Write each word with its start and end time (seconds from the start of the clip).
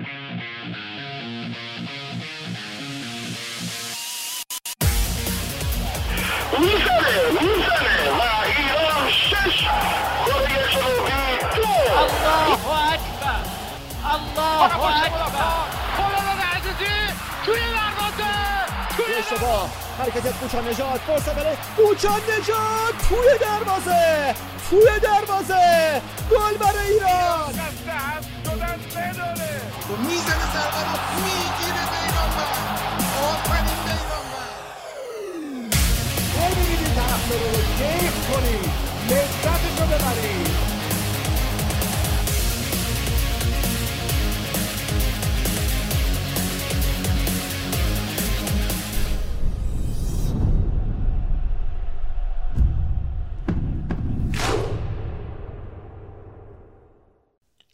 الله 0.00 0.12
اکبر 14.62 15.20
خداداد 15.96 16.40
عزیزی 16.56 16.96
توی 17.46 17.60
دروازه 17.60 18.32
توی 18.96 19.14
اشتباه 19.14 19.70
حرکت 19.98 20.26
کوچا 20.40 20.60
نجات 20.60 21.00
فرصت 21.00 21.34
برای 21.34 21.56
نجات 21.76 22.94
توی 23.08 23.38
دروازه 23.40 24.34
توی 24.70 25.00
دروازه 25.02 26.02
گل 26.30 26.56
برای 26.58 26.88
ایران 26.92 27.69
بداره 29.90 30.02
می‌زنه 30.02 30.46
ضربه 30.52 30.80
رو 30.86 30.96
می‌گیره 31.24 31.84
بیرانوند 31.90 32.54
آفرین 33.22 33.78
بیرانوند 33.84 34.60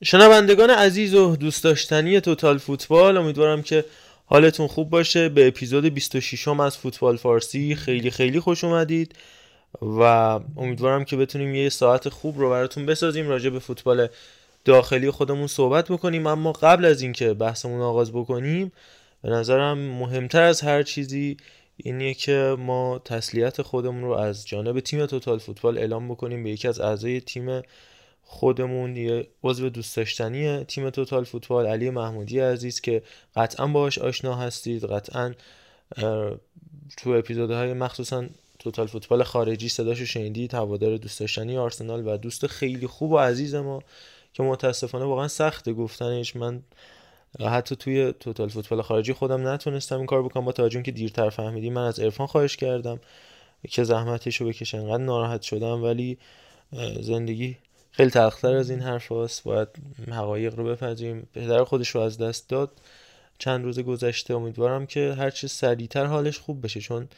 شنوندگان 0.06 0.70
عزیز 0.70 1.15
و 1.15 1.37
دوست 1.37 1.65
داشتنی 1.65 2.20
توتال 2.20 2.59
فوتبال 2.59 3.16
امیدوارم 3.16 3.62
که 3.62 3.84
حالتون 4.27 4.66
خوب 4.66 4.91
باشه. 4.91 5.28
به 5.28 5.48
اپیزود 5.48 5.84
26 5.84 6.48
م 6.48 6.61
از 6.61 6.77
فوتبال 6.77 7.17
فارسی 7.17 7.75
خیلی 7.75 8.11
خیلی 8.11 8.41
خوش 8.41 8.64
اومدید 8.64 9.14
و 9.83 10.00
امیدوارم 10.56 11.05
که 11.05 11.17
بتونیم 11.17 11.55
یه 11.55 11.69
ساعت 11.69 12.08
خوب 12.08 12.39
رو 12.39 12.50
براتون 12.50 12.86
بسازیم 12.86 13.28
راجع 13.28 13.50
به 13.50 13.58
فوتبال 13.58 14.08
داخلی 14.64 15.11
خودمون 15.11 15.47
صحبت 15.47 15.92
بکنیم. 15.92 16.27
اما 16.27 16.52
قبل 16.52 16.84
از 16.84 17.02
اینکه 17.02 17.34
بحثمون 17.34 17.80
آغاز 17.80 18.12
بکنیم 18.12 18.73
به 19.23 19.30
نظرم 19.30 19.78
مهمتر 19.78 20.42
از 20.42 20.61
هر 20.61 20.83
چیزی 20.83 21.36
اینیه 21.77 22.14
که 22.14 22.56
ما 22.58 23.00
تسلیت 23.05 23.62
خودمون 23.62 24.02
رو 24.02 24.12
از 24.12 24.47
جانب 24.47 24.80
تیم 24.80 25.06
توتال 25.06 25.39
فوتبال 25.39 25.78
اعلام 25.78 26.08
بکنیم. 26.08 26.45
به 26.45 26.50
یکی 26.50 26.69
از 26.69 26.80
اعضای 26.80 27.20
تیم 27.20 27.62
خودمون 28.28 28.96
یه 28.96 29.28
عضو 29.42 29.69
دوست 29.69 29.96
داشتنی 29.96 30.64
تیم 30.64 30.91
توتال 30.91 31.24
فوتبال 31.24 31.66
علی 31.66 31.91
محمودی 31.91 32.41
عزیز 32.41 32.80
که 32.80 33.02
قطعا 33.36 33.66
باهاش 33.66 33.98
آشنا 33.98 34.34
هستید. 34.34 34.84
قطعا 34.84 35.34
تو 36.96 37.10
اپیزودهای 37.10 37.72
مخصوصا 37.72 38.27
توتال 38.58 38.86
فوتبال 38.86 39.22
خارجی 39.22 39.68
صداشو 39.68 40.05
شنیدید. 40.05 40.55
هوادار 40.55 40.96
دوست 40.96 41.20
داشتنی 41.20 41.58
آرسنال 41.58 42.08
و 42.08 42.16
دوست 42.16 42.46
خیلی 42.46 42.86
خوب 42.86 43.12
و 43.12 43.18
عزیز 43.18 43.55
ما 43.55 43.83
که 44.33 44.42
متاسفانه 44.42 45.05
واقعا 45.05 45.28
سخته 45.28 45.72
گفتنش. 45.72 46.36
من 46.36 46.62
حتی 47.40 47.77
توی 47.77 48.14
توتال 48.20 48.48
فوتبال 48.48 48.83
خارجی 48.83 49.12
خودم 49.12 49.48
نتونستم 49.48 49.96
این 49.96 50.06
کار 50.06 50.22
بکنم. 50.22 50.44
با 50.44 50.52
توجه 50.52 50.83
که 50.83 50.92
دیرتر 50.92 51.30
فهمیدیم 51.30 51.72
من 51.72 51.86
از 51.86 52.00
عرفان 52.00 52.27
خواهش 52.27 52.56
کردم 52.56 53.00
که 53.68 53.84
زحمتش 53.84 54.36
رو 54.36 54.46
بکشه 54.48 54.78
انقدر 54.78 55.05
ناراحت 55.05 55.42
شدم 55.42 55.83
ولی 55.83 56.18
زندگی 57.00 57.56
خیلی 57.97 58.11
تلختر 58.11 58.55
از 58.55 58.70
این 58.70 58.80
حرف 58.80 59.12
هست 59.12 59.44
باید 59.44 59.69
حقایق 60.08 60.55
رو 60.55 60.64
بپذیریم. 60.64 61.28
پدر 61.34 61.64
خودش 61.64 61.89
رو 61.89 62.00
از 62.00 62.19
دست 62.19 62.48
داد. 62.48 62.70
چند 63.39 63.64
روز 63.64 63.80
گذشته 63.80 64.34
امیدوارم 64.34 64.86
که 64.86 65.14
هرچه 65.19 65.48
سریعتر 65.48 66.05
حالش 66.05 66.39
خوب 66.39 66.64
بشه 66.64 66.80
چون 66.80 67.08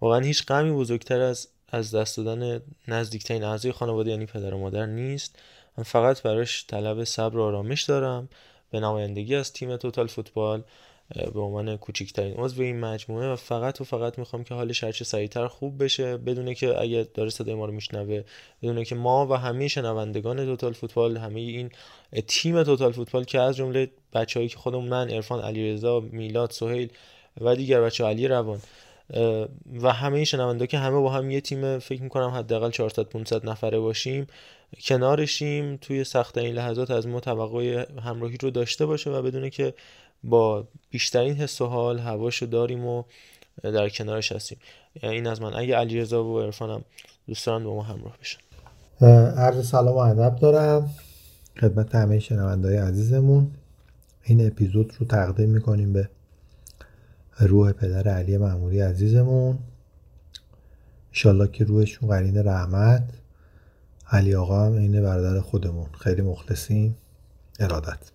واقعا 0.00 0.20
هیچ 0.20 0.46
غمی 0.46 0.72
بزرگتر 0.72 1.20
از 1.20 1.48
از 1.68 1.94
دست 1.94 2.16
دادن 2.16 2.62
نزدیکترین 2.88 3.44
اعضای 3.44 3.72
خانواده 3.72 4.10
یعنی 4.10 4.26
پدر 4.26 4.54
و 4.54 4.58
مادر 4.58 4.86
نیست. 4.86 5.38
من 5.78 5.84
فقط 5.84 6.22
براش 6.22 6.66
طلب 6.66 7.04
صبر 7.04 7.36
و 7.36 7.42
آرامش 7.42 7.82
دارم. 7.82 8.28
به 8.70 8.80
نمایندگی 8.80 9.34
از 9.34 9.52
تیم 9.52 9.76
توتال 9.76 10.06
فوتبال. 10.06 10.62
به 11.14 11.40
عنوان 11.40 11.76
کوچکترین 11.76 12.34
عضو 12.36 12.62
این 12.62 12.80
مجموعه 12.80 13.32
و 13.32 13.36
فقط 13.36 13.80
و 13.80 13.84
فقط 13.84 14.18
می‌خوام 14.18 14.44
که 14.44 14.54
حالش 14.54 14.84
هرچه 14.84 15.04
سریعتر 15.04 15.46
خوب 15.46 15.84
بشه 15.84 16.16
بدونه 16.16 16.54
که 16.54 16.80
اگه 16.80 17.08
داره 17.14 17.30
صدای 17.30 17.54
ما 17.54 17.66
رو 17.66 17.72
میشنوه 17.72 18.22
بدونه 18.62 18.84
که 18.84 18.94
ما 18.94 19.26
و 19.26 19.34
همه 19.34 19.68
شنوندگان 19.68 20.44
توتال 20.44 20.72
فوتبال 20.72 21.16
همه 21.16 21.40
این 21.40 21.70
تیم 22.26 22.62
توتال 22.62 22.92
فوتبال 22.92 23.24
که 23.24 23.40
از 23.40 23.56
جمله 23.56 23.90
بچههایی 24.12 24.48
که 24.48 24.56
خودمون 24.56 24.88
من 24.88 25.10
عرفان 25.10 25.40
علیرضا 25.40 26.00
میلاد 26.00 26.50
سهیل 26.50 26.88
و 27.40 27.56
دیگر 27.56 27.80
بچه 27.80 28.04
علی 28.04 28.28
روان 28.28 28.60
و 29.82 29.92
همه 29.92 30.24
شنونده 30.24 30.66
که 30.66 30.78
همه 30.78 31.00
با 31.00 31.10
هم 31.10 31.30
یه 31.30 31.40
تیم 31.40 31.78
فکر 31.78 32.02
می‌کنم 32.02 32.28
حداقل 32.28 32.70
400 32.70 33.02
500 33.02 33.48
نفره 33.48 33.78
باشیم 33.78 34.26
کنارشیم 34.80 35.76
توی 35.76 36.04
سخت 36.04 36.38
این 36.38 36.54
لحظات 36.54 36.90
از 36.90 37.06
ما 37.06 37.20
توقع 37.20 37.86
همراهی 38.04 38.36
رو 38.36 38.50
داشته 38.50 38.86
باشه 38.86 39.10
و 39.10 39.22
بدونه 39.22 39.50
که 39.50 39.74
با 40.24 40.68
بیشترین 40.90 41.36
حس 41.36 41.60
و 41.60 41.66
حال 41.66 41.98
هواشو 41.98 42.46
داریم 42.46 42.86
و 42.86 43.02
در 43.62 43.88
کنارش 43.88 44.32
هستیم. 44.32 44.58
یعنی 45.02 45.16
این 45.16 45.26
از 45.26 45.42
من. 45.42 45.54
اگه 45.54 45.76
علیرضا 45.76 46.24
و 46.24 46.40
عرفانم 46.40 46.84
دوست 47.26 47.46
دارن 47.46 47.64
با 47.64 47.74
ما 47.74 47.82
همراه 47.82 48.18
بشن. 48.20 48.40
عرض 49.36 49.68
سلام 49.68 49.94
و 49.94 49.98
ادب 49.98 50.36
دارم. 50.36 50.90
خدمت 51.60 51.94
همه 51.94 52.18
شنوندهای 52.18 52.76
عزیزمون. 52.76 53.50
این 54.22 54.46
اپیزود 54.46 54.94
رو 54.98 55.06
تقدیم 55.06 55.48
می‌کنیم 55.48 55.92
به 55.92 56.08
روح 57.38 57.72
پدر 57.72 58.08
علی 58.08 58.36
معمولی 58.36 58.80
عزیزمون. 58.80 59.58
انشالله 61.08 61.48
که 61.48 61.64
روحشون 61.64 62.08
قرین 62.08 62.36
رحمت. 62.36 63.04
علی 64.10 64.34
آقا 64.34 64.66
هم 64.66 65.02
برادر 65.02 65.40
خودمون. 65.40 65.86
خیلی 66.00 66.22
مخلصیم 66.22 66.96
ارادت. 67.60 68.11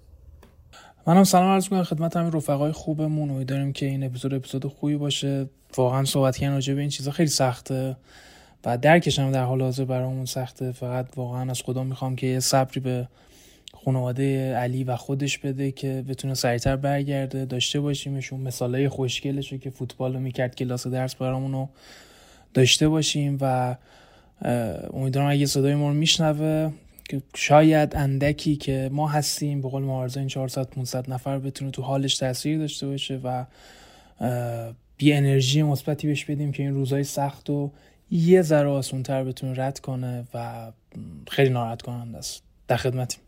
منم 1.08 1.24
سلام 1.24 1.52
عرض 1.52 1.64
می‌کنم 1.64 1.84
خدمت 1.84 2.18
همین 2.18 2.32
رفقای 2.32 2.72
خوبمون. 2.72 3.30
امیدواریم 3.30 3.74
که 3.74 3.86
این 3.86 4.04
اپیزود 4.04 4.34
اپیزود 4.34 4.66
خوبی 4.66 4.96
باشه. 4.96 5.50
واقعا 5.78 6.06
صحبت 6.06 6.38
کردن 6.38 6.54
راجع 6.54 6.74
به 6.74 6.82
این 6.82 6.90
چیزا 6.90 7.12
خیلی 7.12 7.30
سخته 7.30 7.98
و 8.66 8.78
درکش 8.78 9.20
هم 9.20 9.32
در 9.32 9.44
حال 9.44 9.62
حاضر 9.62 9.86
برامون 9.86 10.26
سخته. 10.26 10.72
فقط 10.72 11.08
واقعا 11.16 11.52
از 11.52 11.62
خدا 11.62 11.84
می‌خوام 11.84 12.16
که 12.16 12.28
یه 12.28 12.40
صبری 12.40 12.80
به 12.80 13.08
خانواده 13.86 14.56
علی 14.56 14.84
و 14.84 14.96
خودش 14.96 15.38
بده 15.38 15.72
که 15.72 16.04
بتونه 16.10 16.34
سریعتر 16.34 16.76
برگرده. 16.76 17.46
داشته 17.46 17.80
باشیمشون. 17.80 18.40
مثالای 18.40 18.90
خوشگلش 18.90 19.52
رو 19.52 19.58
که 19.58 19.70
فوتبال 19.70 20.14
رو 20.14 20.20
می‌کرد 20.20 20.56
کلاس 20.56 20.88
درس 20.88 21.16
برامون 21.16 21.52
رو 21.52 21.70
داشته 22.54 22.90
باشیم 22.90 23.38
و 23.42 23.76
امیدوارم 24.94 25.30
اگه 25.30 25.46
صدای 25.46 25.76
ما 25.76 25.88
رو 25.88 25.94
میشنوه 25.94 26.72
که 27.08 27.22
شاید 27.36 27.96
اندکی 27.96 28.56
که 28.56 28.90
ما 28.92 29.08
هستیم 29.08 29.62
به 29.62 29.70
قول 29.70 29.84
معارضه 29.84 30.20
این 30.20 30.30
400 30.30 30.70
500 30.70 31.10
نفر 31.10 31.40
بتونه 31.40 31.72
تو 31.72 31.82
حالش 31.82 32.18
تاثیر 32.18 32.58
داشته 32.58 32.88
باشه 32.88 33.20
و 33.24 33.46
بی 34.98 35.14
انرژی 35.14 35.64
مثبتی 35.64 36.08
بهش 36.08 36.26
بدیم 36.26 36.52
که 36.52 36.64
این 36.64 36.74
روزهای 36.74 37.04
سخت 37.04 37.50
و 37.50 37.72
یه 38.12 38.42
ذره 38.42 38.68
آسونتر 38.70 39.24
بتونه 39.24 39.64
رد 39.64 39.80
کنه 39.80 40.28
و 40.34 40.72
خیلی 41.28 41.50
ناراحت 41.50 41.82
کننده 41.82 42.18
است. 42.18 42.44
در 42.68 42.78
خدمتیم. 42.78 43.20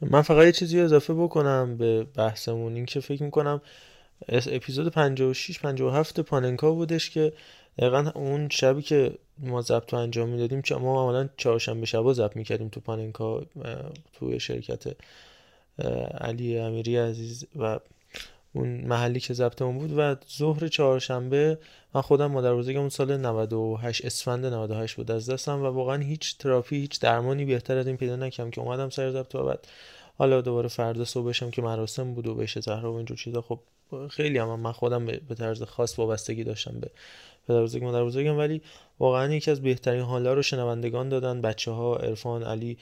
من 0.00 0.22
فقط 0.22 0.46
یه 0.46 0.52
چیزی 0.52 0.80
اضافه 0.80 1.14
بکنم 1.14 1.76
به 1.76 2.04
بحثمون 2.04 2.74
این 2.74 2.86
که 2.86 3.00
فکر 3.00 3.22
می‌کنم 3.22 3.60
اپیزود 4.28 4.88
56 4.88 5.58
57 5.58 6.20
پاننکا 6.20 6.72
بودش 6.72 7.10
که 7.10 7.32
دقیقا 7.78 8.12
اون 8.14 8.48
شبی 8.48 8.82
که 8.82 9.18
ما 9.38 9.62
ضبط 9.62 9.92
رو 9.92 9.98
انجام 9.98 10.28
می‌دادیم 10.28 10.62
ما 10.70 10.94
معمولا 10.94 11.28
چهارشنبه 11.36 11.86
شبا 11.86 12.12
ضبط 12.12 12.36
می‌کردیم 12.36 12.68
تو 12.68 12.80
پاننکا 12.80 13.42
توی 14.12 14.40
شرکت 14.40 14.96
علی 16.20 16.58
امیری 16.58 16.96
عزیز 16.96 17.46
و 17.56 17.80
اون 18.54 18.68
محلی 18.68 19.20
که 19.20 19.34
ضبطمون 19.34 19.78
بود. 19.78 19.94
و 19.96 20.16
ظهر 20.38 20.68
چهارشنبه 20.68 21.58
من 21.94 22.00
خودم 22.00 22.26
مادر 22.26 22.54
بزرگم 22.54 22.88
سال 22.88 23.16
98 23.16 24.04
اسفند 24.04 24.46
98 24.46 24.96
بود. 24.96 25.10
از 25.10 25.30
دستم 25.30 25.62
و 25.62 25.66
واقعا 25.66 25.96
هیچ 25.96 26.38
تراپی 26.38 26.76
هیچ 26.76 27.00
درمانی 27.00 27.44
بهتر 27.44 27.78
از 27.78 27.86
این 27.86 27.96
پیدا 27.96 28.16
نکردم 28.16 28.50
که 28.50 28.60
اومدم 28.60 28.90
سر 28.90 29.10
ضبط 29.10 29.34
و 29.34 29.44
بعد 29.44 29.66
حالا 30.18 30.40
دوباره 30.40 30.68
فردا 30.68 31.04
صبحشم 31.04 31.50
که 31.50 31.62
مراسم 31.62 32.14
بود 32.14 32.26
و 32.26 32.34
بهش 32.34 32.58
زهرا 32.58 32.92
و 32.92 32.96
اینجور 32.96 33.16
چیزا. 33.16 33.42
خب 33.42 33.60
خیلی 34.10 34.38
هم 34.38 34.60
من 34.60 34.72
خودم 34.72 35.06
به 35.06 35.34
طرز 35.34 35.62
خاص 35.62 35.98
وابستگی 35.98 36.44
داشتم 36.44 36.80
به 36.80 36.90
پدر 37.48 37.62
بزرگ 37.62 37.84
مادر 37.84 38.04
بزرگم 38.04 38.38
ولی 38.38 38.62
واقعا 38.98 39.34
یکی 39.34 39.50
از 39.50 39.62
بهترین 39.62 40.02
حالا 40.02 40.34
رو 40.34 40.42
شنوندگان 40.42 41.08
دادن 41.08 41.40
بچه 41.40 41.70
ها 41.70 41.96
عرفان 41.96 42.42
علی 42.42 42.76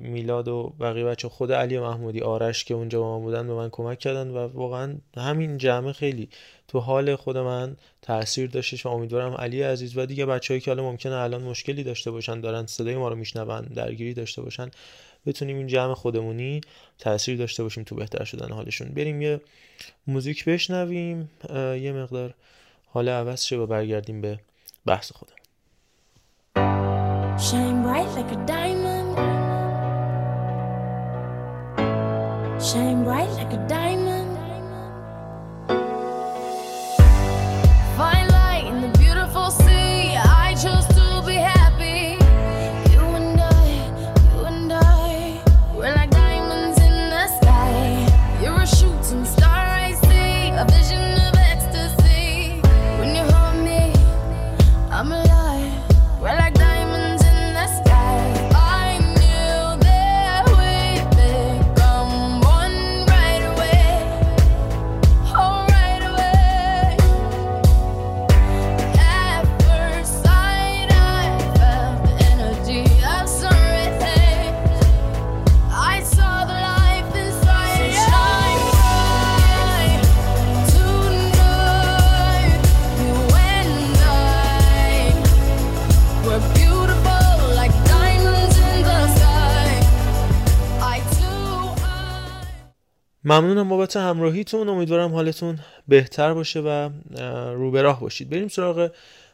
میلاد 0.00 0.48
و 0.48 0.72
بقیه 0.80 1.04
بچه 1.04 1.28
خود 1.28 1.52
علی 1.52 1.78
محمودی 1.78 2.20
آرش 2.20 2.64
که 2.64 2.74
اونجا 2.74 3.00
با 3.00 3.18
من 3.18 3.24
بودن 3.24 3.46
به 3.46 3.54
من 3.54 3.68
کمک 3.70 3.98
کردن 3.98 4.28
و 4.28 4.48
واقعا 4.48 4.94
همین 5.16 5.58
جمع 5.58 5.92
خیلی 5.92 6.28
تو 6.68 6.80
حال 6.80 7.16
خود 7.16 7.38
من 7.38 7.76
تاثیر 8.02 8.50
داشتش 8.50 8.86
و 8.86 8.88
امیدوارم 8.88 9.34
علی 9.34 9.62
عزیز 9.62 9.98
و 9.98 10.06
دیگه 10.06 10.26
بچه‌ای 10.26 10.60
که 10.60 10.70
حالا 10.70 10.82
ممکنه 10.82 11.14
الان 11.14 11.42
مشکلی 11.42 11.84
داشته 11.84 12.10
باشن 12.10 12.40
دارن 12.40 12.66
صدای 12.66 12.96
ما 12.96 13.08
رو 13.08 13.16
میشنون 13.16 13.60
درگیری 13.60 14.14
داشته 14.14 14.42
باشن 14.42 14.70
بتونیم 15.26 15.56
این 15.56 15.66
جمع 15.66 15.94
خودمونی 15.94 16.60
تاثیر 16.98 17.36
داشته 17.36 17.62
باشیم 17.62 17.84
تو 17.84 17.94
بهتر 17.94 18.24
شدن 18.24 18.52
حالشون. 18.52 18.88
بریم 18.88 19.22
یه 19.22 19.40
موزیک 20.06 20.44
بشنویم 20.44 21.30
یه 21.54 21.92
مقدار 21.92 22.34
حال 22.92 23.08
عوض 23.08 23.42
شه 23.42 23.56
و 23.56 23.66
برگردیم 23.66 24.20
به 24.20 24.40
بحث 24.86 25.12
خودم 25.12 25.34
Shine 27.46 27.82
bright 27.84 28.10
like 28.16 28.32
a 28.32 28.40
diamond. 28.52 29.10
Shine 32.68 33.02
bright 33.06 33.30
like 33.38 33.52
a 33.58 33.60
diamond. 33.66 34.09
ممنونم 93.30 93.68
بابت 93.68 93.96
همراهیتون. 93.96 94.68
امیدوارم 94.68 95.14
حالتون 95.14 95.58
بهتر 95.88 96.34
باشه 96.34 96.60
و 96.60 96.90
رو 97.54 97.70
به 97.70 97.82
راه 97.82 98.00
باشید. 98.00 98.30
بریم 98.30 98.48
سراغ 98.48 98.90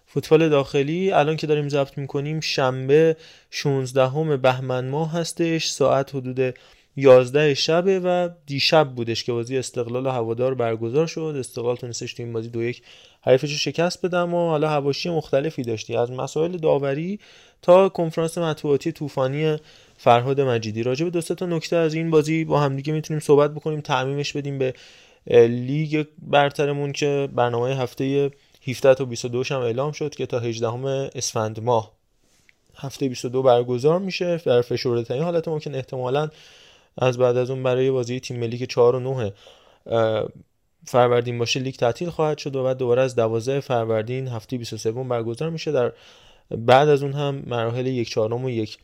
فوتبال 0.06 0.48
داخلی. 0.48 1.12
الان 1.12 1.36
که 1.36 1.46
داریم 1.46 1.68
ضبط 1.68 1.98
می‌کنیم 1.98 2.40
شنبه 2.40 3.16
16 3.50 4.36
بهمن 4.36 4.88
ماه 4.88 5.12
هستش. 5.12 5.66
ساعت 5.66 6.14
حدود 6.14 6.54
11 6.96 7.54
شبه 7.54 8.00
و 8.00 8.28
دیشب 8.46 8.88
بودش 8.88 9.24
که 9.24 9.32
بازی 9.32 9.58
استقلال 9.58 10.06
و 10.06 10.10
هوادار 10.10 10.54
برگزار 10.54 11.06
شد. 11.06 11.36
استقلال 11.38 11.76
تونستش 11.76 12.14
تو 12.14 12.22
این 12.22 12.32
بازی 12.32 12.48
دو 12.48 12.62
یک 12.62 12.82
حریفش 13.22 13.50
رو 13.50 13.58
شکست 13.58 14.06
بدم 14.06 14.34
و 14.34 14.48
حالا 14.48 14.68
هواشی 14.68 15.10
مختلفی 15.10 15.62
داشتی. 15.62 15.96
از 15.96 16.10
مسائل 16.10 16.56
داوری 16.56 17.20
تا 17.62 17.88
کنفرانس 17.88 18.38
مطبوعاتی 18.38 18.92
طوفانی 18.92 19.56
فرهاد 19.96 20.40
مجیدی. 20.40 20.82
راجع 20.82 21.04
به 21.04 21.10
دو 21.10 21.20
تا 21.20 21.46
نکته 21.46 21.76
از 21.76 21.94
این 21.94 22.10
بازی 22.10 22.44
با 22.44 22.60
همدیگه 22.60 22.92
می‌تونیم 22.92 23.20
صحبت 23.20 23.54
بکنیم 23.54 23.80
تعمیمش 23.80 24.32
بدیم 24.32 24.58
به 24.58 24.74
لیگ 25.46 26.06
برترمون 26.22 26.92
که 26.92 27.28
برنامه 27.32 27.76
هفته 27.76 28.30
17 28.68 28.94
تا 28.94 29.04
22 29.04 29.42
هم 29.50 29.60
اعلام 29.60 29.92
شد 29.92 30.14
که 30.14 30.26
تا 30.26 30.38
18 30.38 30.68
اسفند 31.14 31.60
ماه. 31.60 31.92
هفته 32.76 33.08
22 33.08 33.42
برگزار 33.42 33.98
میشه 33.98 34.36
در 34.36 34.60
فشرده 34.60 35.02
ترین 35.02 35.22
حالت 35.22 35.48
ممکن 35.48 35.74
احتمالا 35.74 36.28
از 36.98 37.18
بعد 37.18 37.36
از 37.36 37.50
اون 37.50 37.62
برای 37.62 37.90
بازی 37.90 38.20
تیم 38.20 38.40
ملی 38.40 38.58
که 38.58 38.66
4 38.66 38.94
و 38.94 39.00
9 39.00 39.32
فروردین 40.86 41.38
باشه 41.38 41.60
لیگ 41.60 41.74
تعطیل 41.74 42.10
خواهد 42.10 42.38
شد 42.38 42.56
و 42.56 42.64
بعد 42.64 42.78
دوباره 42.78 43.02
از 43.02 43.16
12 43.16 43.60
فروردین 43.60 44.28
هفته 44.28 44.58
23 44.58 44.92
برگزار 44.92 45.50
میشه. 45.50 45.72
در 45.72 45.92
بعد 46.50 46.88
از 46.88 47.02
اون 47.02 47.12
هم 47.12 47.42
مراحل 47.46 47.86
یک 47.86 48.10
چهارم 48.10 48.44
و 48.44 48.50
یک 48.50 48.78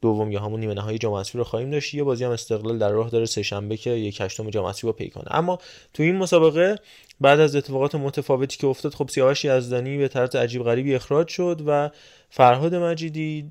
دوم 0.00 0.32
یا 0.32 0.40
همون 0.40 0.60
نیمه 0.60 0.74
نهایی 0.74 0.98
جام 0.98 1.12
اسفی 1.12 1.38
رو 1.38 1.44
خواهیم 1.44 1.70
داشت. 1.70 1.94
یه 1.94 2.02
بازی 2.02 2.24
هم 2.24 2.30
استقلال 2.30 2.78
در 2.78 2.90
راه 2.90 3.10
داره 3.10 3.26
سه 3.26 3.42
شنبه 3.42 3.76
که 3.76 3.90
یک 3.90 4.20
هشتم 4.20 4.50
جام 4.50 4.64
اسفی 4.64 4.86
رو 4.86 4.92
پی 4.92 5.10
کنه. 5.10 5.24
اما 5.30 5.58
تو 5.94 6.02
این 6.02 6.16
مسابقه 6.16 6.76
بعد 7.20 7.40
از 7.40 7.56
اتفاقات 7.56 7.94
متفاوتی 7.94 8.58
که 8.58 8.66
افتاد 8.66 8.94
خب 8.94 9.08
سیاوش 9.08 9.44
یزدانی 9.44 9.98
به 9.98 10.08
طرز 10.08 10.36
عجیب 10.36 10.62
غریبی 10.62 10.94
اخراج 10.94 11.28
شد 11.28 11.62
و 11.66 11.90
فرهاد 12.30 12.74
مجیدی 12.74 13.42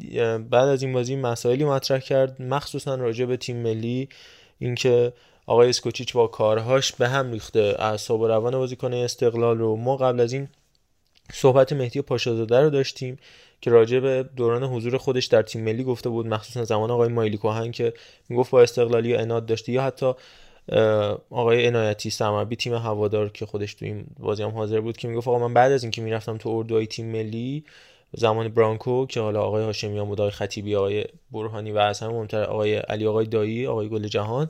بعد 0.49 0.67
از 0.67 0.83
این 0.83 0.93
بازی 0.93 1.15
مسائلی 1.15 1.65
مطرح 1.65 1.99
کرد 1.99 2.41
مخصوصا 2.41 2.95
راجع 2.95 3.25
به 3.25 3.37
تیم 3.37 3.57
ملی. 3.57 4.09
اینکه 4.59 5.13
آقای 5.45 5.69
اسکوچیچ 5.69 6.13
با 6.13 6.27
کارهاش 6.27 6.91
به 6.91 7.09
هم 7.09 7.31
ریخته 7.31 7.75
اعصاب 7.79 8.21
و 8.21 8.27
روان 8.27 8.57
بازیکن 8.57 8.93
استقلال 8.93 9.57
رو. 9.57 9.75
ما 9.75 9.97
قبل 9.97 10.19
از 10.19 10.33
این 10.33 10.47
صحبت 11.33 11.73
مهدی 11.73 12.01
پاشازاده 12.01 12.59
رو 12.59 12.69
داشتیم 12.69 13.17
که 13.61 13.71
راجع 13.71 13.99
به 13.99 14.29
دوران 14.35 14.63
حضور 14.63 14.97
خودش 14.97 15.25
در 15.25 15.41
تیم 15.41 15.63
ملی 15.63 15.83
گفته 15.83 16.09
بود 16.09 16.27
مخصوصا 16.27 16.63
زمان 16.63 16.91
آقای 16.91 17.09
مایلی 17.09 17.37
کوهن 17.37 17.71
که 17.71 17.93
می‌گفت 18.29 18.51
با 18.51 18.61
استقلالی 18.61 19.15
اناد 19.15 19.45
داشته 19.45 19.71
یا 19.71 19.83
حتی 19.83 20.13
آقای 21.29 21.67
عنایتی 21.67 22.09
سرمربی 22.09 22.55
تیم 22.55 22.73
هوادار 22.73 23.29
که 23.29 23.45
خودش 23.45 23.73
تو 23.73 23.85
این 23.85 24.05
بازی 24.19 24.43
هم 24.43 24.49
حاضر 24.49 24.81
بود 24.81 24.97
که 24.97 25.07
می‌گفت 25.07 25.27
آقا 25.27 25.47
من 25.47 25.53
بعد 25.53 25.71
از 25.71 25.83
اینکه 25.83 26.01
می‌رفتم 26.01 26.37
تو 26.37 26.49
اردوهای 26.49 26.87
تیم 26.87 27.05
ملی 27.05 27.63
زمان 28.13 28.47
برانکو 28.47 29.05
که 29.05 29.19
حالا 29.19 29.41
آقای 29.41 29.63
هاشمیان 29.63 30.07
بود 30.07 30.21
آقای 30.21 30.31
خطیبی 30.31 30.75
آقای 30.75 31.05
برهانی 31.31 31.71
و 31.71 31.77
از 31.77 31.99
همه 31.99 32.37
آقای 32.37 32.75
علی 32.75 33.07
آقای 33.07 33.25
دایی 33.25 33.67
آقای 33.67 33.89
گل 33.89 34.07
جهان 34.07 34.49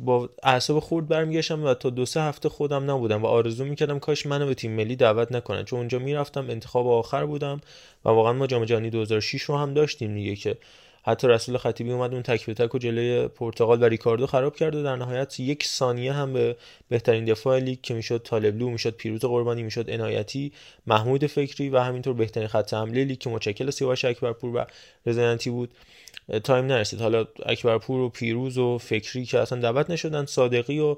با 0.00 0.30
اعصاب 0.42 0.80
خورد 0.80 1.08
برمیگشتم 1.08 1.64
و 1.64 1.74
تا 1.74 1.90
دو 1.90 2.06
سه 2.06 2.22
هفته 2.22 2.48
خودم 2.48 2.90
نبودم 2.90 3.22
و 3.22 3.26
آرزو 3.26 3.64
می‌کردم 3.64 3.98
کاش 3.98 4.26
منو 4.26 4.46
به 4.46 4.54
تیم 4.54 4.70
ملی 4.70 4.96
دعوت 4.96 5.32
نکنن. 5.32 5.64
چون 5.64 5.78
اونجا 5.78 5.98
می‌رفتم 5.98 6.50
انتخاب 6.50 6.88
آخر 6.88 7.26
بودم 7.26 7.60
و 8.04 8.08
واقعا 8.08 8.32
ما 8.32 8.46
جام 8.46 8.64
جهانی 8.64 8.90
2006 8.90 9.42
رو 9.42 9.56
هم 9.56 9.74
داشتیم 9.74 10.14
دیگه 10.14 10.36
که 10.36 10.56
حتی 11.02 11.28
رسول 11.28 11.56
خطیبی 11.56 11.92
اومد 11.92 12.12
اون 12.12 12.22
تک 12.22 12.46
به 12.46 12.54
تک 12.54 12.74
و 12.74 12.78
جلوی 12.78 13.28
پرتغال 13.28 13.82
و 13.82 13.84
ریکاردو 13.84 14.26
خراب 14.26 14.56
کرد 14.56 14.74
و 14.74 14.82
در 14.82 14.96
نهایت 14.96 15.40
یک 15.40 15.64
ثانیه 15.64 16.12
هم 16.12 16.32
به 16.32 16.56
بهترین 16.88 17.24
دفاع 17.24 17.58
لیگ 17.58 17.80
که 17.82 17.94
می‌شد 17.94 18.22
طالبلو 18.22 18.70
می‌شد 18.70 18.94
پیروز 18.94 19.20
قربانی 19.20 19.62
می‌شد 19.62 19.90
عنایتی 19.90 20.52
محمود 20.86 21.26
فکری 21.26 21.68
و 21.68 21.78
همینطور 21.78 22.14
بهترین 22.14 22.46
خط 22.46 22.74
حمله 22.74 23.04
لیگ 23.04 23.18
که 23.18 23.30
متشکل 23.30 23.70
سیاوش 23.70 24.04
اکبرپور 24.04 24.56
و 24.56 24.64
رضا 25.06 25.19
عنایتی 25.19 25.50
بود. 25.50 25.70
time 26.44 26.66
نرسید. 26.66 27.00
حالا 27.00 27.26
اکبرپور 27.46 28.00
و 28.00 28.08
پیروز 28.08 28.58
و 28.58 28.78
فکری 28.78 29.24
که 29.24 29.38
اصلا 29.38 29.60
دعوت 29.60 29.90
نشدن 29.90 30.26
صادقی 30.26 30.78
و 30.78 30.96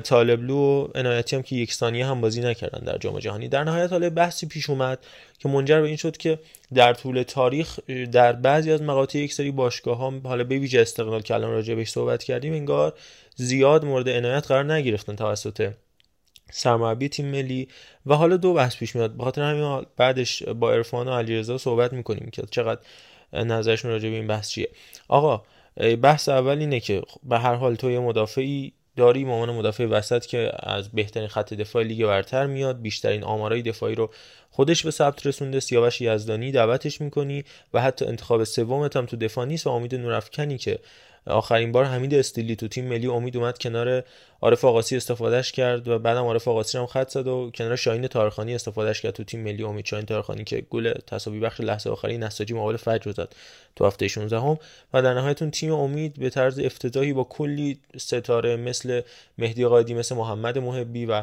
طالبلو 0.00 0.56
و 0.56 0.88
عنایتی 0.94 1.36
هم 1.36 1.42
که 1.42 1.56
یک 1.56 1.72
ثانیه 1.72 2.06
هم 2.06 2.20
بازی 2.20 2.40
نکردن 2.40 2.84
در 2.84 2.98
جام 2.98 3.18
جهانی. 3.18 3.48
در 3.48 3.64
نهایت 3.64 3.90
حالا 3.90 4.10
بحثی 4.10 4.46
پیش 4.46 4.70
اومد 4.70 4.98
که 5.38 5.48
منجر 5.48 5.80
به 5.80 5.86
این 5.86 5.96
شد 5.96 6.16
که 6.16 6.38
در 6.74 6.94
طول 6.94 7.22
تاریخ 7.22 7.80
در 8.12 8.32
بعضی 8.32 8.72
از 8.72 8.82
مقاطع 8.82 9.18
یک 9.18 9.32
سری 9.32 9.50
باشگاه 9.50 9.96
ها 9.96 10.12
حالا 10.24 10.44
به 10.44 10.58
ویژه 10.58 10.80
استقلال 10.80 11.20
که 11.20 11.34
الان 11.34 11.50
راجع 11.50 11.74
بهش 11.74 11.90
صحبت 11.90 12.24
کردیم 12.24 12.52
انگار 12.52 12.94
زیاد 13.36 13.84
مورد 13.84 14.08
عنایت 14.08 14.46
قرار 14.46 14.72
نگرفتن 14.72 15.16
توسط 15.16 15.72
سرمربی 16.50 17.08
تیم 17.08 17.26
ملی. 17.26 17.68
و 18.06 18.14
حالا 18.14 18.36
دو 18.36 18.54
بحث 18.54 18.76
پیش 18.76 18.96
میاد. 18.96 19.16
بخاطر 19.16 19.42
همین 19.42 19.86
بعدش 19.96 20.42
با 20.42 20.72
عرفان 20.72 21.08
و 21.08 21.12
علیرضا 21.12 21.58
صحبت 21.58 21.92
می‌کنیم 21.92 22.30
که 22.32 22.42
چقدر 22.50 22.80
نظرشون 23.32 23.90
راجع 23.90 24.08
به 24.08 24.14
این 24.14 24.26
بحث 24.26 24.48
چیه؟ 24.48 24.68
آقا 25.08 25.42
بحث 26.02 26.28
اول 26.28 26.58
اینه 26.58 26.80
که 26.80 27.02
به 27.22 27.38
هر 27.38 27.54
حال 27.54 27.74
تو 27.74 27.88
مدافعی 27.88 28.72
داری 28.96 29.24
به 29.24 29.30
مدافع 29.30 29.86
وسط 29.86 30.26
که 30.26 30.52
از 30.58 30.88
بهترین 30.88 31.28
خط 31.28 31.54
دفاع 31.54 31.82
لیگ 31.82 32.06
برتر 32.06 32.46
میاد 32.46 32.80
بیشترین 32.80 33.24
آمارای 33.24 33.62
دفاعی 33.62 33.94
رو 33.94 34.10
خودش 34.50 34.82
به 34.82 34.90
ثبت 34.90 35.26
رسونده 35.26 35.60
سیاوش 35.60 36.00
یزدانی 36.00 36.52
دعوتش 36.52 37.00
می‌کنی 37.00 37.44
و 37.74 37.80
حتی 37.80 38.04
انتخاب 38.04 38.44
سومت 38.44 38.96
هم 38.96 39.06
تو 39.06 39.16
دفاع 39.16 39.44
نیست 39.44 39.66
و 39.66 39.70
امید 39.70 39.94
نورافکنی 39.94 40.58
که 40.58 40.78
آخرین 41.26 41.72
بار 41.72 41.84
حمید 41.84 42.14
استیلی 42.14 42.56
تو 42.56 42.68
تیم 42.68 42.84
ملی 42.84 43.06
امید 43.06 43.36
اومد 43.36 43.58
کنار 43.58 44.04
عارف 44.42 44.64
آقاسی 44.64 44.96
استفادهش 44.96 45.52
کرد 45.52 45.88
و 45.88 45.98
بعدم 45.98 46.24
عارف 46.24 46.48
آقاسی 46.48 46.78
هم 46.78 46.86
خط 46.86 47.10
زد 47.10 47.26
و 47.26 47.50
کنار 47.54 47.76
شاهین 47.76 48.06
تارخانی 48.06 48.54
استفادهش 48.54 49.00
کرد 49.00 49.12
تو 49.12 49.24
تیم 49.24 49.40
ملی 49.40 49.62
امید 49.62 49.86
شاهین 49.86 50.06
تارخانی 50.06 50.44
که 50.44 50.66
گل 50.70 50.92
تساوی 50.92 51.40
بخش 51.40 51.60
لحظه 51.60 51.90
آخری 51.90 52.18
نساجی 52.18 52.54
مقابل 52.54 52.76
فجر 52.76 53.12
زد 53.12 53.34
تو 53.76 53.86
هفته 53.86 54.08
16 54.08 54.40
هم 54.40 54.58
و 54.92 55.02
در 55.02 55.14
نهایت 55.14 55.42
اون 55.42 55.50
تیم 55.50 55.72
امید 55.72 56.20
به 56.20 56.30
طرز 56.30 56.58
افتضاحی 56.58 57.12
با 57.12 57.24
کلی 57.24 57.78
ستاره 57.96 58.56
مثل 58.56 59.00
مهدی 59.38 59.66
قائدی 59.66 59.94
مثل 59.94 60.14
محمد 60.14 60.58
محبی 60.58 61.06
و 61.06 61.22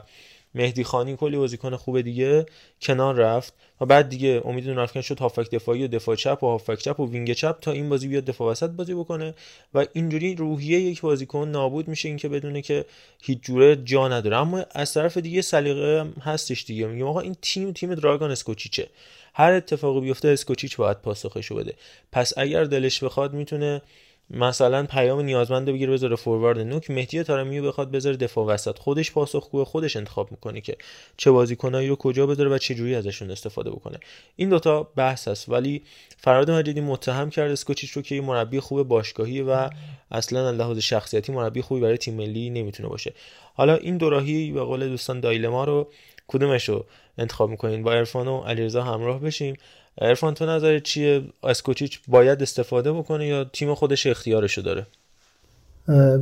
مهدی 0.55 0.83
خانی 0.83 1.17
کلی 1.17 1.37
بازیکن 1.37 1.75
خوب 1.75 2.01
دیگه 2.01 2.45
کنار 2.81 3.15
رفت. 3.15 3.53
و 3.81 3.85
بعد 3.85 4.09
دیگه 4.09 4.41
امید 4.45 4.69
نورافکن 4.69 5.01
شد 5.01 5.19
هافک 5.19 5.51
دفاعی 5.51 5.83
و 5.83 5.87
دفاع 5.87 6.15
چپ 6.15 6.43
و 6.43 6.47
هافک 6.47 6.79
چپ 6.79 6.99
و 6.99 7.09
وینگ 7.09 7.33
چپ 7.33 7.59
تا 7.59 7.71
این 7.71 7.89
بازی 7.89 8.07
بیاد 8.07 8.25
دفاع 8.25 8.51
وسط 8.51 8.69
بازی 8.69 8.93
بکنه. 8.93 9.33
و 9.73 9.85
اینجوری 9.93 10.35
روحیه 10.35 10.79
یک 10.79 11.01
بازیکن 11.01 11.47
نابود 11.47 11.87
میشه 11.87 12.09
اینکه 12.09 12.29
بدونه 12.29 12.61
که 12.61 12.85
هیچ 13.21 13.39
جوره 13.41 13.75
جا 13.75 14.07
نداره. 14.07 14.37
اما 14.37 14.65
از 14.71 14.93
طرف 14.93 15.17
دیگه 15.17 15.41
سلیقه 15.41 16.05
هستش 16.21 16.63
دیگه. 16.65 16.87
میگم 16.87 17.07
آقا 17.07 17.19
این 17.19 17.35
تیم 17.41 17.71
تیم 17.71 17.95
دراگان 17.95 18.31
اسکوچیچه. 18.31 18.87
هر 19.33 19.51
اتفاقی 19.51 19.99
بیفته 19.99 20.27
اسکوچیچ 20.27 20.77
باید 20.77 21.01
پاسخشو 21.01 21.55
بده. 21.55 21.73
پس 22.11 22.33
اگر 22.37 22.63
دلش 22.63 23.03
بخواد 23.03 23.33
می‌تونه 23.33 23.81
مثلا 24.29 24.83
پیام 24.83 25.21
نیازمند 25.21 25.65
بگیره 25.65 25.93
بذاره 25.93 26.15
فوروارد 26.15 26.59
نوک. 26.59 26.89
مهدی 26.89 27.23
تارمیو 27.23 27.67
بخواد 27.67 27.91
بذاره 27.91 28.17
دفاع 28.17 28.45
وسط. 28.45 28.79
خودش 28.79 29.11
پاسخگو 29.11 29.63
خودش 29.63 29.95
انتخاب 29.95 30.31
می‌کنه 30.31 30.61
که 30.61 30.77
چه 31.17 31.31
بازیکنایی 31.31 31.87
رو 31.87 31.95
کجا 31.95 32.27
بذاره 32.27 32.49
و 32.49 32.57
چه 32.57 32.75
جوری 32.75 32.95
ازشون 32.95 33.31
استفاده 33.31 33.69
بکنه. 33.69 33.99
این 34.35 34.49
دوتا 34.49 34.83
بحث 34.83 35.27
است. 35.27 35.49
ولی 35.49 35.83
فراد 36.17 36.51
مجیدی 36.51 36.81
متهم 36.81 37.29
کرد 37.29 37.51
اسکوچیچ 37.51 37.91
رو 37.91 38.01
که 38.01 38.21
مربی 38.21 38.59
خوب 38.59 38.87
باشگاهی 38.87 39.41
و 39.41 39.69
اصلا 40.11 40.51
لحاظ 40.51 40.77
شخصیتی 40.77 41.31
مربی 41.31 41.61
خوبی 41.61 41.81
برای 41.81 41.97
تیم 41.97 42.13
ملی 42.13 42.49
نمی‌تونه 42.49 42.89
باشه. 42.89 43.13
حالا 43.55 43.75
این 43.75 43.97
دوراهی 43.97 44.51
به 44.51 44.63
قول 44.63 44.89
دوستان 44.89 45.19
دایلما 45.19 45.63
رو 45.63 45.91
کدومش 46.27 46.69
رو 46.69 46.85
انتخاب 47.17 47.49
می‌کنین؟ 47.49 47.83
با 47.83 47.93
عرفان 47.93 48.27
و 48.27 48.39
علیرضا 48.41 48.83
همراه 48.83 49.19
بشیم 49.19 49.55
عرفان 50.01 50.33
تو 50.33 50.45
نظر 50.45 50.79
چیه؟ 50.79 51.21
اسکوچیچ 51.43 51.99
باید 52.07 52.41
استفاده 52.41 52.93
بکنه 52.93 53.27
یا 53.27 53.43
تیم 53.43 53.73
خودش 53.73 54.07
اختیارشو 54.07 54.61
داره؟ 54.61 54.87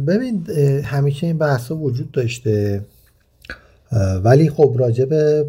ببین 0.07 0.47
همیشه 0.83 1.27
این 1.27 1.37
بحث 1.37 1.71
وجود 1.71 2.11
داشته. 2.11 2.85
ولی 4.23 4.49
خب 4.49 4.75
راجع 4.79 5.05
به 5.05 5.45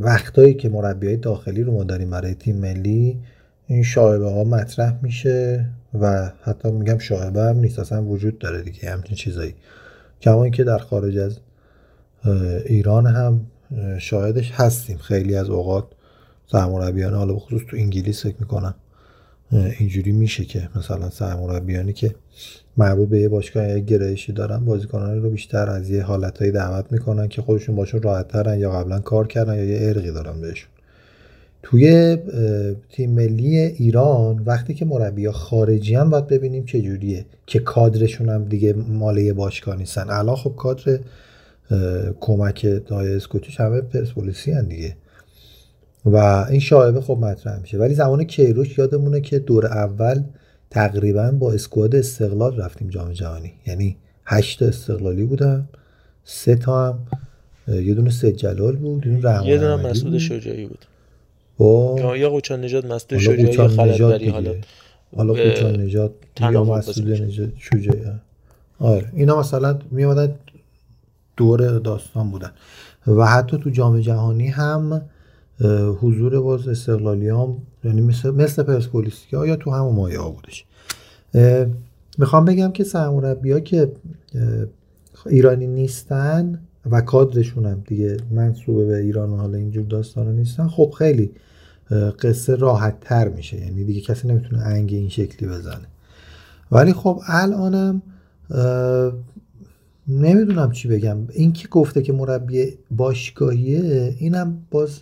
وقتایی 0.00 0.54
که 0.54 0.68
مربی 0.68 1.16
داخلی 1.16 1.62
رو 1.62 1.72
ما 1.72 1.84
داریم 1.84 2.10
برای 2.10 2.34
تیم 2.34 2.56
ملی 2.56 3.18
این 3.66 3.82
شاهبه 3.82 4.30
ها 4.30 4.44
مطرح 4.44 4.98
میشه 5.02 5.66
و 6.00 6.32
حتی 6.42 6.70
میگم 6.70 6.98
شاهبه 6.98 7.40
هم 7.40 7.58
نیست 7.58 7.78
اصلا 7.78 8.04
وجود 8.04 8.38
داره 8.38 8.62
دیگه 8.62 8.90
همچین 8.90 9.16
چیزایی. 9.16 9.54
کما 10.22 10.44
اینکه 10.44 10.64
در 10.64 10.78
خارج 10.78 11.18
از 11.18 11.38
ایران 12.66 13.06
هم 13.06 13.46
شاهدش 13.98 14.50
هستیم 14.50 14.96
خیلی 14.96 15.34
از 15.34 15.50
اوقات. 15.50 15.84
سرمربیان 16.52 17.14
حالا 17.14 17.34
بخصوص 17.34 17.62
تو 17.70 17.76
انگلیس 17.76 18.22
فکر 18.22 18.36
می‌کنم 18.40 18.74
اینجوری 19.78 20.12
میشه 20.12 20.44
که 20.44 20.68
مثلا 20.76 21.10
سرمربیانی 21.10 21.92
که 21.92 22.14
مربوط 22.76 23.08
به 23.08 23.20
یه 23.20 23.28
باشگاه 23.28 23.68
یا 23.68 23.78
گرایشی 23.78 24.32
دارن 24.32 24.64
بازیکنان 24.64 25.22
رو 25.22 25.30
بیشتر 25.30 25.70
از 25.70 25.90
یه 25.90 26.02
حالتهایی 26.02 26.52
دعوت 26.52 26.92
می‌کنن 26.92 27.28
که 27.28 27.42
خودشون 27.42 27.76
باشون 27.76 28.02
راحت 28.02 28.28
ترن 28.28 28.58
یا 28.58 28.72
قبلا 28.72 29.00
کار 29.00 29.26
کردن 29.26 29.54
یا 29.54 29.64
یه 29.64 29.88
ارقی 29.88 30.12
دارن 30.12 30.40
بهشون. 30.40 30.70
توی 31.62 32.16
تیم 32.90 33.10
ملی 33.10 33.56
ایران 33.56 34.42
وقتی 34.46 34.74
که 34.74 34.84
مربی 34.84 35.30
خارجی 35.30 35.94
هم 35.94 36.10
باید 36.10 36.26
ببینیم 36.26 36.64
چه 36.64 36.82
جوریه 36.82 37.26
که 37.46 37.58
کادرشون 37.58 38.28
هم 38.28 38.44
دیگه 38.44 38.72
مال 38.72 39.32
باشگاه 39.32 39.76
نیستن. 39.76 40.10
الان 40.10 40.36
خب 40.36 40.54
کادر 40.56 40.98
کمک 42.20 42.66
دای 42.86 43.14
اسکوچیش 43.14 43.60
همه 43.60 43.80
پرسپولیسی 43.80 44.62
دیگه. 44.62 44.96
و 46.12 46.46
این 46.50 46.60
شایبه 46.60 47.00
خب 47.00 47.18
مطرح 47.20 47.60
میشه. 47.60 47.78
ولی 47.78 47.94
زمان 47.94 48.24
کیروش 48.24 48.78
یادمونه 48.78 49.20
که 49.20 49.38
دور 49.38 49.66
اول 49.66 50.22
تقریبا 50.70 51.30
با 51.30 51.52
اسکواد 51.52 51.96
استقلال 51.96 52.56
رفتیم 52.56 52.88
جام 52.88 53.12
جهانی. 53.12 53.52
یعنی 53.66 53.96
هشت 54.26 54.62
استقلالی 54.62 55.24
بودن 55.24 55.68
سه 56.24 56.56
تا 56.56 56.88
هم 56.88 56.98
یه 57.68 57.94
دونه 57.94 58.10
سید 58.10 58.36
جلال 58.36 58.76
بود 58.76 59.06
یه 59.06 59.16
دونه 59.16 59.46
یه 59.46 59.58
دونه 59.58 59.76
مسعود 59.76 60.18
شجاعی 60.18 60.66
بود. 60.66 60.84
با 61.58 62.16
یا 62.16 62.30
قوچان 62.30 62.64
نجات 62.64 62.84
مسعود 62.84 63.20
شجاعی 63.20 63.42
یا 63.42 63.68
خلدبری 63.68 64.28
حالا 64.28 64.54
حالا 65.16 65.32
قوچان 65.32 65.80
نجات 65.80 66.12
یا 66.40 66.64
مسعود 66.64 67.10
نجات 67.10 67.50
شجاعی. 67.58 68.04
آره 68.78 69.06
اینا 69.14 69.40
مثلا 69.40 69.78
می 69.90 70.28
دور 71.36 71.78
داستان 71.78 72.30
بودن. 72.30 72.50
و 73.06 73.26
حتی 73.26 73.58
تو 73.58 73.70
جام 73.70 74.00
جهانی 74.00 74.48
هم 74.48 75.02
حضور 76.00 76.40
باز 76.40 76.68
استقلالی 76.68 77.28
هم 77.28 77.56
یعنی 77.84 78.00
مثل, 78.00 78.30
مثل 78.30 78.62
پرسپولیس 78.62 79.32
یا 79.32 79.56
تو 79.56 79.70
همون 79.70 79.94
مایه 79.94 80.20
ها 80.20 80.30
بودش. 80.30 80.64
می‌خوام 82.18 82.44
بگم 82.44 82.72
که 82.72 82.84
سرمربی 82.84 83.52
ها 83.52 83.60
که 83.60 83.92
ایرانی 85.26 85.66
نیستن 85.66 86.60
و 86.90 87.00
کادرشون 87.00 87.66
هم 87.66 87.82
دیگه 87.86 88.16
منصوبه 88.30 88.84
به 88.86 88.96
ایران 88.96 89.30
و 89.30 89.36
حالا 89.36 89.58
اینجور 89.58 89.84
داستان 89.84 90.36
نیستن 90.36 90.68
خب 90.68 90.94
خیلی 90.98 91.30
قصه 92.22 92.54
راحت 92.54 93.00
تر 93.00 93.28
میشه. 93.28 93.60
یعنی 93.60 93.84
دیگه 93.84 94.00
کسی 94.00 94.28
نمی‌تونه 94.28 94.62
انگ 94.62 94.92
این 94.92 95.08
شکلی 95.08 95.48
بزنه. 95.48 95.86
ولی 96.72 96.92
خب 96.92 97.20
الانم 97.26 98.02
نمی‌دونم 100.08 100.72
چی 100.72 100.88
بگم. 100.88 101.16
این 101.32 101.52
که 101.52 101.68
گفته 101.68 102.02
که 102.02 102.12
مربی 102.12 102.78
باشگاهیه 102.90 104.14
اینم 104.18 104.58
باز 104.70 105.00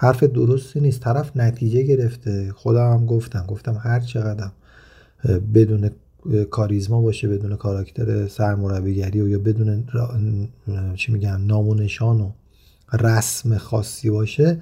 حرف 0.00 0.24
درستی 0.24 0.80
نیست. 0.80 1.00
طرف 1.00 1.36
نتیجه 1.36 1.82
گرفته. 1.82 2.52
خودم 2.56 2.92
هم 2.92 3.06
گفتم. 3.06 3.44
گفتم 3.48 3.80
هر 3.82 4.00
چقدر 4.00 4.50
بدون 5.54 5.90
کاریزما 6.50 7.00
باشه 7.00 7.28
بدون 7.28 7.56
کاراکتر 7.56 8.28
سرمربیگری 8.28 9.20
و 9.20 9.28
یا 9.28 9.38
بدون 9.38 9.84
چی 10.96 11.12
میگم 11.12 11.46
نام 11.46 11.68
و 11.68 11.74
رسم 12.92 13.58
خاصی 13.58 14.10
باشه. 14.10 14.60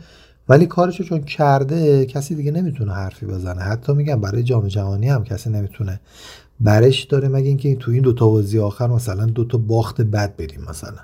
ولی 0.49 0.67
کارشو 0.67 1.05
چون 1.05 1.21
کرده 1.21 2.07
کسی 2.07 2.35
دیگه 2.35 2.51
نمی‌تونه 2.51 2.93
حرفی 2.93 3.27
بزنه. 3.27 3.61
حتی 3.63 3.93
میگم 3.93 4.21
برای 4.21 4.43
جام 4.43 4.69
جهانی 4.69 5.09
هم 5.09 5.25
کسی 5.25 5.51
نمی‌تونه. 5.51 6.01
برش 6.61 7.05
داره 7.05 7.29
مگه 7.29 7.49
اینکه 7.49 7.77
تو 7.77 7.91
این 7.91 8.03
دوتا 8.03 8.29
بازی 8.29 8.59
آخر 8.59 8.87
مثلا 8.87 9.27
دوتا 9.27 9.59
باخت 9.59 10.01
بد 10.01 10.37
بریم 10.37 10.61
مثلا. 10.69 10.99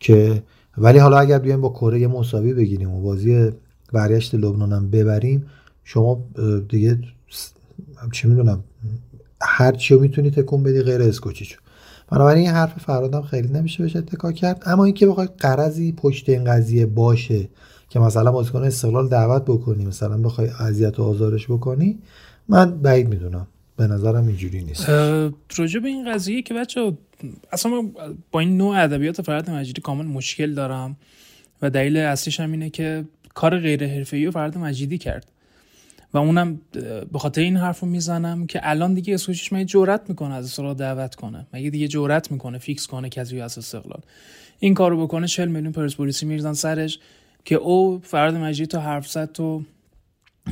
که 0.00 0.42
ولی 0.80 0.98
حالا 0.98 1.18
اگر 1.18 1.38
بیایم 1.38 1.60
با 1.60 1.68
کره 1.68 2.06
مساوی 2.06 2.54
بگیریم 2.54 2.90
و 2.90 3.00
بازی 3.00 3.50
برگشت 3.92 4.34
لبنان 4.34 4.72
هم 4.72 4.90
ببریم 4.90 5.46
شما 5.84 6.24
دیگه 6.68 6.98
چی 8.12 8.28
می‌دونم 8.28 8.64
هر 9.40 9.72
چی 9.72 9.94
رو 9.94 10.00
می‌تونی 10.00 10.30
تکون 10.30 10.62
بدی 10.62 10.82
غیر 10.82 11.02
اسکوچیچو. 11.02 11.60
بنابراین 12.10 12.42
این 12.42 12.54
حرف 12.54 12.78
فرادم 12.78 13.22
خیلی 13.22 13.48
نمیشه 13.48 13.82
بهش 13.82 13.96
اتکا 13.96 14.32
کرد. 14.32 14.62
اما 14.66 14.84
اینکه 14.84 15.06
بخوای 15.06 15.28
قرضی 15.38 15.92
پشت 15.92 16.28
این 16.28 16.44
قضیه 16.44 16.86
باشه 16.86 17.48
که 17.88 18.00
مثلا 18.00 18.32
بازیکن 18.32 18.62
استقلال 18.62 19.08
دعوت 19.08 19.44
بکنی 19.44 19.84
مثلا 19.84 20.18
بخوای 20.18 20.48
اذیت 20.60 21.00
و 21.00 21.02
آزارش 21.02 21.46
بکنی 21.46 21.98
من 22.48 22.78
بعید 22.78 23.08
می‌دونم. 23.08 23.46
به 23.76 23.86
نظرم 23.86 24.26
اینجوری 24.26 24.62
نیست 24.62 24.88
راجع 25.56 25.80
به 25.80 25.88
این 25.88 26.14
قضیه 26.14 26.42
که 26.42 26.54
بچه 26.54 26.92
اصلا 27.52 27.72
من 27.72 27.92
با 28.32 28.40
این 28.40 28.56
نوع 28.56 28.76
ادبیات 28.76 29.22
فرد 29.22 29.50
مجیدی 29.50 29.80
کامل 29.80 30.04
مشکل 30.04 30.54
دارم 30.54 30.96
و 31.62 31.70
دلیل 31.70 31.96
اصلیش 31.96 32.40
هم 32.40 32.52
اینه 32.52 32.70
که 32.70 33.04
کار 33.34 33.58
غیر 33.58 33.86
حرفه‌ای 33.86 34.24
رو 34.24 34.30
فرد 34.30 34.58
مجیدی 34.58 34.98
کرد. 34.98 35.32
و 36.14 36.18
اونم 36.18 36.60
به 37.12 37.18
خاطر 37.18 37.40
این 37.40 37.56
حرف 37.56 37.80
رو 37.80 37.88
می‌زنم 37.88 38.46
که 38.46 38.60
الان 38.62 38.94
دیگه 38.94 39.14
اسکوچیش 39.14 39.52
مگه 39.52 39.64
جورت 39.64 40.02
می‌کنه 40.08 40.34
از 40.34 40.44
استقلال 40.44 40.74
دعوت 40.74 41.14
کنه؟ 41.14 41.46
مگه 41.52 41.70
دیگه 41.70 41.88
جورت 41.88 42.32
می‌کنه 42.32 42.58
فیکس 42.58 42.86
کنه 42.86 43.08
کسی 43.08 43.40
از 43.40 43.58
استقلال؟ 43.58 44.00
این 44.58 44.74
کارو 44.74 45.06
بکنه 45.06 45.26
40 45.26 45.48
میلیون 45.48 45.72
پرسپولیسی 45.72 46.26
میرزن 46.26 46.52
سرش 46.52 46.98
که 47.44 47.54
او 47.54 48.00
فرد 48.04 48.34
مجید 48.34 48.68
تا 48.68 48.80
حرف 48.80 49.08
زد 49.08 49.32
تو 49.32 49.62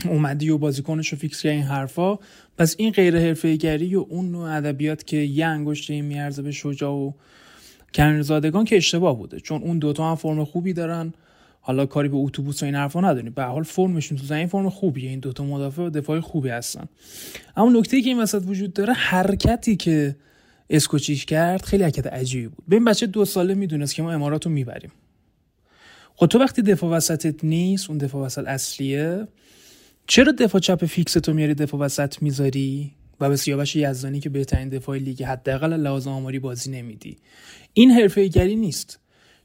اومدی 0.04 0.50
و 0.50 0.58
بازیکنش 0.58 1.08
رو 1.08 1.18
فیکس 1.18 1.46
این 1.46 1.62
حرفا. 1.62 2.18
پس 2.58 2.74
این 2.78 2.92
غیر 2.92 3.18
حرفه 3.18 3.56
گری 3.56 3.94
و 3.94 4.06
اون 4.08 4.30
نوع 4.32 4.56
ادبیات 4.56 5.06
که 5.06 5.16
یه 5.16 5.46
انگشت 5.46 5.90
این 5.90 6.04
میارزه 6.04 6.42
به 6.42 6.52
شجاع 6.52 6.92
و 6.92 7.12
کنرزادگان 7.94 8.64
که 8.64 8.76
اشتباه 8.76 9.16
بوده. 9.16 9.40
چون 9.40 9.62
اون 9.62 9.78
دوتا 9.78 10.10
هم 10.10 10.16
فرم 10.16 10.44
خوبی 10.44 10.72
دارن. 10.72 11.12
حالا 11.60 11.86
کاری 11.86 12.08
به 12.08 12.16
اتوبوس 12.16 12.62
و 12.62 12.66
این 12.66 12.74
حرفا 12.74 13.00
نداریم. 13.00 13.32
به 13.32 13.42
حال 13.42 13.62
فرمشون 13.62 14.18
تو 14.18 14.24
زمین 14.24 14.46
فرم 14.46 14.70
خوبیه. 14.70 15.10
این 15.10 15.20
دوتا 15.20 15.44
مدافع 15.44 15.82
و 15.82 15.90
دفاع 15.90 16.20
خوبی 16.20 16.48
هستن. 16.48 16.84
اما 17.56 17.78
نکته 17.78 18.02
که 18.02 18.08
این 18.08 18.20
وسط 18.20 18.42
وجود 18.46 18.72
داره 18.72 18.92
حرکتی 18.92 19.76
که 19.76 20.16
اسکوچیش 20.70 21.24
کرد 21.24 21.64
خیلی 21.64 21.82
حرکت 21.82 22.06
عجیبی 22.06 22.48
بود. 22.48 22.64
به 22.68 22.76
این 22.76 22.84
بچه 22.84 23.06
دو 23.06 23.24
ساله 23.24 23.54
می‌دونست 23.54 23.94
که 23.94 24.02
ما 24.02 24.12
امارات 24.12 24.46
رو 24.46 24.52
می‌بریم. 24.52 24.90
خب 26.16 26.26
تو 26.26 26.38
وقتی 26.38 26.62
دفاع 26.62 26.90
وسطت 26.90 27.44
نیست 27.44 27.90
اون 27.90 27.98
دفاع 27.98 28.26
وسط 28.26 28.46
اصلیه 28.46 29.28
چرا 30.06 30.32
دفاع 30.32 30.60
چپ 30.60 30.84
فیکس 30.84 31.12
تو 31.12 31.34
میاری 31.34 31.54
دفاع 31.54 31.80
وسط 31.80 32.22
می‌ذاری؟ 32.22 32.92
و 33.20 33.28
به 33.28 33.36
سیاوش 33.36 33.76
یزدانی 33.76 34.20
که 34.20 34.28
بهترین 34.28 34.68
دفاع 34.68 34.98
لیگ 34.98 35.22
حداقل 35.22 35.72
لحاظ 35.72 36.06
آماری 36.06 36.38
بازی 36.38 36.70
نمیدی. 36.70 37.16
این 37.72 37.90
حرفه‌ای 37.90 38.28
گری 38.28 38.56
نیست. 38.56 38.98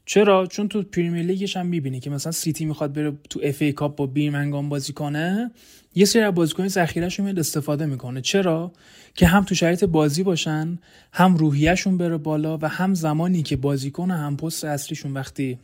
چرا؟ 0.04 0.46
چون 0.46 0.68
تو 0.68 0.82
پریمیر 0.82 1.22
لیگش 1.22 1.56
هم 1.56 1.66
می‌بینی 1.66 2.00
که 2.00 2.10
مثلا 2.10 2.32
سیتی 2.32 2.64
می‌خواد 2.64 2.92
بره 2.92 3.12
تو 3.30 3.40
FA 3.42 3.62
Cup 3.62 3.96
با 3.96 4.06
بیرمنگام 4.06 4.68
بازی 4.68 4.92
کنه 4.92 5.50
یه 5.94 6.04
سری 6.04 6.22
از 6.22 6.34
بازیکن 6.34 6.68
ذخیره‌اش 6.68 7.20
میاد 7.20 7.38
استفاده 7.38 7.86
می‌کنه. 7.86 8.20
چرا؟ 8.20 8.72
که 9.14 9.26
هم 9.26 9.44
تو 9.44 9.54
شرایط 9.54 9.84
بازی 9.84 10.22
باشن 10.22 10.78
هم 11.12 11.36
روحیهشون 11.36 11.98
بره 11.98 12.16
بالا 12.16 12.58
و 12.62 12.68
هم 12.68 12.94
زمانی 12.94 13.42
که 13.42 13.56
بازیکن 13.56 14.10
هم 14.10 14.36
پست 14.36 14.64
اصلیشون 14.64 15.12
وقتی 15.12 15.58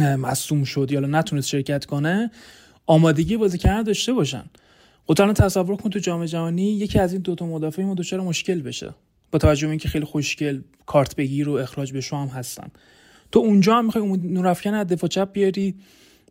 مصوم 0.00 0.64
شد 0.64 0.88
یا 0.90 1.00
نتونست 1.00 1.48
شرکت 1.48 1.84
کنه 1.84 2.30
آمادگی 2.88 3.36
بازی 3.36 3.58
کردن 3.58 3.82
داشته 3.82 4.12
باشن. 4.12 4.44
خب 5.06 5.32
تصور 5.32 5.76
کن 5.76 5.90
تو 5.90 5.98
جام 5.98 6.24
جهانی 6.24 6.62
یکی 6.62 6.98
از 6.98 7.12
این 7.12 7.22
دوتا 7.22 7.46
مدافع 7.46 7.82
ما 7.82 7.94
دچار 7.94 8.20
مشکل 8.20 8.62
بشه. 8.62 8.94
با 9.32 9.38
توجه 9.38 9.66
به 9.66 9.70
اینکه 9.70 9.88
خیلی 9.88 10.04
خوشگل 10.04 10.60
کارت 10.86 11.16
بگیر 11.16 11.48
و 11.48 11.52
اخراج 11.52 11.92
به 11.92 12.00
هم 12.12 12.26
هستن. 12.26 12.68
تو 13.32 13.38
اونجا 13.38 13.74
هم 13.74 13.84
می‌خوای 13.84 14.04
نورافکن 14.06 14.74
از 14.74 14.86
دفاع 14.86 15.10
چپ 15.10 15.32
بیاری 15.32 15.74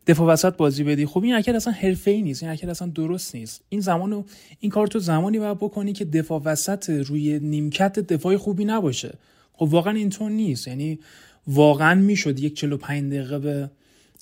دفاع 0.07 0.27
وسط 0.27 0.57
بازی 0.57 0.83
بدی. 0.83 1.05
خب 1.05 1.23
این 1.23 1.33
حرکت 1.33 1.55
اصلا 1.55 1.73
حرفه‌ای 1.73 2.21
نیست 2.21 2.43
این 2.43 2.49
حرکت 2.49 2.69
اصلا 2.69 2.87
درست 2.87 3.35
نیست. 3.35 3.61
این 3.69 3.81
زمانو 3.81 4.23
این 4.59 4.71
کار 4.71 4.87
تو 4.87 4.99
زمانی 4.99 5.39
باید 5.39 5.57
بکنی 5.57 5.93
که 5.93 6.05
دفاع 6.05 6.41
وسط 6.45 6.89
روی 6.89 7.39
نیمکت 7.39 7.99
دفاع 7.99 8.37
خوبی 8.37 8.65
نباشه. 8.65 9.17
خب 9.53 9.63
واقعا 9.63 9.93
اینطور 9.93 10.31
نیست. 10.31 10.67
یعنی 10.67 10.99
واقعا 11.47 11.95
می‌شد 11.95 12.39
یک 12.39 12.55
45 12.55 13.11
دقیقه 13.11 13.39
به 13.39 13.69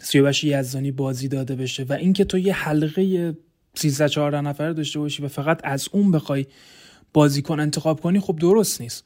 سیاوش 0.01 0.43
یزدانی 0.43 0.91
بازی 0.91 1.27
داده 1.27 1.55
بشه 1.55 1.83
و 1.83 1.93
اینکه 1.93 2.25
تو 2.25 2.37
یه 2.37 2.53
حلقه 2.53 3.35
13 3.75 4.09
14 4.09 4.41
نفره 4.41 4.73
داشته 4.73 4.99
باشی 4.99 5.23
و 5.23 5.27
فقط 5.27 5.61
از 5.63 5.89
اون 5.91 6.11
بخوای 6.11 6.45
بازیکن 7.13 7.59
انتخاب 7.59 8.01
کنی 8.01 8.19
خب 8.19 8.35
درست 8.35 8.81
نیست. 8.81 9.05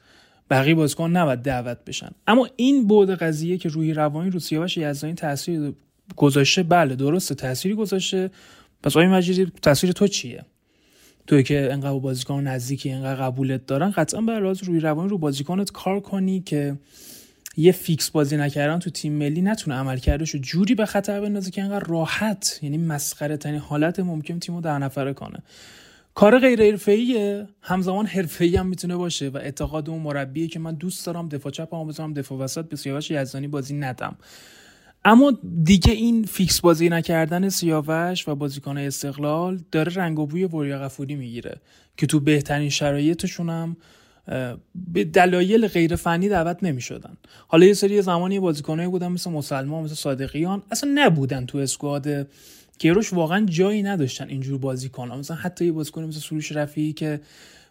بقیه 0.50 0.74
بازیکن 0.74 1.10
نباید 1.10 1.38
دعوت 1.38 1.78
بشن. 1.86 2.10
اما 2.26 2.48
این 2.56 2.86
بود 2.86 3.10
قضیه 3.10 3.58
که 3.58 3.68
روی 3.68 3.94
روانی 3.94 4.30
رو 4.30 4.38
سیاوش 4.38 4.76
یزدانی 4.76 5.14
تاثیر 5.14 5.72
گذاشته 6.16 6.62
بله 6.62 6.96
درسته 6.96 7.34
تأثیری 7.34 7.74
گذاشته. 7.74 8.30
پس 8.82 8.96
آقای 8.96 9.08
مجیدی 9.08 9.52
تاثیر 9.62 9.92
تو 9.92 10.06
چیه؟ 10.06 10.44
توی 11.26 11.42
که 11.42 11.72
انقدر 11.72 11.98
بازیکن 11.98 12.40
نزدیکی 12.40 12.90
انقدر 12.90 13.22
قبولت 13.22 13.66
دارن 13.66 13.90
قطعا 13.90 14.20
بر 14.20 14.38
راز 14.40 14.62
روی 14.62 14.80
روانی 14.80 15.08
رو 15.08 15.18
بازیکنت 15.18 15.70
کار 15.70 16.00
کنی 16.00 16.40
که 16.40 16.76
یه 17.56 17.72
فیکس 17.72 18.10
بازی 18.10 18.36
نکردن 18.36 18.78
تو 18.78 18.90
تیم 18.90 19.12
ملی 19.12 19.42
نتونه 19.42 19.76
عملکردش 19.76 20.36
جوری 20.36 20.74
به 20.74 20.86
خطر 20.86 21.20
بندازه 21.20 21.50
که 21.50 21.62
انقدر 21.62 21.86
راحت 21.86 22.58
یعنی 22.62 22.78
مسخره 22.78 23.36
ترین 23.36 23.58
حالت 23.58 24.00
ممکن 24.00 24.38
تیمو 24.38 24.60
ده 24.60 24.78
نفره 24.78 25.12
کنه. 25.12 25.38
کار 26.14 26.38
غیر 26.38 26.62
حرفه‌ایه. 26.62 27.46
همزمان 27.62 28.06
حرفه‌ای 28.06 28.56
هم 28.56 28.66
می‌تونه 28.66 28.96
باشه 28.96 29.28
و 29.28 29.36
اعتقاد 29.36 29.90
اون 29.90 30.02
مربیه 30.02 30.48
که 30.48 30.58
من 30.58 30.74
دوست 30.74 31.06
دارم 31.06 31.28
دفاع 31.28 31.52
چپم 31.52 31.88
بذارم 31.88 32.12
دفاع 32.12 32.38
وسط 32.38 32.64
به 32.68 32.76
سیاوش 32.76 33.10
یزدانی 33.10 33.48
بازی 33.48 33.74
ندم. 33.74 34.16
اما 35.04 35.32
دیگه 35.64 35.92
این 35.92 36.24
فیکس 36.24 36.60
بازی 36.60 36.88
نکردن 36.88 37.48
سیاوش 37.48 38.28
و 38.28 38.34
بازیکن 38.34 38.78
استقلال 38.78 39.60
داره 39.72 39.92
رنگ 39.94 40.18
و 40.18 40.26
بوی 40.26 40.44
وریا 40.44 40.78
غفوری 40.78 41.14
می‌گیره 41.14 41.60
که 41.96 42.06
تو 42.06 42.20
بهترین 42.20 42.68
شرایطشون 42.68 43.50
هم 43.50 43.76
به 44.74 45.04
دلایل 45.04 45.68
غیر 45.68 45.96
فنی 45.96 46.28
دعوت 46.28 46.58
نمی 46.62 46.80
شدن. 46.80 47.16
حالا 47.48 47.66
یه 47.66 47.74
سری 47.74 48.02
زمانی 48.02 48.40
بازیکنایی 48.40 48.88
بودن 48.88 49.08
مثل 49.08 49.30
مسلمان 49.30 49.84
مثل 49.84 49.94
صادقیان 49.94 50.62
اصلا 50.70 50.90
نبودن 50.94 51.46
تو 51.46 51.58
اسکواد 51.58 52.28
کیروش 52.78 53.12
واقعا 53.12 53.46
جایی 53.46 53.82
نداشتن 53.82 54.28
اینجور 54.28 54.58
بازیکن‌ها 54.58 55.16
مثلا 55.16 55.36
حتی 55.36 55.64
یه 55.64 55.72
بازیکن 55.72 56.04
مثل 56.04 56.20
سروش 56.20 56.52
رفیعی 56.52 56.92
که 56.92 57.20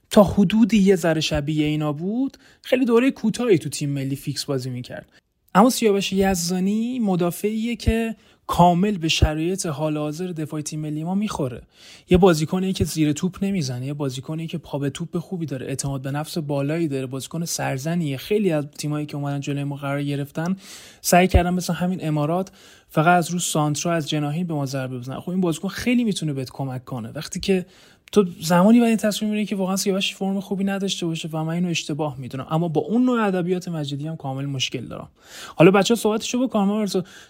تا 0.10 0.24
حدودی 0.24 0.78
یه 0.78 0.96
ذره 0.96 1.22
شبیه 1.22 1.66
اینا 1.66 1.94
بود 1.94 2.38
خیلی 2.64 2.86
دوره 2.86 3.12
کوتاهی 3.12 3.58
تو 3.58 3.70
تیم 3.70 3.90
ملی 3.90 4.16
فیکس 4.16 4.46
بازی 4.46 4.70
می‌کرد 4.70 5.10
اما 5.60 5.70
سیاوش 5.70 6.14
یزدانی 6.14 7.00
مدافعیه 7.00 7.76
که 7.76 8.16
کامل 8.48 8.98
به 8.98 9.08
شرایط 9.08 9.66
حال 9.66 9.98
حاضر 9.98 10.28
دفاع 10.28 10.62
تیم 10.62 10.80
ملی 10.80 11.04
ما 11.04 11.16
می‌خوره. 11.16 11.62
یه 12.10 12.18
بازیکنی 12.18 12.74
که 12.74 12.84
زیر 12.84 13.12
توپ 13.12 13.44
نمی‌زنه 13.44 13.86
یه 13.86 13.94
بازیکنی 13.94 14.48
که 14.48 14.58
پا 14.58 14.80
به 14.80 14.90
توپ 14.90 15.18
خوبی 15.18 15.46
داره 15.46 15.66
اعتماد 15.66 16.02
به 16.02 16.12
نفس 16.12 16.38
بالایی 16.38 16.88
داره 16.88 17.06
بازیکن 17.06 17.46
سرزنیه. 17.46 18.18
خیلی 18.18 18.52
از 18.52 18.66
تیمایی 18.78 19.06
که 19.06 19.18
اومدن 19.18 19.40
جلوی 19.40 19.64
ما 19.64 19.76
قرار 19.76 20.04
گرفتن 20.04 20.56
سعی 21.02 21.28
کردن 21.28 21.50
مثل 21.50 21.74
همین 21.74 22.08
امارات 22.08 22.52
فقط 22.90 23.18
از 23.18 23.32
رو 23.32 23.40
سانترا 23.40 23.94
از 23.94 24.10
جناهی 24.10 24.44
به 24.44 24.54
ما 24.54 24.66
ضربه 24.66 25.00
بزنن. 25.00 25.20
خب 25.20 25.30
این 25.30 25.42
بازیکن 25.42 25.68
خیلی 25.68 26.04
می‌تونه 26.04 26.34
بهت 26.34 26.50
کمک 26.50 26.86
کنه. 26.86 27.10
وقتی 27.10 27.40
که 27.40 27.66
تو 28.12 28.26
زمانی 28.42 28.80
این 28.82 28.98
تصمیم 28.98 29.32
می‌گیری 29.32 29.46
که 29.46 29.56
واقعا 29.56 29.76
سیاوش 29.76 30.16
فرم 30.16 30.40
خوبی 30.40 30.64
نداشته 30.64 31.06
باشه 31.06 31.30
و 31.34 31.44
من 31.44 31.54
اینو 31.54 31.70
اشتباه 31.70 32.18
می‌دونم. 32.18 32.48
اما 32.50 32.68
با 32.68 32.82
اون 32.82 33.06
نوع 33.06 33.24
ادبیات 33.24 33.68
مجیدی 33.68 34.08
هم 34.08 34.16
کامل 34.16 34.46
مشکل 34.46 34.86
دارم. 34.86 35.08
حالا 35.56 35.72
بچه 35.72 35.96
صحبتشو 35.96 36.48
بکنم 36.48 36.86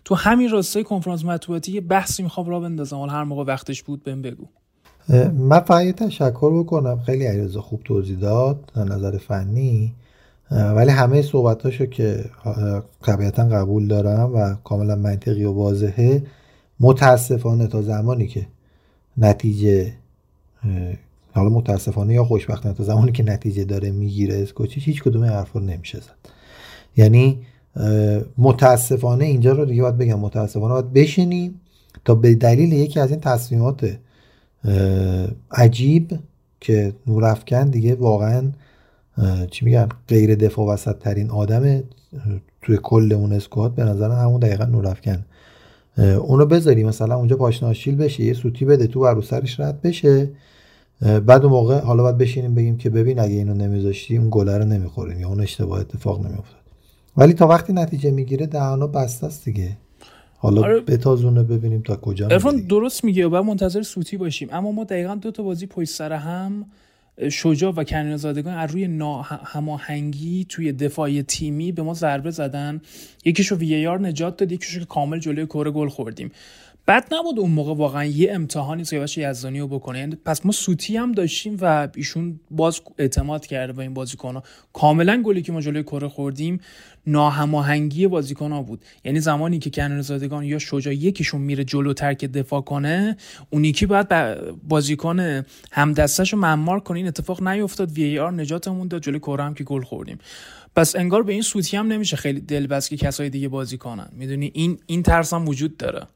تو 0.05 0.15
همین 0.15 0.50
راستای 0.50 0.83
کنفرانس 0.83 1.25
مطبوعاتی 1.25 1.71
یه 1.71 1.81
بحثی 1.81 2.24
می‌خوام 2.24 2.50
را 2.50 2.59
بندازم. 2.59 2.98
حالا 2.98 3.12
هر 3.12 3.24
موقع 3.24 3.43
وقتش 3.43 3.83
بود 3.83 4.03
بهم 4.03 4.21
بگو. 4.21 4.45
من 5.33 5.59
فقط 5.59 5.95
تشکر 5.95 6.59
بکنم. 6.59 7.00
خیلی 7.00 7.25
علیرضا 7.25 7.62
خوب 7.62 7.81
توضیح 7.83 8.19
داد 8.19 8.71
نظر 8.75 9.17
فنی. 9.17 9.93
ولی 10.51 10.91
همه 10.91 11.21
صحبتاشو 11.21 11.86
که 11.86 12.25
طبیعتا 13.01 13.43
قبول 13.43 13.87
دارم 13.87 14.35
و 14.35 14.55
کاملا 14.63 14.96
منطقی 14.96 15.44
و 15.44 15.51
واضحه. 15.51 16.24
متاسفانه 16.79 17.68
تا 17.68 17.81
زمانی 17.81 18.27
که 18.27 18.48
نتیجه 19.18 19.94
حالا 21.33 21.50
متاسفانه 21.50 22.13
یا 22.13 22.24
خوشبختانه 22.24 22.75
تا 22.75 22.83
زمانی 22.83 23.11
که 23.11 23.24
نتیجه 23.24 23.63
داره 23.63 23.91
می‌گیره 23.91 24.41
اسکوچیچ 24.41 24.83
هیچ 24.83 25.03
کدوم 25.03 25.24
حرفا 25.24 25.59
نمیشه 25.59 26.00
زد 26.00 26.15
یعنی 26.98 27.39
متاسفانه 28.37 29.25
اینجا 29.25 29.51
رو 29.51 29.65
دیگه 29.65 29.81
باید 29.81 29.98
بگم 29.98 30.19
متاسفانه 30.19 30.74
باید 30.74 30.93
بشینیم 30.93 31.61
تا 32.05 32.15
به 32.15 32.35
دلیل 32.35 32.74
یکی 32.74 33.00
از 33.00 33.11
این 33.11 33.19
تصمیمات 33.19 33.98
عجیب 35.51 36.19
که 36.59 36.93
نورافکن 37.07 37.69
دیگه 37.69 37.95
واقعا 37.95 38.51
چی 39.51 39.65
میگن 39.65 39.89
غیر 40.07 40.35
دفاع 40.35 40.67
وسط 40.67 41.00
ترین 41.00 41.29
آدم 41.29 41.83
توی 42.61 42.79
کل 42.83 43.13
اون 43.13 43.33
اسکواد 43.33 43.75
به 43.75 43.83
نظر 43.83 44.11
همون 44.11 44.39
دقیقا 44.39 44.65
نورافکن 44.65 45.25
اونو 46.00 46.46
بذاری 46.46 46.83
مثلا 46.83 47.16
اونجا 47.16 47.35
پاشناشیل 47.35 47.96
بشه 47.96 48.24
یه 48.24 48.33
سوتی 48.33 48.66
بده 48.66 48.88
تو 48.88 49.00
بر 49.00 49.22
سرش 49.22 49.59
رد 49.59 49.81
بشه. 49.81 50.29
بعد 51.01 51.42
اون 51.42 51.51
موقع 51.51 51.79
حالا 51.79 52.03
باید 52.03 52.18
بشینیم 52.18 52.55
بگیم 52.55 52.77
که 52.77 52.90
ببین 52.90 53.20
اگه 53.20 53.33
اینو 53.33 53.53
نمیذاشتی 53.53 54.18
اون 54.18 54.27
گله 54.31 54.57
رو 54.57 54.66
نمی‌خوریم 54.66 55.20
یا 55.20 55.27
اون 55.27 55.42
اشتباه 55.42 55.79
اتفاق 55.79 56.20
نمیافتاد. 56.20 56.59
ولی 57.18 57.33
تا 57.33 57.48
وقتی 57.48 57.74
نتیجه 57.74 58.12
می‌گیره 58.12 58.46
دهانا 58.46 58.88
بسته 58.88 59.27
است 59.27 59.46
دیگه. 59.46 59.77
حالا 60.38 60.62
آره. 60.62 60.79
بتازونه 60.79 61.44
ببینیم 61.44 61.81
تا 61.81 61.96
کجا 61.96 62.27
ارفان 62.27 62.55
درست 62.55 63.03
میگه 63.03 63.27
و 63.27 63.44
منتظر 63.44 63.81
سوتی 63.81 64.18
باشیم. 64.18 64.48
اما 64.51 64.72
ما 64.72 64.83
دقیقا 64.83 65.16
دو 65.16 65.31
تا 65.31 65.44
بازی 65.44 65.66
پشت 65.66 65.90
سر 65.90 66.14
هم 66.14 66.66
شجاع 67.32 67.74
و 67.74 67.84
کنین 67.84 68.18
زادگان 68.18 68.53
از 68.53 68.72
روی 68.72 68.86
هماهنگی 69.46 70.46
توی 70.50 70.72
دفاعی 70.72 71.24
تیمی 71.24 71.72
به 71.72 71.82
ما 71.82 71.94
ضربه 71.94 72.32
زدن. 72.32 72.82
یکیشو 73.25 73.55
وی 73.55 73.88
نجات 73.88 74.38
داد 74.38 74.51
یکیشو 74.51 74.79
که 74.79 74.86
کامل 74.86 75.20
جلوی 75.20 75.46
کره 75.46 75.72
گل 75.72 75.90
خوردیم. 75.90 76.32
بد 76.90 77.14
نبود 77.14 77.40
اون 77.40 77.52
موقع 77.52 77.74
واقعا 77.74 78.06
یه 78.06 78.34
امتحانی 78.34 78.84
سیاوش 78.84 79.18
یزدانی 79.18 79.60
رو 79.60 79.68
بکنه. 79.68 80.00
یعنی 80.00 80.16
پس 80.25 80.46
ما 80.46 80.52
سوتی 80.52 80.98
هم 80.98 81.12
داشتیم 81.12 81.58
و 81.62 81.88
ایشون 81.96 82.40
باز 82.52 82.82
اعتماد 82.98 83.46
کرده 83.46 83.74
به 83.74 83.80
این 83.80 83.94
بازیکن 83.94 84.34
ها. 84.34 84.44
کاملا 84.74 85.22
گلی 85.22 85.42
که 85.42 85.52
ما 85.52 85.62
جلوی 85.62 85.84
کره 85.84 86.08
خوردیم 86.08 86.60
ناهماهنگی 87.08 88.08
بازیکن 88.08 88.52
ها 88.52 88.62
بود. 88.62 88.86
یعنی 89.04 89.20
زمانی 89.20 89.60
که 89.60 89.70
کنن 89.70 90.02
زادگان 90.02 90.44
یا 90.44 90.60
شجاع 90.60 90.94
یکیشون 90.94 91.42
میره 91.42 91.64
جلو 91.64 91.94
ترک 91.94 92.25
دفاع 92.25 92.62
کنه 92.62 93.18
اون 93.50 93.64
یکی 93.64 93.86
باید 93.86 94.08
بازیکن 94.68 95.44
همدستش 95.72 96.34
رو 96.34 96.40
ممار 96.40 96.80
کنه 96.80 96.98
این 96.98 97.08
اتفاق 97.08 97.48
نیفتاد. 97.48 97.92
وی 97.92 98.20
آر 98.20 98.32
نجاتمون 98.32 98.88
داد. 98.88 99.02
جلوی 99.02 99.20
کره 99.20 99.44
هم 99.44 99.54
که 99.54 99.64
گل 99.64 99.82
خوردیم. 99.82 100.18
پس 100.75 100.96
انگار 100.96 101.24
به 101.24 101.34
این 101.34 101.42
سوتی 101.42 101.78
هم 101.78 101.88
نمیشه 101.88 102.16
خیلی 102.16 102.40
دل 102.40 102.68
بس 102.68 102.90
که 102.90 102.98
کسای 102.98 103.30
دیگه 103.30 103.48
بازی 103.48 103.78
کنن. 103.78 104.10
می‌دونی؟ 104.12 104.52
این 104.54 104.78
این 104.86 105.04
ترس 105.04 105.34
هم 105.34 105.48
وجود 105.48 105.78
داره. 105.78 106.08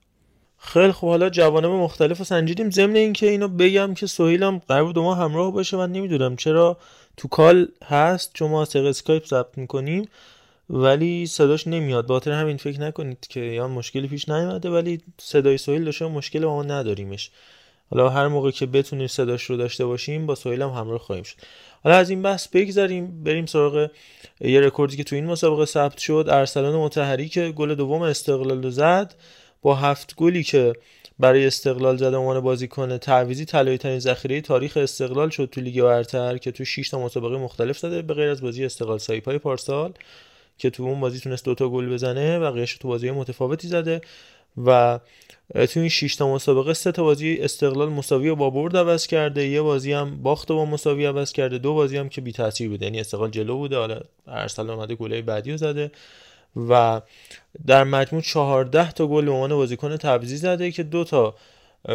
خیلی 0.65 0.91
خب 0.91 1.07
حالا 1.07 1.29
جوانب 1.29 1.71
مختلف 1.71 2.17
رو 2.17 2.25
سنجیدیم. 2.25 2.69
ضمن 2.69 2.95
اینکه 2.95 3.29
اینو 3.29 3.47
بگم 3.47 3.93
که 3.93 4.07
سهیلم 4.07 4.61
قرار 4.67 4.83
بود 4.83 4.99
ما 4.99 5.15
همراه 5.15 5.53
باشه. 5.53 5.77
من 5.77 5.91
نمی‌دونم 5.91 6.35
چرا 6.35 6.77
تو 7.17 7.27
call 7.27 7.67
هست. 7.85 8.31
چون 8.33 8.51
ما 8.51 8.61
از 8.61 8.75
اسکایپ 8.75 9.25
ضبط 9.25 9.57
می‌کنیم. 9.57 10.07
ولی 10.69 11.25
صداش 11.25 11.67
نمیاد. 11.67 12.07
بخاطر 12.07 12.31
همین 12.31 12.57
فکر 12.57 12.81
نکنید 12.81 13.27
که 13.29 13.39
یا 13.39 13.67
مشکلی 13.67 14.07
پیش 14.07 14.29
نیومده 14.29 14.69
ولی 14.69 15.01
صدای 15.17 15.57
سهیل 15.57 15.83
داشته 15.83 16.07
مشکل 16.07 16.45
ما 16.45 16.63
نداریمش. 16.63 17.31
حالا 17.91 18.09
هر 18.09 18.27
موقع 18.27 18.51
که 18.51 18.65
بتونیم 18.65 19.07
صداش 19.07 19.43
رو 19.43 19.57
داشته 19.57 19.85
باشیم 19.85 20.25
با 20.25 20.35
سهیل 20.35 20.61
هم 20.61 20.69
همراه 20.69 20.99
خواهیم 20.99 21.23
شد. 21.23 21.35
حالا 21.83 21.95
از 21.95 22.09
این 22.09 22.21
بحث 22.21 22.47
بگذریم. 22.47 23.23
بریم 23.23 23.45
سراغ 23.45 23.89
یه 24.41 24.61
رکوردی 24.61 24.97
که 24.97 25.03
تو 25.03 25.15
این 25.15 25.25
مسابقه 25.25 25.65
ثبت 25.65 25.97
شد. 25.97 26.25
ارسلان 26.31 26.75
مطهری 26.75 27.29
که 27.29 27.51
گل 27.51 27.75
دوم 27.75 28.01
استقلال 28.01 28.69
زد. 28.69 29.15
با 29.63 29.75
هفت 29.75 30.15
گلی 30.15 30.43
که 30.43 30.73
برای 31.19 31.47
استقلال 31.47 31.97
زده 31.97 32.17
عنوان 32.17 32.39
بازیکن 32.39 32.97
تعویضی 32.97 33.45
طلایی 33.45 33.77
ترین 33.77 33.99
ذخیره 33.99 34.41
تاریخ 34.41 34.77
استقلال 34.77 35.29
شد 35.29 35.49
تو 35.51 35.61
لیگ 35.61 35.81
برتر 35.81 36.37
که 36.37 36.51
تو 36.51 36.65
6 36.65 36.89
تا 36.89 36.99
مسابقه 36.99 37.37
مختلف 37.37 37.77
زده 37.77 38.01
به 38.01 38.13
غیر 38.13 38.29
از 38.29 38.41
بازی 38.41 38.65
استقلال 38.65 38.97
سایپای 38.97 39.37
پارسال 39.37 39.93
که 40.57 40.69
تو 40.69 40.83
اون 40.83 40.99
بازی 40.99 41.19
تونست 41.19 41.45
دوتا 41.45 41.69
گل 41.69 41.93
بزنه 41.93 42.39
و 42.39 42.65
تو 42.65 42.87
بازی 42.87 43.11
متفاوتی 43.11 43.67
زده 43.67 44.01
و 44.65 44.99
تو 45.53 45.79
این 45.79 45.89
6 45.89 46.15
تا 46.15 46.33
مسابقه 46.33 46.73
سه 46.73 46.91
تا 46.91 47.03
بازی 47.03 47.37
استقلال 47.41 47.89
مساوی 47.89 48.35
با 48.35 48.49
برد 48.49 48.77
عوض 48.77 49.07
کرده. 49.07 49.47
یه 49.47 49.61
بازی 49.61 49.93
هم 49.93 50.21
باخت 50.23 50.51
با 50.51 50.65
مساوی 50.65 51.05
عوض 51.05 51.31
کرده. 51.31 51.57
دو 51.57 51.73
بازی 51.73 51.97
هم 51.97 52.09
که 52.09 52.21
بی 52.21 52.31
تاثیر 52.31 52.69
بوده. 52.69 52.85
یعنی 52.85 52.99
استقلال 52.99 53.29
جلو 53.29 53.57
بوده. 53.57 53.77
حالا 53.77 54.01
ارسلان 54.27 54.69
اومده 54.69 54.95
گله 54.95 55.21
بعدی 55.21 55.51
رو 55.51 55.57
زده. 55.57 55.91
و 56.55 57.01
در 57.67 57.83
مجموع 57.83 58.21
14 58.21 58.91
تا 58.91 59.07
گل 59.07 59.25
به 59.25 59.31
عنوان 59.31 59.55
بازیکن 59.55 59.97
تعویضی 59.97 60.37
زده 60.37 60.71
که 60.71 60.83
دو 60.83 61.03
تا 61.03 61.35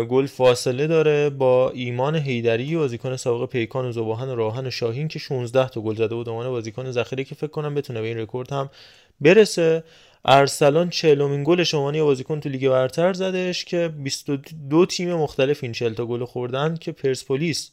گل 0.08 0.26
فاصله 0.26 0.86
داره 0.86 1.30
با 1.30 1.70
ایمان 1.70 2.16
هیدری 2.16 2.76
بازیکن 2.76 3.16
سابق 3.16 3.50
پیکان 3.50 3.84
و 3.84 3.92
زباهن 3.92 4.28
و 4.28 4.34
راهن 4.34 4.66
و 4.66 4.70
شاهین 4.70 5.08
که 5.08 5.18
16 5.18 5.68
تا 5.68 5.80
گل 5.80 5.94
زده 5.94 6.14
بود 6.14 6.28
عنوان 6.28 6.48
بازیکن 6.48 6.90
ذخیره 6.90 7.24
که 7.24 7.34
فکر 7.34 7.50
کنم 7.50 7.74
بتونه 7.74 8.00
به 8.00 8.06
این 8.06 8.18
رکورد 8.18 8.52
هم 8.52 8.70
برسه. 9.20 9.84
ارسلان 10.24 10.90
40 10.90 11.44
گلش 11.44 11.74
عنوان 11.74 11.94
یه 11.94 12.02
بازیکن 12.02 12.40
تو 12.40 12.48
لیگ 12.48 12.68
برتر 12.68 13.12
زدش 13.12 13.64
که 13.64 13.88
22 13.88 14.86
تیم 14.86 15.14
مختلف 15.14 15.58
این 15.62 15.72
40 15.72 15.94
تا 15.94 16.06
گل 16.06 16.24
خوردن 16.24 16.76
که 16.76 16.92
پرسپولیس 16.92 17.70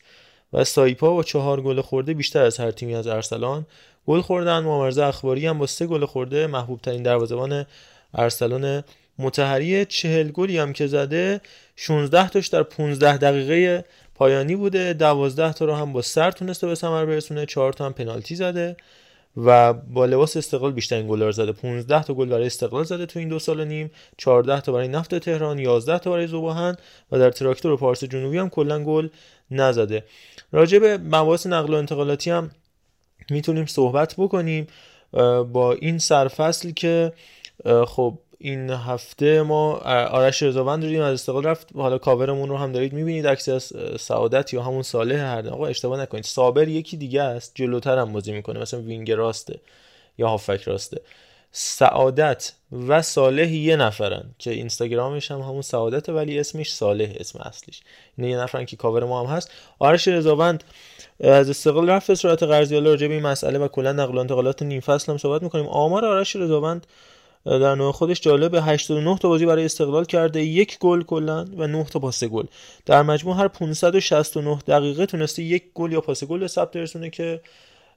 و 0.54 0.63
سایپا 0.63 1.13
با 1.13 1.24
چهار 1.24 1.62
گل 1.62 1.82
خورده 1.82 2.13
بیشتر 2.13 2.43
از 2.43 2.58
هر 2.60 2.71
تیمی 2.71 2.95
از 2.95 3.08
ارسلان 3.08 3.65
گل 4.08 4.22
خوردن. 4.22 4.60
مامرزه 4.60 5.04
اخباری 5.04 5.48
هم 5.48 5.60
با 5.60 5.68
سه 5.68 5.86
گل 5.86 6.06
خورده 6.06 6.48
محبوب 6.48 6.82
ترین 6.82 7.04
دروازه‌بان 7.04 7.65
ارسلان 8.13 8.84
متحری. 9.20 9.86
چهل 9.86 10.28
گلی 10.28 10.58
هم 10.58 10.74
که 10.74 10.88
زده 10.88 11.41
16 11.76 12.30
تاش 12.30 12.48
در 12.48 12.63
15 12.63 13.18
دقیقه 13.18 13.86
پایانی 14.15 14.56
بوده. 14.56 14.94
12 14.94 15.54
تا 15.54 15.65
رو 15.65 15.74
هم 15.74 15.94
با 15.94 16.02
سر 16.02 16.32
تونسته 16.32 16.68
به 16.68 16.76
ثمر 16.76 17.06
برسونه. 17.06 17.46
4 17.46 17.74
تا 17.74 17.86
هم 17.86 17.94
پنالتی 17.94 18.36
زده 18.36 18.78
و 19.38 19.74
با 19.74 20.06
لباس 20.06 20.38
استقلال 20.38 20.72
بیشترین 20.72 21.08
گل 21.08 21.32
زده. 21.32 21.52
15 21.52 22.04
تا 22.04 22.13
گل 22.13 22.30
برای 22.30 22.46
استقلال 22.46 22.84
زده 22.84 23.06
تو 23.06 23.20
این 23.20 23.30
دو 23.30 23.39
سال 23.39 23.60
و 23.60 23.65
نیم. 23.65 23.91
14 24.18 24.62
تا 24.62 24.72
برای 24.72 24.88
نفت 24.88 25.15
تهران. 25.15 25.60
11 25.60 26.00
تا 26.00 26.12
برای 26.12 26.28
ذوب‌آهن 26.28 26.75
و 27.12 27.20
در 27.20 27.32
تراکتور 27.32 27.72
و 27.72 27.78
پارس 27.78 28.04
جنوبی 28.04 28.38
هم 28.38 28.50
کلا 28.50 28.84
گل 28.84 29.08
نزده. 29.52 30.04
راجع 30.52 30.80
به 30.80 30.98
مباحث 30.98 31.48
نقل 31.48 31.74
و 31.74 31.78
انتقالاتی 31.78 32.32
هم 32.32 32.52
می‌تونیم 33.29 33.65
صحبت 33.65 34.15
بکنیم 34.17 34.67
با 35.51 35.73
این 35.81 35.97
سرفصل 35.97 36.71
که 36.71 37.13
خب 37.88 38.17
این 38.39 38.69
هفته 38.69 39.41
ما 39.41 39.73
آرش 40.11 40.43
رضاوند 40.43 40.83
رو 40.83 40.89
دیدیم 40.89 41.03
از 41.03 41.13
استقلال 41.13 41.43
رفت. 41.43 41.67
حالا 41.75 41.97
کاورمون 41.97 42.49
رو 42.49 42.57
هم 42.57 42.71
دارید 42.71 42.93
می‌بینید 42.93 43.27
عکسی 43.27 43.51
از 43.51 43.73
سعادت 43.99 44.53
یا 44.53 44.63
همون 44.63 44.83
صالح 44.83 45.15
هر 45.15 45.49
آقا 45.49 45.65
اشتباه 45.65 46.01
نکنید. 46.01 46.23
صابر 46.23 46.67
یکی 46.67 46.97
دیگه 46.97 47.21
است 47.21 47.51
جلوتر 47.55 47.97
هم 47.97 48.13
بازی 48.13 48.31
می‌کنه. 48.31 48.59
مثلا 48.59 48.81
وینگ 48.81 49.11
راسته 49.11 49.59
یا 50.17 50.27
هافک 50.27 50.61
راسته. 50.61 51.01
سعادت 51.51 52.53
و 52.88 53.01
صالح 53.01 53.53
یه 53.53 53.75
نفرن 53.75 54.23
که 54.39 54.51
اینستاگرامش 54.51 55.31
هم 55.31 55.39
همون 55.39 55.61
سعادت 55.61 56.09
ولی 56.09 56.39
اسمش 56.39 56.73
صالح 56.73 57.13
اسم 57.19 57.39
اصلیش. 57.39 57.81
این 58.17 58.29
یه 58.29 58.38
نفرن 58.38 58.65
که 58.65 58.75
کاور 58.75 59.05
ما 59.05 59.23
هم 59.23 59.35
هست. 59.35 59.51
آرش 59.79 60.07
رضاوند 60.07 60.63
از 61.19 61.49
استقلال 61.49 61.89
رفت 61.89 62.07
به 62.07 62.15
صورت 62.15 62.43
قرضی 62.43 62.75
حالا 62.75 62.89
راجع 62.89 63.07
به 63.07 63.13
این 63.13 63.23
مسئله 63.23 63.59
و 63.59 63.67
کلا 63.67 63.91
نقل 63.91 64.15
و 64.15 64.19
انتقالات 64.19 64.61
نیم 64.61 64.79
فصل 64.79 65.11
هم 65.11 65.17
صحبت 65.17 65.43
می‌کنیم. 65.43 65.67
آمار 65.67 66.05
آرش 66.05 66.35
رضاوند 66.35 66.88
در 67.45 67.75
نوع 67.75 67.91
خودش 67.91 68.21
جالبه 68.21 68.61
89 68.61 69.17
تا 69.17 69.29
بازی 69.29 69.45
برای 69.45 69.65
استقلال 69.65 70.05
کرده 70.05 70.43
یک 70.43 70.79
گل 70.79 71.03
کلا 71.03 71.45
و 71.57 71.67
9 71.67 71.83
تا 71.83 71.99
پاس 71.99 72.23
گل. 72.23 72.45
در 72.85 73.01
مجموع 73.01 73.38
هر 73.38 73.47
569 73.47 74.59
دقیقه 74.67 75.05
تونسته 75.05 75.43
یک 75.43 75.63
گل 75.73 75.91
یا 75.91 76.01
پاس 76.01 76.23
گل 76.23 76.39
به 76.39 76.47
ثبت 76.47 77.11
که 77.11 77.41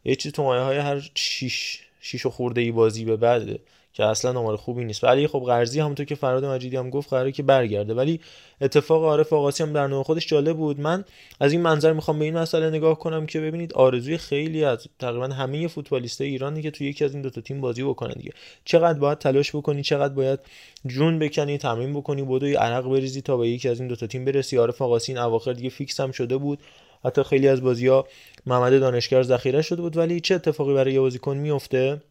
یه 0.04 0.16
چیز 0.16 0.32
تو 0.32 0.42
مایه 0.42 0.62
های 0.62 0.78
هر 0.78 1.10
6 1.14 1.80
6 2.00 2.26
خورده 2.26 2.60
ای 2.60 2.72
بازی 2.72 3.04
به 3.04 3.16
بعده 3.16 3.58
که 3.92 4.04
اصلا 4.04 4.40
آمار 4.40 4.56
خوبی 4.56 4.84
نیست. 4.84 5.04
ولی 5.04 5.26
خب 5.26 5.42
قرضی 5.46 5.80
همونطور 5.80 6.06
که 6.06 6.14
فراد 6.14 6.44
مجیدی 6.44 6.76
هم 6.76 6.90
گفت 6.90 7.10
قراره 7.10 7.32
که 7.32 7.42
برگرده. 7.42 7.94
ولی 7.94 8.20
اتفاق 8.60 9.02
عارف 9.02 9.32
آقاسی 9.32 9.62
هم 9.62 9.72
در 9.72 9.86
نوع 9.86 10.02
خودش 10.02 10.26
جالب 10.26 10.56
بود. 10.56 10.80
من 10.80 11.04
از 11.40 11.52
این 11.52 11.60
منظر 11.60 11.92
می‌خوام 11.92 12.18
به 12.18 12.24
این 12.24 12.38
مسئله 12.38 12.70
نگاه 12.70 12.98
کنم 12.98 13.26
که 13.26 13.40
ببینید 13.40 13.72
آرزوی 13.72 14.18
خیلی 14.18 14.64
از 14.64 14.86
تقریبا 14.98 15.26
همه 15.26 15.68
فوتبالیستای 15.68 16.28
ایرانی 16.28 16.62
که 16.62 16.70
توی 16.70 16.86
یکی 16.86 17.04
از 17.04 17.12
این 17.12 17.22
دو 17.22 17.30
تا 17.30 17.40
تیم 17.40 17.60
بازی 17.60 17.82
بکنن 17.82 18.12
دیگه. 18.12 18.32
چقدر 18.64 18.98
باید 18.98 19.18
تلاش 19.18 19.56
بکنی 19.56 19.82
چقدر 19.82 20.14
باید 20.14 20.40
جون 20.86 21.18
بکنی 21.18 21.58
تمرین 21.58 21.94
بکنی 21.94 22.22
بدوی 22.22 22.54
عرق 22.54 22.88
بریزی 22.88 23.22
تا 23.22 23.36
به 23.36 23.48
یکی 23.48 23.68
از 23.68 23.80
این 23.80 23.88
دو 23.88 23.96
تا 23.96 24.06
تیم 24.06 24.24
برسی. 24.24 24.56
عارف 24.56 24.82
آقاسی 24.82 25.12
این 25.12 25.20
اواخر 25.20 25.52
دیگه 25.52 25.68
فیکس 25.70 26.00
هم 26.00 26.12
شده 26.12 26.36
بود. 26.36 26.58
حتی 27.04 27.22
خیلی 27.22 27.48
از 27.48 27.62
بازی 27.62 27.86
ها 27.86 28.06
محمد 28.46 28.80
دانشگر 28.80 29.22
ذخیره 29.22 29.62
شده 29.62 29.82
بود. 29.82 29.96
ولی 29.96 30.20
چه 30.20 30.34
اتفاقی 30.34 30.74
برای 30.74 30.92
یه 30.92 31.00
بازیکن 31.00 31.36
میفته 31.36 32.02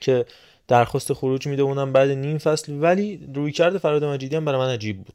که 0.00 0.24
درخواست 0.70 1.12
خروج 1.12 1.46
میده 1.46 1.62
اونم 1.62 1.92
بعد 1.92 2.10
نیم 2.10 2.38
فصل. 2.38 2.72
ولی 2.80 3.28
روی 3.34 3.52
کرده 3.52 3.78
فراد 3.78 4.04
مجیدی 4.04 4.36
هم 4.36 4.44
برای 4.44 4.58
من 4.58 4.72
عجیب 4.74 5.04
بود. 5.04 5.14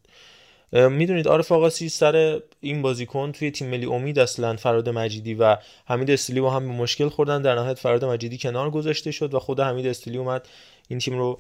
می‌دونید 0.90 1.28
عارف 1.28 1.52
آقاسی 1.52 1.90
سر 1.90 2.40
این 2.62 2.82
بازیکن 2.82 3.32
توی 3.32 3.52
تیم 3.52 3.70
ملی 3.70 3.86
امید 3.86 4.20
اصلا 4.20 4.56
فراد 4.56 4.90
مجیدی 4.90 5.34
و 5.34 5.58
حمید 5.86 6.12
استیلی 6.12 6.42
با 6.42 6.52
هم 6.52 6.68
به 6.68 6.74
مشکل 6.74 7.10
خوردن. 7.10 7.42
در 7.42 7.56
نهایت 7.56 7.80
فراد 7.80 8.06
مجیدی 8.06 8.38
کنار 8.38 8.70
گذاشته 8.70 9.12
شد 9.12 9.34
و 9.34 9.40
خود 9.40 9.60
حمید 9.60 9.88
استیلی 9.88 10.18
اومد 10.18 10.48
این 10.88 11.00
تیم 11.00 11.18
رو 11.18 11.40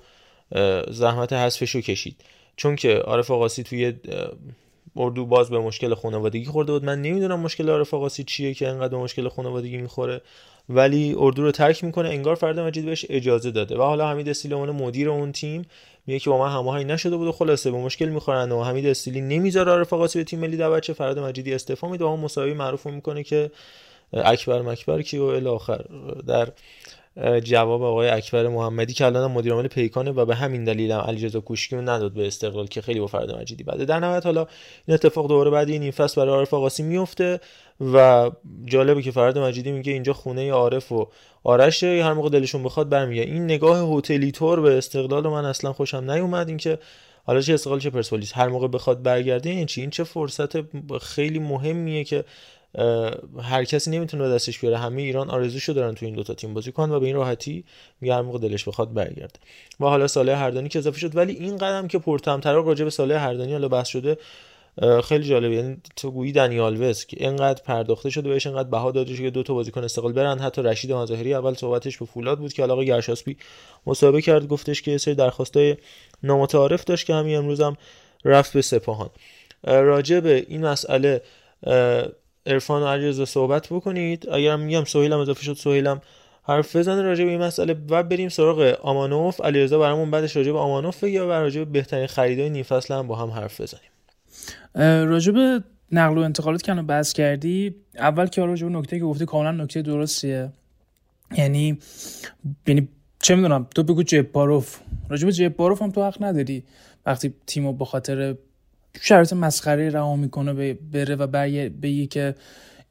زحمت 0.89 1.33
حذفش 1.33 1.75
رو 1.75 1.81
کشید. 1.81 2.15
چون 2.55 2.75
که 2.75 2.95
عارف 2.95 3.31
آقاسی 3.31 3.63
توی 3.63 3.93
اردو 4.95 5.25
باز 5.25 5.49
به 5.49 5.59
مشکل 5.59 5.93
خانوادگی 5.93 6.45
خورده 6.45 6.71
بود. 6.71 6.85
من 6.85 7.01
نمی‌دونم 7.01 7.39
مشکل 7.39 7.69
عارف 7.69 7.93
آقاسی 7.93 8.23
چیه 8.23 8.53
که 8.53 8.67
انقدر 8.67 8.87
به 8.87 8.97
مشکل 8.97 9.29
خانوادگی 9.29 9.77
می‌خوره. 9.77 10.21
ولی 10.69 11.15
اردو 11.17 11.43
رو 11.43 11.51
ترک 11.51 11.83
می‌کنه 11.83 12.09
انگار 12.09 12.35
فرد 12.35 12.59
مجید 12.59 12.85
بهش 12.85 13.05
اجازه 13.09 13.51
داده. 13.51 13.77
و 13.77 13.81
حالا 13.81 14.09
حمید 14.09 14.29
استیلی 14.29 14.55
مدیر 14.55 15.09
اون 15.09 15.31
تیم 15.31 15.65
میگه 16.07 16.19
که 16.19 16.29
با 16.29 16.37
من 16.37 16.53
هماهنگ 16.53 16.85
نشده 16.85 17.17
بود 17.17 17.27
و 17.27 17.31
خلاصه 17.31 17.71
به 17.71 17.77
مشکل 17.77 18.09
می‌خورن 18.09 18.51
و 18.51 18.63
حمید 18.63 18.87
استیلی 18.87 19.21
نمی‌ذاره 19.21 19.71
عارف 19.71 19.93
به 20.17 20.23
تیم 20.23 20.39
ملی 20.39 20.57
دعوت 20.57 20.83
چه 20.83 20.93
فراد 20.93 21.19
مجیدی 21.19 21.53
استعفا 21.53 21.89
میده 21.89 22.05
و 22.05 22.07
اون 22.07 22.19
مساوی 22.19 22.53
معروف 22.53 22.87
می‌کنه 22.87 23.23
که 23.23 23.51
اکبر 24.13 24.61
مکبر 24.61 25.01
کی 25.01 25.17
و 25.17 25.23
الی 25.23 25.47
آخر. 25.47 25.81
در 26.27 26.47
جواب 27.43 27.83
آقای 27.83 28.09
اکبر 28.09 28.47
محمدی 28.47 28.93
که 28.93 29.05
الان 29.05 29.31
مدیر 29.31 29.53
عامل 29.53 29.67
پیکانه 29.67 30.11
و 30.11 30.25
به 30.25 30.35
همین 30.35 30.63
دلیل 30.63 30.91
هم 30.91 30.99
علیرضا 30.99 31.39
کوشکی 31.39 31.75
نداد 31.75 32.13
به 32.13 32.27
استقلال 32.27 32.67
که 32.67 32.81
خیلی 32.81 32.99
با 32.99 33.07
فرد 33.07 33.31
مجیدی 33.31 33.63
بعد 33.63 33.83
در 33.83 33.99
نهایت 33.99 34.25
حالا 34.25 34.47
این 34.87 34.95
اتفاق 34.95 35.27
دوباره 35.27 35.49
بعد 35.49 35.69
این 35.69 35.91
فصل 35.91 36.21
برای 36.21 36.35
عارف 36.35 36.53
آقاسی 36.53 36.83
میفته 36.83 37.39
و 37.93 38.31
جالبه 38.65 39.01
که 39.01 39.11
فرد 39.11 39.37
مجیدی 39.37 39.71
میگه 39.71 39.93
اینجا 39.93 40.13
خونه 40.13 40.51
عارف 40.51 40.91
و 40.91 41.07
آرش 41.43 41.83
هر 41.83 42.13
موقع 42.13 42.29
دلشون 42.29 42.63
بخواد 42.63 42.89
برمیگه. 42.89 43.21
این 43.21 43.43
نگاه 43.43 43.97
هتلی 43.97 44.31
تور 44.31 44.61
به 44.61 44.77
استقلال 44.77 45.27
من 45.27 45.45
اصلا 45.45 45.73
خوشم 45.73 46.11
نیومد. 46.11 46.47
اینکه 46.47 46.79
حالا 47.23 47.41
چه 47.41 47.53
استقلال 47.53 47.79
چه 47.79 47.89
پرسپولیس. 47.89 48.31
هر 48.35 48.47
موقع 48.47 48.67
بخواد 48.67 49.03
برگرده 49.03 49.49
این 49.49 49.65
چی؟ 49.65 49.81
این 49.81 49.89
چه 49.89 50.03
فرصت 50.03 50.75
خیلی 50.97 51.39
مهمیه 51.39 52.03
که 52.03 52.23
هر 53.41 53.63
کسی 53.63 53.91
نمی‌تونه 53.91 54.29
دستش 54.29 54.59
بیاره. 54.59 54.77
همه 54.77 55.01
ایران 55.01 55.29
آرزوشو 55.29 55.73
دارن 55.73 55.95
تو 55.95 56.05
این 56.05 56.15
دوتا 56.15 56.33
تیم 56.33 56.53
بازی 56.53 56.71
کن 56.71 56.91
و 56.91 56.99
به 56.99 57.05
این 57.05 57.15
راحتی 57.15 57.63
میگه 58.01 58.21
موقع 58.21 58.39
دلش 58.39 58.67
بخواد 58.67 58.93
برگرده. 58.93 59.39
و 59.79 59.85
حالا 59.85 60.07
ساله 60.07 60.35
هردانی 60.35 60.69
که 60.69 60.79
اضافه 60.79 60.99
شد. 60.99 61.15
ولی 61.15 61.33
این 61.33 61.57
قدم 61.57 61.87
که 61.87 61.99
پرتمتر 61.99 62.53
راجع 62.53 62.83
به 62.83 62.89
ساله 62.89 63.19
هردانی 63.19 63.51
حالا 63.51 63.67
بحث 63.67 63.87
شده 63.87 64.17
خیلی 65.03 65.23
جالبه. 65.23 65.55
یعنی 65.55 65.77
تو 65.95 66.11
گویی 66.11 66.31
دنیال 66.31 66.81
وس 66.81 67.05
که 67.05 67.17
اینقدر 67.19 67.63
پرداخته 67.63 68.09
شده 68.09 68.29
بهش 68.29 68.47
اینقدر 68.47 68.69
بها 68.69 68.91
داده 68.91 69.13
شده 69.13 69.23
که 69.23 69.29
دو 69.29 69.43
تا 69.43 69.53
بازیکن 69.53 69.83
استقلال 69.83 70.13
برن. 70.13 70.39
حتی 70.39 70.61
رشید 70.61 70.91
مظاهری 70.91 71.33
اول 71.33 71.53
صحبتش 71.53 71.97
به 71.97 72.05
فولاد 72.05 72.39
بود 72.39 72.53
که 72.53 72.63
علاقه 72.63 72.83
گرشاسپی 72.83 73.37
مصاحبه 73.85 74.21
کرد. 74.21 74.47
گفتش 74.47 74.81
که 74.81 74.97
سری 74.97 75.15
درخواستای 75.15 75.77
نامتعارف 76.23 76.83
داشت 76.83 77.07
که 77.07 77.13
همین 77.13 77.37
امروز 77.37 77.61
هم 77.61 77.77
رفت 78.25 78.53
به 78.53 78.61
سپاهان. 78.61 79.09
راجع 79.63 80.19
به 80.19 80.45
این 80.47 80.65
مسئله 80.65 81.21
عرفان 82.45 82.83
و 82.83 82.87
علیرضا 82.87 83.25
صحبت 83.25 83.67
بکنید. 83.67 84.29
اگرم 84.29 84.59
میگم 84.59 84.83
سهیلم 84.83 85.19
اضافه 85.19 85.43
شد 85.43 85.53
سهیلم 85.53 86.01
حرف 86.43 86.75
بزنه 86.75 87.01
راجع 87.01 87.23
به 87.23 87.29
این 87.29 87.41
مسئله 87.41 87.75
و 87.89 88.03
بریم 88.03 88.29
سراغ 88.29 88.77
آمانوف. 88.81 89.41
علیرضا 89.41 89.79
برامون 89.79 90.11
بعدش 90.11 90.35
راجع 90.35 90.51
به 90.51 90.59
آمانوف 90.59 91.03
یا 91.03 91.27
و 91.27 91.31
راجع 91.31 91.59
به 91.59 91.65
بهترین 91.65 92.07
خریدای 92.07 92.49
نیم 92.49 92.63
فصل 92.63 92.93
هم 92.93 93.07
با 93.07 93.15
هم 93.15 93.29
حرف 93.29 93.61
بزنیم. 93.61 93.89
راجع 95.09 95.31
به 95.31 95.63
نقل 95.91 96.17
و 96.17 96.21
انتقالات 96.21 96.63
که 96.63 96.73
بحث 96.73 97.13
کردی 97.13 97.75
اول 97.95 98.27
که 98.27 98.41
راجع 98.41 98.67
به 98.67 98.73
نکته 98.73 98.99
که 98.99 99.05
گفتی 99.05 99.25
کاملا 99.25 99.63
نکته 99.63 99.81
درستیه. 99.81 100.49
یعنی 101.37 101.77
یعنی 102.67 102.87
چه 103.21 103.35
می‌دونم 103.35 103.67
تو 103.75 103.83
بگو 103.83 104.03
جباروف 104.03 104.79
راجع 105.09 105.25
به 105.25 105.31
جباروف 105.31 105.81
هم 105.81 105.91
تو 105.91 106.03
حق 106.03 106.23
نداری. 106.23 106.63
وقتی 107.05 107.33
تیمو 107.47 107.73
به 107.73 107.85
خاطر 107.85 108.35
شرط 109.01 109.33
مسخره 109.33 109.89
رها 109.89 110.15
می‌کنه 110.15 110.73
بره 110.73 111.15
و 111.15 111.27
بگه 111.81 112.05
که 112.05 112.35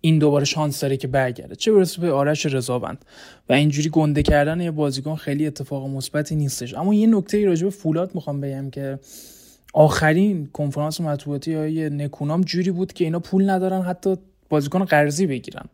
این 0.01 0.19
دوباره 0.19 0.45
شانس 0.45 0.81
داره 0.81 0.97
که 0.97 1.09
برگرده. 1.09 1.57
چه 1.57 1.73
برسه 1.73 2.01
به 2.01 2.13
آرش 2.13 2.47
رضاوند. 2.47 3.05
و 3.49 3.53
اینجوری 3.53 3.89
گنده 3.89 4.23
کردن 4.23 4.61
یه 4.61 4.71
بازیکن 4.71 5.15
خیلی 5.15 5.47
اتفاق 5.47 5.89
مثبتی 5.89 6.37
نیستش. 6.37 6.75
اما 6.75 6.95
یه 6.95 7.07
نکته 7.07 7.47
راجع 7.47 7.65
به 7.65 7.71
فولاد 7.71 8.15
می‌خوام 8.15 8.41
بگم 8.41 8.71
که 8.71 8.99
آخرین 9.75 10.47
کنفرانس 10.53 11.01
مطبوعاتی 11.01 11.55
های 11.55 11.91
نکونام 11.91 12.41
جوری 12.41 12.71
بود 12.71 12.93
که 12.93 13.05
اینا 13.05 13.19
پول 13.19 13.51
ندارن 13.51 13.83
حتی 13.83 14.17
بازیکن 14.49 14.85
قرضی 14.85 15.27
بگیرن. 15.27 15.65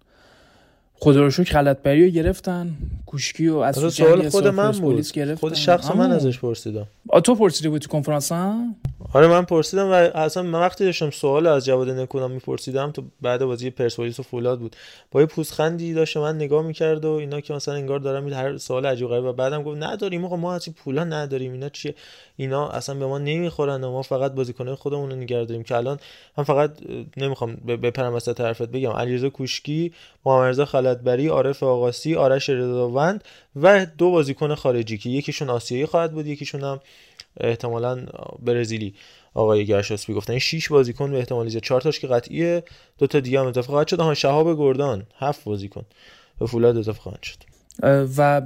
خدا 1.02 1.20
رو 1.20 1.30
شکر 1.30 1.52
خلطبری 1.52 2.04
رو 2.04 2.10
گرفتن 2.10 2.76
کوشکی 3.06 3.48
و 3.48 3.56
از 3.56 3.94
سوال 3.94 4.28
خود 4.28 4.46
من 4.46 4.70
بود. 4.70 5.06
خود 5.40 5.54
شخص 5.54 5.90
من 5.90 6.10
ازش 6.12 6.38
پرسیدم. 6.38 6.86
تو 7.24 7.34
پرسیده 7.34 7.68
بود 7.68 7.80
تو 7.80 7.88
کنفرانس 7.88 8.32
هم؟ 8.32 8.74
آره 9.12 9.26
من 9.26 9.42
پرسیدم 9.42 9.86
و 9.86 9.92
اصلا 9.92 10.42
من 10.42 10.60
وقتی 10.60 10.84
داشتم 10.84 11.10
سوال 11.10 11.46
از 11.46 11.64
جواد 11.64 11.90
نکونم 11.90 12.30
میپرسیدم 12.30 12.90
تو 12.90 13.02
بعد 13.22 13.44
بازی 13.44 13.70
پرسپولیس 13.70 14.20
و 14.20 14.22
فولاد 14.22 14.58
بود. 14.58 14.76
با 15.10 15.20
یه 15.20 15.26
پوزخندی 15.26 15.94
داشت 15.94 16.16
من 16.16 16.36
نگاه 16.36 16.62
می‌کرد 16.62 17.04
و 17.04 17.10
اینا 17.10 17.40
که 17.40 17.54
مثلا 17.54 17.74
انگار 17.74 17.98
دارم 17.98 18.28
هر 18.28 18.58
سوال 18.58 18.86
عجیب 18.86 19.08
غریب 19.08 19.24
و 19.24 19.32
بعدم 19.32 19.62
گفت 19.62 19.82
نداریم 19.82 20.24
آقا 20.24 20.36
ما 20.36 20.52
این 20.52 20.74
پولا 20.84 21.04
نداریم 21.04 21.52
اینا 21.52 21.68
چیه؟ 21.68 21.94
اینا 22.36 22.68
اصلا 22.68 22.94
به 22.94 23.06
ما 23.06 23.18
نمی‌خورن 23.18 23.84
و 23.84 23.90
ما 23.90 24.02
فقط 24.02 24.32
بازیکنان 24.32 24.74
خودمون 24.74 25.10
رو 25.10 25.16
نگه 25.16 25.44
داریم 25.44 25.62
که 25.62 25.76
الان 25.76 25.98
من 26.38 26.44
فقط 26.44 26.70
نمی‌خوام 27.16 27.54
ب- 27.54 27.86
بپرم 27.86 28.14
وسط 28.14 28.40
حرفت 28.40 28.68
بگم 28.68 28.90
علیرضا 28.90 29.30
کوشکی 29.30 29.92
محمد 30.26 30.48
رضا 30.48 30.64
خلعتبری 30.90 31.26
عارف 31.26 31.62
آقاسی 31.62 32.14
آرش 32.14 32.50
رضاوند 32.50 33.24
و 33.56 33.86
دو 33.86 34.10
بازیکن 34.10 34.54
خارجی 34.54 34.98
که 34.98 35.10
یکیشون 35.10 35.50
آسیایی 35.50 35.86
خواهد 35.86 36.12
بود 36.12 36.26
یکیشون 36.26 36.60
هم 36.60 36.80
احتمالا 37.40 38.06
برزیلی 38.38 38.94
آقای 39.34 39.66
گرشاسبی 39.66 40.14
گفتن. 40.14 40.32
این 40.32 40.40
6 40.40 40.68
بازیکن 40.68 41.10
به 41.10 41.18
احتمال 41.18 41.48
زیاد. 41.48 41.62
4 41.62 41.80
تاش 41.80 42.00
که 42.00 42.06
قطعیه 42.06 42.62
دو 42.98 43.06
تا 43.06 43.20
دیگه 43.20 43.40
هم 43.40 43.46
اضافه 43.46 43.68
خواهد 43.68 43.88
شد. 43.88 44.00
آها 44.00 44.14
شهاب 44.14 44.58
گردان 44.58 45.02
هفت 45.18 45.44
بازیکن. 45.44 45.84
به 46.40 46.46
فولاد 46.46 46.76
اضافه 46.76 47.00
خواهد 47.00 47.22
شد. 47.22 47.38
و 48.18 48.42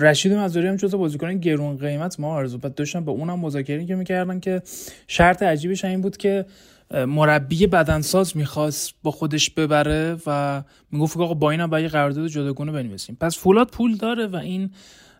رشید 0.00 0.32
مزاری 0.32 0.66
هم 0.66 0.76
جزو 0.76 0.98
بازیکن 0.98 1.38
گرون 1.38 1.76
قیمت 1.76 2.20
ما 2.20 2.34
آرزو. 2.34 2.58
داشتن 2.58 3.04
با 3.04 3.12
اونم 3.12 3.38
مذاکره 3.38 3.86
که 3.86 3.94
می‌کردن 3.94 4.40
که 4.40 4.62
شرط 5.08 5.42
عجیبش 5.42 5.84
این 5.84 6.00
بود 6.00 6.16
که 6.16 6.44
مربی 6.90 7.66
بدنساز 7.66 8.36
می‌خواست 8.36 8.94
با 9.02 9.10
خودش 9.10 9.50
ببره 9.50 10.16
و 10.26 10.62
می‌گفت 10.92 11.16
آقا 11.16 11.34
با 11.34 11.50
اینم 11.50 11.66
باید 11.66 11.90
قرارداد 11.90 12.28
جداگونه 12.28 12.72
بنویسیم. 12.72 13.16
پس 13.20 13.38
فولاد 13.38 13.68
پول 13.68 13.96
داره 13.96 14.26
و 14.26 14.36
این 14.36 14.70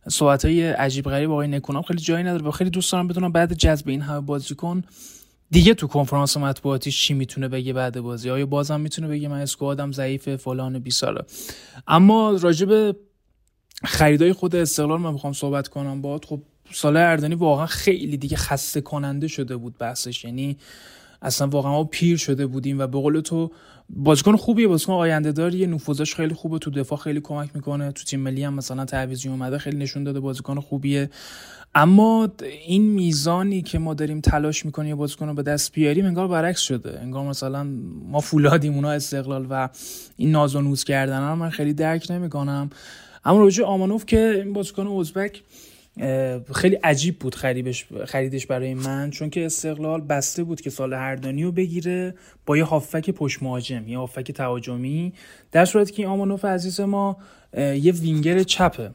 صحبت 0.08 0.44
های 0.44 0.68
عجیب 0.68 1.04
غریب 1.04 1.30
آقای 1.30 1.48
نکونام 1.48 1.82
خیلی 1.82 2.00
جایی 2.00 2.24
نداره. 2.24 2.44
و 2.44 2.50
خیلی 2.50 2.70
دوست 2.70 2.92
دارم 2.92 3.08
بدونم 3.08 3.32
بعد 3.32 3.52
جذب 3.52 3.88
این 3.88 4.00
همه 4.02 4.20
بازیکن 4.20 4.82
دیگه 5.50 5.74
تو 5.74 5.86
کنفرانس 5.86 6.36
مطبوعاتیش 6.36 7.02
چی 7.02 7.14
می‌تونه 7.14 7.48
بگه 7.48 7.72
بعد 7.72 8.00
بازی. 8.00 8.30
آیا 8.30 8.46
بازم 8.46 8.80
می‌تونه 8.80 9.08
بگه 9.08 9.28
من 9.28 9.40
اسکوادم 9.40 9.92
ضعیفه 9.92 10.36
فلان 10.36 10.78
بیساره 10.78 11.24
اما 11.88 12.30
راجب 12.30 12.96
خریدای 13.84 14.32
خود 14.32 14.56
استقلال 14.56 15.00
من 15.00 15.12
می‌خوام 15.12 15.32
صحبت 15.32 15.68
کنم 15.68 16.02
باهات 16.02 16.24
خب 16.24 16.42
سال 16.72 16.96
اردنی 16.96 17.34
واقعا 17.34 17.66
خیلی 17.66 18.16
دیگه 18.16 18.36
خسته 18.36 18.80
کننده 18.80 19.28
شده 19.28 19.56
بود 19.56 19.78
بحثش. 19.78 20.24
یعنی 20.24 20.56
اصلا 21.22 21.46
واقعا 21.46 21.72
ما 21.72 21.84
پیر 21.84 22.16
شده 22.16 22.46
بودیم 22.46 22.78
و 22.78 22.86
به 22.86 22.98
قول 22.98 23.20
تو 23.20 23.50
بازیکن 23.88 24.36
خوبیه 24.36 24.68
بازیکن 24.68 24.92
آینده 24.92 25.32
داریه 25.32 25.66
نفوذش 25.66 26.14
خیلی 26.14 26.34
خوبه 26.34 26.58
تو 26.58 26.70
دفاع 26.70 26.98
خیلی 26.98 27.20
کمک 27.20 27.50
می‌کنه 27.54 27.92
تو 27.92 28.04
تیم 28.04 28.20
ملی 28.20 28.44
هم 28.44 28.54
مثلا 28.54 28.84
تعویضی 28.84 29.28
اومده 29.28 29.58
خیلی 29.58 29.76
نشون 29.76 30.04
داده 30.04 30.20
بازیکن 30.20 30.60
خوبیه. 30.60 31.10
اما 31.74 32.28
این 32.66 32.82
میزانی 32.82 33.62
که 33.62 33.78
ما 33.78 33.94
داریم 33.94 34.20
تلاش 34.20 34.64
می‌کنیم 34.64 34.96
بازیکن 34.96 35.28
رو 35.28 35.34
به 35.34 35.42
دست 35.42 35.72
بیاریم 35.72 36.06
انگار 36.06 36.28
برعکس 36.28 36.60
شده. 36.60 37.00
انگار 37.00 37.24
مثلا 37.24 37.64
ما 38.08 38.20
فولادیم 38.20 38.74
اونا 38.74 38.90
استقلال 38.90 39.46
و 39.50 39.68
این 40.16 40.30
ناز 40.30 40.56
و 40.56 40.60
نوز 40.60 40.84
کردن 40.84 41.32
من 41.32 41.50
خیلی 41.50 41.72
درک 41.72 42.10
نمی‌کنم. 42.10 42.70
اما 43.24 43.38
راجع 43.38 43.64
آمانوف 43.64 44.06
که 44.06 44.42
این 44.44 44.52
بازیکن 44.52 44.86
ازبک 44.86 45.42
خیلی 46.54 46.74
عجیب 46.74 47.18
بود 47.18 47.34
خریدش 47.34 47.86
خریدش 48.06 48.46
برای 48.46 48.74
من 48.74 49.10
چون 49.10 49.30
که 49.30 49.46
استقلال 49.46 50.00
بسته 50.00 50.44
بود 50.44 50.60
که 50.60 50.70
صالح 50.70 50.94
حردانی 50.94 51.44
رو 51.44 51.52
بگیره 51.52 52.14
با 52.46 52.56
یه 52.56 52.64
هافک 52.64 53.10
پشت 53.10 53.42
مهاجم 53.42 53.88
یه 53.88 53.98
هافک 53.98 54.32
تهاجمی. 54.32 55.12
در 55.52 55.64
صورتی 55.64 55.92
که 55.92 56.06
آمانوف 56.06 56.44
عزیز 56.44 56.80
ما 56.80 57.16
یه 57.56 57.92
وینگر 57.92 58.42
چپه. 58.42 58.90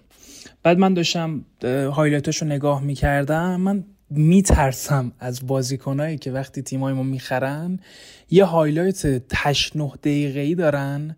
بعد 0.63 0.77
من 0.77 0.93
داشتم 0.93 1.45
highlight 1.63 2.24
ش 2.24 2.37
رو 2.37 2.47
نگاه 2.47 2.83
می‌کردم 2.83 3.61
من 3.61 3.83
میترسم 4.09 5.11
از 5.19 5.47
بازیکنایی 5.47 6.17
که 6.17 6.31
وقتی 6.31 6.61
تیمای 6.61 6.93
ما 6.93 7.03
می‌خرن 7.03 7.79
یه 8.29 8.45
highlight 8.45 9.21
8 9.35 9.75
9 9.75 9.91
دقیقه‌ای 10.03 10.55
دارن. 10.55 11.15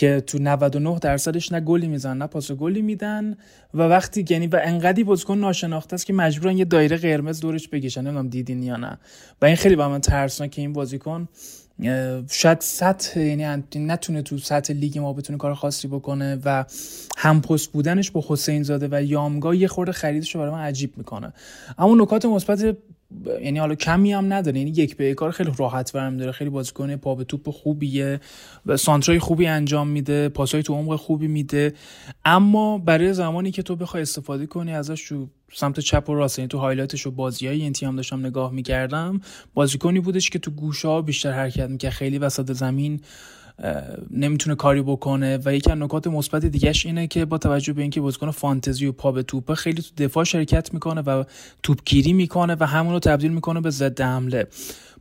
که 0.00 0.20
تو 0.26 0.38
99 0.38 0.98
درصدش 0.98 1.52
نه 1.52 1.60
گلی 1.60 1.88
می‌زنن 1.88 2.18
نه 2.18 2.26
پاس 2.26 2.52
گلی 2.52 2.82
میدن 2.82 3.36
و 3.74 3.82
وقتی 3.82 4.24
یعنی 4.30 4.46
و 4.46 4.60
انقدی 4.64 5.04
بازیکن 5.04 5.38
ناشناخته 5.38 5.94
است 5.94 6.06
که 6.06 6.12
مجبورن 6.12 6.58
یه 6.58 6.64
دایره 6.64 6.96
قرمز 6.96 7.40
دورش 7.40 7.68
بکشن 7.68 8.00
نمی‌دونم 8.00 8.28
دیدین 8.28 8.62
یا 8.62 8.76
نه. 8.76 8.98
و 9.42 9.44
این 9.44 9.56
خیلی 9.56 9.76
برا 9.76 9.88
من 9.88 10.00
ترسناکه 10.00 10.50
که 10.50 10.62
این 10.62 10.72
بازیکن 10.72 11.28
شاید 12.30 12.60
سطح 12.60 13.20
یعنی 13.20 13.64
نتونه 13.74 14.22
تو 14.22 14.38
سطح 14.38 14.72
لیگ 14.72 14.98
ما 14.98 15.12
بتونه 15.12 15.38
کار 15.38 15.54
خاصی 15.54 15.88
بکنه 15.88 16.38
و 16.44 16.64
هم 17.16 17.40
پست 17.40 17.72
بودنش 17.72 18.10
با 18.10 18.24
حسین 18.28 18.62
زاده 18.62 18.88
و 18.90 19.02
یامگا 19.02 19.54
یه 19.54 19.68
خورده 19.68 19.92
خریدش 19.92 20.34
رو 20.34 20.40
برای 20.40 20.52
من 20.52 20.60
عجیب 20.60 20.92
می‌کنه. 20.96 21.32
اما 21.78 22.02
نکات 22.02 22.24
مثبت 22.24 22.76
یعنی 23.42 23.58
حالا 23.58 23.74
کمی 23.74 24.12
هم 24.12 24.32
نداره. 24.32 24.58
یعنی 24.58 24.70
یک 24.70 24.96
به 24.96 25.14
یکا 25.14 25.24
رو 25.24 25.30
خیلی 25.30 25.52
راحت 25.58 25.92
برم 25.92 26.16
داره. 26.16 26.32
خیلی 26.32 26.50
بازیکن 26.50 26.96
پا 26.96 27.14
به 27.14 27.24
توپ 27.24 27.50
خوبیه 27.50 28.20
و 28.66 28.76
سانترای 28.76 29.18
خوبی 29.18 29.46
انجام 29.46 29.88
میده. 29.88 30.28
پاسای 30.28 30.62
تو 30.62 30.74
عمق 30.74 30.96
خوبی 30.96 31.28
میده. 31.28 31.74
اما 32.24 32.78
برای 32.78 33.12
زمانی 33.12 33.50
که 33.50 33.62
تو 33.62 33.76
بخوای 33.76 34.02
استفاده 34.02 34.46
کنی 34.46 34.74
ازش 34.74 35.08
تو 35.08 35.28
سمت 35.52 35.80
چپ 35.80 36.08
و 36.08 36.14
راست 36.14 36.38
یعنی 36.38 36.48
تو 36.48 36.58
highlight 36.58 36.97
ش 36.97 37.06
و 37.06 37.10
بازیای 37.10 37.62
این 37.62 37.72
تیم 37.72 37.96
داشتم 37.96 38.26
نگاه 38.26 38.52
می‌کردم 38.52 39.20
بازیکنی 39.54 40.00
بودش 40.00 40.30
که 40.30 40.38
تو 40.38 40.50
گوشه 40.50 40.88
ها 40.88 41.02
بیشتر 41.02 41.32
حرکت 41.32 41.70
می‌کرد. 41.70 41.92
خیلی 41.92 42.18
وسط 42.18 42.52
زمین 42.52 43.00
نمی‌تونه 44.10 44.56
کاری 44.56 44.82
بکنه 44.82 45.38
و 45.44 45.54
یکی 45.54 45.70
از 45.70 45.78
نکات 45.78 46.06
مثبت 46.06 46.44
دیگهش 46.44 46.86
اینه 46.86 47.06
که 47.06 47.24
با 47.24 47.38
توجه 47.38 47.72
به 47.72 47.82
اینکه 47.82 48.00
بازیکن 48.00 48.30
فانتزی 48.30 48.86
و 48.86 48.92
پا 48.92 49.12
به 49.12 49.22
توپه 49.22 49.54
خیلی 49.54 49.82
تو 49.82 50.04
دفاع 50.04 50.24
شرکت 50.24 50.74
می‌کنه 50.74 51.00
و 51.00 51.24
توپگیری 51.62 52.12
می‌کنه 52.12 52.56
و 52.60 52.66
همون 52.66 52.92
رو 52.92 52.98
تبدیل 52.98 53.32
می‌کنه 53.32 53.60
به 53.60 53.70
ضد 53.70 54.00
حمله. 54.00 54.46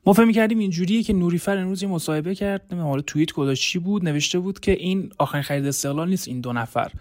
ما 0.06 0.14
فکر 0.14 0.32
کردیم 0.32 0.60
اینجوریه 0.60 1.04
که 1.04 1.14
نوریفر 1.14 1.58
امروز 1.58 1.84
یه 1.84 1.90
مصاحبه 1.90 2.36
کرد 2.36 2.74
حالا 2.74 3.02
توییت 3.02 3.32
گذاشت 3.32 3.64
چی 3.64 3.80
بود 3.80 4.06
نوشته 4.06 4.40
بود 4.40 4.60
که 4.60 4.72
این 4.72 5.12
آخرین 5.18 5.44
خرید 5.44 5.66
استقلال 5.66 6.10
نیست 6.10 6.28
این 6.28 6.42
دو 6.42 6.54
نفر. 6.54 6.92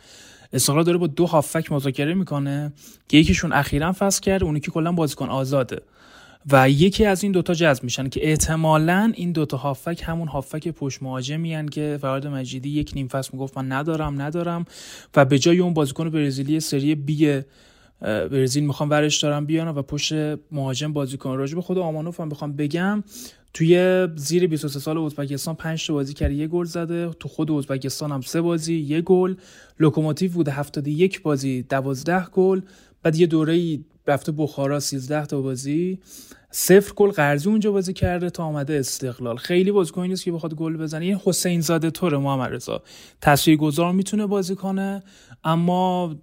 استقلال 0.53 0.85
داره 0.85 0.99
با 0.99 1.07
دو 1.07 1.27
هافک 1.27 1.73
مذاکره 1.73 2.15
می‌کنه 2.15 2.73
که 3.09 3.17
یکیشون 3.17 3.53
اخیرا 3.53 3.93
فصل 3.93 4.21
کرد 4.21 4.45
اونی 4.45 4.61
که 4.61 4.71
کلا 4.71 4.93
بازیکن 4.93 5.29
آزاده. 5.29 5.81
و 6.53 6.71
یکی 6.71 7.05
از 7.05 7.23
این 7.23 7.33
دوتا 7.33 7.55
جذب 7.55 7.85
میشن 7.85 8.09
که 8.09 8.29
احتمالا 8.29 9.13
این 9.15 9.33
دوتا 9.33 9.57
هافک 9.57 10.03
همون 10.05 10.29
هافک 10.29 10.69
پشت 10.69 11.03
مهاجمی 11.03 11.69
که 11.69 11.99
فراد 12.01 12.27
مجیدی 12.27 12.69
یک 12.69 12.93
نیم 12.95 13.09
فصل 13.09 13.31
می‌گفت 13.33 13.59
من 13.59 13.73
ندارم 13.73 14.23
ندارم. 14.23 14.65
و 15.17 15.25
به 15.25 15.39
جای 15.39 15.59
اون 15.59 15.75
بازیکن 15.75 16.11
برزیلی 16.11 16.61
سری 16.61 16.95
بی 16.95 17.41
برزیل 18.01 18.65
می‌خوام 18.65 18.91
ورش 18.91 19.23
دارم 19.23 19.47
بیان 19.47 19.69
و 19.69 19.83
پشت 19.83 20.13
مهاجم 20.53 20.93
بازی 20.93 21.17
کنه 21.17 21.37
راجع 21.37 21.55
به 21.55 21.63
خود 21.63 21.79
آمانوف 21.79 22.21
هم 22.21 22.29
بخوام 22.29 22.53
بگم 22.53 23.05
توی 23.55 24.09
زیر 24.17 24.47
23 24.47 24.81
سال 24.81 24.99
ازبکستان 24.99 25.55
5 25.55 25.87
تا 25.87 25.93
بازی 25.93 26.15
کرده 26.15 26.35
یه 26.35 26.47
گل 26.47 26.65
زده. 26.65 27.11
تو 27.21 27.29
خود 27.29 27.51
ازبکستان 27.51 28.13
هم 28.13 28.21
سه 28.21 28.41
بازی 28.41 28.75
یه 28.75 29.01
گل. 29.01 29.35
لوکوموتیو 29.81 30.33
بوده 30.33 30.53
71 30.53 31.23
بازی 31.23 31.63
12 31.63 32.25
گل. 32.25 32.61
بعد 33.03 33.17
یه 33.17 33.27
دوره 33.27 33.79
رفته 34.09 34.33
بخارا 34.33 34.81
13 34.81 35.27
تا 35.27 35.41
بازی 35.41 35.99
صفر 36.51 36.93
گل 36.95 37.11
قرضی 37.11 37.49
اونجا 37.49 37.73
بازی 37.73 37.93
کرده 37.93 38.31
تا 38.31 38.45
آمده 38.45 38.79
استقلال. 38.79 39.37
خیلی 39.37 39.73
بازیکنی 39.73 40.09
نیست 40.09 40.25
که 40.25 40.33
بخواد 40.33 40.55
گل 40.55 40.77
بزنه. 40.77 41.05
این 41.05 41.21
حسین 41.25 41.61
زاده 41.61 41.91
طور 41.91 42.17
محمد 42.17 42.55
رضا. 42.55 42.83
تاثیرگذار 43.21 43.93
می‌تونه 43.93 44.27
بازی 44.27 44.55
کنه 44.55 45.03
اما 45.45 46.17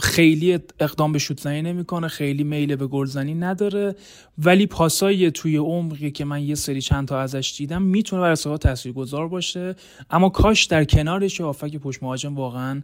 خیلی 0.00 0.58
اقدام 0.80 1.12
به 1.12 1.18
شوت 1.18 1.40
زنی 1.40 1.62
نمی‌کنه 1.62 2.08
خیلی 2.08 2.44
میل 2.44 2.76
به 2.76 2.86
گلزنی 2.86 3.34
نداره. 3.34 3.94
ولی 4.38 4.66
پاسای 4.66 5.30
توی 5.30 5.56
عمقی 5.56 6.10
که 6.10 6.24
من 6.24 6.42
یه 6.42 6.54
سری 6.54 6.80
چند 6.80 7.08
تا 7.08 7.20
ازش 7.20 7.54
دیدم 7.58 7.82
می‌تونه 7.82 8.22
برای 8.22 8.32
استقلال 8.32 8.58
تاثیرگذار 8.58 9.28
باشه. 9.28 9.74
اما 10.10 10.28
کاش 10.28 10.64
در 10.64 10.84
کنارش 10.84 11.40
هافک 11.40 11.76
پشت 11.76 12.02
مهاجم 12.02 12.36
واقعا 12.36 12.82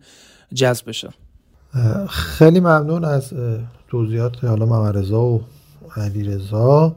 جذب 0.55 0.89
بشه. 0.89 1.09
خیلی 2.09 2.61
ممنون 2.61 3.05
از 3.05 3.33
توضیحات 3.89 4.45
حالا 4.45 4.67
محمد 4.67 4.99
رضا 4.99 5.23
و 5.23 5.43
علی 5.97 6.25
رضا 6.25 6.97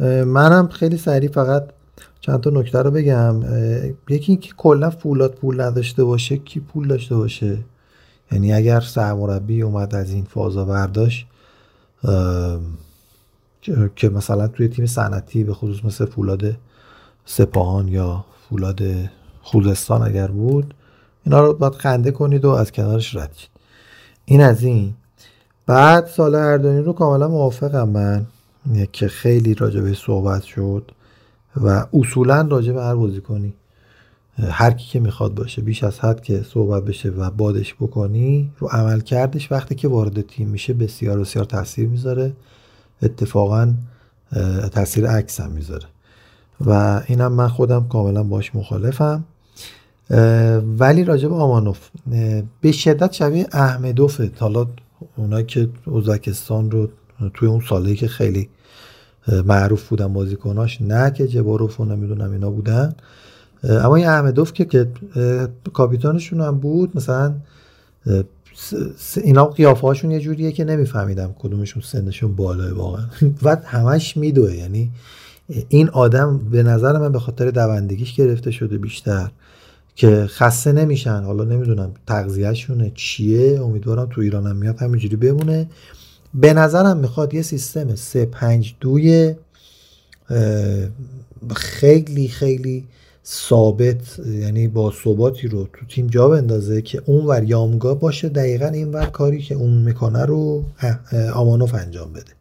منم 0.00 0.68
خیلی 0.68 0.96
سریع 0.96 1.30
فقط 1.30 1.64
چند 2.20 2.40
تا 2.40 2.50
نکته 2.50 2.82
رو 2.82 2.90
بگم. 2.90 3.42
یکی 4.08 4.32
اینکه 4.32 4.52
کلا 4.56 4.90
فولاد 4.90 5.34
پول 5.34 5.60
نداشته 5.60 6.04
باشه 6.04 6.36
کی 6.36 6.60
پول 6.60 6.88
داشته 6.88 7.16
باشه؟ 7.16 7.58
یعنی 8.32 8.52
اگر 8.52 8.80
سرمربی 8.80 9.62
اومد 9.62 9.94
از 9.94 10.10
این 10.10 10.24
فازا 10.24 10.64
برداشت 10.64 11.26
که 13.96 14.08
مثلا 14.08 14.48
توی 14.48 14.68
تیم 14.68 14.86
صنعتی 14.86 15.44
به 15.44 15.54
خصوص 15.54 15.84
مثل 15.84 16.04
فولاد 16.04 16.56
سپاهان 17.24 17.88
یا 17.88 18.24
فولاد 18.48 18.82
خوزستان 19.42 20.02
اگر 20.02 20.26
بود 20.26 20.74
اینا 21.26 21.40
رو 21.40 21.52
باید 21.54 21.74
خنده 21.74 22.10
کنید 22.10 22.44
و 22.44 22.50
از 22.50 22.72
کنارش 22.72 23.16
رد 23.16 23.36
این 24.24 24.40
از 24.40 24.64
این. 24.64 24.94
بعد 25.66 26.06
سال 26.06 26.34
اردانی 26.34 26.80
رو 26.80 26.92
کاملا 26.92 27.28
موافقم 27.28 27.88
من 27.88 28.26
که 28.92 29.08
خیلی 29.08 29.54
راجع 29.54 29.80
به 29.80 29.94
صحبت 29.94 30.42
شد 30.42 30.90
و 31.56 31.86
اصولا 31.92 32.40
راجع 32.40 32.72
به 32.72 32.82
هر 32.82 32.94
بازی 32.94 33.20
کنی 33.20 33.54
هر 34.38 34.70
کی 34.70 34.90
که 34.90 35.00
می‌خواد 35.00 35.34
باشه 35.34 35.62
بیش 35.62 35.84
از 35.84 36.00
حد 36.00 36.22
که 36.22 36.42
صحبت 36.42 36.84
بشه 36.84 37.08
و 37.08 37.30
بادش 37.30 37.74
بکنی 37.74 38.50
رو 38.58 38.68
عمل 38.68 39.00
کردش. 39.00 39.52
وقتی 39.52 39.74
که 39.74 39.88
وارد 39.88 40.20
تیم 40.20 40.48
میشه 40.48 40.72
بسیار 40.72 41.20
بسیار 41.20 41.44
تاثیر 41.44 41.88
می‌ذاره. 41.88 42.32
اتفاقا 43.02 43.74
تاثیر 44.72 45.06
عکس 45.06 45.40
هم 45.40 45.50
می‌ذاره. 45.50 45.86
و 46.66 47.02
اینم 47.06 47.32
من 47.32 47.48
خودم 47.48 47.88
کاملا 47.88 48.22
باش 48.22 48.54
مخالفم. 48.54 49.24
ولی 50.78 51.04
راجع 51.04 51.28
به 51.28 51.34
آمانوف 51.34 51.78
به 52.60 52.72
شدت 52.72 53.12
شبیه 53.12 53.46
احمدوفه. 53.52 54.30
حالا 54.38 54.66
اونایی 55.16 55.44
که 55.44 55.68
ازبکستان 55.96 56.70
رو 56.70 56.88
توی 57.34 57.48
اون 57.48 57.60
سالهایی 57.68 57.96
که 57.96 58.08
خیلی 58.08 58.48
معروف 59.44 59.88
بودن 59.88 60.12
بازیکناش 60.12 60.82
نه 60.82 61.10
که 61.10 61.28
جباروف 61.28 61.80
و 61.80 61.84
نمی‌دونم 61.84 62.32
اینا 62.32 62.50
بودن. 62.50 62.94
اما 63.64 63.96
این 63.96 64.06
احمدوف 64.06 64.52
که 64.52 64.64
که 64.64 64.88
کاپیتانشون 65.72 66.40
هم 66.40 66.58
بود 66.58 66.96
مثلا 66.96 67.34
اینا 69.22 69.44
قیافه 69.44 69.86
هاشون 69.86 70.10
یه 70.10 70.20
جوریه 70.20 70.52
که 70.52 70.64
نمیفهمیدم 70.64 71.34
کدومشون 71.38 71.82
سنشون 71.82 72.36
بالاه 72.36 72.72
واقعا. 72.72 73.04
و 73.42 73.56
همش 73.64 74.16
میدوه 74.16 74.54
یعنی 74.54 74.90
این 75.68 75.88
آدم 75.88 76.38
به 76.38 76.62
نظر 76.62 76.98
من 76.98 77.12
به 77.12 77.18
خاطر 77.18 77.50
دوندگیش 77.50 78.14
گرفته 78.14 78.50
شده 78.50 78.78
بیشتر. 78.78 79.30
که 79.94 80.26
خسته 80.26 80.72
نمیشن. 80.72 81.22
حالا 81.22 81.44
نمی‌دونم 81.44 81.94
تغذیهشونه 82.06 82.92
چیه. 82.94 83.60
امیدوارم 83.62 84.08
تو 84.10 84.20
ایران 84.20 84.46
هم 84.46 84.56
میاد 84.56 84.78
همینجوری 84.78 85.16
بمونه. 85.16 85.66
به 86.34 86.52
نظرم 86.52 86.96
می‌خواد 86.96 87.34
یه 87.34 87.42
سیستم 87.42 87.94
3 87.94 88.26
5 88.26 88.74
2 88.80 88.98
خیلی 91.54 92.28
خیلی 92.28 92.84
ثابت 93.26 94.18
یعنی 94.18 94.68
با 94.68 94.92
ثباتی 95.04 95.48
رو 95.48 95.68
تو 95.72 95.86
تیم 95.86 96.06
جا 96.06 96.28
بندازه 96.28 96.82
که 96.82 97.02
اون 97.06 97.26
ور 97.26 97.44
یامگا 97.44 97.94
باشه. 97.94 98.28
دقیقا 98.28 98.66
این 98.66 98.92
ور 98.92 99.06
کاری 99.06 99.42
که 99.42 99.54
اون 99.54 99.82
می‌کنه 99.82 100.24
رو 100.24 100.64
آمانوف 101.34 101.74
انجام 101.74 102.12
بده. 102.12 102.32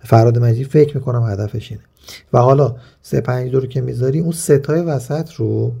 فراد 0.00 0.38
مجید 0.38 0.66
فکر 0.66 0.96
می‌کنم 0.96 1.22
هدفش 1.30 1.72
اینه. 1.72 1.84
و 2.32 2.38
حالا 2.38 2.76
سه 3.02 3.20
پنج 3.20 3.54
رو 3.54 3.66
که 3.66 3.80
می‌ذاری 3.80 4.20
اون 4.20 4.32
ستای 4.32 4.80
وسط 4.80 5.32
رو 5.32 5.72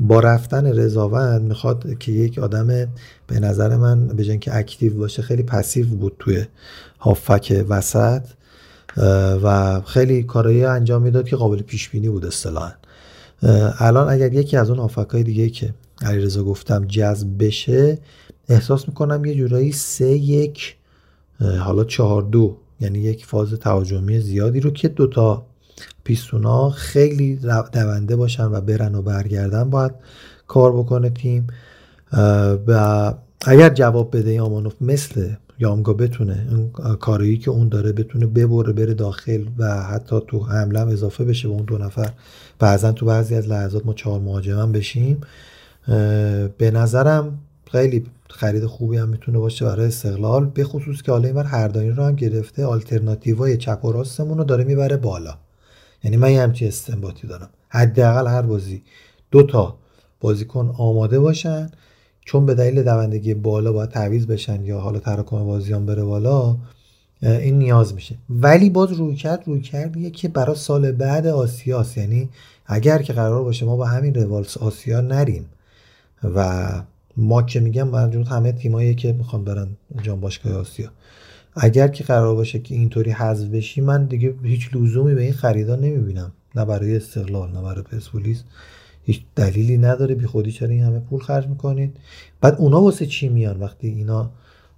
با 0.00 0.20
رفتن 0.20 0.66
رضاوند 0.66 1.42
می‌خواد 1.42 1.98
که 1.98 2.12
یک 2.12 2.38
آدم 2.38 2.66
به 3.26 3.40
نظر 3.40 3.76
من 3.76 4.06
به 4.06 4.22
جای 4.22 4.30
اینکه 4.30 4.56
اکتیو 4.56 4.94
باشه 4.94 5.22
خیلی 5.22 5.42
پسیو 5.42 5.86
بود 5.86 6.16
توی 6.18 6.44
هافک 6.98 7.64
وسط 7.68 8.22
و 9.42 9.80
خیلی 9.80 10.22
کارایی 10.22 10.64
انجام 10.64 11.02
می‌داد 11.02 11.28
که 11.28 11.36
قابل 11.36 11.62
پیش 11.62 11.88
بینی 11.88 12.08
بود 12.08 12.26
اصطلاحا. 12.26 12.72
الان 13.78 14.08
اگر 14.08 14.32
یکی 14.32 14.56
از 14.56 14.70
اون 14.70 14.78
هافک 14.78 15.10
های 15.10 15.22
دیگه 15.22 15.48
که 15.48 15.74
علیرضا 16.02 16.44
گفتم 16.44 16.84
جذب 16.84 17.28
بشه 17.44 17.98
احساس 18.48 18.88
می‌کنم 18.88 19.24
یه 19.24 19.34
جورایی 19.34 19.72
سه 19.72 20.08
یک 20.08 20.76
حالا 21.40 21.84
چهار 21.84 22.22
دو 22.22 22.56
یعنی 22.80 22.98
یک 22.98 23.26
فاز 23.26 23.52
تهاجمی 23.52 24.20
زیادی 24.20 24.60
رو 24.60 24.70
که 24.70 24.88
دوتا 24.88 25.46
پیستونا 26.04 26.70
خیلی 26.70 27.36
دونده 27.72 28.16
باشن 28.16 28.44
و 28.44 28.60
برن 28.60 28.94
و 28.94 29.02
برگردن. 29.02 29.70
باید 29.70 29.92
کار 30.48 30.72
بکنه 30.72 31.10
تیم. 31.10 31.46
و 32.66 33.12
اگر 33.46 33.68
جواب 33.68 34.16
بده 34.16 34.40
آمانوف 34.40 34.74
مثل 34.80 35.28
یامگا 35.58 35.92
بتونه 35.92 36.48
اون 36.50 36.96
کاری 36.96 37.38
که 37.38 37.50
اون 37.50 37.68
داره 37.68 37.92
بتونه 37.92 38.26
ببره 38.26 38.72
بره 38.72 38.94
داخل 38.94 39.44
و 39.58 39.82
حتی 39.82 40.20
تو 40.28 40.40
حمله 40.40 40.80
هم 40.80 40.88
اضافه 40.88 41.24
بشه 41.24 41.48
به 41.48 41.54
اون 41.54 41.64
دو 41.64 41.78
نفر. 41.78 42.10
بعضا 42.58 42.92
تو 42.92 43.06
بعضی 43.06 43.34
از 43.34 43.48
لحظات 43.48 43.86
ما 43.86 43.94
چهار 43.94 44.20
مهاجم 44.20 44.72
بشیم. 44.72 45.20
به 46.58 46.70
نظرم 46.74 47.38
خیلی 47.72 48.06
خرید 48.28 48.66
خوبی 48.66 48.96
هم 48.96 49.08
می‌تونه 49.08 49.38
باشه 49.38 49.64
برای 49.64 49.86
استقلال 49.86 50.44
به 50.44 50.64
خصوص 50.64 51.02
که 51.02 51.12
حالا 51.12 51.28
اینور 51.28 51.44
هردانی 51.44 51.90
رو 51.90 52.04
هم 52.04 52.14
گرفته 52.14 52.64
آلترناتیوای 52.64 53.56
چپ 53.56 53.84
و 53.84 53.92
راستمون 53.92 54.38
رو 54.38 54.44
داره 54.44 54.64
می‌بره 54.64 54.96
بالا. 54.96 55.34
یعنی 56.06 56.16
من 56.16 56.32
یه 56.32 56.42
همچین 56.42 56.68
استنباطی 56.68 57.26
دارم. 57.26 57.48
حداقل 57.68 58.26
هر 58.26 58.42
بازی 58.42 58.82
دو 59.30 59.42
تا 59.42 59.76
بازیکن 60.20 60.74
آماده 60.78 61.20
باشن 61.20 61.70
چون 62.24 62.46
به 62.46 62.54
دلیل 62.54 62.82
دوندگی 62.82 63.34
بالا 63.34 63.72
باید 63.72 63.90
تعویض 63.90 64.26
بشن 64.26 64.64
یا 64.64 64.80
حالا 64.80 64.98
تراکم 64.98 65.44
بازیان 65.44 65.86
بره 65.86 66.04
بالا 66.04 66.56
این 67.22 67.58
نیاز 67.58 67.94
میشه. 67.94 68.16
ولی 68.30 68.70
باز 68.70 68.92
روی 68.92 69.16
کرد 69.16 69.42
روی 69.46 69.60
کردیه 69.60 70.10
که 70.10 70.28
برای 70.28 70.56
سال 70.56 70.92
بعد 70.92 71.26
آسیاست 71.26 71.98
یعنی 71.98 72.28
اگر 72.66 73.02
که 73.02 73.12
قرار 73.12 73.42
باشه 73.42 73.66
ما 73.66 73.76
با 73.76 73.86
همین 73.86 74.14
روالس 74.14 74.56
آسیا 74.56 75.00
نریم. 75.00 75.46
و 76.34 76.68
ما 77.16 77.42
که 77.42 77.60
میگم 77.60 77.88
منظور 77.88 78.24
همه 78.24 78.52
تیمایی 78.52 78.94
که 78.94 79.12
می‌خوان 79.12 79.44
برن 79.44 79.68
جام 80.02 80.20
باشگاه 80.20 80.52
آسیا. 80.52 80.88
اگر 81.56 81.88
که 81.88 82.04
قرار 82.04 82.34
باشه 82.34 82.58
که 82.58 82.74
اینطوری 82.74 83.10
حذف 83.10 83.48
بشی 83.48 83.80
من 83.80 84.04
دیگه 84.04 84.34
هیچ 84.42 84.70
لزومی 84.74 85.14
به 85.14 85.22
این 85.22 85.32
خریدا 85.32 85.76
نمی‌بینم. 85.76 86.32
نه 86.54 86.64
برای 86.64 86.96
استقلال 86.96 87.50
نه 87.50 87.62
برای 87.62 87.82
پرسپولیس 87.82 88.42
هیچ 89.02 89.22
دلیلی 89.36 89.78
نداره. 89.78 90.14
بی 90.14 90.26
خودی 90.26 90.52
چرا 90.52 90.68
این 90.68 90.82
همه 90.82 91.00
پول 91.00 91.20
خرج 91.20 91.46
می‌کنید؟ 91.46 91.96
بعد 92.40 92.54
اونا 92.58 92.82
واسه 92.82 93.06
چی 93.06 93.28
میان 93.28 93.60
وقتی 93.60 93.88
اینا 93.88 94.30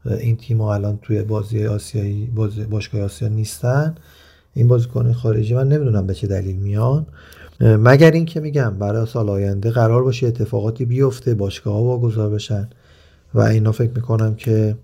این 0.04 0.36
تیم 0.36 0.60
الان 0.60 0.98
توی 1.02 1.22
بازی 1.22 1.66
آسیایی 1.66 2.26
بازی 2.26 2.64
باشگاه 2.64 3.00
آسیا 3.00 3.28
نیستن؟ 3.28 3.94
این 4.54 4.68
بازیکن 4.68 5.12
خارجی 5.12 5.54
من 5.54 5.68
نمی‌دونم 5.68 6.06
به 6.06 6.14
چه 6.14 6.26
دلیل 6.26 6.56
میان. 6.56 7.06
مگر 7.60 8.10
اینکه 8.10 8.40
میگم 8.40 8.78
برای 8.78 9.06
سال 9.06 9.28
آینده 9.28 9.70
قرار 9.70 10.02
باشه 10.02 10.26
اتفاقاتی 10.26 10.84
بیفته 10.84 11.34
باشگاه 11.34 11.74
ها 11.74 11.82
واگذار 11.82 12.30
بشن. 12.30 12.68
و 13.34 13.40
اینا 13.40 13.72
فکر 13.72 13.90
می‌کنم 13.94 14.34
که 14.34 14.76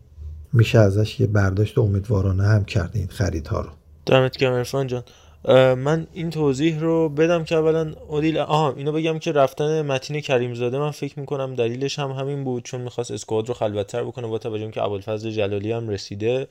میشه 0.54 0.78
ازش 0.78 1.20
یه 1.20 1.26
برداشت 1.26 1.78
امیدوارانه 1.78 2.44
هم 2.44 2.64
کرد 2.64 2.90
این 2.94 3.06
خریدها 3.08 3.60
رو. 3.60 3.70
دمت 4.06 4.36
گرم 4.36 4.52
عرفان 4.52 4.86
جان. 4.86 5.02
من 5.74 6.06
این 6.12 6.30
توضیح 6.30 6.80
رو 6.80 7.08
بدم 7.08 7.44
که 7.44 7.54
اولا 7.56 7.92
اودیل 8.08 8.38
آها 8.38 8.72
اینو 8.72 8.92
بگم 8.92 9.18
که 9.18 9.32
رفتن 9.32 9.82
متین 9.82 10.20
کریم 10.20 10.54
زاده 10.54 10.78
من 10.78 10.90
فکر 10.90 11.20
می‌کنم 11.20 11.54
دلیلش 11.54 11.98
هم 11.98 12.10
همین 12.10 12.44
بود 12.44 12.62
چون 12.62 12.80
می‌خواست 12.80 13.10
اسکواد 13.10 13.48
رو 13.48 13.54
خلوتتر 13.54 14.04
بکنه 14.04 14.26
با 14.26 14.38
توجه 14.38 14.62
اینکه 14.62 14.82
ابوالفضل 14.82 15.30
جلالی 15.30 15.72
هم 15.72 15.88
رسیده 15.88 16.48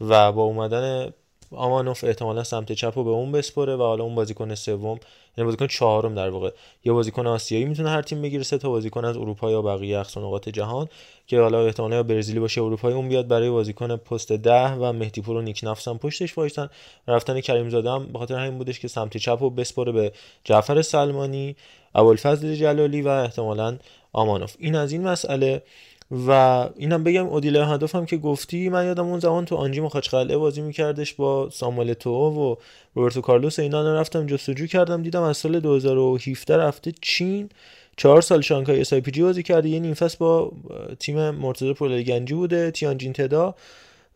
و 0.00 0.32
با 0.32 0.42
اومدن 0.42 1.12
آمانوف 1.56 2.04
احتمالا 2.04 2.44
سمت 2.44 2.72
چپ 2.72 2.92
رو 2.96 3.04
به 3.04 3.10
اون 3.10 3.32
بسپره 3.32 3.76
و 3.76 3.82
حالا 3.82 4.04
اون 4.04 4.14
بازیکن 4.14 4.54
سوم 4.54 5.00
یعنی 5.36 5.46
بازیکن 5.46 5.66
چهارم 5.66 6.14
در 6.14 6.30
واقع. 6.30 6.50
یه 6.84 6.92
بازیکن 6.92 7.26
آسیایی 7.26 7.64
می‌تونه 7.64 7.90
هر 7.90 8.02
تیم 8.02 8.22
بگیره 8.22 8.42
سه 8.42 8.58
تا 8.58 8.68
بازیکن 8.68 9.04
از 9.04 9.16
اروپا 9.16 9.50
یا 9.50 9.62
بقیه 9.62 9.98
اقصا 9.98 10.38
جهان 10.38 10.88
که 11.26 11.40
حالا 11.40 11.66
احتمالا 11.66 12.02
برزیلی 12.02 12.40
باشه 12.40 12.62
اروپایی 12.62 12.94
اون 12.94 13.08
بیاد 13.08 13.28
برای 13.28 13.50
بازیکن 13.50 13.96
پست 13.96 14.32
ده 14.32 14.72
و 14.72 14.92
مهدی 14.92 15.20
پور 15.20 15.36
و 15.36 15.42
نیک 15.42 15.60
نفس 15.62 15.88
هم 15.88 15.98
پشتش 15.98 16.38
وایسن. 16.38 16.68
رفتن 17.08 17.40
کریم 17.40 17.70
زاده 17.70 17.90
هم 17.90 18.06
به 18.06 18.18
خاطر 18.18 18.34
همین 18.34 18.58
بودش 18.58 18.80
که 18.80 18.88
سمت 18.88 19.16
چپ 19.16 19.38
رو 19.40 19.50
بسپره 19.50 19.92
به 19.92 20.12
جعفر 20.44 20.82
سلمانی 20.82 21.56
ابوالفضل 21.94 22.54
جلالی 22.54 23.02
و 23.02 23.08
احتمالا 23.08 23.78
آمانوف. 24.12 24.56
این 24.58 24.76
از 24.76 24.92
این 24.92 25.08
مسئله. 25.08 25.62
و 26.10 26.30
اینم 26.76 27.04
بگم 27.04 27.26
اودیله 27.26 27.66
هدف 27.66 27.94
هم 27.94 28.06
که 28.06 28.16
گفتی 28.16 28.68
من 28.68 28.86
یادم 28.86 29.06
اون 29.06 29.20
زمان 29.20 29.44
تو 29.44 29.56
آنجی 29.56 29.80
مخاچقلعه 29.80 30.36
بازی 30.36 30.60
میکردش 30.60 31.14
با 31.14 31.50
ساموئل 31.50 31.92
تو 31.92 32.10
و 32.10 32.56
روبرتو 32.94 33.20
کارلوس 33.20 33.58
اینا. 33.58 33.94
رفتم 33.94 34.26
جستجو 34.26 34.66
کردم 34.66 35.02
دیدم 35.02 35.22
از 35.22 35.36
سال 35.36 35.60
2017 35.60 36.56
رفته 36.56 36.92
چین. 37.00 37.48
چهار 37.96 38.22
سال 38.22 38.40
شانگهای 38.40 38.80
SIPG 38.80 39.22
بازی 39.22 39.42
کرده. 39.42 39.68
یه 39.68 39.80
نیم 39.80 39.94
فصل 39.94 40.16
با 40.20 40.52
تیم 41.00 41.30
مرتضی 41.30 41.74
پولای 41.74 42.04
گنجی 42.04 42.34
بوده 42.34 42.70
تیانجین 42.70 43.12
تدا. 43.12 43.54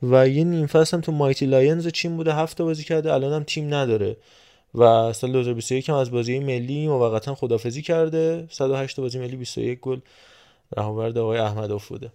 و 0.03 0.29
یه 0.29 0.45
نیم 0.45 0.67
فصل 0.67 0.97
هم 0.97 1.01
تو 1.01 1.13
Mighty 1.13 1.47
Lions 1.47 1.89
چین 1.89 2.17
بوده. 2.17 2.35
هفته 2.35 2.65
بازی 2.65 2.85
کرده. 2.85 3.13
الان 3.13 3.33
هم 3.33 3.43
تیم 3.43 3.75
نداره. 3.75 4.17
و 4.75 5.13
سال 5.13 5.33
2021 5.33 5.89
هم 5.89 5.95
از 5.95 6.11
بازی 6.11 6.39
ملی 6.39 6.89
موقتا 6.89 7.35
خدافزی 7.35 7.83
کرده. 7.83 8.47
108 8.51 9.01
بازی 9.01 9.19
ملی 9.19 9.37
21 9.37 9.81
گل. 9.81 9.99
رهاورد 10.77 11.19
آقای 11.19 11.39
احمدوف 11.39 11.89
بوده. 11.89 12.13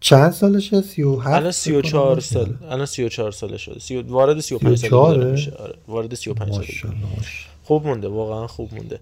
چند 0.00 0.32
سالشه؟ 0.32 0.80
37 0.80 1.26
الان 1.26 1.50
34 1.50 2.20
فکر 2.20 2.34
سال. 2.34 2.56
الان 2.70 2.86
34 2.86 3.32
ساله 3.32 3.56
شده 3.56 3.78
سی... 3.78 3.96
وارد 3.96 4.40
35 4.40 4.68
سال 4.68 4.76
34 4.76 5.14
داره 5.14 5.30
میشه. 5.30 5.52
آره. 5.52 5.74
وارد 5.88 6.14
35 6.14 6.54
سال. 6.54 6.64
خوب 7.64 7.86
مونده 7.86 8.08
واقعا 8.08 8.46
خوب 8.46 8.74
مونده. 8.74 9.00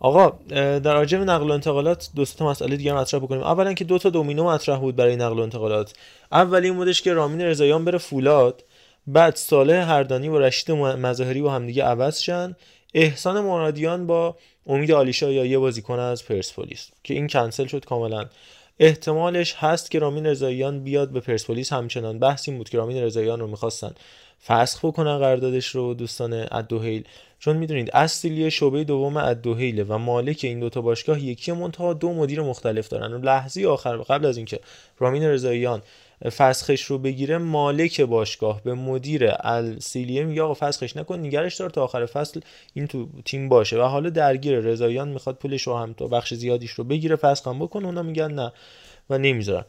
آقا 0.00 0.32
در 0.78 0.94
راجع 0.94 1.18
به 1.18 1.24
نقل 1.24 1.50
و 1.50 1.52
انتقالات 1.52 2.10
دو 2.14 2.24
تا 2.24 2.50
مسئله 2.50 2.76
دیگه 2.76 2.92
مطرح 2.92 3.20
بکنیم. 3.20 3.42
اولا 3.42 3.72
که 3.72 3.84
دو 3.84 3.98
تا 3.98 4.10
دومینو 4.10 4.44
مطرح 4.44 4.78
بود 4.78 4.96
برای 4.96 5.16
نقل 5.16 5.38
و 5.38 5.42
انتقالات. 5.42 5.92
اولی 6.32 6.66
این 6.66 6.76
بودش 6.76 7.02
که 7.02 7.12
رامین 7.12 7.40
رضاییان 7.40 7.84
بره 7.84 7.98
فولاد. 7.98 8.64
بعد 9.06 9.36
صالح 9.36 9.74
هردانی 9.74 10.28
و 10.28 10.38
رشید 10.38 10.70
مظاهری 10.72 11.42
با 11.42 11.52
همدیگه 11.52 11.84
عوض 11.84 12.20
شن. 12.20 12.56
احسان 12.94 13.40
مرادیان 13.40 14.06
با 14.06 14.36
امید 14.66 14.92
آلیشا 14.92 15.32
یا 15.32 15.44
یه 15.44 15.58
بازیکن 15.58 15.98
از 15.98 16.24
پرسپولیس 16.24 16.88
که 17.04 17.14
این 17.14 17.28
کنسل 17.28 17.66
شد 17.66 17.84
کاملا. 17.84 18.24
احتمالش 18.78 19.54
هست 19.54 19.90
که 19.90 19.98
رامین 19.98 20.26
رضاییان 20.26 20.84
بیاد 20.84 21.10
به 21.10 21.20
پرسپولیس. 21.20 21.72
همچنان 21.72 22.18
بحث 22.18 22.48
این 22.48 22.58
بود 22.58 22.68
که 22.68 22.78
رامین 22.78 23.02
رضاییان 23.02 23.40
رو 23.40 23.46
می‌خواستن 23.46 23.94
فسخ 24.46 24.84
بکنن 24.84 25.18
قراردادش 25.18 25.66
رو 25.66 25.94
دوستان 25.94 26.46
ادوهیل 26.50 27.04
چون 27.38 27.56
می‌دونید 27.56 27.90
اصلی 27.90 28.50
شعبه 28.50 28.84
دوم 28.84 29.16
ادوهیله 29.16 29.84
و 29.84 29.98
مالک 29.98 30.40
این 30.42 30.60
دوتا 30.60 30.80
باشگاه 30.80 31.24
یکی 31.24 31.52
منتها 31.52 31.92
دو 31.92 32.12
مدیر 32.12 32.40
مختلف 32.40 32.88
دارن. 32.88 33.12
و 33.12 33.18
لحظه 33.18 33.66
آخر 33.66 33.96
قبل 33.96 34.26
از 34.26 34.36
اینکه 34.36 34.60
رامین 34.98 35.22
رضاییان 35.22 35.82
فسخش 36.30 36.82
رو 36.82 36.98
بگیره 36.98 37.38
مالک 37.38 38.00
باشگاه 38.00 38.62
به 38.62 38.74
مدیر 38.74 39.30
السیلیه 39.40 40.24
میگه 40.24 40.42
آقا 40.42 40.54
فسخش 40.54 40.96
نکن 40.96 41.18
نگرش 41.18 41.56
دار 41.56 41.70
تا 41.70 41.84
آخر 41.84 42.06
فصل 42.06 42.40
این 42.74 42.86
تو 42.86 43.08
تیم 43.24 43.48
باشه. 43.48 43.78
و 43.78 43.82
حالا 43.82 44.10
درگیر 44.10 44.58
رضاییان 44.58 45.08
می‌خواد 45.08 45.36
پولش 45.36 45.62
رو 45.62 45.76
هم 45.76 45.92
تا 45.92 46.06
بخش 46.06 46.34
زیادیش 46.34 46.70
رو 46.70 46.84
بگیره 46.84 47.16
فسخ 47.16 47.48
هم 47.48 47.58
بکنه 47.58 47.86
اونا 47.86 48.02
میگن 48.02 48.32
نه 48.32 48.52
و 49.10 49.18
نمی‌ذارن. 49.18 49.64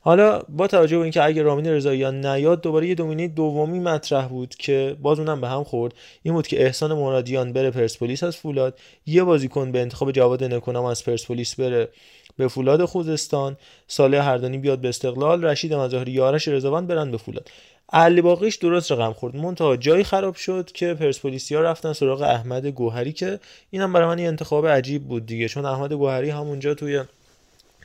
حالا 0.00 0.42
با 0.48 0.66
توجه 0.66 0.96
به 0.96 1.02
اینکه 1.02 1.24
اگه 1.24 1.42
رامین 1.42 1.66
رضاییان 1.66 2.26
نیاد 2.26 2.60
دوباره 2.60 2.88
یه 2.88 2.94
دومینه 2.94 3.28
دومی 3.28 3.80
مطرح 3.80 4.28
بود 4.28 4.54
که 4.54 4.96
باز 5.02 5.18
اونم 5.18 5.40
به 5.40 5.48
هم 5.48 5.64
خورد. 5.64 5.94
این 6.22 6.34
بود 6.34 6.46
که 6.46 6.62
احسان 6.62 6.94
مرادیان 6.94 7.52
بره 7.52 7.70
پرسپولیس 7.70 8.22
از 8.22 8.36
فولاد. 8.36 8.78
یه 9.06 9.24
بازیکن 9.24 9.72
به 9.72 9.80
انتخاب 9.80 10.12
جواد 10.12 10.44
نکنم 10.44 10.84
از 10.84 11.04
پرسپولیس 11.04 11.60
بره. 11.60 11.88
به 12.36 12.48
فولاد 12.48 12.84
خوزستان 12.84 13.56
ساله 13.88 14.22
هردانی 14.22 14.58
بیاد 14.58 14.78
به 14.78 14.88
استقلال 14.88 15.44
رشید 15.44 15.74
مظاهری 15.74 16.12
یارش 16.12 16.48
رضوان 16.48 16.86
برن 16.86 17.10
به 17.10 17.16
فولاد. 17.16 17.50
علی 17.92 18.20
باقیش 18.20 18.56
درست 18.56 18.92
رقم 18.92 19.12
خورد. 19.12 19.36
منتها 19.36 19.76
جایی 19.76 20.04
خراب 20.04 20.34
شد 20.34 20.70
که 20.74 20.94
پرسپولیسیا 20.94 21.60
رفتن 21.60 21.92
سراغ 21.92 22.22
احمد 22.22 22.66
گوهری 22.66 23.12
که 23.12 23.40
اینم 23.70 23.92
برای 23.92 24.06
من 24.06 24.18
یه 24.18 24.28
انتخاب 24.28 24.66
عجیب 24.66 25.04
بود 25.04 25.26
دیگه 25.26 25.48
چون 25.48 25.64
احمد 25.64 25.92
گوهری 25.92 26.30
همونجا 26.30 26.74
توی 26.74 27.04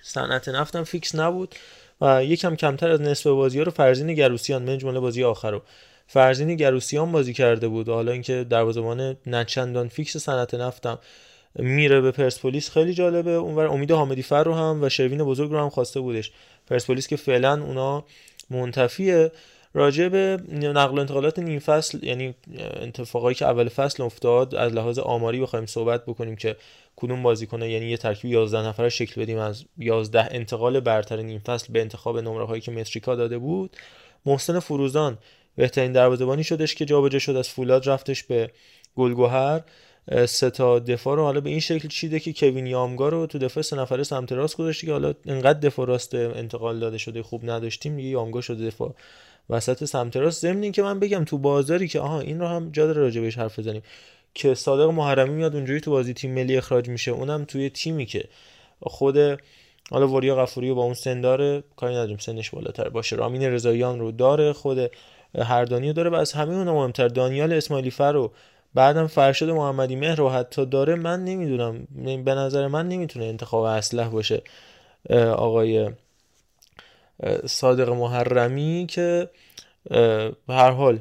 صنعت 0.01 0.49
نفتم 0.49 0.83
فیکس 0.83 1.15
نبود 1.15 1.55
و 2.01 2.23
یکم 2.23 2.55
کمتر 2.55 2.91
از 2.91 3.01
نصف 3.01 3.27
بازی 3.27 3.57
ها 3.57 3.63
رو 3.63 3.71
فرزین 3.71 4.13
گروسیان 4.13 4.63
من 4.63 4.77
جمله 4.77 4.99
بازی 4.99 5.23
آخر 5.23 5.51
رو. 5.51 5.61
فرزین 6.07 6.55
گروسیان 6.55 7.11
بازی 7.11 7.33
کرده 7.33 7.67
بود. 7.67 7.89
حالا 7.89 8.11
اینکه 8.11 8.45
دروازه‌بان 8.49 9.17
نچندان 9.27 9.87
فیکس 9.87 10.17
صنعت 10.17 10.53
نفتم 10.53 10.99
میره 11.55 12.01
به 12.01 12.11
پرسپولیس 12.11 12.69
خیلی 12.69 12.93
جالبه. 12.93 13.31
اونور 13.31 13.67
امید 13.67 13.91
حامدی 13.91 14.21
فر 14.23 14.43
رو 14.43 14.53
هم 14.53 14.83
و 14.83 14.89
شروین 14.89 15.23
بزرگ 15.23 15.51
رو 15.51 15.59
هم 15.59 15.69
خواسته 15.69 15.99
بودش. 15.99 16.31
پرسپولیس 16.67 17.07
که 17.07 17.15
فعلا 17.15 17.63
اونا 17.63 18.03
منتفیه. 18.49 19.31
راجع 19.73 20.07
به 20.07 20.37
نقل 20.51 20.97
و 20.97 20.99
انتقالات 20.99 21.39
نیم 21.39 21.59
فصل 21.59 22.05
یعنی 22.05 22.35
اتفاقایی 22.81 23.35
که 23.35 23.45
اول 23.45 23.69
فصل 23.69 24.03
افتاد 24.03 24.55
از 24.55 24.73
لحاظ 24.73 24.99
آماری 24.99 25.41
بخوایم 25.41 25.65
صحبت 25.65 26.05
بکنیم 26.05 26.35
که 26.35 26.55
کدوم 26.95 27.23
بازیکن 27.23 27.61
یعنی 27.61 27.85
یه 27.85 27.97
ترکیب 27.97 28.31
11 28.31 28.67
نفره 28.67 28.89
شکل 28.89 29.21
بدیم 29.21 29.37
از 29.37 29.65
11 29.77 30.27
انتقال 30.31 30.79
برتر 30.79 31.21
نیم 31.21 31.39
فصل 31.39 31.73
به 31.73 31.81
انتخاب 31.81 32.17
نمره 32.17 32.45
هایی 32.45 32.61
که 32.61 32.71
متریکا 32.71 33.15
داده 33.15 33.37
بود. 33.37 33.77
محسن 34.25 34.59
فروزان 34.59 35.17
بهترین 35.55 35.91
دروازه‌بانی 35.91 36.43
شدش 36.43 36.75
که 36.75 36.85
جابجا 36.85 37.19
شد 37.19 37.35
از 37.35 37.49
فولاد 37.49 37.89
رفتش 37.89 38.23
به 38.23 38.51
گلگهر 38.95 39.61
سه 40.25 40.49
تا 40.49 40.79
دفاع 40.79 41.15
رو 41.15 41.23
حالا 41.23 41.41
به 41.41 41.49
این 41.49 41.59
شکل 41.59 41.87
چیده 41.87 42.19
که 42.19 42.33
کوین 42.33 42.67
یامگا 42.67 43.09
رو 43.09 43.25
تو 43.25 43.37
دفاع 43.37 43.63
سه 43.63 43.75
نفره 43.75 44.03
سمت 44.03 44.31
راست 44.31 44.57
گذاشته 44.57 44.87
که 44.87 44.93
حالا 44.93 45.13
انقدر 45.25 45.59
دفاع 45.59 45.87
راست 45.87 46.15
انتقال 46.15 46.79
داده 46.79 46.97
شده 46.97 47.23
خوب 47.23 47.49
نداشتیم 47.49 47.95
دیگه 47.95 48.09
یامگا 48.09 48.41
شده 48.41 48.67
دفاع 48.67 48.95
وسط 49.49 49.83
سمت 49.83 50.17
راست. 50.17 50.41
ضمن 50.41 50.71
که 50.71 50.81
من 50.81 50.99
بگم 50.99 51.23
تو 51.23 51.37
بازاری 51.37 51.87
که 51.87 51.99
آها 51.99 52.19
این 52.19 52.39
رو 52.39 52.47
هم 52.47 52.69
جا 52.71 52.85
داره 52.85 53.01
راجع 53.01 53.21
بهش 53.21 53.37
حرف 53.37 53.59
بزنیم 53.59 53.81
که 54.33 54.53
صادق 54.53 54.89
محرمی 54.89 55.33
میاد 55.33 55.55
اونجوری 55.55 55.81
تو 55.81 55.91
بازی 55.91 56.13
تیم 56.13 56.33
ملی 56.33 56.57
اخراج 56.57 56.89
میشه. 56.89 57.11
اونم 57.11 57.45
توی 57.45 57.69
تیمی 57.69 58.05
که 58.05 58.23
خود 58.81 59.17
حالا 59.91 60.07
وریا 60.07 60.35
غفوری 60.35 60.73
با 60.73 60.83
اون 60.83 60.93
سن 60.93 61.21
داره 61.21 61.63
کاری 61.75 61.93
نداریم 61.93 62.17
سنش 62.17 62.49
بالاتر 62.49 62.89
باشه. 62.89 63.15
رامین 63.15 63.43
رضاییان 63.43 63.99
رو 63.99 64.11
داره 64.11 64.53
خود 64.53 64.91
هردانی 65.35 65.87
رو 65.87 65.93
داره 65.93 66.09
و 66.09 66.15
از 66.15 66.33
همه 66.33 66.53
اون 66.53 66.69
مهمتر 66.69 67.07
دانیال 67.07 67.53
اسماعیلی 67.53 67.91
فر 67.91 68.11
رو 68.11 68.31
بعدم 68.73 69.07
فرشاد 69.07 69.49
محمدی 69.49 69.95
مهر 69.95 70.15
رو 70.15 70.29
حتی 70.29 70.65
داره 70.65 70.95
من 70.95 71.25
نمی‌دونم. 71.25 71.87
به 72.23 72.35
نظر 72.35 72.67
من 72.67 72.87
نمی‌تونه 72.87 73.25
انتخاب 73.25 73.63
اسلح 73.63 74.07
باشه 74.07 74.41
آقای 75.35 75.89
صادق 77.45 77.89
محرمی 77.89 78.85
که 78.89 79.29
به 80.47 80.53
هر 80.53 80.71
حال 80.71 80.99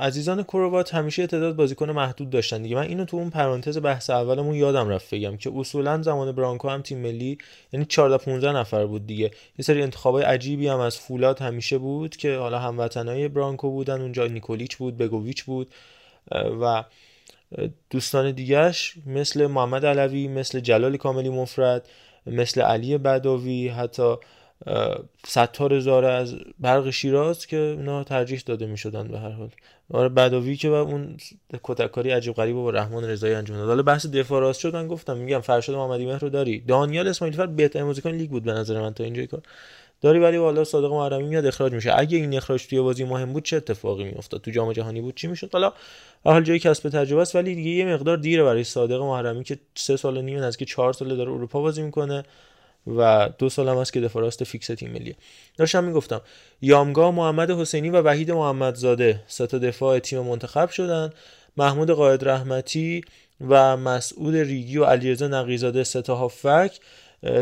عزیزان 0.00 0.42
کروات 0.42 0.94
همیشه 0.94 1.26
تعداد 1.26 1.56
بازیکن 1.56 1.90
محدود 1.90 2.30
داشتن 2.30 2.62
دیگه. 2.62 2.76
من 2.76 2.82
اینو 2.82 3.04
تو 3.04 3.16
اون 3.16 3.30
پرانتز 3.30 3.78
بحث 3.78 4.10
اولمون 4.10 4.54
یادم 4.54 4.88
رفت 4.88 5.14
بگم 5.14 5.36
که 5.36 5.52
اصولا 5.56 6.02
زمان 6.02 6.32
برانکو 6.32 6.68
هم 6.68 6.82
تیم 6.82 6.98
ملی 6.98 7.38
یعنی 7.72 7.86
14 7.86 8.24
15 8.24 8.52
نفر 8.52 8.86
بود 8.86 9.06
دیگه. 9.06 9.30
یه 9.58 9.62
سری 9.64 9.82
انتخابای 9.82 10.24
عجیبی 10.24 10.68
هم 10.68 10.80
از 10.80 10.98
فولاد 10.98 11.38
همیشه 11.38 11.78
بود 11.78 12.16
که 12.16 12.36
حالا 12.36 12.58
هموطنای 12.58 13.28
برانکو 13.28 13.70
بودن. 13.70 14.00
اونجا 14.00 14.26
نیکولیچ 14.26 14.76
بود 14.76 14.96
بگوویچ 14.96 15.44
بود 15.44 15.74
و 16.60 16.84
دوستان 17.90 18.30
دیگهش 18.30 18.94
مثل 19.06 19.46
محمد 19.46 19.86
علوی 19.86 20.28
مثل 20.28 20.60
جلال 20.60 20.96
کاملی 20.96 21.28
مفرد 21.28 21.88
مثل 22.26 22.60
علی 22.60 22.98
بداوی 22.98 23.68
حتی 23.68 24.14
ستار 25.26 25.80
زاره 25.80 26.08
از 26.08 26.34
برق 26.60 26.90
شیراز 26.90 27.46
که 27.46 27.56
اونا 27.56 28.04
ترجیح 28.04 28.42
داده 28.46 28.66
می 28.66 28.78
شدن 28.78 29.08
به 29.08 29.18
هر 29.18 29.30
حال. 29.30 29.50
آره 29.90 30.08
بداوی 30.08 30.56
که 30.56 30.70
و 30.70 30.72
اون 30.72 31.16
کتککاری 31.62 32.10
عجیب 32.10 32.34
غریب 32.34 32.56
با 32.56 32.70
رحمان 32.70 33.04
رضایی 33.04 33.34
انجام 33.34 33.56
داد. 33.56 33.68
حالا 33.68 33.82
بحث 33.82 34.06
دفاع 34.06 34.40
راست 34.40 34.60
شد 34.60 34.74
من 34.76 34.88
گفتم 34.88 35.16
میگم 35.16 35.40
فرشاد 35.40 35.76
محمدی 35.76 36.06
مهر 36.06 36.18
رو 36.18 36.28
داری. 36.28 36.60
دانیال 36.60 37.08
اسماعیلی 37.08 37.36
فر 37.36 37.46
بهترین 37.46 37.84
موزیکن 37.84 38.10
لیگ 38.10 38.30
بود 38.30 38.42
به 38.42 38.52
نظر 38.52 38.80
من 38.80 38.94
تا 38.94 39.04
اینجای 39.04 39.26
کار. 39.26 39.42
داری 40.02 40.18
ولی 40.18 40.36
والا 40.36 40.64
صادق 40.64 40.90
محرمی 40.90 41.22
میاد 41.22 41.46
اخراج 41.46 41.72
میشه. 41.72 41.92
اگه 41.96 42.18
این 42.18 42.36
اخراج 42.36 42.66
توی 42.66 42.80
بازی 42.80 43.04
مهم 43.04 43.32
بود 43.32 43.44
چه 43.44 43.56
اتفاقی 43.56 44.04
میافتاد؟ 44.04 44.40
تو 44.40 44.50
جام 44.50 44.72
جهانی 44.72 45.00
بود 45.00 45.14
چی 45.14 45.26
می‌شد؟ 45.26 45.50
حالا 45.52 45.72
حال 46.24 46.42
جای 46.42 46.58
کسب 46.58 46.88
تجربه 46.88 47.22
است 47.22 47.36
ولی 47.36 47.54
دیگه 47.54 47.70
یه 47.70 47.86
مقدار 47.86 48.16
دیره 48.16 48.44
برای 48.44 48.64
صادق 48.64 49.00
محرمی 49.00 49.44
که 49.44 49.58
سه 49.74 49.96
سال 49.96 50.22
نیم 50.22 50.38
نزدیک 50.38 50.68
چهار 50.68 50.92
ساله 50.92 51.16
داره 51.16 51.30
اروپا 51.30 51.60
بازی 51.60 51.82
می‌کنه 51.82 52.22
و 52.96 53.30
دو 53.38 53.48
سال 53.48 53.68
هم 53.68 53.76
هست 53.76 53.92
که 53.92 54.00
دفاع 54.00 54.22
راست 54.22 54.44
فیکس 54.44 54.66
تیم 54.66 54.90
ملیه. 54.90 55.16
داشتم 55.56 55.84
می‌گفتم 55.84 56.20
یامگا 56.62 57.10
محمد 57.10 57.50
حسینی 57.50 57.90
و 57.90 58.00
وحید 58.00 58.30
محمدزاده 58.30 59.22
سه 59.26 59.46
تا 59.46 59.58
دفاع 59.58 59.98
تیم 59.98 60.20
منتخب 60.20 60.70
شدن. 60.70 61.10
محمود 61.56 61.90
قائد 61.90 62.28
رحمتی 62.28 63.00
و 63.48 63.76
مسعود 63.76 64.36
ریگی 64.36 64.78
و 64.78 64.84
علیرضا 64.84 65.28
نقیزاده 65.28 65.84
سه 65.84 66.02
تا 66.02 66.14
هافک 66.14 66.80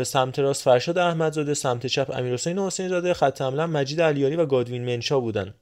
سمت 0.03 0.39
راست 0.39 0.63
فرشاد 0.63 0.97
احمدزاده 0.97 1.53
سمت 1.53 1.85
چپ 1.85 2.11
امیرحسین 2.17 2.59
حسین 2.59 2.89
زاده 2.89 3.13
خط 3.13 3.41
حمله 3.41 3.65
مجید 3.65 4.01
علیاری 4.01 4.35
و 4.35 4.45
گادوین 4.45 4.85
منشا 4.85 5.19
بودن. 5.19 5.53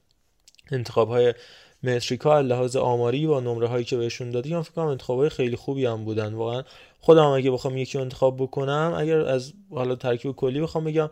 انتخاب 0.70 1.08
های 1.08 1.34
متریکا 1.82 2.40
لحاظ 2.40 2.76
آماری 2.76 3.26
و 3.26 3.40
نمره 3.40 3.66
هایی 3.66 3.84
که 3.84 3.96
بهشون 3.96 4.30
دادی 4.30 4.54
من 4.54 4.62
فکر 4.62 4.72
کنم 4.72 4.86
انتخاب 4.86 5.28
خیلی 5.28 5.56
خوبی 5.56 5.86
هم 5.86 6.04
بودن. 6.04 6.34
واقعا 6.34 6.62
خودم 7.00 7.24
اگه 7.24 7.50
بخوام 7.50 7.76
یکی 7.76 7.98
انتخاب 7.98 8.36
بکنم 8.36 8.94
اگر 8.96 9.20
از 9.20 9.52
حالا 9.70 9.94
ترکیب 9.94 10.32
کلی 10.32 10.60
بخوام 10.60 10.84
بگم 10.84 11.10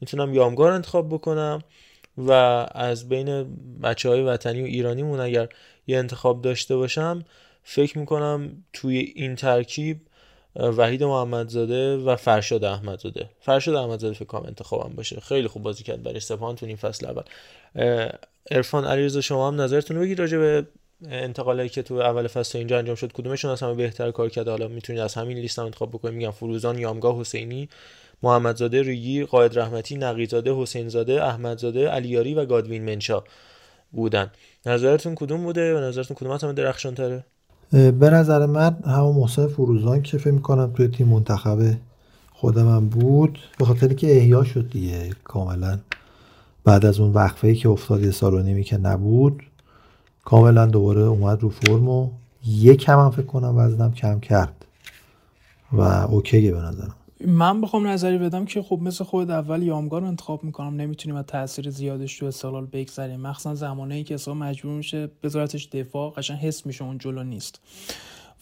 می‌تونم 0.00 0.34
یامگار 0.34 0.72
انتخاب 0.72 1.08
بکنم 1.08 1.62
و 2.18 2.32
از 2.74 3.08
بین 3.08 3.56
بچه 3.82 4.08
های 4.08 4.22
وطنی 4.22 4.62
و 4.62 4.64
ایرانیمون 4.64 5.20
اگر 5.20 5.48
یه 5.86 5.98
انتخاب 5.98 6.42
داشته 6.42 6.76
باشم 6.76 7.24
فکر 7.62 7.98
می‌کنم 7.98 8.64
توی 8.72 8.98
این 8.98 9.36
ترکیب 9.36 10.00
وحید 10.56 11.04
محمدزاده 11.04 11.96
و 11.96 12.16
فرشاد 12.16 12.64
احمدزاده. 12.64 13.30
فرشاد 13.40 13.74
احمدزاده 13.74 14.14
فکر 14.14 14.24
کنم 14.24 14.46
انتخابم 14.46 14.96
باشه. 14.96 15.20
خیلی 15.20 15.48
خوب 15.48 15.62
بازی 15.62 15.84
کرد 15.84 16.02
برای 16.02 16.20
سپاهان 16.20 16.56
تو 16.56 16.66
این 16.66 16.76
فصل 16.76 17.06
اول. 17.06 17.22
عرفان 18.50 18.84
علیرضا 18.84 19.20
شما 19.20 19.48
هم 19.48 19.60
نظرتون 19.60 19.96
رو 19.96 20.02
بگید 20.02 20.18
راجع 20.18 20.38
به 20.38 20.66
انتقالی 21.08 21.68
که 21.68 21.82
تو 21.82 21.94
اول 21.94 22.26
فصل 22.26 22.58
اینجا 22.58 22.78
انجام 22.78 22.94
شد 22.94 23.12
کدومشون 23.12 23.50
از 23.50 23.62
بهتر 23.62 24.10
کار 24.10 24.28
کرده 24.28 24.50
حالا 24.50 24.68
می‌تونید 24.68 25.02
از 25.02 25.14
همین 25.14 25.38
لیست 25.38 25.58
هم 25.58 25.64
انتخاب 25.64 25.90
بکنید. 25.90 26.14
میگم 26.14 26.30
فروزان 26.30 26.78
یامگاه 26.78 27.20
حسینی 27.20 27.68
محمدزاده 28.22 28.82
ریگی 28.82 29.24
قائد 29.24 29.58
رحمتی 29.58 29.96
نقیزاده 29.96 30.54
حسینزاده 30.54 31.24
احمدزاده 31.24 31.88
علیاری 31.88 32.34
و 32.34 32.44
گادوین 32.44 32.84
منشا 32.84 33.24
بودن. 33.92 34.30
نظرتون 34.66 35.14
کدوم 35.14 35.42
بوده؟ 35.42 35.74
و 35.74 35.80
نظرتون 35.80 36.16
کدوم 36.16 36.32
همه 36.32 36.52
درخشان 36.52 36.94
تره 36.94 37.24
به 37.70 38.10
نظر 38.10 38.46
من 38.46 38.76
همون 38.86 39.16
محسن 39.16 39.46
فروزان 39.46 40.02
که 40.02 40.18
فکر 40.18 40.30
می‌کنم 40.30 40.72
توی 40.74 40.88
تیم 40.88 41.08
منتخب 41.08 41.58
خودم 42.32 42.68
هم 42.68 42.88
بود 42.88 43.38
به 43.58 43.64
خاطر 43.64 43.92
که 43.92 44.16
احیا 44.16 44.44
شد 44.44 44.70
دیگه. 44.70 45.10
کاملا 45.24 45.78
بعد 46.64 46.86
از 46.86 47.00
اون 47.00 47.12
وقفه 47.12 47.48
ای 47.48 47.54
که 47.54 47.68
افتاد 47.68 48.02
یه 48.02 48.10
سال 48.10 48.34
و 48.34 48.42
نیمی 48.42 48.64
که 48.64 48.78
نبود 48.78 49.42
کاملا 50.24 50.66
دوباره 50.66 51.00
اومد 51.00 51.42
رو 51.42 51.48
فرم 51.48 51.88
و 51.88 52.08
یکم 52.46 52.98
هم 52.98 53.10
فکر 53.10 53.26
کنم 53.26 53.54
وزنم 53.56 53.92
کم 53.92 54.20
کرد. 54.20 54.64
و 55.72 55.80
اوکیه 55.80 56.52
به 56.52 56.58
نظرم. 56.58 56.94
من 57.26 57.60
بخوام 57.60 57.86
نظری 57.86 58.18
بدم 58.18 58.44
که 58.44 58.62
خب 58.62 58.78
مثل 58.82 59.04
خود 59.04 59.30
اول 59.30 59.62
یامگار 59.62 60.00
رو 60.00 60.06
انتخاب 60.06 60.44
می‌کنم. 60.44 60.76
نمی‌تونیم 60.76 61.16
از 61.16 61.24
تاثیر 61.24 61.70
زیادش 61.70 62.18
تو 62.18 62.26
استقلال 62.26 62.66
بگذریم 62.66 63.20
مخصوصا 63.20 63.54
زمانه 63.54 63.94
ای 63.94 64.04
که 64.04 64.14
حساب 64.14 64.36
مجبور 64.36 64.72
میشه 64.72 65.08
بذارتش 65.22 65.68
دفاع 65.68 66.12
قشنگ 66.12 66.38
حس 66.38 66.66
میشه 66.66 66.84
اون 66.84 66.98
جلو 66.98 67.22
نیست. 67.22 67.60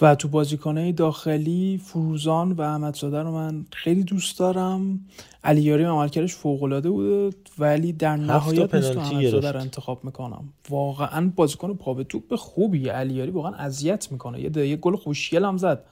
و 0.00 0.14
تو 0.14 0.28
بازیکنهای 0.28 0.92
داخلی 0.92 1.80
فروزان 1.84 2.52
و 2.52 2.60
احمدزاده 2.60 3.22
رو 3.22 3.32
من 3.32 3.66
خیلی 3.72 4.02
دوست 4.02 4.38
دارم. 4.38 5.00
علیاری 5.44 5.84
عملکردش 5.84 6.34
فوق‌العاده 6.34 6.90
بوده 6.90 7.36
ولی 7.58 7.92
در 7.92 8.16
نهایت 8.16 8.70
پنالتی 8.70 8.98
احمدزاده. 8.98 9.52
رو 9.52 9.60
انتخاب 9.60 10.04
می‌کنم. 10.04 10.44
واقعا 10.70 11.32
بازیکن 11.36 11.74
پا 11.74 11.94
به 11.94 12.04
توپ 12.04 12.34
خوبی 12.34 12.88
علیاری 12.88 13.30
واقعا 13.30 13.52
اذیت 13.52 14.12
می‌کنه. 14.12 14.40
یه, 14.40 14.68
یه 14.68 14.76
گل 14.76 14.96
خوشگل 14.96 15.44
هم 15.44 15.56
زد. 15.56 15.84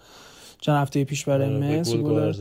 چند 0.61 0.77
هفته 0.77 1.05
پیش 1.05 1.25
برای 1.25 1.55
آره، 1.55 1.81
مس 1.81 1.95
گل. 1.95 2.35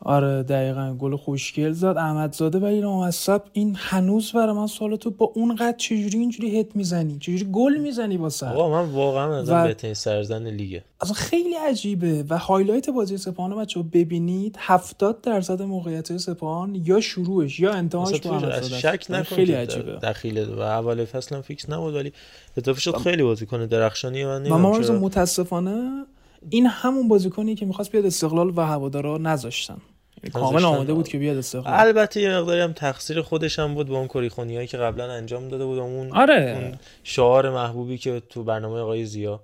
آره 0.00 0.42
دقیقا. 0.42 0.94
گل 0.98 1.16
خوشگل 1.16 1.72
زد 1.72 1.84
احمدزاده 1.84 2.58
ولی 2.58 2.80
لامصب 2.80 3.42
این 3.52 3.76
هنوز 3.78 4.32
برای 4.32 4.52
من 4.54 4.66
سوال 4.66 4.96
تو 4.96 5.10
با 5.10 5.32
اون 5.34 5.56
قد 5.56 5.76
چجوری 5.76 6.18
اینجوری 6.18 6.60
هد 6.60 6.76
می‌زنی؟ 6.76 7.18
چجوری 7.18 7.48
گل 7.52 7.76
می‌زنی 7.76 8.18
با 8.18 8.28
سر؟ 8.28 8.46
آقا 8.46 8.82
من 8.82 8.90
واقعا 8.90 9.36
از 9.36 9.50
و- 9.50 9.62
بهترین 9.62 9.94
سرزن 9.94 10.46
لیگه. 10.46 10.84
اصلا 11.00 11.14
خیلی 11.14 11.54
عجیبه. 11.54 12.24
و 12.28 12.38
highlight 12.38 12.90
بازی 12.90 13.16
سپاهان 13.16 13.50
رو 13.52 13.58
بچه 13.58 13.82
ببینید. 13.82 14.56
70 14.58 15.20
درصد 15.20 15.62
موقعیت 15.62 16.16
سپاهان 16.16 16.74
یا 16.74 17.00
شروعش 17.00 17.60
یا 17.60 17.72
انتهاش 17.72 18.20
با 18.20 18.40
شک. 18.60 19.10
یعنی 19.10 19.22
نکن 19.22 19.34
خیلی 19.36 19.52
عجیبه. 19.52 19.92
دخیله 19.92 20.46
و 20.46 20.60
اول 20.60 21.04
فصل 21.04 21.34
هم 21.36 21.42
فیکس 21.42 21.70
نبود 21.70 21.94
ولی 21.94 22.12
اضافه 22.56 22.80
شد 22.80 22.96
خیلی 22.96 23.22
بازیکن 23.22 23.66
درخشانی 23.66 24.24
من 24.24 24.50
و 24.50 24.58
ما 24.58 24.78
متاسفانه 24.78 26.06
این 26.50 26.66
همون 26.66 27.08
بازیکنی 27.08 27.54
که 27.54 27.66
می‌خواست 27.66 27.92
بیاد 27.92 28.06
استقلال 28.06 28.52
و 28.56 28.60
هوادارا 28.60 29.18
نذاشتن 29.18 29.76
یعنی 30.22 30.32
کامل. 30.32 30.64
آماده 30.64 30.94
بود 30.94 31.08
که 31.08 31.18
بیاد 31.18 31.36
استقلال 31.36 31.74
البته 31.74 32.20
یه 32.20 32.38
مقداری 32.38 32.60
هم 32.60 32.72
تقصیر 32.72 33.22
خودش 33.22 33.58
هم 33.58 33.74
بود 33.74 33.88
با 33.88 33.98
اون 33.98 34.08
کریخونی 34.08 34.56
هایی 34.56 34.68
که 34.68 34.76
قبلا 34.76 35.12
انجام 35.12 35.48
داده 35.48 35.64
بود 35.64 35.78
اون 35.78 36.12
آره. 36.12 36.58
اون 36.62 36.78
شعار 37.04 37.50
محبوبی 37.50 37.98
که 37.98 38.22
تو 38.28 38.44
برنامه 38.44 38.80
آقای 38.80 39.04
زیا 39.04 39.40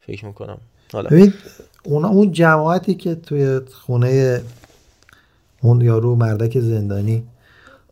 فکر 0.00 0.26
می‌کنم 0.26 0.58
حالا 0.92 1.10
ببین 1.10 1.34
اونا 1.84 2.08
اون 2.08 2.32
جماعتی 2.32 2.94
که 2.94 3.14
توی 3.14 3.60
خونه 3.72 4.42
اون 5.62 5.80
یارو 5.80 6.16
مردک 6.16 6.60
زندانی 6.60 7.22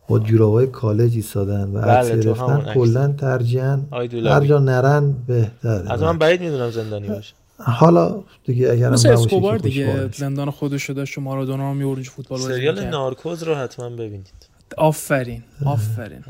با 0.09 0.19
جورابای 0.19 0.67
کالج 0.67 1.15
ایستادن 1.15 1.71
و 1.71 1.79
عکس 1.79 2.11
بله، 2.11 2.13
همون 2.13 2.21
گرفتن 2.21 2.61
عکس. 2.61 2.75
کلا 2.75 3.09
ترجیحاً. 3.19 3.81
هر 4.25 4.47
جا 4.47 4.59
نرن 4.59 5.15
بهتره 5.27 5.93
از 5.93 6.03
من 6.03 6.19
بعید 6.19 6.41
می‌دونم 6.41 6.71
زندانی 6.71 7.09
باشه 7.09 7.35
حالا 7.65 8.23
دیگه 8.45 8.71
اگر 8.73 8.91
مثل 8.91 9.09
اسکوبار 9.09 9.59
دیگه. 9.59 10.09
زندان 10.13 10.51
خودش 10.51 10.83
رو 10.85 10.95
داشت 10.95 11.19
و 11.19 11.21
مارادونا 11.21 11.69
رو 11.69 11.75
میورد 11.75 12.03
فوتبال 12.03 12.39
بازی 12.41 12.53
سریال. 12.55 12.85
نارکوز 12.85 13.43
رو 13.43 13.55
حتما 13.55 13.89
ببینید 13.91 14.33
آفرین 14.77 15.43
آفرین. 15.67 16.25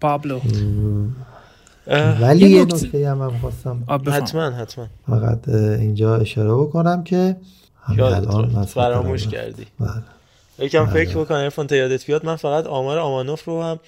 پابلو 0.00 0.40
ولی 2.20 2.48
یه 2.50 2.64
نکته- 2.64 3.08
هم 3.10 3.18
من 3.18 3.38
خواستم. 3.38 3.84
حتما 4.12 4.50
حتما 4.50 4.86
فقط 5.08 5.48
اینجا 5.48 6.16
اشاره 6.16 6.54
بکنم 6.54 7.04
که 7.04 7.36
الان 7.88 8.64
فراموش 8.64 9.26
کردی 9.28 9.66
بله. 9.80 9.88
یکم 10.58 10.86
فکر 10.86 11.18
بکن 11.18 11.34
عرفان 11.34 11.66
تا 11.66 11.76
یادت 11.76 12.06
بیاد 12.06 12.26
من 12.26 12.36
فقط 12.36 12.66
آمار 12.66 12.98
آمانوف 12.98 13.44
رو 13.44 13.62
هم 13.62 13.80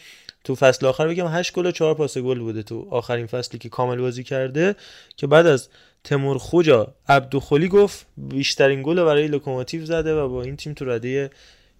تو 0.44 0.54
فصل 0.54 0.86
آخر 0.86 1.08
بگم 1.08 1.26
8 1.26 1.52
گل 1.54 1.66
و 1.66 1.70
4 1.70 1.94
پاس 1.94 2.18
گل 2.18 2.38
بوده 2.38 2.62
تو 2.62 2.86
آخرین 2.90 3.26
فصلی 3.26 3.58
که 3.58 3.68
کامل 3.68 3.96
بازی 4.00 4.24
کرده 4.24 4.76
که 5.16 5.26
بعد 5.26 5.46
از 5.46 5.68
تمورخوجا 6.08 6.94
عبدوخولیکف 7.08 8.06
بیشترین 8.16 8.82
گل 8.82 9.04
برای 9.04 9.28
لوکوموتیو 9.28 9.84
زده 9.84 10.14
و 10.14 10.28
با 10.28 10.42
این 10.42 10.56
تیم 10.56 10.74
تو 10.74 10.84
رده 10.84 11.30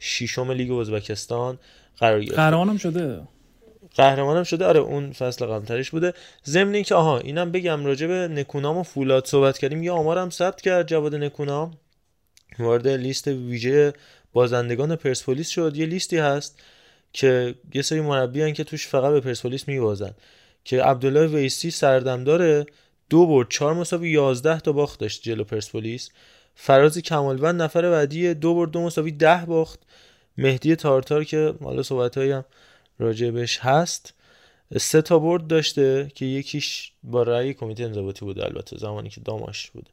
ششم 0.01 0.51
لیگ 0.51 0.73
ازبکستان 0.73 1.59
قرار 1.99 2.21
گرفت 2.21 2.37
قهرمانم 2.37 2.77
شده. 2.77 3.21
قهرمانم 3.95 4.45
شده. 4.45 4.67
آره 4.67 4.81
اون 4.81 5.13
فصل 5.13 5.47
قبلترش 5.47 5.91
بوده. 5.91 6.15
ضمن 6.47 6.75
اینکه 6.75 6.95
آها 6.95 7.19
اینم 7.19 7.53
بگم 7.53 7.85
راجع 7.85 8.07
به 8.07 8.29
نکونام 8.29 8.79
و 8.79 8.83
فولاد 8.83 9.27
صحبت 9.27 9.59
کردیم. 9.59 9.83
یه 9.83 9.93
آمارم 9.93 10.31
ثبت 10.31 10.61
کرد 10.61 10.89
جواد 10.89 11.15
نکونام. 11.15 11.71
وارد 12.59 12.89
لیست 12.89 13.29
ویژه 13.29 13.93
بازندگان 14.33 14.97
پرسپولیس 14.97 15.49
شد. 15.49 15.77
یه 15.77 15.87
لیستی 15.87 16.17
هست 16.17 16.63
که 17.13 17.55
یه 17.75 17.83
سری 17.83 18.01
مربی 18.01 18.53
که 18.53 18.65
توش 18.65 18.87
فقط 18.87 19.13
به 19.13 19.21
پرسپولیس 19.21 19.69
میبازن. 19.69 20.15
که 20.65 20.83
عبدالله 20.83 21.27
ویسی 21.27 21.71
سردم 21.71 22.25
داره 22.25 22.67
دو 23.11 23.27
برد 23.27 23.49
چهار 23.51 23.75
مساوی 23.75 24.11
یازده 24.11 24.61
تا 24.61 24.73
باخت 24.73 25.01
داشت 25.01 25.23
جلو 25.23 25.45
پرسپولیس. 25.45 26.11
فراز 26.55 26.99
کمالوند 26.99 27.63
نفر 27.63 27.91
بعدی 27.91 28.35
دو 28.35 28.55
برد 28.55 28.71
دو 28.71 28.81
مساوی 28.81 29.13
ده 29.13 29.45
باخت. 29.47 29.81
مهدی 30.39 30.77
تارتار 30.77 31.25
که 31.25 31.55
حالا 31.63 31.83
صحبت 31.83 32.19
هم 32.19 32.45
راجع 32.99 33.31
بهش 33.31 33.59
هست. 33.59 34.15
سه 34.79 35.03
تا 35.03 35.19
برد 35.19 35.47
داشته 35.47 36.11
که 36.15 36.25
یکیش 36.25 36.93
با 37.03 37.23
رأی 37.23 37.55
کمیته 37.55 37.85
انضباطی 37.85 38.25
بوده 38.25 38.45
البته 38.45 38.79
زمانی 38.79 39.09
که 39.09 39.21
داماش 39.21 39.71
بوده. 39.71 39.91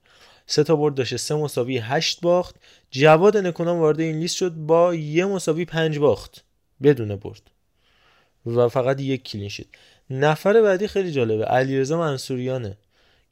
سه 0.47 0.63
تا 0.63 0.75
برد 0.75 0.95
داشته 0.95 1.17
سه 1.17 1.35
مساوی 1.35 1.77
هشت 1.77 2.21
باخت. 2.21 2.55
جواد 2.91 3.37
نکونام 3.37 3.79
وارد 3.79 3.99
این 3.99 4.19
لیست 4.19 4.35
شد 4.35 4.51
با 4.51 4.95
یه 4.95 5.25
مساوی 5.25 5.65
پنج 5.65 5.99
باخت. 5.99 6.43
بدون 6.83 7.15
برد. 7.15 7.41
و 8.45 8.69
فقط 8.69 9.01
یک 9.01 9.23
کلین 9.23 9.49
نفر 10.09 10.61
بعدی 10.61 10.87
خیلی 10.87 11.11
جالبه 11.11 11.45
علیرضا 11.45 11.97
منصوریانه. 11.97 12.77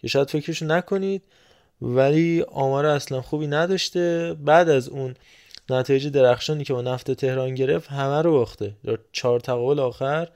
که 0.03 0.09
شاید 0.09 0.29
فکرشو 0.29 0.65
نکنید 0.65 1.21
ولی 1.81 2.41
آمار 2.51 2.85
اصلا 2.85 3.21
خوبی 3.21 3.47
نداشته. 3.47 4.35
بعد 4.45 4.69
از 4.69 4.89
اون 4.89 5.15
نتایج 5.69 6.07
درخشانی 6.07 6.63
که 6.63 6.73
با 6.73 6.81
نفت 6.81 7.11
تهران 7.11 7.55
گرفت 7.55 7.89
همه 7.89 8.21
رو 8.21 8.31
باخته. 8.31 8.73
در 8.83 8.97
چهار 9.11 9.39
تقابل 9.39 9.79
آخر 9.79 10.27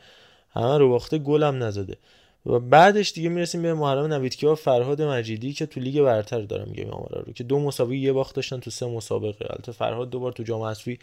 همه 0.50 0.78
رو 0.78 0.90
باخته 0.90 1.18
گلم 1.18 1.64
نزده. 1.64 1.98
و 2.46 2.60
بعدش 2.60 3.12
دیگه 3.14 3.30
می‌رسیم 3.30 3.62
به 3.62 3.74
محرم 3.74 4.14
نویدکیا 4.14 4.52
و 4.52 4.56
فرهاد 4.56 5.02
مجیدی 5.02 5.54
که 5.54 5.66
تو 5.66 5.80
لیگ 5.80 6.02
برتر 6.02 6.42
دارم 6.42 6.68
میگم 6.70 6.90
آمارا 6.90 7.22
رو 7.22 7.34
که 7.34 7.44
دو 7.44 7.60
مساوی 7.60 8.00
یه 8.00 8.14
باخت 8.14 8.36
داشتن 8.36 8.60
تو 8.60 8.72
سه 8.72 8.86
مسابقه. 8.86 9.46
البته 9.50 9.72
فرهاد 9.72 10.10
دوبار 10.10 10.32
تو 10.32 10.44
جام 10.44 10.62
حذفی 10.62 11.00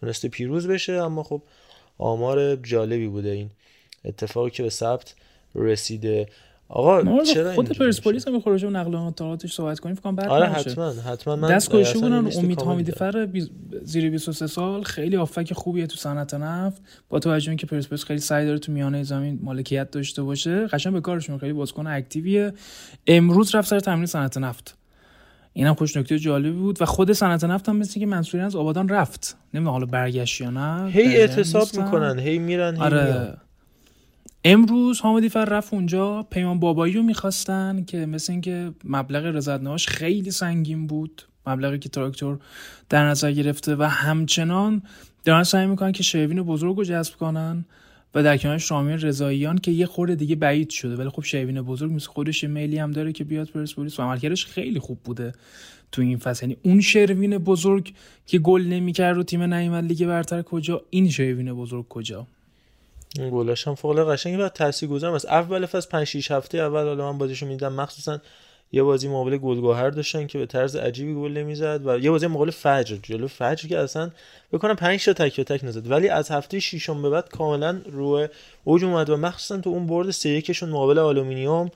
تونسته 0.00 0.28
پیروز 0.28 0.68
بشه 0.68 0.92
اما 0.92 1.22
خب 1.22 1.42
آمار 1.98 2.56
جالبی 2.56 3.06
بوده 3.06 3.30
این 3.30 3.50
اتفاقی 4.04 4.50
که 4.50 4.62
به 4.62 4.70
ثبت 4.70 5.14
رسیده. 5.54 6.28
آقا 6.74 7.24
چرا 7.24 7.52
خود 7.52 7.78
پرسپولیس؟ 7.78 8.28
هم 8.28 8.40
خروج 8.40 8.64
نقل 8.64 8.94
و 8.94 9.00
انتقالاتش 9.00 9.52
صحبت 9.54 9.80
کنیم. 9.80 9.94
فکر 9.94 10.02
کنم 10.04 10.16
بد 10.16 10.26
آره. 10.26 10.46
حتما 10.46 10.90
حتما. 10.90 11.36
من 11.36 11.48
دست 11.56 11.72
گوشه 11.72 11.98
بودن 11.98 12.14
امید 12.14 12.56
دارم. 12.58 12.82
فر 12.82 13.26
بیز- 13.26 13.50
زیر 13.84 14.10
23 14.10 14.46
سال. 14.46 14.82
خیلی 14.82 15.16
آفک 15.16 15.52
خوبیه 15.52 15.86
تو 15.86 15.96
صنعت 15.96 16.34
نفت. 16.34 16.82
با 17.08 17.18
توجه 17.18 17.50
اینکه 17.50 17.66
پرسپولیس 17.66 18.04
خیلی 18.04 18.20
سعی 18.20 18.46
داره 18.46 18.58
تو 18.58 18.72
میانه 18.72 19.02
زمین 19.02 19.38
مالکیت 19.42 19.90
داشته 19.90 20.22
باشه 20.22 20.66
قشنگ 20.66 20.92
به 20.92 21.00
کارشون 21.00 21.38
خیلی 21.38 21.52
بازیکن 21.52 21.86
اکتیویه. 21.86 22.52
امروز 23.06 23.54
رفت 23.54 23.68
سر 23.68 23.80
تمرین 23.80 24.06
صنعت 24.06 24.38
نفت. 24.38 24.78
اینم 25.52 25.74
خوش 25.74 25.96
نکته 25.96 26.18
جالبی 26.18 26.50
بود. 26.50 26.82
و 26.82 26.84
خود 26.84 27.12
صنعت 27.12 27.44
نفت 27.44 27.68
هم 27.68 27.76
مثل 27.76 28.00
که 28.00 28.06
منصوریان 28.06 28.46
از 28.46 28.56
آبادان 28.56 28.88
رفت. 28.88 29.36
نمی‌دونم 29.54 29.72
حالا 29.72 29.86
برگشت 29.86 30.40
یا 30.40 30.50
نه. 30.50 30.90
هی 30.90 31.16
اعتصاب. 31.16 31.68
می‌کنن 31.76 32.18
هی 32.18 32.38
میرن 32.38 32.76
هی. 32.76 32.82
آره. 32.82 33.34
امروز 34.44 35.00
حامدی 35.00 35.28
فر 35.28 35.44
رفت 35.44 35.74
اونجا 35.74 36.22
پیمان 36.22 36.60
بابایی 36.60 36.94
رو 36.94 37.02
می‌خواستن 37.02 37.84
که 37.84 38.06
مثل 38.06 38.32
اینکه 38.32 38.72
مبلغ 38.84 39.24
رضایتنامه‌اش 39.24 39.86
خیلی 39.88 40.30
سنگین 40.30 40.86
بود 40.86 41.22
مبلغی 41.46 41.78
که 41.78 41.88
تراکتور 41.88 42.38
در 42.88 43.06
نظر 43.06 43.32
گرفته 43.32 43.76
و 43.76 43.82
همچنان 43.82 44.82
دارن 45.24 45.42
سعی 45.42 45.66
می‌کنن 45.66 45.92
که 45.92 46.02
شیوین 46.02 46.42
بزرگ 46.42 46.76
رو 46.76 46.84
جذب 46.84 47.14
کنن 47.14 47.64
و 48.14 48.22
در 48.22 48.36
کنارش 48.36 48.70
رامین 48.70 48.98
رضاییان 48.98 49.58
که 49.58 49.70
یه 49.70 49.86
خورده 49.86 50.14
دیگه 50.14 50.36
بعید 50.36 50.70
شده 50.70 50.96
ولی 50.96 51.08
خب 51.08 51.24
شیوین 51.24 51.62
بزرگ 51.62 51.92
مثل 51.92 52.06
خودش 52.06 52.44
میلی 52.44 52.78
هم 52.78 52.90
داره 52.90 53.12
که 53.12 53.24
بیاد 53.24 53.48
پرسپولیس 53.48 54.00
و 54.00 54.02
عملکردش 54.02 54.46
خیلی 54.46 54.78
خوب 54.78 54.98
بوده 55.04 55.32
تو 55.92 56.02
این 56.02 56.18
فصل. 56.18 56.46
یعنی 56.46 56.56
اون 56.62 56.80
شروین 56.80 57.38
بزرگ 57.38 57.92
که 58.26 58.38
گل 58.38 58.62
نمی‌کرد 58.62 59.18
و 59.18 59.22
تیم 59.22 59.42
نیومد 59.54 59.84
لیگ 59.84 60.06
برتر 60.06 60.42
کجا؟ 60.42 60.82
این 60.90 61.10
شیوین 61.10 61.52
بزرگ 61.52 61.88
کجا؟ 61.88 62.26
اون 63.18 63.30
گلاش 63.30 63.68
هم 63.68 63.74
فوق 63.74 63.90
العاده 63.90 64.12
قشنگه 64.12 64.44
و 64.44 64.48
تاثیرگذارم 64.48 65.14
است. 65.14 65.26
اول 65.26 65.66
فصل 65.66 65.88
5 65.88 66.06
6 66.06 66.30
هفته 66.30 66.58
اول 66.58 66.84
حالا 66.84 67.12
من 67.12 67.18
بازیشو 67.18 67.46
می‌دیدم 67.46 67.72
مخصوصا 67.72 68.18
یه 68.72 68.82
بازی 68.82 69.08
مقابل 69.08 69.36
گلگهر 69.36 69.90
داشتن 69.90 70.26
که 70.26 70.38
به 70.38 70.46
طرز 70.46 70.76
عجیبی 70.76 71.14
گل 71.14 71.32
نمی‌زد 71.32 71.86
و 71.86 71.98
یه 71.98 72.10
بازی 72.10 72.26
مقابل 72.26 72.50
فجر. 72.50 72.96
جلو 73.02 73.28
فجر 73.28 73.68
که 73.68 73.78
اصلا 73.78 74.10
بکنم 74.52 74.76
5 74.76 75.04
تا 75.04 75.12
تک 75.12 75.36
به 75.36 75.44
تک 75.44 75.64
نزد. 75.64 75.90
ولی 75.90 76.08
از 76.08 76.30
هفته 76.30 76.60
ششم 76.60 77.02
به 77.02 77.10
بعد 77.10 77.28
کاملا 77.28 77.80
رو 77.86 78.26
اوج 78.64 78.84
اومد 78.84 79.10
و 79.10 79.16
مخصوصا 79.16 79.60
تو 79.60 79.70
اون 79.70 79.86
برد 79.86 80.10
3 80.10 80.28
1 80.28 80.62
مقابل 80.62 80.98
آلومینیوم 80.98 81.70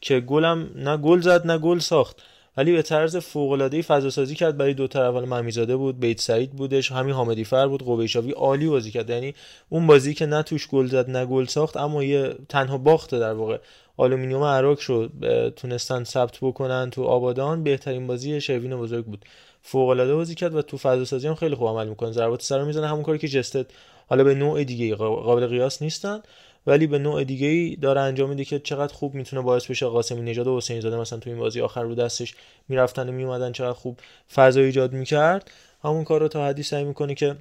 که 0.00 0.20
گلم 0.20 0.70
نه 0.76 0.96
گل 0.96 1.20
زد 1.20 1.46
نه 1.46 1.58
گل 1.58 1.78
ساخت. 1.78 2.22
ولی 2.56 2.72
به 2.72 2.82
طرز 2.82 3.16
فوق 3.16 3.80
فضا 3.80 4.10
سازی 4.10 4.34
کرد. 4.34 4.56
برای 4.56 4.74
دو 4.74 4.86
طرف 4.86 5.14
اول 5.14 5.24
ممیزاده 5.24 5.76
بود 5.76 6.00
بیت 6.00 6.20
سعید 6.20 6.50
بودش 6.50 6.92
همین 6.92 7.14
حامدی 7.14 7.44
فر 7.44 7.66
بود 7.68 7.86
قبیشاوی 7.86 8.30
عالی 8.30 8.68
بازی 8.68 8.90
کرد. 8.90 9.10
یعنی 9.10 9.34
اون 9.68 9.86
بازی 9.86 10.14
که 10.14 10.26
نه 10.26 10.42
توش 10.42 10.68
گل 10.68 10.86
زد 10.86 11.10
نه 11.10 11.26
گل 11.26 11.44
ساخت 11.44 11.76
اما 11.76 12.04
یه 12.04 12.34
تنها 12.48 12.78
باخته 12.78 13.18
در 13.18 13.32
واقع. 13.32 13.58
آلومینیوم 13.96 14.42
اراک 14.42 14.78
رو 14.86 15.08
تونستن 15.50 16.04
ثبت 16.04 16.38
بکنن 16.42 16.90
تو 16.90 17.04
آبادان. 17.04 17.62
بهترین 17.62 18.06
بازی 18.06 18.40
شروین 18.40 18.76
بزرگ 18.76 19.04
بود. 19.04 19.24
فوق 19.62 19.88
العاده 19.88 20.14
بازی 20.14 20.34
کرد 20.34 20.54
و 20.54 20.62
تو 20.62 20.78
فضا 20.78 21.04
سازی 21.04 21.28
هم 21.28 21.34
خیلی 21.34 21.54
خوب 21.54 21.68
عمل 21.68 21.88
می‌کنه. 21.88 22.12
ضربات 22.12 22.42
سر 22.42 22.64
می‌زنه. 22.64 22.86
همون 22.86 23.02
کاری 23.02 23.18
که 23.18 23.28
ژستد 23.28 23.66
حالا 24.08 24.24
به 24.24 24.34
نوع 24.34 24.64
دیگه 24.64 24.94
قابل 24.94 25.46
قیاس 25.46 25.82
نیستن. 25.82 26.20
ولی 26.66 26.86
به 26.86 26.98
نوع 26.98 27.24
دیگه 27.24 27.46
ای 27.46 27.76
داره 27.76 28.00
انجام 28.00 28.28
میده 28.28 28.44
که 28.44 28.58
چقدر 28.58 28.94
خوب 28.94 29.14
می‌تونه 29.14 29.42
باعث 29.42 29.66
بشه 29.66 29.86
قاسمی 29.86 30.22
نژاد 30.22 30.46
و 30.46 30.56
حسین 30.56 30.80
زاده 30.80 30.96
مثلا 30.96 31.18
تو 31.18 31.30
این 31.30 31.38
بازی 31.38 31.60
آخر 31.60 31.82
رو 31.82 31.94
دستش 31.94 32.34
می‌رفتن 32.68 33.08
و 33.08 33.12
میومدن 33.12 33.52
چقدر 33.52 33.72
خوب 33.72 33.98
فضا 34.34 34.60
ایجاد 34.60 34.92
می‌کرد. 34.92 35.50
همون 35.84 36.04
کار 36.04 36.20
رو 36.20 36.28
تا 36.28 36.46
حدی 36.46 36.62
سعی 36.62 36.84
می‌کنه 36.84 37.14
که 37.14 37.36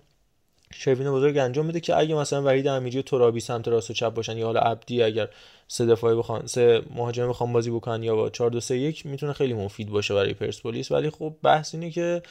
شروین 0.73 1.11
بزرگ 1.11 1.37
انجام 1.37 1.65
میده 1.65 1.79
که 1.79 1.97
اگه 1.97 2.15
مثلا 2.15 2.43
وحید 2.43 2.67
امیری 2.67 2.99
و 2.99 3.01
ترابی 3.01 3.39
سمت 3.39 3.67
راست 3.67 3.89
و 3.89 3.93
چپ 3.93 4.13
باشن 4.13 4.37
یا 4.37 4.45
حالا 4.45 4.59
عبدی 4.59 5.03
اگر 5.03 5.29
سه 5.67 5.85
دفاعی 5.85 6.15
بخوان 6.15 6.47
سه 6.47 6.81
مهاجم 6.95 7.29
بخوان 7.29 7.53
بازی 7.53 7.71
بکنن 7.71 8.03
یا 8.03 8.15
با 8.15 8.29
4 8.29 8.49
2 8.49 8.59
3 8.59 8.77
1 8.77 9.05
می‌تونه 9.05 9.33
خیلی 9.33 9.53
مفید 9.53 9.89
باشه 9.89 10.13
برای 10.13 10.33
پرسپولیس. 10.33 10.91
ولی 10.91 11.09
خب 11.09 11.33
بحث 11.43 11.75
اینه 11.75 11.91
که 11.91 12.21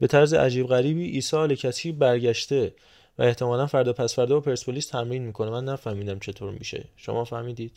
به 0.00 0.06
طرز 0.06 0.34
عجیب 0.34 0.66
غریبی 0.66 1.10
عیسی 1.10 1.56
کسی 1.56 1.92
برگشته. 1.92 2.72
و 3.18 3.22
احتمالا 3.22 3.66
فردا 3.66 3.92
پس 3.92 4.14
فردا 4.14 4.34
با 4.34 4.40
پرسپولیس 4.40 4.86
تمرین 4.86 5.22
می‌کنه. 5.22 5.50
من 5.50 5.64
نفهمیدم 5.64 6.18
چطور 6.18 6.52
میشه. 6.58 6.84
شما 6.96 7.24
فهمیدید؟ 7.24 7.72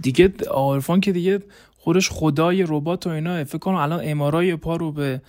دیگه 0.00 0.32
عارفان 0.50 1.00
که 1.00 1.12
دیگه 1.12 1.38
خودش 1.78 2.10
خدای 2.10 2.64
ربات 2.68 3.06
و 3.06 3.10
اینا 3.10 3.44
فکر 3.44 3.58
کنم 3.58 3.74
الان 3.74 4.00
امارای 4.04 4.56
پا 4.56 4.76
رو 4.76 4.92
به 4.92 5.20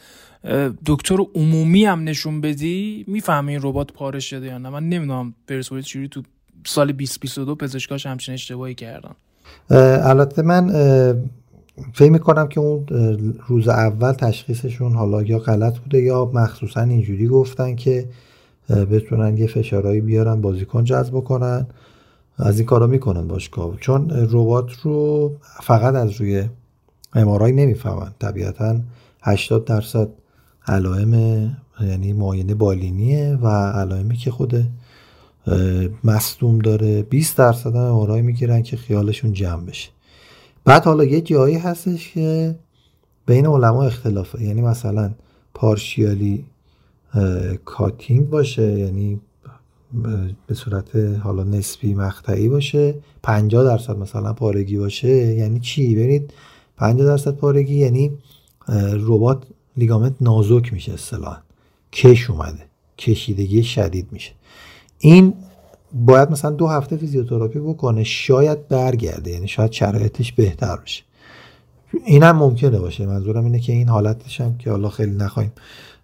دکتر 0.86 1.18
عمومی 1.36 1.86
هم 1.86 2.04
نشون 2.04 2.42
بدی 2.42 3.06
می‌فهمی 3.08 3.52
این 3.52 3.62
ربات 3.64 3.94
پارش 3.94 4.30
شده 4.30 4.46
یا 4.46 4.58
نه. 4.58 4.70
من 4.70 4.90
نمی‌دونم 4.90 5.34
پرسپولیس 5.48 5.86
چجوری 5.86 6.08
تو 6.08 6.22
سال 6.66 6.92
2022 6.92 7.56
پزشکاش 7.56 8.06
همچین 8.06 8.34
اشتباهی 8.34 8.76
کردن. 8.76 9.16
البته 9.70 10.42
من 10.42 10.70
فکر 11.94 12.12
می‌کنم 12.12 12.48
که 12.48 12.60
اون 12.60 12.86
روز 13.48 13.68
اول 13.68 14.14
تشخیصشون 14.14 14.94
حالا 14.94 15.24
یا 15.24 15.40
غلط 15.40 15.80
بوده 15.80 16.02
یا 16.02 16.32
مخصوصا 16.34 16.82
اینجوری 16.82 17.28
گفتن 17.28 17.76
که 17.76 18.06
بتونن 18.70 19.38
یه 19.38 19.48
فشارهایی 19.48 20.02
بیارن 20.02 20.42
بازیکن 20.42 20.84
جذب 20.84 21.20
کنن. 21.20 21.68
از 22.38 22.60
این 22.60 22.66
کارا 22.66 22.88
می‌کنن 22.88 23.28
باشگاه 23.28 23.78
چون 23.80 24.12
ربات 24.32 24.72
رو 24.84 25.32
فقط 25.64 25.96
از 25.96 26.12
روی 26.12 26.44
امارای 27.14 27.52
نمی‌فهمن. 27.52 28.12
طبیعتا 28.20 28.80
80 29.22 29.66
درصد 29.66 30.10
علائم 30.68 31.14
یعنی 31.82 32.14
معاینه 32.14 32.54
بالینیه 32.54 33.38
و 33.42 33.48
علائمی 33.72 34.16
که 34.16 34.32
خود 34.32 34.68
مصدوم 36.04 36.60
داره. 36.60 37.02
20 37.02 37.38
درصد 37.38 37.76
هم 37.76 37.82
امارای 37.82 38.22
می‌گیرن 38.22 38.62
که 38.64 38.78
خیالشون 38.78 39.34
جمع 39.34 39.66
بشه. 39.66 39.90
بعد 40.66 40.84
حالا 40.84 41.04
یه 41.04 41.22
جایی 41.22 41.58
هستش 41.58 42.14
که 42.14 42.56
بین 43.26 43.46
علما 43.46 43.84
اختلافه 43.84 44.42
یعنی 44.42 44.62
مثلا 44.62 45.12
پارشیالی 45.54 46.46
کاتینگ 47.66 48.30
باشه 48.30 48.80
یعنی 48.80 49.20
به 50.48 50.54
صورت 50.54 50.96
حالا 50.96 51.44
نسبی 51.44 51.94
مقطعی 51.94 52.50
باشه 52.50 52.96
50 53.24 53.64
درصد 53.64 53.98
مثلا 53.98 54.34
پارگی 54.34 54.78
باشه 54.78 55.10
یعنی 55.10 55.60
چی؟ 55.60 55.96
ببینید 55.96 56.34
50 56.78 57.08
درصد 57.08 57.32
پارگی 57.32 57.76
یعنی 57.76 58.12
رباط 58.94 59.44
ligament 59.78 60.14
نازک 60.22 60.74
میشه 60.74 60.94
اصطلاحا. 60.94 61.38
کش 61.94 62.30
اومده 62.30 62.66
کشیدگی 62.98 63.64
شدید 63.64 64.08
میشه. 64.12 64.32
این 64.98 65.34
باید 65.94 66.32
مثلا 66.32 66.52
دو 66.52 66.68
هفته 66.68 66.98
فیزیوتراپی 66.98 67.60
بکنه 67.60 68.04
شاید 68.04 68.68
برگرده 68.68 69.32
یعنی 69.32 69.48
شاید 69.48 69.72
شرایطش 69.72 70.32
بهتر 70.32 70.76
بشه. 70.76 71.04
این 72.06 72.24
هم 72.24 72.38
ممکنه 72.38 72.80
باشه 72.80 73.06
منظورم 73.06 73.46
اینه 73.46 73.60
که 73.60 73.74
این 73.74 73.90
حالتش 73.90 74.42
هم 74.42 74.58
که 74.58 74.72
حالا 74.72 74.90
خیلی 74.90 75.16
نخواهیم 75.16 75.52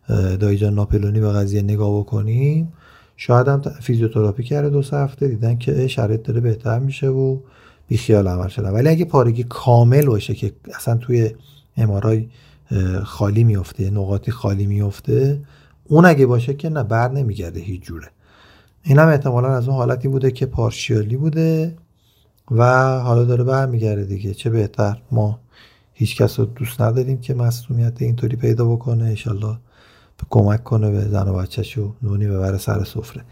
اه، 0.09 0.37
دایی 0.37 0.57
جان 0.57 0.73
ناپلونی 0.73 1.19
به 1.19 1.31
قضیه 1.31 1.61
نگاه 1.61 1.99
بکنیم. 1.99 2.73
شاید 3.17 3.47
هم 3.47 3.61
فیزیوتراپی 3.61 4.43
کرده 4.43 4.69
دو 4.69 4.81
سه 4.81 4.97
هفته 4.97 5.27
دیدن 5.27 5.57
که 5.57 5.87
شرایط 5.87 6.23
داره 6.23 6.41
بهتر 6.41 6.79
میشه 6.79 7.07
و 7.07 7.37
بیخیال 7.87 8.27
عمل 8.27 8.47
شدن. 8.47 8.69
ولی 8.69 8.89
اگه 8.89 9.05
پارگی 9.05 9.43
کامل 9.43 10.05
باشه 10.05 10.33
که 10.33 10.51
اصلا 10.75 10.97
توی 10.97 11.29
امارای 11.77 12.27
خالی 13.03 13.43
میفته 13.43 13.89
نقاطی 13.89 14.31
خالی 14.31 14.65
میفته 14.65 15.41
اون 15.83 16.05
اگه 16.05 16.25
باشه 16.25 16.53
که 16.53 16.69
نه 16.69 16.83
بر 16.83 17.11
نمیگرده 17.11 17.59
هیچ 17.59 17.81
جوره. 17.81 18.07
این 18.83 18.99
هم 18.99 19.07
احتمالا 19.07 19.47
از 19.47 19.67
اون 19.67 19.77
حالتی 19.77 20.07
بوده 20.07 20.31
که 20.31 20.45
پارشیالی 20.45 21.17
بوده 21.17 21.75
و 22.51 22.63
حالا 22.99 23.23
داره 23.23 23.43
برمیگرده 23.43 24.03
دیگه. 24.03 24.33
چه 24.33 24.49
بهتر؟ 24.49 25.01
ما 25.11 25.39
هیچ 25.93 26.21
کس 26.21 26.39
رو 26.39 26.45
دوست 26.45 26.81
نداریم 26.81 27.21
که 27.21 27.33
مسئولیت 27.33 28.01
اینطوری 28.01 28.35
پیدا 28.35 28.65
بکنه. 28.65 29.03
انشالله 29.03 29.57
کمک 30.29 30.63
کنه 30.63 30.91
به 30.91 30.99
زن 30.99 31.27
و 31.27 31.33
بچهش 31.33 31.77
و 31.77 31.93
نونی 32.01 32.27
ببره 32.27 32.57
سر 32.57 32.83
سفره. 32.83 33.23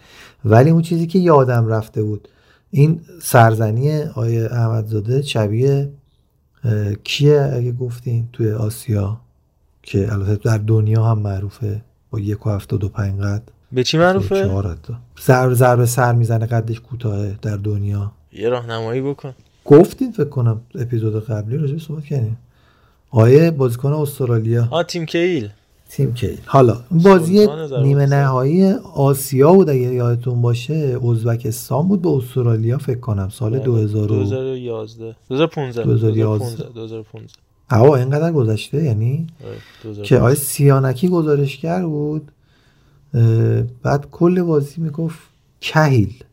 ولی 0.45 0.69
اون 0.69 0.81
چیزی 0.81 1.07
که 1.07 1.19
یادم 1.19 1.67
رفته 1.67 2.03
بود 2.03 2.27
این 2.71 3.01
سرزنی 3.21 4.01
آیه 4.01 4.49
احمدزاده 4.51 5.21
شبیه 5.21 5.89
کیه 7.03 7.51
اگه 7.53 7.71
گفتین 7.71 8.29
توی 8.33 8.51
آسیا؟ 8.51 9.21
که 9.83 10.13
البته 10.13 10.35
در 10.35 10.57
دنیا 10.57 11.03
هم 11.03 11.19
معروفه 11.19 11.81
با 12.11 12.19
یک 12.19 12.47
و 12.47 12.49
هفتاد 12.49 12.83
و 12.83 12.89
پنج 12.89 13.21
قد. 13.21 13.43
به 13.71 13.83
چی 13.83 13.97
معروفه؟ 13.97 14.49
حتی 14.71 14.93
ضرب 15.53 15.85
سر 15.85 16.13
می‌زنه 16.13 16.45
قدش 16.45 16.79
کوتاهه 16.79 17.38
در 17.41 17.57
دنیا. 17.57 18.11
یه 18.31 18.49
راهنمایی 18.49 19.01
بکن. 19.01 19.33
گفتین 19.65 20.11
فکر 20.11 20.29
کنم 20.29 20.61
اپیزود 20.75 21.25
قبلی 21.25 21.57
راجع 21.57 21.73
به 21.73 21.79
صحبت 21.79 22.03
کردیم 22.03 22.38
آیه 23.09 23.51
بازیکن 23.51 23.93
استرالیا. 23.93 24.67
آ 24.71 24.83
تیم 24.83 25.05
کیل. 25.05 25.49
تیم 25.89 26.13
کیل 26.13 26.38
حالا 26.45 26.83
بازی 26.91 27.47
نیمه. 27.81 28.05
نهایی 28.05 28.71
آسیا 28.93 29.53
بود 29.53 29.69
اگه 29.69 29.79
یادتون 29.81 30.41
باشه 30.41 30.99
ازبکستان 31.11 31.88
بود 31.88 32.01
به 32.01 32.09
استرالیا 32.09 32.77
فکر 32.77 32.99
کنم 32.99 33.29
سال 33.29 33.59
2000 33.59 34.11
و- 34.11 34.15
2011 34.15 35.15
2015 35.29 35.83
2011. 35.83 36.69
2015 36.73 37.33
آوا 37.71 37.95
اینقدر 37.95 38.31
گذشته 38.31 38.83
یعنی؟ 38.83 39.27
آره، 39.45 39.55
2015. 39.83 40.03
که 40.03 40.17
آیه 40.17 40.35
سیانکی 40.35 41.07
گزارشگر 41.07 41.85
بود 41.85 42.31
بعد 43.83 44.07
کل 44.11 44.41
بازی 44.41 44.81
می‌گفت 44.81 45.19
کهیل. 45.61 46.23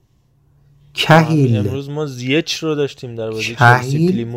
کهیل. 0.94 1.56
امروز 1.56 1.90
ما 1.90 2.06
زیچ 2.06 2.54
رو 2.54 2.74
داشتیم 2.74 3.14
در 3.14 3.30
بازی 3.30 3.54
کهیل؟ 3.54 4.36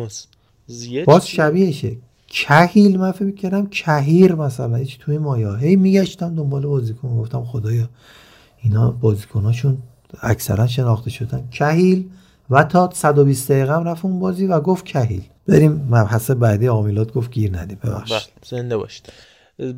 زیچ 0.66 1.04
باز 1.04 1.28
شبیهشه. 1.28 1.96
کهیل 2.28 2.98
من 2.98 3.12
فکر 3.12 3.24
می‌کردم 3.24 3.66
کهیر 3.66 4.34
مثلا 4.34 4.76
هیچ 4.76 4.98
توی 4.98 5.18
مایا 5.18 5.54
هی 5.54 5.76
میگشتم 5.76 6.34
دنبال 6.34 6.66
بازیکن 6.66 7.08
گفتم 7.08 7.44
خدایا 7.44 7.88
اینا 8.62 8.90
بازیکناشون 8.90 9.78
اکثرا 10.22 10.66
شناخته 10.66 11.10
شدن. 11.10 11.48
کهیل 11.50 12.10
و 12.50 12.64
تا 12.64 12.90
120 12.94 13.52
دقیقه 13.52 13.74
هم 13.74 13.84
رفت 13.84 14.04
اون 14.04 14.20
بازی 14.20 14.46
و 14.46 14.60
گفت 14.60 14.84
کهیل. 14.84 15.22
بریم 15.46 15.72
مبحث 15.90 16.30
بعدی 16.30 16.66
عاملات 16.66 17.12
گفت 17.12 17.30
گیر 17.30 17.58
ندیم 17.58 17.78
ببخشید. 17.84 18.16
بله، 18.16 18.60
زنده 18.60 18.76
باشید. 18.76 19.12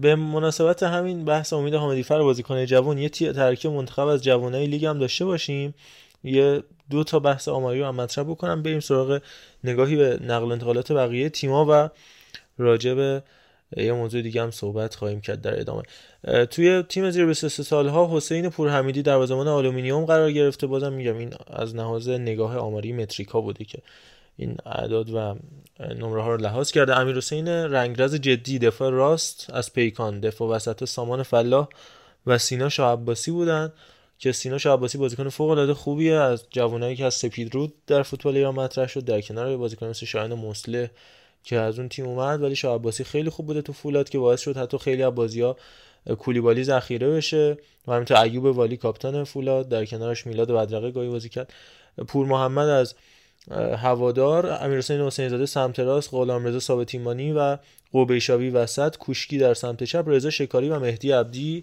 به 0.01 0.17
مناسبت 0.17 0.83
همین 0.83 1.25
بحث 1.25 1.53
امید 1.53 1.75
حامدی 1.75 2.03
فر 2.03 2.23
بازیکن 2.23 2.65
جوان 2.65 2.99
یه 2.99 3.09
ترکیب 3.09 3.71
منتخب 3.71 4.07
از 4.07 4.25
جوانای 4.25 4.67
لیگ 4.67 4.85
هم 4.85 4.99
داشته 4.99 5.25
باشیم. 5.25 5.75
یه 6.25 6.63
دو 6.91 7.05
تا 7.05 7.19
بحث 7.19 7.49
آماری 7.49 7.81
رو 7.81 7.87
هم 7.87 7.95
مطرح 7.95 8.25
بکنم. 8.25 8.63
بریم 8.63 8.81
سراغ 8.81 9.21
نگاهی 9.65 9.97
به 9.97 10.21
نقل 10.27 10.53
انتقالات 10.53 10.93
بقیه 10.93 11.29
تیما 11.29 11.67
و 11.69 11.89
راجع 12.61 12.95
به 12.95 13.23
یه 13.77 13.93
موضوع 13.93 14.23
دیگه 14.23 14.43
هم 14.43 14.51
صحبت 14.51 14.95
خواهیم 14.95 15.21
کرد 15.21 15.41
در 15.41 15.61
ادامه. 15.61 15.83
توی 16.51 16.83
تیم 16.83 17.11
زیر 17.11 17.27
23 17.27 17.63
سالها 17.63 18.17
حسین 18.17 18.49
پورحمیدی 18.51 19.03
دروازه‌بان 19.03 19.49
آلومینیوم 19.49 20.05
قرار 20.05 20.33
گرفته. 20.33 20.67
بازم 20.67 20.93
میگم 20.93 21.19
این 21.19 21.35
از 21.47 21.75
لحاظ 21.77 22.09
نگاه 22.09 22.57
آماری 22.57 22.93
متریکا 22.93 23.41
بوده 23.41 23.65
که 23.65 23.79
این 24.37 24.57
اعداد 24.67 25.11
و 25.15 25.37
نمره 25.81 26.23
ها 26.23 26.35
رو 26.35 26.37
لحاظ 26.37 26.71
کرده. 26.71 26.97
امیر 26.97 27.17
حسین 27.17 27.49
رنگرز 27.49 28.15
جدی 28.15 28.59
دفاع 28.59 28.91
راست 28.91 29.51
از 29.53 29.73
پیکان 29.73 30.21
دفاع 30.21 30.49
وسط 30.49 30.85
سامان 30.85 31.23
فلاح 31.23 31.69
و 32.27 32.39
سینا 32.39 32.69
شاه 32.69 32.93
عباسی 32.93 33.31
بودن 33.31 33.73
که 34.19 34.33
سینا 34.33 34.59
شاه 34.59 34.77
عباسی 34.77 34.99
بازیکن 34.99 35.29
فوق 35.29 35.51
العاده 35.51 35.75
خوبیه. 35.75 36.15
از 36.15 36.45
جوانایی 36.51 36.97
که 36.97 37.05
از 37.05 37.15
سپید 37.15 37.55
رود 37.55 37.73
در 37.87 38.03
فوتبال 38.03 38.37
ایران 38.37 38.55
مطرح 38.55 38.87
شد 38.87 39.05
در 39.05 39.21
کنار 39.21 39.57
بازیکن 39.57 39.87
مثل 39.87 40.07
شاهین 40.07 40.35
مسله 40.35 40.91
که 41.45 41.57
از 41.57 41.79
اون 41.79 41.89
تیم 41.89 42.07
اومد 42.07 42.43
ولی 42.43 42.57
شاه 42.57 42.75
عباسی 42.75 43.05
خیلی 43.05 43.31
خوب 43.31 43.47
بوده 43.47 43.63
تو 43.63 43.73
فولاد 43.73 44.09
که 44.09 44.19
باعث 44.19 44.41
شد 44.41 44.57
حتی 44.57 44.79
خیلی 44.79 45.03
از 45.03 45.15
بازی‌ها 45.15 45.57
کولیبالی 46.19 46.65
ذخیره 46.65 47.11
بشه. 47.11 47.57
و 47.87 47.93
همینطور 47.93 48.17
ایوب 48.17 48.45
والی 48.45 48.77
کاپیتان 48.77 49.25
فولاد 49.25 49.69
در 49.69 49.85
کنارش 49.85 50.27
میلاد 50.27 50.53
بدرقه 50.53 50.91
گاهی 50.91 51.09
بازی 51.09 51.29
کرد. 51.29 51.53
پور 52.09 52.27
محمد 52.27 52.69
از 52.69 52.95
هوادار 53.77 54.65
امیرحسین 54.65 55.01
حسین 55.01 55.29
زاده 55.29 55.47
سمت 55.47 55.81
راست 55.81 56.09
غلامرضا 56.13 56.59
ثابت 56.59 56.95
ایمانی 56.95 57.33
و 57.33 57.59
قبیشاوی 57.95 58.51
وسط 58.51 58.97
کوشکی 58.97 59.39
در 59.39 59.55
سمت 59.55 59.85
چپ 59.85 60.05
رضا 60.07 60.31
شکاری 60.31 60.69
و 60.69 60.79
مهدی 60.79 61.13
عبدی 61.13 61.63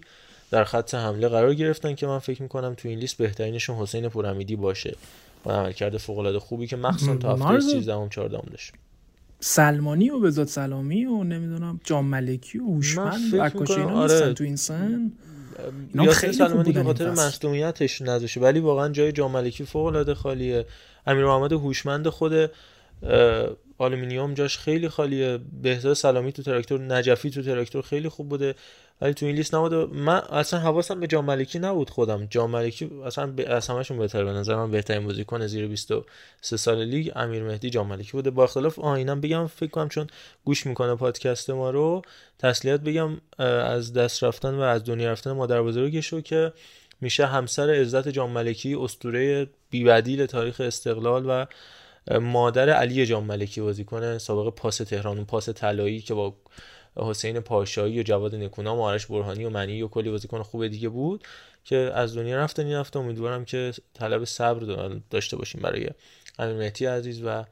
در 0.50 0.64
خط 0.64 0.94
حمله 0.94 1.28
قرار 1.28 1.54
گرفتن 1.54 1.94
که 1.94 2.06
من 2.06 2.18
فکر 2.18 2.42
می‌کنم 2.42 2.74
تو 2.74 2.88
این 2.88 2.98
لیست 2.98 3.16
بهترینشون 3.16 3.76
حسین 3.76 4.08
پورحمیدی 4.08 4.56
باشه. 4.56 4.96
با 5.44 5.52
عملکرد 5.52 5.96
فوق 5.96 6.18
العاده 6.18 6.38
خوبی 6.38 6.66
که 6.66 6.76
مخصوصا 6.76 7.16
تا 7.16 7.32
هفته 7.32 7.44
مارزو. 7.44 7.70
13 7.70 7.94
ام 7.94 8.08
14 8.08 8.42
داشت 8.50 8.72
سلمانی 9.40 10.10
و 10.10 10.20
بزاد 10.20 10.46
سلامی 10.46 11.04
و 11.04 11.24
نمی‌دونم 11.24 11.80
جام 11.84 12.04
ملکی 12.06 12.58
و 12.58 12.64
من 12.64 12.74
هوشمند 12.74 13.34
و 13.34 13.44
می‌کنم 13.44 13.76
اینا 13.78 14.00
آره. 14.00 14.32
تو 14.32 14.44
این 14.44 14.56
سن 14.56 15.12
اینا 15.94 16.12
خیلی 16.12 16.32
سلمانی 16.32 16.70
این 16.76 16.84
خاطر. 16.84 17.10
مصدومیتش 17.10 18.02
نذاشه 18.02 18.40
ولی 18.40 18.60
واقعا 18.60 18.88
جای 18.88 19.12
جام 19.12 19.30
ملکی 19.30 19.64
فوق 19.64 19.86
العاده 19.86 20.14
خالیه 20.14 20.66
امیر 21.06 21.24
محمد 21.24 21.52
هوشمند 21.52 22.08
خود 22.08 22.50
آلومینیوم 23.78 24.34
جاش 24.34 24.58
خیلی 24.58 24.88
خالیه. 24.88 25.38
بهزاد 25.62 25.94
سلامی 25.94 26.32
تو 26.32 26.42
تراکتور 26.42 26.80
نجفی 26.80 27.30
تو 27.30 27.42
تراکتور 27.42 27.82
خیلی 27.82 28.08
خوب 28.08 28.28
بوده. 28.28 28.54
ولی 29.00 29.14
تو 29.14 29.26
این 29.26 29.36
لیست 29.36 29.54
نبوده. 29.54 29.86
من 29.86 30.18
اصلا 30.18 30.60
حواسم 30.60 31.00
به 31.00 31.06
جام 31.06 31.24
ملکی 31.24 31.58
نبود 31.58 31.90
خودم. 31.90 32.26
جام 32.26 32.50
ملکی 32.50 32.90
اصلا 33.06 33.26
به 33.26 33.48
از 33.48 33.70
بهتر 33.70 34.24
به 34.24 34.32
نظر 34.32 34.56
من 34.56 34.70
بهترین 34.70 35.06
بازیکن 35.06 35.46
زیر 35.46 35.66
23 35.66 36.56
سال 36.56 36.84
لیگ 36.84 37.12
امیر 37.16 37.42
مهدی 37.42 37.70
جام 37.70 37.86
ملکی 37.86 38.12
بوده. 38.12 38.30
با 38.30 38.44
اختلاف 38.44 38.78
آه 38.78 38.92
اینم 38.92 39.20
بگم 39.20 39.46
فکر 39.46 39.70
کنم 39.70 39.88
چون 39.88 40.06
گوش 40.44 40.66
می‌کنه 40.66 40.94
پادکست 40.94 41.50
ما 41.50 41.70
رو 41.70 42.02
تسلیت 42.38 42.80
بگم 42.80 43.20
از 43.38 43.92
دست 43.92 44.24
رفتن 44.24 44.54
و 44.54 44.60
از 44.60 44.84
دنیا 44.84 45.12
رفتن 45.12 45.32
مادر 45.32 45.62
بزرگشو 45.62 46.20
که 46.20 46.52
میشه 47.00 47.26
همسر 47.26 47.70
عزت 47.70 48.08
جام 48.08 48.30
ملکی 48.30 48.74
اسطوره 48.74 49.46
بیبدیل 49.70 50.26
تاریخ 50.26 50.60
استقلال 50.60 51.24
و 51.28 51.46
مادر 52.10 52.70
علی 52.70 53.06
جام 53.06 53.24
ملکی 53.24 53.60
بازیکن 53.60 54.18
سابق 54.18 54.54
پاس 54.54 54.76
تهران 54.76 55.16
اون 55.16 55.26
پاس 55.26 55.48
طلایی 55.48 56.00
که 56.00 56.14
با 56.14 56.34
حسین 56.96 57.40
پاشایی 57.40 58.00
و 58.00 58.02
جواد 58.02 58.34
نکونام 58.34 58.78
و 58.78 58.82
آرش 58.82 59.06
برهانی 59.06 59.44
و 59.44 59.50
منی 59.50 59.82
و 59.82 59.88
کلی 59.88 60.10
بازیکن 60.10 60.42
خوب 60.42 60.66
دیگه 60.66 60.88
بود 60.88 61.24
که 61.64 61.76
از 61.76 62.16
دنیا 62.16 62.36
رفتن 62.36 62.66
این 62.66 62.76
هفته. 62.76 62.98
امیدوارم 62.98 63.44
که 63.44 63.72
طلب 63.94 64.24
صبر 64.24 64.60
دا- 64.60 65.00
داشته 65.10 65.36
باشیم 65.36 65.60
برای 65.60 65.88
امیر 66.38 66.56
مهدی 66.56 66.86
عزیز 66.86 67.22
و 67.24 67.44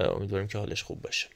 امیدواریم 0.00 0.48
که 0.48 0.58
حالش 0.58 0.82
خوب 0.82 1.02
باشه. 1.02 1.26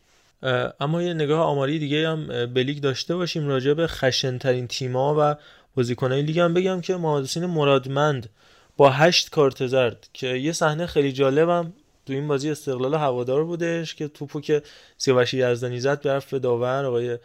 اما 0.81 1.03
یه 1.03 1.15
نگاه 1.15 1.41
آماری 1.41 1.79
دیگه 1.79 2.09
هم 2.09 2.27
به 2.55 2.63
لیگ 2.63 2.81
داشته 2.81 3.17
باشیم 3.17 3.49
راجع 3.49 3.73
به 3.73 3.87
خشنترین 3.87 4.67
تیما 4.67 5.15
و 5.19 5.37
بازیکنهای 5.75 6.23
لیگ. 6.23 6.39
هم 6.39 6.55
بگم 6.55 6.81
که 6.81 6.97
محمد 6.97 7.39
مرادمند 7.39 8.29
با 8.77 8.91
هشت 8.91 9.31
کارت 9.31 9.67
زرد 9.67 10.09
که 10.13 10.27
یه 10.27 10.53
صحنه 10.53 10.87
خیلی 10.87 11.13
جالبم 11.13 11.73
تو 12.07 12.13
این 12.13 12.29
بازی 12.29 12.51
استقلال 12.51 12.95
هوادار 12.95 13.45
بودش 13.45 13.95
که 13.95 14.09
توپو 14.09 14.41
که 14.41 14.63
سیاوش 14.99 15.35
یزدانی 15.35 15.81
زد 15.81 16.03
به 16.03 16.11
حرف 16.11 16.35
داور 16.35 16.85
آقای 16.85 17.19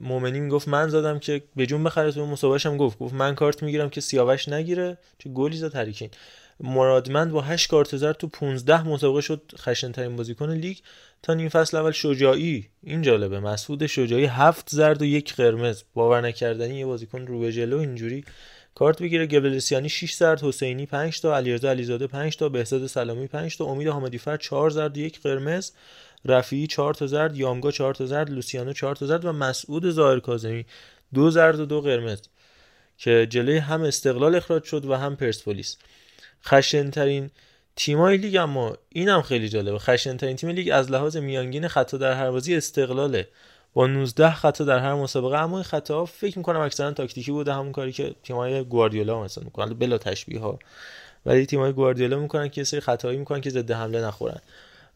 مومنی 0.00 0.40
می‌گفت 0.40 0.68
من 0.68 0.88
زدم 0.88 1.18
که 1.18 1.42
به 1.56 1.66
جون 1.66 1.84
بخره 1.84 2.12
تو 2.12 2.26
مسابقهش 2.26 2.66
هم 2.66 2.76
گفت 2.76 2.98
گفت 2.98 3.14
من 3.14 3.34
کارت 3.34 3.62
می‌گیرم 3.62 3.90
که 3.90 4.00
سیاوش 4.00 4.48
نگیره 4.48 4.98
چه 5.18 5.30
گلی 5.30 5.56
زد 5.56 5.76
هریکین 5.76 6.10
مرادمند 6.60 7.30
با 7.30 7.40
8 7.40 7.70
کارت 7.70 7.96
زرد 7.96 8.16
تو 8.16 8.26
15 8.26 8.88
مسابقه 8.88 9.20
شد 9.20 9.52
خشن 9.58 9.92
ترین 9.92 10.16
بازیکن 10.16 10.50
لیگ. 10.50 10.76
تا 11.22 11.34
نیم 11.34 11.48
فصل 11.48 11.76
اول 11.76 11.90
شجاعی 11.90 12.68
این 12.82 13.02
جالبه 13.02 13.40
مسعود 13.40 13.86
شجاعی 13.86 14.24
هفت 14.24 14.70
زرد 14.70 15.02
و 15.02 15.04
یک 15.04 15.34
قرمز. 15.34 15.82
باور 15.94 16.20
نکردنی 16.20 16.78
یه 16.78 16.86
بازیکن 16.86 17.26
رو 17.26 17.40
به 17.40 17.52
جلو 17.52 17.78
اینجوری 17.78 18.24
کارت 18.78 19.02
بگیره 19.02 19.26
گبلسیانی 19.26 19.88
6 19.88 20.12
زرد 20.12 20.42
حسینی 20.42 20.86
5 20.86 21.20
تا 21.20 21.36
علیرضا 21.36 21.70
علیزاده 21.70 22.06
5 22.06 22.36
تا 22.36 22.48
بهزاد 22.48 22.86
سلامی 22.86 23.26
5 23.26 23.56
تا 23.56 23.64
امید 23.64 23.88
حامدی 23.88 24.18
فر 24.18 24.36
4 24.36 24.70
زرد 24.70 24.96
و 24.96 25.00
یک 25.00 25.20
قرمز 25.20 25.70
رفیعی 26.24 26.66
4 26.66 26.94
تا 26.94 27.06
زرد 27.06 27.36
یامگا 27.36 27.70
4 27.70 27.94
تا 27.94 28.06
زرد 28.06 28.30
لوسیانو 28.30 28.72
4 28.72 28.96
تا 28.96 29.06
زرد 29.06 29.24
و 29.24 29.32
مسعود 29.32 29.90
ظاهر 29.90 30.20
کاظمی 30.20 30.64
دو 31.14 31.30
زرد 31.30 31.60
و 31.60 31.66
دو 31.66 31.80
قرمز 31.80 32.20
که 32.98 33.26
جلوی 33.30 33.58
هم 33.58 33.82
استقلال 33.82 34.34
اخراج 34.34 34.64
شد 34.64 34.84
و 34.84 34.94
هم 34.94 35.16
پرسپولیس. 35.16 35.76
خشنترین 36.44 37.30
تیمای 37.76 38.16
لیگ 38.16 38.36
اما 38.36 38.76
اینم 38.88 39.22
خیلی 39.22 39.48
جالبه. 39.48 39.78
خشنترین 39.78 40.36
تیم 40.36 40.50
لیگ 40.50 40.70
از 40.72 40.90
لحاظ 40.90 41.16
میانگین 41.16 41.68
خطا 41.68 41.96
در 41.96 42.12
هر 42.12 42.30
بازی 42.30 42.56
استقلاله. 42.56 43.28
با 43.78 43.86
19 43.86 44.30
خطا 44.30 44.64
در 44.64 44.78
هر 44.78 44.94
مسابقه. 44.94 45.36
اما 45.36 45.56
این 45.56 45.64
خطاها 45.64 46.04
فکر 46.04 46.38
می‌کنم 46.38 46.60
اکثرا 46.60 46.92
تاکتیکی 46.92 47.32
بوده 47.32 47.54
همون 47.54 47.72
کاری 47.72 47.92
که 47.92 48.14
تیمای 48.22 48.64
گواردیولا 48.64 49.22
مثلا 49.22 49.44
می‌کنن. 49.44 49.74
بلا 49.74 49.98
تشبیه 49.98 50.40
ها 50.40 50.58
ولی 51.26 51.46
تیمای 51.46 51.72
گواردیولا 51.72 52.18
می‌کنن 52.18 52.48
که 52.48 52.64
سری 52.64 52.80
خطایی 52.80 53.18
می‌کنن 53.18 53.40
که 53.40 53.50
ضد 53.50 53.70
حمله 53.70 54.00
نخورن. 54.00 54.40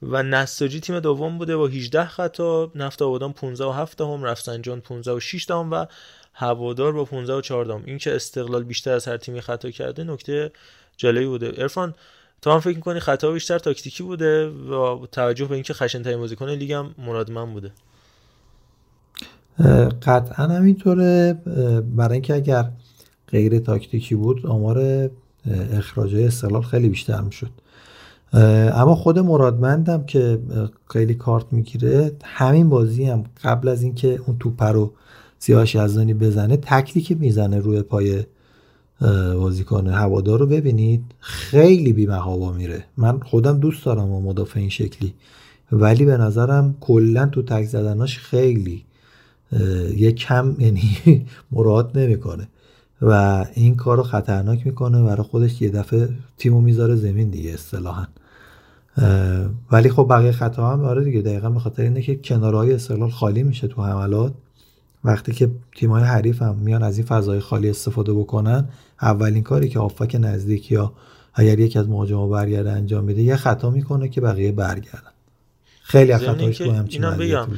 و 0.02 0.22
نساجی 0.22 0.80
تیم 0.80 1.00
دوم 1.00 1.38
بوده 1.38 1.56
با 1.56 1.66
18 1.66 2.04
خطا 2.04 2.72
نفت 2.74 3.02
آبادان 3.02 3.32
15 3.32 3.64
و 3.64 3.70
7 3.70 4.00
هم 4.00 4.24
رفسنجان 4.24 4.80
15 4.80 5.12
و 5.12 5.20
6 5.20 5.46
دهم 5.48 5.70
و 5.70 5.86
هوادار 6.34 6.92
با 6.92 7.04
15 7.04 7.34
و 7.34 7.40
4 7.40 7.64
دهم. 7.64 7.82
این 7.86 7.98
که 7.98 8.14
استقلال 8.14 8.64
بیشتر 8.64 8.92
از 8.92 9.08
هر 9.08 9.16
تیمی 9.16 9.40
خطا 9.40 9.70
کرده 9.70 10.04
نکته 10.04 10.52
جالبی 10.96 11.26
بوده. 11.26 11.50
عرفان 11.50 11.94
تو 12.42 12.50
هم 12.50 12.60
فکر 12.60 12.76
می‌کنی 12.76 13.00
خطا 13.00 13.30
بیشتر 13.30 13.58
تاکتیکی 13.58 14.02
بوده 14.02 14.46
و 14.48 15.06
توجه 15.12 15.44
به 15.44 15.54
اینکه 15.54 15.74
خشن 15.74 16.02
ترین 16.02 16.18
بازیکن 16.18 16.48
لیگ 16.48 16.72
هم 16.72 16.94
مرادمن 16.98 17.52
بوده؟ 17.52 17.68
اه، 17.68 17.91
قطعا 20.02 20.46
همینطوره. 20.46 21.32
برای 21.96 22.12
اینکه 22.12 22.34
اگر 22.34 22.70
غیر 23.28 23.58
تاکتیکی 23.58 24.14
بود 24.14 24.46
آمار 24.46 24.78
اه، 24.78 25.08
اخراجای 25.72 26.24
استقلال 26.24 26.62
خیلی 26.62 26.88
بیشتر 26.88 27.20
می‌شد. 27.20 27.50
اما 28.72 28.94
خود 28.94 29.18
مرادمندم 29.18 30.04
که 30.04 30.38
خیلی 30.90 31.14
کارت 31.14 31.44
می‌گیره 31.50 32.12
همین 32.24 32.68
بازی 32.68 33.04
هم 33.04 33.24
قبل 33.44 33.68
از 33.68 33.82
اینکه 33.82 34.20
اون 34.26 34.36
توپ 34.40 34.62
رو 34.62 34.92
سیاوش 35.38 35.74
یزدانی 35.74 36.14
بزنه 36.14 36.56
تکلی 36.56 37.02
که 37.02 37.14
می‌زنه 37.14 37.58
روی 37.58 37.82
پای 37.82 38.24
بازیکن 39.34 39.86
هوادار 39.86 40.38
رو. 40.38 40.46
ببینید 40.46 41.04
خیلی 41.20 41.92
بیمهابا 41.92 42.52
میره. 42.52 42.84
من 42.96 43.20
خودم 43.20 43.58
دوست 43.58 43.84
دارم 43.84 44.10
و 44.10 44.20
مدافع 44.20 44.60
این 44.60 44.68
شکلی 44.68 45.14
ولی 45.72 46.04
به 46.04 46.16
نظرم 46.16 46.76
کلا 46.80 47.26
تو 47.26 47.42
تک 47.42 47.64
زدناش 47.64 48.18
خیلی 48.18 48.84
یه 49.96 50.12
کم 50.12 50.56
یعنی 50.58 50.82
مراد 51.52 51.98
نمی‌کنه. 51.98 52.48
و 53.02 53.44
این 53.54 53.76
کار 53.76 53.96
رو 53.96 54.02
خطرناک 54.02 54.66
می‌کنه 54.66 55.02
برای 55.02 55.22
خودش 55.22 55.62
یه 55.62 55.70
دفعه 55.70 56.08
تیمو 56.38 56.60
می‌ذاره 56.60 56.96
زمین 56.96 57.30
دیگه 57.30 57.50
اصطلاحا. 57.50 58.06
ولی 59.72 59.90
خب 59.90 60.06
بقیه 60.10 60.32
خطا 60.32 60.70
هم 60.72 60.84
آره 60.84 61.04
دیگه 61.04 61.20
دقیقا 61.20 61.50
به 61.50 61.60
خاطر 61.60 61.82
اینه 61.82 62.02
که 62.02 62.16
کنارهای 62.16 62.74
استقلال 62.74 63.10
خالی 63.10 63.42
میشه 63.42 63.68
تو 63.68 63.82
حملات. 63.82 64.32
وقتی 65.04 65.32
که 65.32 65.50
تیمای 65.76 66.02
حریف 66.02 66.42
هم 66.42 66.56
میان 66.56 66.82
از 66.82 66.98
این 66.98 67.06
فضای 67.06 67.40
خالی 67.40 67.70
استفاده 67.70 68.12
بکنن 68.12 68.68
اولین 69.02 69.42
کاری 69.42 69.68
که 69.68 69.78
آفک 69.78 70.16
نزدیک 70.20 70.72
یا 70.72 70.92
اگر 71.34 71.58
یکی 71.58 71.78
از 71.78 71.88
مهاجما 71.88 72.28
برگرده 72.28 72.72
انجام 72.72 73.04
میده 73.04 73.22
یه 73.22 73.36
خطا 73.36 73.70
می‌کنه 73.70 74.08
که 74.08 74.20
بقیه 74.20 74.52
برگردن. 74.52 75.12
خیلی 75.82 76.16
خطاش 76.16 76.62
با 76.62 76.72
همچین 76.72 77.10
بگم. 77.10 77.48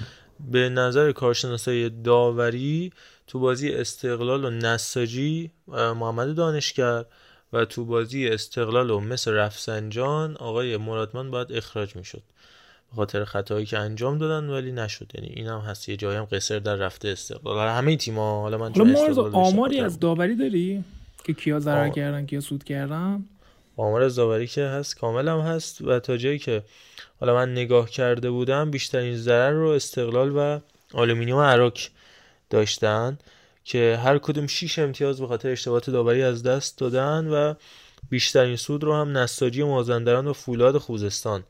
به 0.51 0.69
نظر 0.69 1.13
کارشناسای 1.13 1.91
داوری 1.91 2.93
تو 3.27 3.39
بازی 3.39 3.73
استقلال 3.73 4.45
و 4.45 4.51
نساجی 4.51 5.51
محمد 5.69 6.35
دانشگر 6.35 7.05
و 7.53 7.65
تو 7.65 7.85
بازی 7.85 8.29
استقلال 8.29 8.91
و 8.91 9.01
مثل 9.01 9.33
رفسنجان 9.33 10.37
آقای 10.37 10.77
مرادمان 10.77 11.31
باید 11.31 11.53
اخراج 11.53 11.97
می‌شد. 11.97 12.23
به 12.91 12.97
خاطر 12.97 13.25
خطایی 13.25 13.67
که 13.67 13.79
انجام 13.79 14.19
دادن 14.19 14.51
ولی 14.51 14.73
نشد. 14.73 15.13
یعنی 15.15 15.27
اینم 15.27 15.61
هست. 15.61 15.89
یه 15.89 15.97
جایی 15.97 16.19
هم 16.19 16.25
قسر 16.25 16.59
در 16.59 16.75
رفته 16.75 17.09
استقلال. 17.09 17.69
همه 17.69 17.97
تیم‌ها 17.97 18.41
حالا 18.41 18.59
من 18.59 18.73
حالا 18.73 19.31
آماری 19.33 19.81
از 19.81 20.01
داوری 20.01 20.37
داری؟ 20.37 20.85
که 21.25 21.33
کیا 21.33 21.61
ضرر. 21.61 21.89
کردن 21.89 22.27
کیا 22.27 22.41
سود 22.41 22.65
کردن؟ 22.65 23.25
آمار 23.77 24.03
از 24.03 24.17
داوری 24.17 24.47
که 24.47 24.63
هست 24.65 24.99
کامل 24.99 25.29
هم 25.29 25.39
هست. 25.39 25.81
و 25.81 26.01
تا 26.01 26.17
جایی 26.17 26.39
که 26.39 26.63
حالا 27.25 27.35
من 27.35 27.53
نگاه 27.53 27.91
کرده 27.91 28.31
بودم 28.31 28.71
بیشترین 28.71 29.17
ضرر 29.17 29.53
رو 29.53 29.69
استقلال 29.69 30.37
و 30.37 30.59
آلومینیوم 30.95 31.41
اراک 31.41 31.73
داشتن 32.51 33.19
که 33.65 34.01
هر 34.05 34.19
کدوم 34.19 34.47
6 34.47 34.79
امتیاز 34.79 35.21
به 35.21 35.27
خاطر 35.27 35.49
اشتباهات 35.49 35.91
داوری 35.91 36.23
از 36.23 36.43
دست 36.43 36.79
دادن 36.79 37.27
و 37.27 37.55
بیشترین 38.11 38.57
سود 38.57 38.85
رو 38.85 38.95
هم 38.95 39.19
نساجی 39.19 39.63
مازندران 39.63 40.27
و 40.27 40.33
فولاد 40.33 40.79
خوزستان 40.79 41.45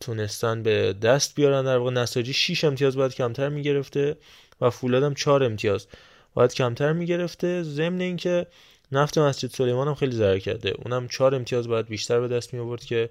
تونستن 0.00 0.62
به 0.62 0.92
دست 0.92 1.34
بیارن. 1.34 1.64
در 1.64 1.76
واقع 1.76 1.90
نساجی 1.90 2.32
6 2.32 2.64
امتیاز 2.64 2.96
باید 2.96 3.14
کمتر 3.14 3.48
می‌گرفته 3.48 4.16
و 4.60 4.70
فولاد 4.70 5.02
هم 5.02 5.14
4 5.14 5.44
امتیاز 5.44 5.86
باید 6.34 6.54
کمتر 6.54 6.92
می‌گرفته. 6.92 7.62
ضمن 7.62 8.00
اینکه 8.00 8.46
نفت 8.92 9.18
مسجد 9.18 9.50
سلیمان 9.50 9.88
هم 9.88 9.94
خیلی 9.94 10.16
ضرر 10.16 10.38
کرده. 10.38 10.74
اونم 10.84 11.08
4 11.08 11.34
امتیاز 11.34 11.68
باید 11.68 11.86
بیشتر 11.86 12.20
به 12.20 12.28
دست 12.28 12.54
می 12.54 12.60
آورد 12.60 12.84
که 12.84 13.10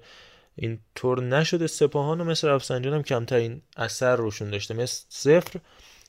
این 0.56 0.78
طور 0.94 1.22
نشده. 1.22 1.66
سپاهان 1.66 2.20
و 2.20 2.24
مثل 2.24 2.48
رفسنجان 2.48 2.94
هم 2.94 3.02
کمترین 3.02 3.62
اثر 3.76 4.16
روشون 4.16 4.50
داشته. 4.50 4.74
مثل 4.74 5.04
صفر 5.08 5.60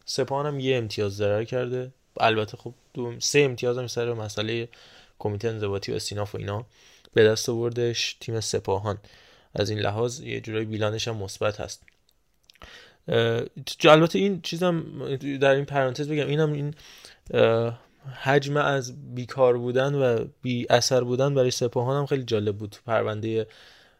سپاهان 0.06 0.46
هم 0.46 0.60
یه 0.60 0.78
امتیاز 0.78 1.16
ضرر 1.16 1.44
کرده. 1.44 1.91
البته 2.20 2.58
خب 2.58 2.74
دو 2.94 3.20
سه 3.20 3.39
امتیاز 3.39 3.78
هم 3.78 3.88
سر 3.88 4.14
مسئله 4.14 4.70
کمیته 5.20 5.48
انضباطی 5.48 5.91
و 5.91 6.00
سیناف 6.00 6.36
و 6.36 6.38
اینا 6.38 6.66
به 7.14 7.24
دست 7.24 7.50
آوردش. 7.50 8.18
تیم 8.20 8.39
سپاهان 8.39 8.98
از 9.56 9.70
این 9.70 9.80
لحاظ 9.80 10.20
یه 10.20 10.41
جورایی 10.41 10.66
بیلانش 10.66 11.08
هم 11.08 11.18
مثبت 11.18 11.60
هست. 11.60 11.84
البته 13.84 14.20
این 14.20 14.41
چیزم 14.41 14.86
در 15.38 15.56
این 15.56 15.66
پرانتز 15.66 16.08
بگم 16.08 16.28
اینم 16.28 16.54
این 16.54 16.76
حجم 18.22 18.58
از 18.58 19.16
بیکار 19.16 19.58
بودن 19.58 19.96
و 19.96 20.26
بی 20.41 20.68
اثر 20.70 21.04
بودن 21.04 21.36
برای 21.36 21.52
سپاهان 21.52 21.98
هم 21.98 22.06
خیلی 22.06 22.24
جالب 22.24 22.58
بود. 22.58 22.76
پرونده 22.86 23.48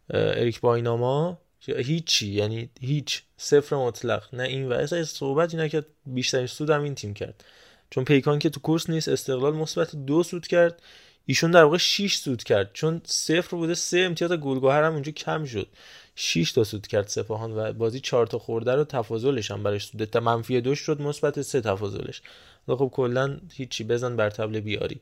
اریک 0.10 0.60
بایناما. 0.60 1.38
که 1.66 1.78
هیچی 1.78 2.28
یعنی 2.28 2.70
هیچ 2.82 3.22
صفر 3.38 3.76
مطلق 3.76 4.36
نه 4.36 4.44
این 4.44 4.70
و 4.70 4.74
اصلا 4.74 5.04
صحبتی 5.04 5.58
نکرد 5.58 5.86
بیشترین 6.06 6.48
سود 6.48 6.70
هم 6.70 6.84
این 6.84 6.96
تیم 6.96 7.14
کرد. 7.14 7.44
چون 7.90 8.04
پیکان 8.04 8.40
که 8.40 8.50
تو 8.50 8.60
کورس 8.60 8.90
نیست 8.90 9.08
استقلال 9.08 9.54
مثبت 9.56 9.96
دو 9.96 10.24
سود 10.24 10.48
کرد. 10.48 10.82
ایشون 11.26 11.52
در 11.52 11.64
واقع 11.64 11.78
6 11.78 12.16
سود 12.16 12.44
کرد. 12.44 12.70
چون 12.74 13.02
صفر 13.06 13.58
بوده 13.58 13.74
سه 13.74 14.00
امتیاز 14.00 14.32
گلگهر 14.32 14.84
هم 14.84 14.94
اونجا 14.94 15.12
کم 15.12 15.46
شد. 15.46 15.68
6 16.16 16.52
تا 16.52 16.64
سود 16.64 16.88
کرد 16.88 17.08
سپاهان 17.08 17.58
و 17.58 17.74
بازی 17.74 18.00
4 18.00 18.28
تا 18.28 18.40
خورده 18.40 18.76
رو 18.76 18.84
تفاضلش 18.84 19.52
هم 19.52 19.64
براش 19.64 19.86
سود. 19.86 20.06
تا 20.06 20.20
منفی 20.20 20.62
دو 20.62 20.76
شد 20.76 21.02
مثبت 21.02 21.42
سه 21.42 21.62
تفاضلش. 21.62 22.22
حالا 22.68 22.80
خب 22.80 22.92
کلا 22.94 23.38
هیچی 23.54 23.84
بزن 23.84 24.16
بر 24.16 24.30
تبل 24.30 24.60
بیاری. 24.60 25.02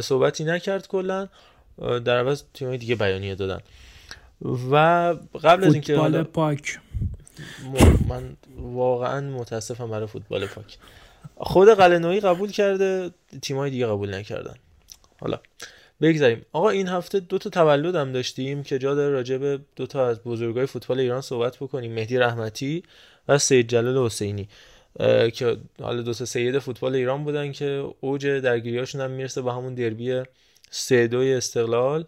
صحبتی 0.00 0.44
نکرد 0.44 0.88
کلا. 0.88 1.28
در 1.78 2.18
عوض 2.18 2.42
تیمای 2.54 2.78
دیگه 2.78 2.94
بیانیه 2.94 3.34
دادن. 3.34 3.60
و 4.42 4.76
قبل 5.44 5.64
از 5.64 5.72
اینکه 5.72 5.94
فوتبال 5.94 6.22
پاک. 6.22 6.78
من 8.08 8.36
واقعا 8.56 9.20
متاسفم 9.20 9.90
برای 9.90 10.06
فوتبال 10.06 10.46
پاک. 10.46 10.78
خود 11.36 11.68
قلنویی 11.68 12.20
قبول 12.20 12.50
کرده 12.50 13.10
تیمای 13.42 13.70
دیگه 13.70 13.86
قبول 13.86 14.14
نکردن. 14.14 14.54
حالا 15.20 15.38
بگذاریم. 16.00 16.46
آقا 16.52 16.68
این 16.68 16.88
هفته 16.88 17.20
دو 17.20 17.38
تا 17.38 17.50
تولد 17.50 17.94
هم 17.94 18.12
داشتیم 18.12 18.62
که 18.62 18.78
جا 18.78 18.94
داره 18.94 19.12
راجع 19.12 19.36
به 19.36 19.60
دو 19.76 19.86
تا 19.86 20.08
از 20.08 20.22
بزرگای 20.22 20.66
فوتبال 20.66 21.00
ایران 21.00 21.20
صحبت 21.20 21.56
بکنیم. 21.56 21.92
مهدی 21.92 22.18
رحمتی 22.18 22.82
و 23.28 23.38
سید 23.38 23.68
جلال 23.68 24.06
حسینی 24.06 24.48
که 25.34 25.56
حالا 25.82 26.02
دو 26.02 26.14
تا 26.14 26.24
سید 26.24 26.58
فوتبال 26.58 26.94
ایران 26.94 27.24
بودن 27.24 27.52
که 27.52 27.94
اوج 28.00 28.26
درگیریاشون 28.26 29.00
هم 29.00 29.10
می‌رسه 29.10 29.42
به 29.42 29.52
همون 29.52 29.74
دربی 29.74 30.22
سه 30.70 31.06
دوی 31.06 31.34
استقلال. 31.34 32.04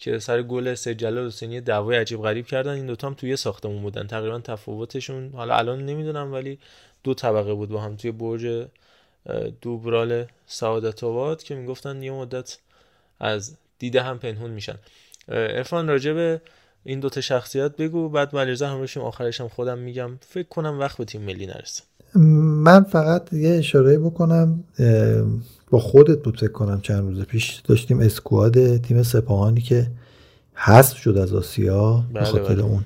که 0.00 0.18
سر 0.18 0.42
گل 0.42 0.74
سید 0.74 0.98
جلال 0.98 1.26
حسینی 1.26 1.60
دعوای 1.60 1.96
عجیب 1.96 2.22
غریب 2.22 2.46
کردن. 2.46 2.72
این 2.72 2.86
دوتا 2.86 3.06
هم 3.06 3.14
توی 3.14 3.36
ساختمون 3.36 3.82
بودن. 3.82 4.06
تقریبا 4.06 4.38
تفاوتشون 4.38 5.30
حالا 5.32 5.56
الان 5.56 5.86
نمی‌دونم 5.86 6.32
ولی 6.32 6.58
دو 7.04 7.14
طبقه 7.14 7.54
بود 7.54 7.68
با 7.68 7.80
هم 7.80 7.96
توی 7.96 8.10
برج 8.12 8.66
دوبرال 9.60 10.26
سعادت 10.46 11.04
آباد 11.04 11.42
که 11.42 11.54
می‌گفتن 11.54 12.02
یه 12.02 12.12
مدت 12.12 12.58
از 13.20 13.56
دیده 13.78 14.02
هم 14.02 14.18
پنهون 14.18 14.50
میشن. 14.50 14.76
ارفان 15.28 15.88
راجع 15.88 16.12
به 16.12 16.40
این 16.84 17.00
دوتا 17.00 17.20
شخصیت 17.20 17.76
بگو. 17.76 18.08
بعد 18.08 18.36
ملیرزا 18.36 18.68
هم 18.68 18.86
آخرش 19.02 19.40
هم 19.40 19.48
خودم 19.48 19.78
میگم. 19.78 20.18
فکر 20.20 20.48
کنم 20.48 20.80
وقت 20.80 20.98
به 20.98 21.04
تیم 21.04 21.22
ملی 21.22 21.46
نرسه. 21.46 21.82
من 22.14 22.82
فقط 22.82 23.32
یه 23.32 23.54
اشاره 23.54 23.98
بکنم 23.98 24.64
با 25.70 25.78
خودت 25.78 26.22
بود 26.22 26.40
فکر 26.40 26.52
کنم 26.52 26.80
چند 26.80 27.08
روز 27.08 27.24
پیش 27.24 27.62
داشتیم 27.64 28.00
اسکواد 28.00 28.76
تیم 28.76 29.02
سپاهانی 29.02 29.60
که 29.60 29.86
حذف 30.54 30.96
شد 30.96 31.18
از 31.18 31.34
آسیا 31.34 32.04
به 32.12 32.20
بله، 32.20 32.24
خاطر 32.24 32.54
بله. 32.54 32.62
اون 32.62 32.84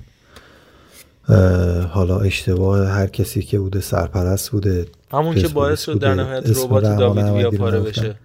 حالا 1.85 2.19
اشتباه 2.19 2.87
هر 2.87 3.07
کسی 3.07 3.41
که 3.41 3.59
بوده 3.59 3.81
سرپرست 3.81 4.51
بوده 4.51 4.85
همون 5.11 5.35
که 5.35 5.47
باعث 5.47 5.81
شد 5.81 5.99
در 5.99 6.13
نهایت 6.13 6.57
ربات 6.57 6.83
داوید 6.83 7.25
ویا 7.25 7.49
رو 7.49 7.57
پاره. 7.57 7.79
بشه 7.79 8.15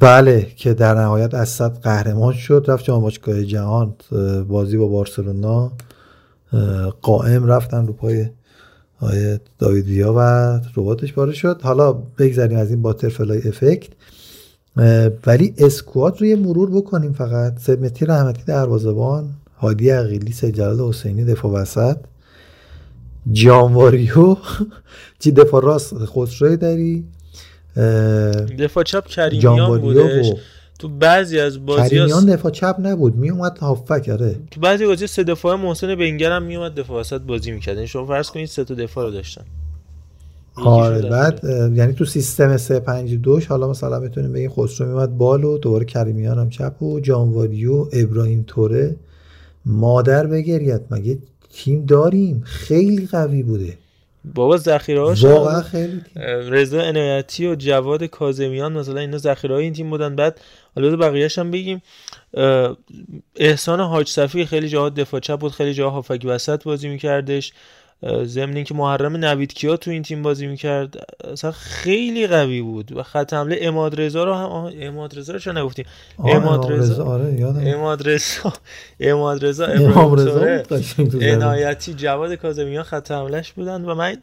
بله 0.00 0.46
که 0.56 0.74
در 0.74 0.94
نهایت 0.94 1.34
اسد 1.34 1.78
قهرمان 1.82 2.32
شد 2.32 2.64
رفت 2.68 2.84
جام 2.84 3.02
باشگاه 3.02 3.44
جهان 3.44 3.94
بازی 4.48 4.76
با 4.76 4.88
بارسلونا 4.88 5.72
قائم 7.02 7.46
رفتن 7.46 7.86
رو 7.86 7.92
پای 7.92 8.26
آیه 9.04 9.40
داوید 9.58 9.86
ویا 9.86 10.14
و 10.16 10.20
رباتش 10.76 11.12
پاره 11.12 11.32
شد. 11.32 11.60
حالا 11.62 11.92
بگذریم 11.92 12.58
از 12.58 12.70
این 12.70 12.82
باترفلای 12.82 13.48
افکت. 13.48 13.88
ولی 15.26 15.54
اسکوات 15.58 16.20
رو 16.20 16.26
یه 16.26 16.36
مرور 16.36 16.70
بکنیم 16.70 17.12
فقط. 17.12 17.58
سمتی 17.58 18.06
رحمتی 18.06 18.42
دروازه‌بان 18.46 19.28
هادی 19.58 19.90
عقیلی 19.90 20.32
سید 20.32 20.54
جلال 20.54 20.88
حسینی 20.88 21.24
دفاع 21.24 21.52
وسط. 21.52 21.96
جانواریو 23.32 24.36
چی 25.20 25.32
دفاع 25.32 25.62
راست 25.62 25.94
خسروی 26.04 26.56
داری 26.56 27.04
دفاع 28.58 28.84
چپ 28.84 29.06
کریمیان 29.06 29.80
بودش. 29.80 30.30
و 30.30 30.34
تو 30.78 30.88
بعضی 30.88 31.38
از 31.38 31.66
بازی 31.66 31.88
کریمیان 31.88 32.26
دفاع 32.26 32.52
چپ 32.52 32.76
نبود. 32.78 33.16
می 33.16 33.30
اومد 33.30 33.58
هافک 33.58 34.08
آره. 34.12 34.36
تو 34.50 34.60
بعضی 34.60 34.86
بازی 34.86 35.06
سه 35.06 35.24
دفاع 35.24 35.56
محسن 35.56 35.94
بنگر 35.94 36.32
هم 36.32 36.42
میومد 36.42 36.74
دفاع 36.74 37.00
وسط 37.00 37.20
بازی 37.20 37.50
می‌کرد. 37.50 37.74
یعنی 37.74 37.86
شما 37.88 38.06
فرض 38.06 38.30
کنید 38.30 38.46
سه 38.46 38.64
تا 38.64 38.74
دفاع 38.74 39.04
رو 39.04 39.10
داشتن. 39.10 39.44
آره 40.56 41.02
بعد 41.02 41.44
یعنی 41.74 41.92
تو 41.92 42.04
سیستم 42.04 42.56
352 42.56 43.40
حالا 43.48 43.70
مثلا 43.70 44.00
می‌تونیم 44.00 44.32
بگیم 44.32 44.50
خسرو 44.50 44.86
میومد 44.86 45.18
بال 45.18 45.44
و 45.44 45.58
دوباره 45.58 45.84
کریمیان 45.84 46.38
هم 46.38 46.50
چپ 46.50 46.82
و 46.82 47.00
جانواریو 47.00 47.86
ابراهیم 47.92 48.44
توره 48.46 48.96
مادر 49.66 50.26
بگریت 50.26 50.80
مگه 50.90 51.18
تیم 51.50 51.84
داریم؟ 51.84 52.42
خیلی 52.44 53.06
قوی 53.06 53.42
بوده. 53.42 53.78
بابا 54.24 54.56
ذخیره‌هاش 54.56 55.24
واقعا 55.24 55.62
خیلی 55.62 56.00
رضا 56.50 56.80
عنایتی 56.80 57.46
و 57.46 57.54
جواد 57.54 58.04
کاظمیان 58.04 58.72
مثلا 58.72 59.00
اینا 59.00 59.18
ذخیره 59.18 59.54
این 59.54 59.72
تیم 59.72 59.90
بودن. 59.90 60.16
بعد 60.16 60.40
حالا 60.76 60.96
بقیه‌اش 60.96 61.38
هم 61.38 61.50
بگیم. 61.50 61.82
احسان 63.36 63.80
حاج 63.80 64.08
صفی 64.08 64.46
خیلی 64.46 64.68
جاها 64.68 64.88
دفاع 64.88 65.20
چپ 65.20 65.38
بود 65.38 65.52
خیلی 65.52 65.74
جاها 65.74 65.90
هافک 65.90 66.22
وسط 66.24 66.64
بازی 66.64 66.88
میکردش. 66.88 67.52
ضمن 68.24 68.56
اینکه 68.56 68.74
محرم 68.74 69.16
نوید 69.16 69.52
کیا 69.52 69.76
تو 69.76 69.90
این 69.90 70.02
تیم 70.02 70.22
بازی 70.22 70.46
می‌کرد 70.46 70.96
اصلا 71.32 71.52
خیلی 71.52 72.26
قوی 72.26 72.62
بود 72.62 72.92
و 72.96 73.02
خط 73.02 73.32
حمله 73.34 73.58
اماد 73.60 74.00
رضا 74.00 74.24
رو 74.24 74.34
هم 74.34 74.72
اماد 74.80 75.18
رضا 75.18 75.32
رو 75.32 75.38
چرا 75.38 75.62
نگفتیم؟ 75.62 75.84
اماد 76.18 76.36
امام 76.36 76.68
رضا 76.68 77.04
آره 77.04 77.34
یادم. 77.40 77.66
اماد 77.66 78.08
رضا 78.08 78.52
اماد 79.00 79.44
رضا. 79.44 79.66
عنایتی 81.22 81.94
جواد 81.94 82.34
کاظمیان 82.34 82.82
خط 82.84 83.10
حملش 83.10 83.52
بودن 83.52 83.84
و 83.84 83.94
من 83.94 84.16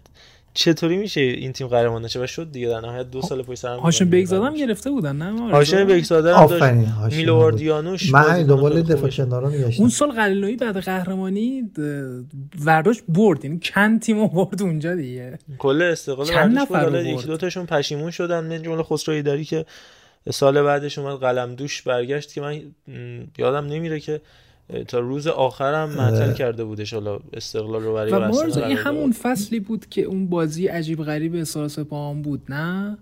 چطوری 0.53 0.97
میشه 0.97 1.21
این 1.21 1.53
تیم 1.53 1.67
قهرمان 1.67 2.05
نشه 2.05 2.23
و 2.23 2.27
شد 2.27 2.51
دیگه 2.51 2.67
در 2.67 2.79
نهایت 2.81 3.11
دو 3.11 3.21
سال 3.21 3.41
پشت 3.41 3.59
سر 3.59 3.73
هم 3.73 3.79
هاشم 3.79 4.05
بودن. 4.05 4.17
بگزادم 4.17 4.55
گرفته 4.55 4.91
بودن 4.91 5.15
نه 5.15 5.41
آرزو؟ 5.41 5.55
هاشم 5.55 5.87
بگزاده 5.87 6.35
هم 6.35 6.45
داشت 6.47 6.63
آفرین 6.63 6.85
هاشم 6.85 7.17
میلو 7.17 7.33
بود. 7.33 7.43
واردیانوش 7.43 8.11
من 8.11 8.29
همین 8.29 8.47
دنبال 8.47 8.81
دفاع. 8.81 9.09
کنارا 9.09 9.49
میگشتم 9.49 9.81
اون 9.81 9.89
سال 9.89 10.11
قلنویی 10.11 10.55
بعد 10.55 10.77
قهرمانی 10.77 11.71
ورداش 12.65 13.01
برد 13.07 13.45
یعنی 13.45 13.59
چند 13.59 14.01
تیم 14.01 14.27
برد 14.27 14.61
اونجا 14.61 14.95
دیگه 14.95 15.39
کل 15.57 15.81
استقلال 15.81 16.27
چند 16.27 16.59
نفر 16.59 16.89
بود 16.89 17.05
یکی؟ 17.05 17.27
دو 17.27 17.37
تاشون 17.37 17.65
پشیمون 17.65 18.11
شدن 18.11 18.43
من 18.43 18.61
جمله 18.61 18.83
خسروی 18.83 19.21
داری 19.21 19.45
که 19.45 19.65
سال 20.31 20.61
بعدش 20.61 20.97
اومد 20.97 21.19
قلم 21.19 21.55
دوش 21.55 21.81
برگشت 21.81 22.33
که 22.33 22.41
من 22.41 22.61
یادم 23.37 23.65
نمیره 23.65 23.99
که 23.99 24.21
تا 24.87 24.99
روز 24.99 25.27
آخرم 25.27 25.89
معطل 25.89 26.33
کرده 26.33 26.63
بودش 26.63 26.93
حالا 26.93 27.19
استقلال 27.33 27.81
رو 27.81 27.93
برای 27.93 28.11
و 28.11 28.19
مارزا 28.19 28.65
این. 28.65 28.77
همون 28.77 29.11
فصلی 29.11 29.59
بود 29.59 29.85
که 29.89 30.01
اون 30.01 30.27
بازی 30.27 30.67
عجیب 30.67 31.03
غریب 31.03 31.35
احساس 31.35 31.79
پاهام 31.79 32.21
بود 32.21 32.41
نه 32.49 32.97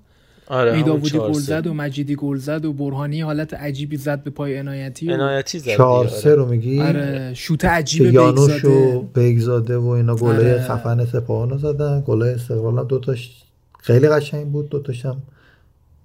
آره 0.48 0.76
میداودی 0.76 1.10
چهار 1.10 1.32
گل. 1.32 1.40
زد 1.40 1.68
و 1.68 1.74
مجیدی 1.74 2.16
گل 2.16 2.38
زد 2.38 2.66
و 2.66 2.74
برهانی 2.74 3.22
حالت 3.22 3.54
عجیبی 3.54 3.98
زد 3.98 4.24
به 4.24 4.30
پای 4.30 4.58
عنایتی 4.58 5.10
و 5.10 5.14
عنایتی 5.14 5.60
زد 5.60 5.72
چهار 5.72 6.08
سه 6.08 6.30
آره. 6.30 6.42
رو 6.42 6.46
میگی 6.46 6.82
آره 6.82 7.34
شوت 7.34 7.66
عجیب 7.66 8.14
یانوش 8.14 8.66
و 8.66 9.02
بیگزاده 9.02 9.08
بیگزاده 9.14 9.78
و 9.78 9.88
اینا 9.88 10.16
گله 10.16 10.32
آره. 10.32 10.62
خفن 10.62 11.06
سپاهانو 11.06 11.58
زدن 11.58 12.04
گله 12.08 12.26
استقلال 12.26 12.80
هم 12.80 12.88
دوتاش 12.88 13.44
خیلی 13.80 14.10
قشنگ 14.10 14.48
بود 14.52 14.70
دوتاش 14.70 15.06
هم 15.06 15.22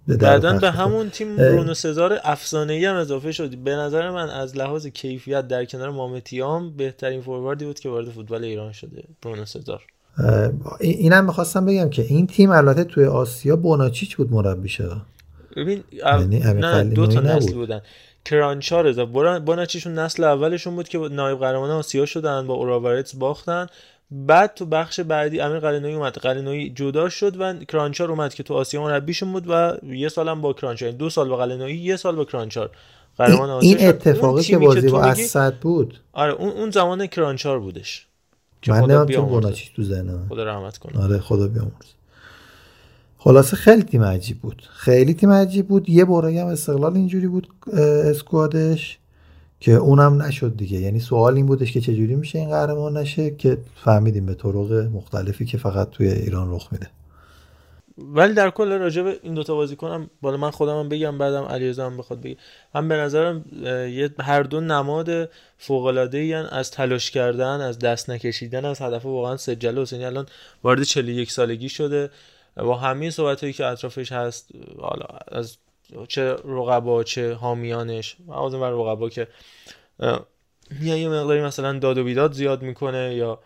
بعدا 0.08 0.58
به. 0.58 0.70
همون 0.70 1.10
تیم. 1.10 1.36
برونو 1.36 1.74
سزار 1.74 2.20
افسانه 2.24 2.72
ای 2.72 2.84
هم 2.84 2.94
اضافه 2.96 3.32
شد 3.32 3.56
به 3.56 3.76
نظر 3.76 4.10
من 4.10 4.30
از 4.30 4.56
لحاظ 4.56 4.86
کیفیت 4.86 5.48
در 5.48 5.64
کنار 5.64 5.90
مامتیام 5.90 6.76
بهترین 6.76 7.20
فورواردی 7.20 7.64
بود 7.64 7.80
که 7.80 7.88
وارد 7.88 8.10
فوتبال 8.10 8.44
ایران 8.44 8.72
شده 8.72 9.04
برونو 9.22 9.44
سزار 9.44 9.82
اینم 10.80 11.24
می‌خواستم 11.24 11.66
بگم 11.66 11.90
که 11.90 12.02
این 12.02 12.26
تیم 12.26 12.50
البته 12.50 12.84
توی 12.84 13.04
آسیا 13.04 13.56
بوناچیچ 13.56 14.16
بود 14.16 14.32
مربی 14.32 14.68
شد 14.68 15.00
ببین 15.56 15.84
یعنی 15.92 16.38
نه 16.38 16.84
دو 16.84 17.06
تا. 17.06 17.20
نسل 17.20 17.54
بودن 17.54 17.80
کرانچار 18.24 19.04
باناچیشون 19.40 19.94
نسل 19.98 20.24
اولشون 20.24 20.74
بود 20.74 20.88
که 20.88 20.98
نایب 20.98 21.38
قهرمان 21.38 21.70
آسیا 21.70 22.06
شدن 22.06 22.46
با 22.46 22.54
اوراورتس 22.54 23.14
باختن 23.14 23.66
بعد 24.26 24.54
تو 24.54 24.66
بخش 24.66 25.00
بعدی 25.00 25.40
امیر 25.40 25.58
قلعه‌نویی 25.58 25.94
اومد. 25.94 26.18
قلعه‌نویی 26.18 26.70
جدا 26.70 27.08
شد 27.08 27.40
و 27.40 27.54
کرانچار 27.64 28.10
اومد 28.10 28.34
که 28.34 28.42
تو 28.42 28.54
آسیا 28.54 28.82
مربیشون 28.82 29.32
بود 29.32 29.44
و 29.48 29.76
یه 29.86 30.08
سالم 30.08 30.40
با 30.40 30.52
کرانچار. 30.52 30.88
یعنی 30.88 30.98
دو 30.98 31.10
سال 31.10 31.28
با 31.28 31.36
قلعه‌نویی 31.36 31.76
یه 31.76 31.96
سال 31.96 32.16
با 32.16 32.24
کرانچار. 32.24 32.70
قهرمان 33.18 33.50
این, 33.50 33.58
آسیا 33.58 33.78
این 33.78 33.88
اتفاقی 33.88 34.42
که 34.42 34.58
بازی 34.58 34.82
تو 34.88 34.92
با 34.92 35.02
اسد 35.02 35.54
بود. 35.54 35.98
آره 36.12 36.32
اون 36.32 36.50
اون 36.50 36.70
زمان 36.70 37.06
کرانچار 37.06 37.60
بودش. 37.60 38.06
من 38.68 38.80
نمیم 38.80 39.04
بیامرزه. 39.04 39.34
بوناچیچ 39.34 39.74
تو 39.76 39.82
ذهنم. 39.82 40.26
خدا 40.28 40.44
رحمت 40.44 40.78
کنه. 40.78 41.02
آره 41.02 41.18
خدا 41.18 41.48
بیامرز 41.48 41.86
خلاصه 43.18 43.56
خیلی 43.56 43.82
تیم 43.82 44.02
عجیب 44.02 44.40
بود. 44.40 44.62
خیلی 44.70 45.14
تیم 45.14 45.30
عجیب 45.30 45.68
بود. 45.68 45.88
یه 45.88 46.04
برایی 46.04 46.38
هم 46.38 46.46
استقلال 46.46 46.94
اینجوری 46.94 47.26
بود 47.26 47.48
اسکوادش. 48.04 48.98
که 49.64 49.72
اونم 49.72 50.22
نشد 50.22 50.56
دیگه. 50.56 50.78
یعنی 50.78 51.00
سوال 51.00 51.34
این 51.34 51.46
بودش 51.46 51.72
که 51.72 51.80
چجوری 51.80 52.14
میشه 52.14 52.38
این 52.38 52.48
قهرمان 52.48 52.96
نشه 52.96 53.30
که 53.30 53.58
فهمیدیم 53.84 54.26
به 54.26 54.34
طرق 54.34 54.72
مختلفی 54.72 55.44
که 55.44 55.58
فقط 55.58 55.90
توی 55.90 56.08
ایران 56.08 56.54
رخ 56.54 56.68
میده. 56.72 56.86
ولی 57.98 58.34
در 58.34 58.50
کل 58.50 58.78
راجع 58.78 59.02
به 59.02 59.18
این 59.22 59.34
دوتا 59.34 59.54
بازیکنم 59.54 60.10
بالا 60.20 60.36
من 60.36 60.50
خودم 60.50 60.78
هم 60.78 60.88
بگم 60.88 61.18
بعدم 61.18 61.42
علیرضا 61.42 61.86
هم 61.86 61.96
بخواد 61.96 62.20
بگه. 62.20 62.36
هم 62.74 62.88
به 62.88 62.94
نظرم 62.94 63.44
یه 63.92 64.10
هر 64.20 64.42
دو 64.42 64.60
نماد 64.60 65.30
فوق 65.58 65.84
العاده 65.84 66.48
از 66.52 66.70
تلاش 66.70 67.10
کردن 67.10 67.60
از 67.60 67.78
دست 67.78 68.10
نکشیدن 68.10 68.64
از 68.64 68.80
هدف 68.80 69.06
واقعا 69.06 69.36
سجل 69.36 69.82
حسینی 69.82 70.04
الان 70.04 70.26
وارد 70.64 70.82
41 70.82 71.32
سالگی 71.32 71.68
شده. 71.68 72.10
با 72.56 72.76
همه 72.76 73.10
صحبت 73.10 73.40
هایی 73.40 73.52
که 73.52 73.66
اطرافش 73.66 74.12
هست 74.12 74.48
حالا 74.78 75.06
از 75.28 75.56
چه 76.08 76.36
رقبا 76.44 77.04
چه 77.04 77.34
حامیانش. 77.34 78.16
از 78.44 78.54
و 78.54 78.64
رقبا 78.64 79.08
که 79.08 79.28
یا 80.80 80.96
یه 80.96 81.08
مقداری 81.08 81.42
مثلا 81.42 81.78
داد 81.78 81.98
و 81.98 82.04
بیداد 82.04 82.32
زیاد 82.32 82.62
می‌کنه 82.62 83.14
یا 83.14 83.38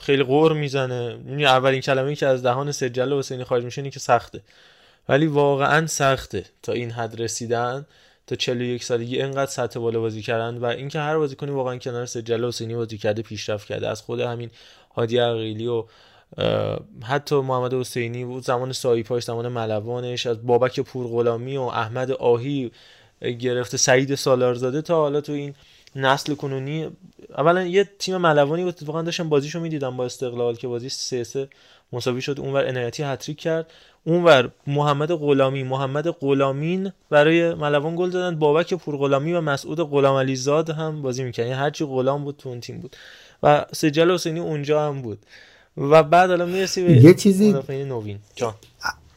خیلی 0.00 0.22
غور 0.22 0.52
می‌زنه. 0.52 1.18
اولین 1.40 1.80
کلمه 1.80 2.14
که 2.14 2.26
از 2.26 2.42
دهان 2.42 2.72
سجل 2.72 3.18
حسینی 3.18 3.44
خارج 3.44 3.64
میشه 3.64 3.80
اینه 3.80 3.90
که 3.90 4.00
سخته. 4.00 4.42
ولی 5.08 5.26
واقعا 5.26 5.86
سخته 5.86 6.44
تا 6.62 6.72
این 6.72 6.90
حد 6.90 7.22
رسیدن. 7.22 7.86
تا 8.26 8.36
41 8.36 8.84
سالگی 8.84 9.22
اینقدر 9.22 9.50
سطح 9.50 9.80
بالا 9.80 10.00
بازی 10.00 10.22
کردن 10.22 10.58
و 10.58 10.64
اینکه 10.64 10.98
هر 10.98 11.18
بازیکنی 11.18 11.50
واقعا 11.50 11.76
کنار 11.76 12.06
سجل 12.06 12.44
حسینی 12.44 12.74
بازی 12.74 12.98
کرده 12.98 13.22
پیشرفت 13.22 13.66
کرده. 13.66 13.88
از 13.88 14.02
خود 14.02 14.20
همین 14.20 14.50
هادی 14.94 15.18
عقیلی 15.18 15.66
و 15.66 15.84
حتی 17.02 17.36
محمد 17.36 17.74
حسینی 17.74 18.24
و 18.24 18.40
زمان 18.40 18.72
سایپاش 18.72 19.24
زمان 19.24 19.48
ملوانش 19.48 20.26
از 20.26 20.46
بابک 20.46 20.80
پورغلامی 20.80 21.56
و 21.56 21.62
احمد 21.62 22.10
آهی 22.10 22.70
گرفته 23.40 23.76
سعید 23.76 24.14
سالارزاده 24.14 24.82
تا 24.82 24.94
حالا 24.96 25.20
تو 25.20 25.32
این 25.32 25.54
نسل 25.96 26.34
کنونی. 26.34 26.88
اولا 27.38 27.62
یه 27.62 27.88
تیم 27.98 28.16
ملوانی 28.16 28.64
بود 28.64 28.82
واقعا 28.82 29.02
داشتم 29.02 29.28
بازیشو 29.28 29.60
می‌دیدم 29.60 29.96
با 29.96 30.04
استقلال 30.04 30.54
که 30.54 30.68
بازی 30.68 30.88
سه 30.88 31.24
سه 31.24 31.48
مساوی 31.92 32.20
شد. 32.20 32.40
اونور 32.40 32.68
عنایتی 32.68 33.02
هتریک 33.02 33.38
کرد. 33.38 33.70
اونور 34.04 34.50
محمد 34.66 35.12
غلامی 35.12 35.62
محمد 35.62 36.08
غلامین 36.08 36.92
برای 37.10 37.54
ملوان 37.54 37.96
گل 37.96 38.10
دادن. 38.10 38.38
بابک 38.38 38.74
پورغلامی 38.74 39.32
و 39.32 39.40
مسعود 39.40 39.80
غلام 39.80 40.34
زاد 40.34 40.70
هم 40.70 41.02
بازی 41.02 41.24
می‌کردن. 41.24 41.48
یعنی 41.48 41.60
هرچی 41.60 41.84
غلام 41.84 42.24
بود 42.24 42.36
تو 42.36 42.48
اون 42.48 42.60
تیم 42.60 42.80
بود. 42.80 42.96
و 43.42 43.64
سجل 43.72 44.10
حسینی 44.10 44.40
اونجا 44.40 44.88
هم 44.88 45.02
بود. 45.02 45.18
و 45.80 46.02
بعد 46.02 46.30
حالا 46.30 46.46
می‌رسی 46.46 46.84
به 46.84 46.92
یه 46.92 47.14
چیزی- 47.14 47.52
نوین. 47.70 48.18
جان. 48.36 48.54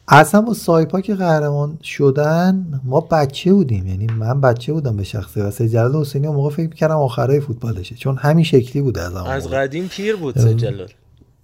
اصلا 0.08 0.40
با 0.40 0.54
سایپا 0.54 1.00
که 1.00 1.14
قهرمان 1.14 1.78
شدن 1.82 2.80
ما 2.84 3.00
بچه 3.00 3.52
بودیم. 3.52 3.86
یعنی 3.86 4.06
من 4.06 4.40
بچه 4.40 4.72
بودم 4.72 4.96
به 4.96 5.04
شخصه. 5.04 5.44
و 5.44 5.50
سجلال 5.50 5.96
حسینی 5.96 6.26
اون 6.26 6.36
موقع 6.36 6.50
فکر 6.50 6.68
می‌کردم 6.68 6.96
آخرای 6.96 7.40
فوتبالشه. 7.40 7.94
چون 7.94 8.16
همین 8.16 8.44
شکلی 8.44 8.82
بود 8.82 8.98
از 8.98 9.16
اون 9.16 9.26
از. 9.26 9.48
قدیم 9.48 9.88
پیر 9.88 10.16
بود 10.16 10.38
سجلال 10.38 10.88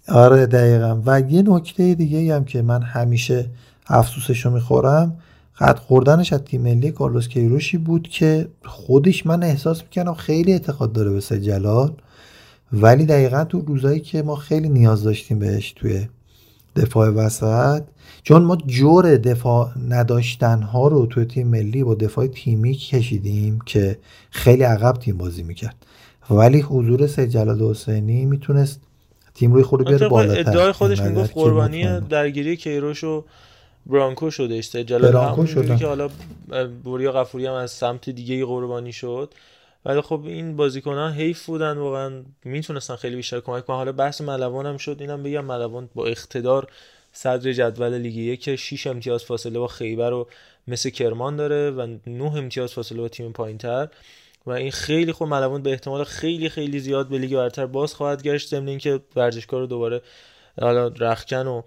آره 0.08 0.46
دقیقا. 0.46 1.00
و 1.06 1.20
یه 1.20 1.42
نکته 1.42 1.94
دیگه 1.94 2.34
هم 2.34 2.44
که 2.44 2.62
من 2.62 2.82
همیشه 2.82 3.46
افسوسش 3.86 4.46
رو 4.46 4.50
می‌خورم 4.50 5.16
قد 5.58 5.78
خوردنش 5.78 6.32
از 6.32 6.40
تیم 6.40 6.62
ملی 6.62 6.90
کارلوس 6.90 7.28
کیروشی 7.28 7.78
بود 7.78 8.08
که 8.08 8.48
خودش 8.64 9.26
من 9.26 9.42
احساس 9.42 9.82
می‌کنم 9.82 10.14
خیلی 10.14 10.52
اعتقاد 10.52 10.92
داره 10.92 11.10
به 11.10 11.20
سجلال 11.20 11.92
ولی 12.72 13.06
دقیقا 13.06 13.44
تو 13.44 13.60
روزایی 13.60 14.00
که 14.00 14.22
ما 14.22 14.36
خیلی 14.36 14.68
نیاز 14.68 15.02
داشتیم 15.02 15.38
بهش 15.38 15.72
توی 15.72 16.08
دفاع 16.76 17.08
وسط 17.08 17.82
چون 18.22 18.42
ما 18.42 18.56
جور 18.56 19.16
دفاع 19.16 19.70
نداشتن 19.88 20.62
ها 20.62 20.88
رو 20.88 21.06
توی 21.06 21.24
تیم 21.24 21.48
ملی 21.48 21.84
با 21.84 21.94
دفاع 21.94 22.26
تیمی 22.26 22.74
کشیدیم 22.74 23.58
که 23.66 23.98
خیلی 24.30 24.62
عقب 24.62 24.92
تیم 24.92 25.18
بازی 25.18 25.42
می‌کرد 25.42 25.76
ولی 26.30 26.60
حضور 26.60 27.06
سید 27.06 27.28
جلال 27.28 27.62
حسینی 27.62 28.24
می‌تونست 28.24 28.80
تیم 29.34 29.52
روی 29.52 29.62
خود 29.62 29.88
بیاره 29.88 30.08
بالاتر 30.08 30.40
ادعای 30.40 30.72
خودش 30.72 31.00
می‌گفت 31.00 31.32
قربانی. 31.34 32.00
درگیری 32.00 32.56
کیروش 32.56 33.04
و 33.04 33.24
برانکو 33.86 34.30
شده 34.30 34.62
جلال 34.62 35.12
برانکو. 35.12 35.44
جوری 35.44 35.76
که 35.76 35.86
حالا 35.86 36.08
بوریا 36.84 37.12
قفوری 37.12 37.46
هم 37.46 37.52
از 37.52 37.70
سمت 37.70 38.10
دیگه 38.10 38.44
قربانی 38.44 38.92
شد 38.92 39.34
ولی 39.88 40.00
خب 40.00 40.22
این 40.24 40.56
بازیکن 40.56 40.94
ها 40.94 41.08
حیف 41.10 41.46
بودن 41.46 41.78
واقعا 41.78 42.24
می‌تونستن 42.44 42.96
خیلی 42.96 43.16
بیشتر 43.16 43.40
کمک 43.40 43.64
کنن. 43.66 43.76
حالا 43.76 43.92
بحث 43.92 44.20
ملوان 44.20 44.66
هم 44.66 44.76
شد 44.76 44.96
اینم 45.00 45.22
بگم 45.22 45.44
ملوان 45.44 45.88
با 45.94 46.06
اقتدار 46.06 46.66
صدر 47.12 47.52
جدول 47.52 47.98
لیگ 47.98 48.16
یک 48.16 48.56
6 48.56 48.86
امتیاز 48.86 49.24
فاصله 49.24 49.58
با 49.58 49.66
خیبر 49.66 50.10
و 50.10 50.28
مس 50.68 50.90
کرمان 50.90 51.36
داره 51.36 51.70
و 51.70 51.96
9 52.06 52.24
امتیاز 52.24 52.72
فاصله 52.72 53.00
با 53.00 53.08
تیم 53.08 53.32
پایینتر. 53.32 53.88
و 54.46 54.50
این 54.50 54.70
خیلی 54.70 55.12
خوب 55.12 55.28
ملوان 55.28 55.62
به 55.62 55.70
احتمال 55.70 56.04
خیلی 56.04 56.48
خیلی 56.48 56.80
زیاد 56.80 57.08
به 57.08 57.18
لیگ 57.18 57.36
برتر 57.36 57.66
باز 57.66 57.94
خواهد 57.94 58.22
گشت 58.22 58.48
ضمن 58.48 58.68
اینکه 58.68 59.00
ورزشکار 59.16 59.60
رو 59.60 59.66
دوباره 59.66 60.02
حالا 60.60 60.86
رخکن 60.88 61.46
و 61.46 61.62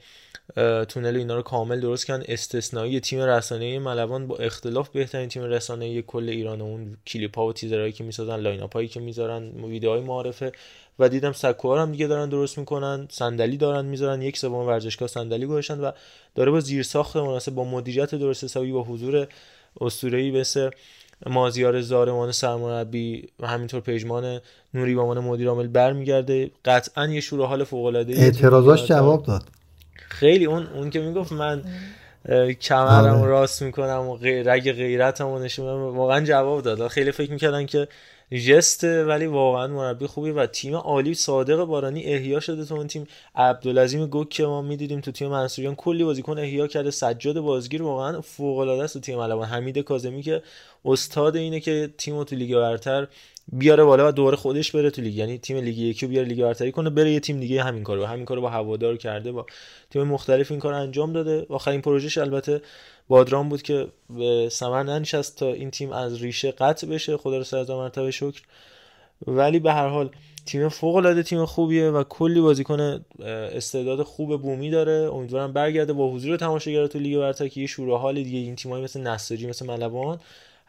تونل 0.90 1.16
اینا 1.16 1.36
رو 1.36 1.42
کامل 1.42 1.80
درست 1.80 2.06
کردن. 2.06 2.24
استثنایی 2.28 3.00
تیم 3.00 3.22
رسانه‌ای 3.22 3.80
ملوان 3.80 4.28
با 4.28 4.36
اختلاف 4.36 4.90
بهترین 4.90 5.30
تیم 5.30 5.44
رسانه‌ای 5.44 6.02
کل 6.02 6.30
ایران 6.30 6.62
و 6.62 6.64
اون 6.64 6.98
کلیپ 7.08 7.38
ها 7.38 7.48
و 7.48 7.54
تیزرهایی 7.54 7.92
که 7.92 8.04
می‌سازن 8.04 8.36
line-up 8.36 8.74
هایی 8.74 8.88
که 8.88 9.00
می‌ذارن 9.00 9.64
ویدیوهای 9.64 10.02
معارفه. 10.02 10.52
و 11.00 11.10
دیدم 11.10 11.32
سکوها 11.32 11.82
هم 11.82 11.92
دیگه 11.92 12.08
دارن 12.08 12.30
درست 12.30 12.58
می‌کنن 12.58 13.08
صندلی 13.12 13.58
دارن 13.58 13.86
می‌ذارن 13.86 14.22
یک 14.22 14.38
سوم 14.38 14.54
ورزشگاه 14.68 15.08
صندلی 15.08 15.46
گذاشتن 15.46 15.80
و 15.80 15.92
داره 16.36 16.52
با 16.52 16.60
زیرساخت 16.60 17.18
مناسب 17.18 17.52
با 17.52 17.64
مدیریت 17.64 18.16
درست 18.16 18.44
حسابی 18.44 18.72
با 18.72 18.84
حضور 18.84 19.28
اسطوره‌ای 19.82 20.32
مثل 20.32 20.70
مازیار 21.26 21.82
زارمان 21.82 22.32
سرمربی 22.32 23.28
و 23.40 23.48
همینطور 23.48 23.82
پژمان 23.82 24.40
نوری 24.74 24.96
به 24.96 25.02
عنوان 25.02 25.20
مدیر 25.20 25.48
عامل 25.48 25.68
برمیگرده. 25.68 26.52
قطعا 26.66 27.08
یه 27.08 27.22
شور 27.22 27.46
حال 27.46 27.64
فوق 27.64 27.86
العاده 27.86 28.14
اعتراضاش 28.14 28.88
جواب 28.88 29.26
داد. 29.26 29.44
خیلی 30.12 30.46
اون 30.46 30.68
اون 30.68 30.90
که 30.90 31.00
می‌گفت 31.00 31.32
من 31.32 31.64
کمرم 32.62 33.16
آره. 33.16 33.30
راست 33.30 33.62
می‌کنم 33.62 34.08
و 34.08 34.16
غیر 34.16 34.54
رگ 34.54 34.72
غیرتم 34.72 35.26
رو 35.26 35.40
نشون 35.40 35.66
واقعا 35.96 36.26
جواب 36.26 36.62
داد. 36.62 36.88
خیلی 36.88 37.12
فکر 37.12 37.32
می‌کردن 37.32 37.66
که 37.66 37.88
جسته 38.48 39.06
ولی 39.06 39.26
واقعا 39.26 39.68
مربی 39.68 40.08
خوبی 40.08 40.32
و 40.32 40.46
تیم 40.46 40.76
عالی 40.76 41.14
صادق 41.14 41.64
بارانی 41.64 42.04
احیا 42.04 42.40
شده 42.40 42.66
تو 42.66 42.76
اون 42.76 42.88
تیم. 42.88 43.08
عبدالعظیم 43.36 44.06
گوک 44.06 44.30
که 44.30 44.46
ما 44.46 44.62
می‌دیدیم 44.62 45.02
تو 45.02 45.12
تیم 45.12 45.28
منصوریان 45.28 45.76
کلی 45.76 46.04
بازیکن 46.04 46.38
احیا 46.38 46.68
کرده. 46.68 46.92
سجاد 46.92 47.40
بازگیر 47.40 47.84
واقعا 47.84 48.22
فوق 48.22 48.58
العاده 48.58 48.84
است 48.84 48.94
تو 48.94 49.00
تیم 49.00 49.18
ملوان. 49.18 49.48
حمید 49.48 49.78
کاظمی 49.78 50.22
که 50.22 50.42
استاد 50.86 51.36
اینه 51.36 51.60
که 51.60 51.90
تیم 51.98 52.24
تو 52.24 52.36
لیگ 52.36 52.56
برتر 52.56 53.08
بیاره 53.52 53.84
بالا 53.84 54.08
و 54.08 54.12
دوباره 54.12 54.38
خودش 54.38 54.72
بره 54.72 54.90
تو 54.90 55.02
لیگ. 55.02 55.16
یعنی 55.16 55.38
تیم 55.38 55.58
لیگ 55.58 55.78
یکی 55.78 56.06
رو 56.06 56.10
بیاره 56.10 56.28
لیگ 56.28 56.42
برتری 56.42 56.72
کنه 56.72 56.90
بره 56.90 57.12
یه 57.12 57.20
تیم 57.20 57.40
دیگه 57.40 57.64
همین 57.64 57.84
کارو 57.84 58.06
همین 58.06 58.26
کارو 58.26 58.42
با 58.42 58.50
هوادار 58.50 58.98
کرده 58.98 59.32
با 59.32 59.46
تیم 59.90 60.04
مختلف 60.04 60.52
این 60.52 60.60
کار 60.60 60.74
انجام 60.74 61.14
داده. 61.14 61.46
آخرین 61.50 61.82
پروژهش 61.82 62.18
البته 62.18 62.62
بادران 63.08 63.50
بود 63.50 63.62
که 63.62 63.88
به 64.10 64.48
ثمر 64.52 64.84
ننشست 64.84 65.36
تا 65.36 65.54
این 65.54 65.72
تیم 65.72 65.92
از 65.92 66.22
ریشه 66.22 66.52
قطع 66.52 66.88
بشه. 66.88 67.18
خدا 67.18 67.38
رو 67.38 67.44
صد 67.44 67.66
مرتبه 67.70 68.12
شکر. 68.12 68.42
ولی 69.28 69.60
به 69.60 69.74
هر 69.74 69.88
حال 69.88 70.10
تیم 70.46 70.70
فوق 70.70 70.96
العاده 70.96 71.24
تیم 71.24 71.46
خوبیه 71.46 71.90
و 71.90 72.04
کلی 72.04 72.42
بازیکن 72.42 73.06
استعداد 73.56 74.04
خوب 74.04 74.42
بومی 74.42 74.70
داره. 74.70 75.10
امیدوارم 75.14 75.54
برگرده 75.54 75.94
با 75.94 76.12
حضور 76.12 76.38
تماشاگرها 76.38 76.88
تو 76.88 77.00
لیگ 77.00 77.18
برتر 77.18 77.48
که 77.48 77.62
یه 77.62 77.68
شور 77.68 77.98
حال 77.98 78.16
دیگه 78.24 78.38
این 78.38 78.56
تیمایی 78.56 78.84
مثل 78.84 79.02
نساجی 79.02 79.48
مثل 79.48 79.66
ملوان 79.66 80.20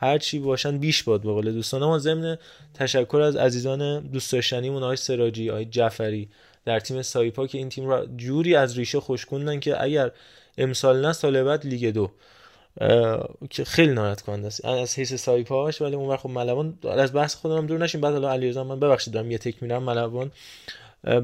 هر 0.02 0.18
چی 0.18 0.38
باشن 0.38 0.78
بیش 0.78 1.02
باد 1.02 1.22
به 1.22 1.32
قول 1.32 1.62
ما 1.72 1.98
ضمن 1.98 2.38
تشکر 2.74 3.20
از 3.20 3.36
عزیزان 3.36 4.00
دوست 4.00 4.32
داشتنیمون 4.32 4.82
آقای 4.82 4.96
سراجی 4.96 5.50
آقای 5.50 5.64
جعفری 5.64 6.28
در 6.64 6.80
تیم 6.80 7.02
سایپا 7.02 7.46
که 7.46 7.58
این 7.58 7.68
تیم 7.68 7.88
را 7.88 8.06
جوری 8.16 8.54
از 8.54 8.78
ریشه 8.78 9.00
خوشکوندن 9.00 9.60
که 9.60 9.82
اگر 9.82 10.10
امسال 10.58 11.06
نه 11.06 11.12
سال 11.12 11.42
بعد 11.42 11.66
لیگ 11.66 11.94
دو. 11.94 12.10
که 13.50 13.64
خیلی 13.64 13.92
ناراحت 13.92 14.20
کننده 14.20 14.46
است. 14.46 14.64
از 14.64 14.98
حیث 14.98 15.14
سایپاش 15.14 15.82
ولی 15.82 15.96
اون 15.96 16.16
خب 16.16 16.30
ملوان 16.30 16.78
از 16.84 17.14
بحث 17.14 17.34
خودم 17.34 17.66
دور 17.66 17.78
نشیم 17.78 18.00
بعد 18.00 18.12
حالا 18.12 18.32
علیرضا 18.32 18.64
من 18.64 18.80
ببخشید 18.80 19.14
دارم 19.14 19.30
یه 19.30 19.38
تک 19.38 19.62
میرم. 19.62 19.82
ملوان 19.82 20.32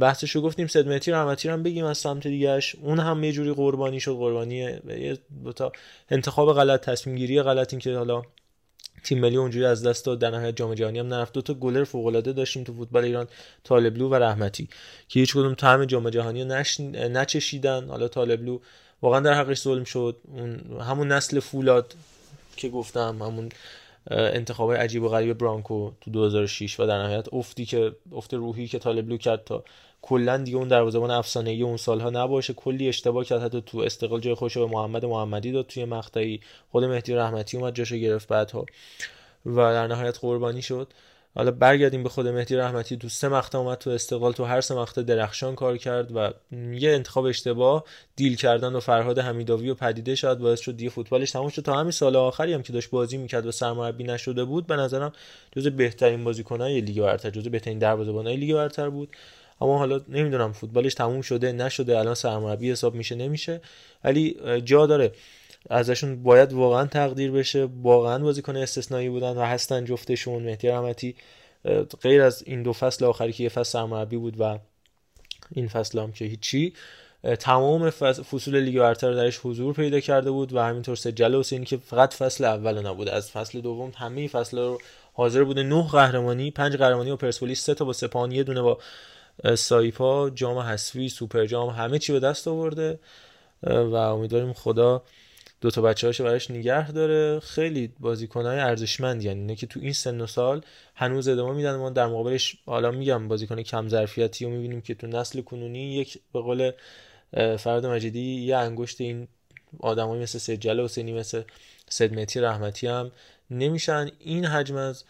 بحثش 0.00 0.30
رو 0.30 0.42
گفتیم. 0.42 0.68
مهدی 0.86 1.10
رحمتی 1.10 1.48
رو 1.48 1.54
هم 1.54 1.62
بگیم 1.62 1.84
از 1.84 1.98
سمت 1.98 2.26
دیگهش 2.26 2.74
اون 2.82 2.98
هم 3.00 3.24
یه 3.24 3.32
جوری 3.32 3.52
قربانی 3.52 4.00
شد. 4.00 4.12
قربانی 4.12 4.56
یه 4.56 5.18
تا 5.56 5.72
انتخاب 6.10 6.52
غلط 6.52 6.84
تصمیم 6.84 7.16
گیری 7.16 7.42
غلط 7.42 7.72
این 7.72 7.80
که 7.80 7.96
حالا 7.96 8.22
تیم 9.04 9.18
ملی 9.18 9.36
اونجوری 9.36 9.64
از 9.64 9.86
دست 9.86 10.04
داد 10.06 10.18
در 10.18 10.30
نهایت 10.30 10.56
جام 10.56 10.74
جهانی 10.74 10.98
هم 10.98 11.06
نرفت. 11.06 11.32
دو 11.32 11.42
تا 11.42 11.54
گلر 11.54 11.84
فوق 11.84 12.06
العاده 12.06 12.32
داشتیم 12.32 12.64
تو 12.64 12.72
فوتبال 12.74 13.04
ایران 13.04 13.26
طالبلو 13.64 14.08
و 14.08 14.14
رحمتی 14.14 14.68
که 15.08 15.20
هیچ 15.20 15.32
کدوم 15.32 15.54
طعم 15.54 15.84
جام 15.84 16.10
جهانی 16.10 16.44
نش... 16.44 16.80
نچشیدن. 16.80 17.88
حالا 17.88 18.08
طالبلو 18.08 18.58
واقعا 19.02 19.20
در 19.20 19.34
حقش 19.34 19.62
ظلم 19.62 19.84
شد. 19.84 20.16
اون 20.24 20.80
همون 20.80 21.12
نسل 21.12 21.40
فولاد 21.40 21.94
که 22.56 22.68
گفتم 22.68 23.22
همون 23.22 23.48
انتخاب 24.10 24.72
عجیب 24.72 25.02
و 25.02 25.08
غریب 25.08 25.38
برانکو 25.38 25.90
تو 26.00 26.10
2006 26.10 26.80
و 26.80 26.86
در 26.86 27.02
نهایت 27.02 27.26
افتی 27.32 27.64
که 27.64 27.92
افت 28.12 28.34
روحی 28.34 28.68
که 28.68 28.78
طالبلو 28.78 29.16
کرد 29.16 29.44
تا 29.44 29.64
کلا 30.02 30.36
دیگه 30.36 30.56
اون 30.56 30.68
دروازه‌بان 30.68 31.10
افسانه‌ای 31.10 31.62
اون 31.62 31.76
سالها 31.76 32.10
نباشه. 32.10 32.52
کلی 32.52 32.88
اشتباه 32.88 33.24
کرد. 33.24 33.42
حتی 33.42 33.62
تو 33.66 33.78
استقلال 33.78 34.20
جای 34.20 34.34
خوش 34.34 34.58
به 34.58 34.66
محمد 34.66 35.04
محمدی 35.04 35.52
داد 35.52 35.66
توی 35.66 35.84
مقطعی. 35.84 36.40
خود 36.72 36.84
مهدی 36.84 37.14
رحمتی 37.14 37.56
اومد 37.56 37.74
جاشو 37.74 37.96
گرفت 37.96 38.28
بعدها. 38.28 38.66
و 39.46 39.56
در 39.56 39.86
نهایت 39.86 40.18
قربانی 40.18 40.62
شد. 40.62 40.88
حالا 41.34 41.50
برگردیم 41.50 42.02
به 42.02 42.08
خود 42.08 42.28
مهدی 42.28 42.56
رحمتی. 42.56 42.96
تو 42.96 43.08
سه 43.08 43.28
مقطع 43.28 43.58
اومد 43.58 43.78
تو 43.78 43.90
استقلال. 43.90 44.32
تو 44.32 44.44
هر 44.44 44.60
سه 44.60 44.74
مقطع 44.74 45.02
درخشان 45.02 45.54
کار 45.54 45.76
کرد 45.76 46.16
و 46.16 46.30
یه 46.72 46.90
انتخاب 46.90 47.24
اشتباه. 47.24 47.84
دیل 48.16 48.36
کردن 48.36 48.72
و 48.72 48.80
فرهاد 48.80 49.18
حمیداوی 49.18 49.70
و 49.70 49.74
پدیده 49.74 50.14
شاید 50.14 50.38
باعث 50.38 50.60
شد 50.60 50.76
دیگه 50.76 50.90
فوتبالش 50.90 51.30
تموم 51.30 51.48
شد. 51.48 51.62
تا 51.62 51.76
همین 51.76 51.90
سال 51.90 52.16
آخری 52.16 52.52
هم 52.52 52.62
که 52.62 52.72
داشت 52.72 52.90
بازی 52.90 53.16
می‌کرد 53.16 53.46
و 53.46 53.52
سرمربی 53.52 54.04
نشده 54.04 54.44
بود 54.44 54.66
به 54.66 54.76
نظرم 54.76 55.12
جز 55.56 55.66
بهترین 55.66 56.24
بازیکنای 56.24 56.80
لیگ 56.80 57.00
برتر 57.00 57.30
جز 57.30 57.48
بهترین 57.48 57.78
دروازه‌بانای 57.78 58.36
لیگ 58.36 58.54
برتر 58.54 58.90
بود. 58.90 59.08
اما 59.60 59.78
حالا 59.78 60.00
نمی‌دونم 60.08 60.52
فوتبالش 60.52 60.94
تموم 60.94 61.20
شده 61.20 61.52
نشده 61.52 61.98
الان 61.98 62.14
سرمربی 62.14 62.70
حساب 62.70 62.94
میشه 62.94 63.14
نمیشه. 63.14 63.60
ولی 64.04 64.36
جا 64.64 64.86
داره. 64.86 65.12
ازشون 65.70 66.22
باید 66.22 66.52
واقعا 66.52 66.86
تقدیر 66.86 67.30
بشه. 67.30 67.68
واقعا 67.82 68.18
بازیکن 68.18 68.56
استثنایی 68.56 69.08
بودن 69.08 69.36
و 69.36 69.42
هستن 69.42 69.84
جفتشون. 69.84 70.42
مهدی 70.42 70.68
رحمتی 70.68 71.16
غیر 72.02 72.22
از 72.22 72.42
این 72.46 72.62
دو 72.62 72.72
فصل 72.72 73.04
آخری 73.04 73.32
که 73.32 73.42
یه 73.42 73.48
فصل 73.48 73.70
سرمربی 73.70 74.16
بود 74.16 74.40
و 74.40 74.58
این 75.52 75.68
فصل 75.68 75.98
هم 75.98 76.12
که 76.12 76.24
هیچی 76.24 76.72
تمام 77.40 77.90
فصول 77.90 78.60
لیگ 78.60 78.78
برتر 78.78 79.12
درش 79.12 79.40
حضور 79.42 79.74
پیدا 79.74 80.00
کرده 80.00 80.30
بود 80.30 80.52
و 80.52 80.60
همینطور 80.60 80.96
سجل 80.96 81.38
حسینی 81.38 81.64
که 81.64 81.76
فقط 81.76 82.14
فصل 82.14 82.44
اول 82.44 82.86
نبود 82.86 83.08
از 83.08 83.30
فصل 83.30 83.60
دوم 83.60 83.92
همه 83.96 84.28
فصل 84.28 84.58
رو 84.58 84.80
حاضر 85.12 85.44
بوده. 85.44 85.62
نه 85.62 85.88
قهرمانی 85.88 86.50
پنج 86.50 86.76
قهرمانی 86.76 87.10
و 87.10 87.16
پرسپولیس 87.16 87.64
سه 87.64 87.74
تا 87.74 87.84
با 87.84 87.92
سپاهان 87.92 88.32
یه 88.32 88.42
دونه 88.42 88.62
با 88.62 88.78
سایپا 89.56 90.30
جام 90.30 90.58
حذفی 90.58 91.08
سوپر 91.08 91.46
جام 91.46 91.68
همه 91.68 91.98
چی 91.98 92.12
به 92.12 92.20
دست 92.20 92.48
آورده. 92.48 92.98
و 93.62 93.94
امیدواریم 93.94 94.52
خدا 94.52 95.02
دو 95.60 95.70
تا 95.70 95.82
بچه 95.82 96.24
براش 96.24 96.50
نگه 96.50 96.92
داره. 96.92 97.40
خیلی 97.40 97.92
بازیکنهای 98.00 98.58
ارزشمند 98.58 99.24
یعنی 99.24 99.40
اینه 99.40 99.56
که 99.56 99.66
تو 99.66 99.80
این 99.80 99.92
سن 99.92 100.20
و 100.20 100.26
سال 100.26 100.62
هنوز 100.94 101.28
ادامه 101.28 101.56
میدن. 101.56 101.76
ما 101.76 101.90
در 101.90 102.06
مقابلش 102.06 102.56
حالا 102.66 102.90
میگم 102.90 103.28
بازیکن 103.28 103.62
کم 103.62 103.88
ظرفیتی 103.88 104.44
رو 104.44 104.50
می‌بینیم 104.50 104.80
که 104.80 104.94
تو 104.94 105.06
نسل 105.06 105.40
کنونی 105.40 105.94
یک 105.94 106.18
به 106.32 106.40
قول 106.40 106.70
فرد 107.56 107.86
مجیدی 107.86 108.40
یه 108.40 108.56
انگشت 108.56 109.00
این 109.00 109.28
آدمایی 109.80 110.22
مثل 110.22 110.38
سجل 110.38 110.84
حسینی 110.84 111.12
مثل 111.12 111.42
سدمتی 111.88 112.40
رحمتی 112.40 112.86
هم 112.86 113.10
نمیشن. 113.50 114.10
این 114.18 114.44
حجم 114.44 114.76
از 114.76 115.04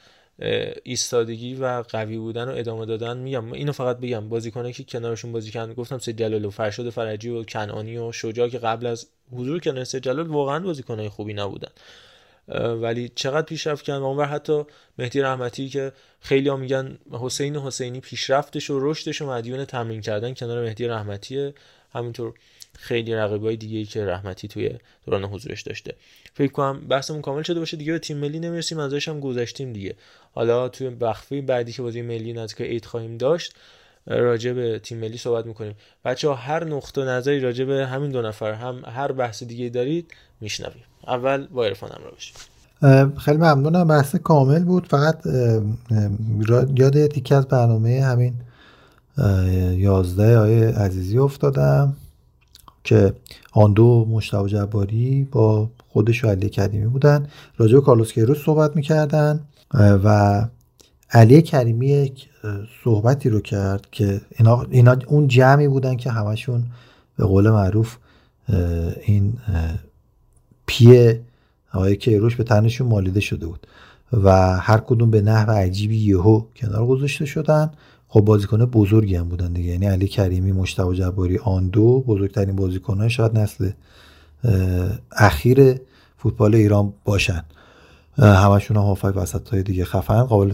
ایستادگی 0.83 1.55
و 1.55 1.83
قوی 1.89 2.19
بودن 2.19 2.49
و 2.49 2.53
ادامه 2.57 2.87
دادن 2.87 3.17
میگم. 3.17 3.53
اینو 3.53 3.73
فقط 3.73 3.99
بگم 3.99 4.29
بازیکنایی 4.29 4.73
که 4.73 4.85
کنارشون 4.85 5.33
بازی 5.33 5.51
کردن 5.51 5.75
گفتم 5.75 5.99
سید 5.99 6.19
جلال 6.19 6.45
و 6.45 6.51
فرشاد 6.51 6.91
فرجی 6.91 7.29
و 7.29 7.45
کنعانی 7.45 7.99
و 7.99 8.13
شجاع 8.13 8.49
که 8.49 8.59
قبل 8.59 8.87
از 8.87 9.07
حضور 9.33 9.61
کنار 9.61 9.85
سید 9.85 10.03
جلال 10.03 10.27
واقعا 10.27 10.61
بازیکنای 10.61 11.09
خوبی 11.09 11.35
نبودن. 11.35 11.71
ولی 12.81 13.09
چقدر 13.15 13.47
پیشرفت 13.47 13.85
کردن. 13.85 14.03
اونور 14.03 14.27
حتی 14.27 14.63
مهدی 14.99 15.21
رحمتی 15.21 15.69
که 15.69 15.93
خیلی 16.21 16.49
ها 16.49 16.57
میگن 16.57 16.99
حسین 17.11 17.57
حسینی 17.57 18.01
پیشرفتش 18.01 18.71
و 18.71 18.79
رشدش 18.81 19.23
و 19.23 19.27
مدیون 19.27 19.65
تمرین 19.65 20.01
کردن 20.01 20.35
کنار 20.35 20.65
مهدی 20.65 20.87
رحمتیه. 20.87 21.55
همینطور 21.93 22.35
خیلی 22.81 23.15
رقیبای 23.15 23.57
دیگه 23.57 23.79
ای 23.79 23.85
که 23.85 24.07
رحمتی 24.07 24.49
توی 24.49 24.71
دوران 25.07 25.25
حضورش 25.25 25.63
داشته. 25.63 25.95
فکر 26.35 26.53
کنم 26.53 26.81
بحثمون 26.89 27.23
کامل 27.23 27.43
شده 27.43 27.59
باشه 27.61 27.77
دیگه 27.77 27.93
به 27.93 27.99
تیم 27.99 28.17
ملی 28.17 28.41
نمی‌رسیم 28.41 28.79
ازش 28.79 29.09
هم 29.09 29.21
گذشتیم 29.21 29.73
دیگه. 29.73 29.95
حالا 30.33 30.69
توی 30.69 30.91
بخفی 30.91 31.41
بعدی 31.41 31.73
که 31.73 31.83
بازی 31.83 32.03
ملی 32.03 32.33
نزدیک 32.33 32.61
عید 32.67 32.85
خواهیم 32.85 33.17
داشت 33.17 33.55
راجع 34.07 34.53
به 34.53 34.79
تیم 34.79 34.99
ملی 34.99 35.19
صحبت 35.19 35.47
می‌کنیم. 35.47 35.75
بچه 36.05 36.29
ها 36.29 36.35
هر 36.35 36.65
نقطه 36.65 37.05
نظری 37.05 37.41
راجع 37.41 37.65
به 37.65 37.87
همین 37.87 38.11
دو 38.11 38.23
نفر 38.23 38.53
هم 38.53 38.83
هر 38.87 39.13
بحث 39.13 39.43
دیگه 39.43 39.69
دارید 39.69 40.11
میشنویم. 40.41 40.83
اول 41.07 41.47
با 41.47 41.65
عرفان 41.65 41.91
همراه 41.93 42.13
باشیم 42.13 42.35
خیلی 43.19 43.37
ممنونم. 43.37 43.89
بحث 43.89 44.17
کامل 44.17 44.65
بود. 44.65 44.87
فقط 44.87 45.27
یاد 46.77 47.07
تیکه 47.07 47.35
از 47.35 47.49
برنامه 47.49 48.03
همین 48.03 48.35
یازده 49.77 50.39
آیه 50.39 50.69
عزیزی 50.69 51.19
افتادم. 51.19 51.97
که 52.89 53.13
آن 53.53 53.73
دو 53.73 54.07
مشتاق 54.11 54.49
جباری 54.49 55.29
با 55.33 55.71
خودش 55.89 56.25
و 56.25 56.35
کریمی 56.35 56.87
بودن. 56.87 57.27
راجع 57.57 57.75
به 57.75 57.81
کارلوس 57.81 58.13
کیروش 58.13 58.45
صحبت 58.45 58.77
می‌کردن 58.77 59.41
و 59.75 60.49
علی 61.11 61.43
کریمی 61.43 61.87
یک 61.87 62.29
صحبتی 62.85 63.29
رو 63.29 63.41
کرد 63.41 63.87
که 63.91 64.21
اینا, 64.39 64.67
اینا 64.71 64.97
اون 65.07 65.29
جمعی 65.29 65.69
بودن 65.69 65.97
که 65.97 66.11
همشون 66.11 66.65
به 67.17 67.25
قول 67.25 67.51
معروف 67.51 67.97
این 69.03 69.33
پی 70.67 71.15
آقای 71.73 71.97
کیروش 71.97 72.37
به 72.37 72.45
تنشون 72.45 72.89
مالیده 72.89 73.21
شده 73.21 73.47
بود 73.47 73.67
و 74.13 74.57
هر 74.59 74.79
کدوم 74.79 75.11
به 75.11 75.21
نحو 75.23 75.51
عجیبی 75.51 75.97
یهو 75.97 76.43
کنار 76.57 76.87
گذاشته 76.87 77.25
شدن. 77.25 77.71
خب 78.09 78.21
بازیکن 78.21 78.65
بزرگی 78.65 79.17
هم 79.17 79.29
بودن 79.29 79.53
دیگه. 79.53 79.71
یعنی 79.71 79.87
علی 79.87 80.09
کریمی 80.09 80.53
مشتاق 80.53 80.95
جباری 80.95 81.39
آن 81.39 81.69
دو 81.69 82.01
بزرگترین 82.01 82.57
بازیکنان 82.57 83.09
شاید 83.09 83.39
نسل 83.39 83.71
اخیر 85.13 85.81
فوتبال 86.17 86.55
ایران 86.55 86.93
باشن. 87.05 87.45
همشون 88.19 88.77
هم 88.77 88.83
هافای 88.83 89.13
وسط 89.13 89.49
های 89.49 89.63
دیگه 89.63 89.85
خفن 89.85 90.23
قابل 90.23 90.53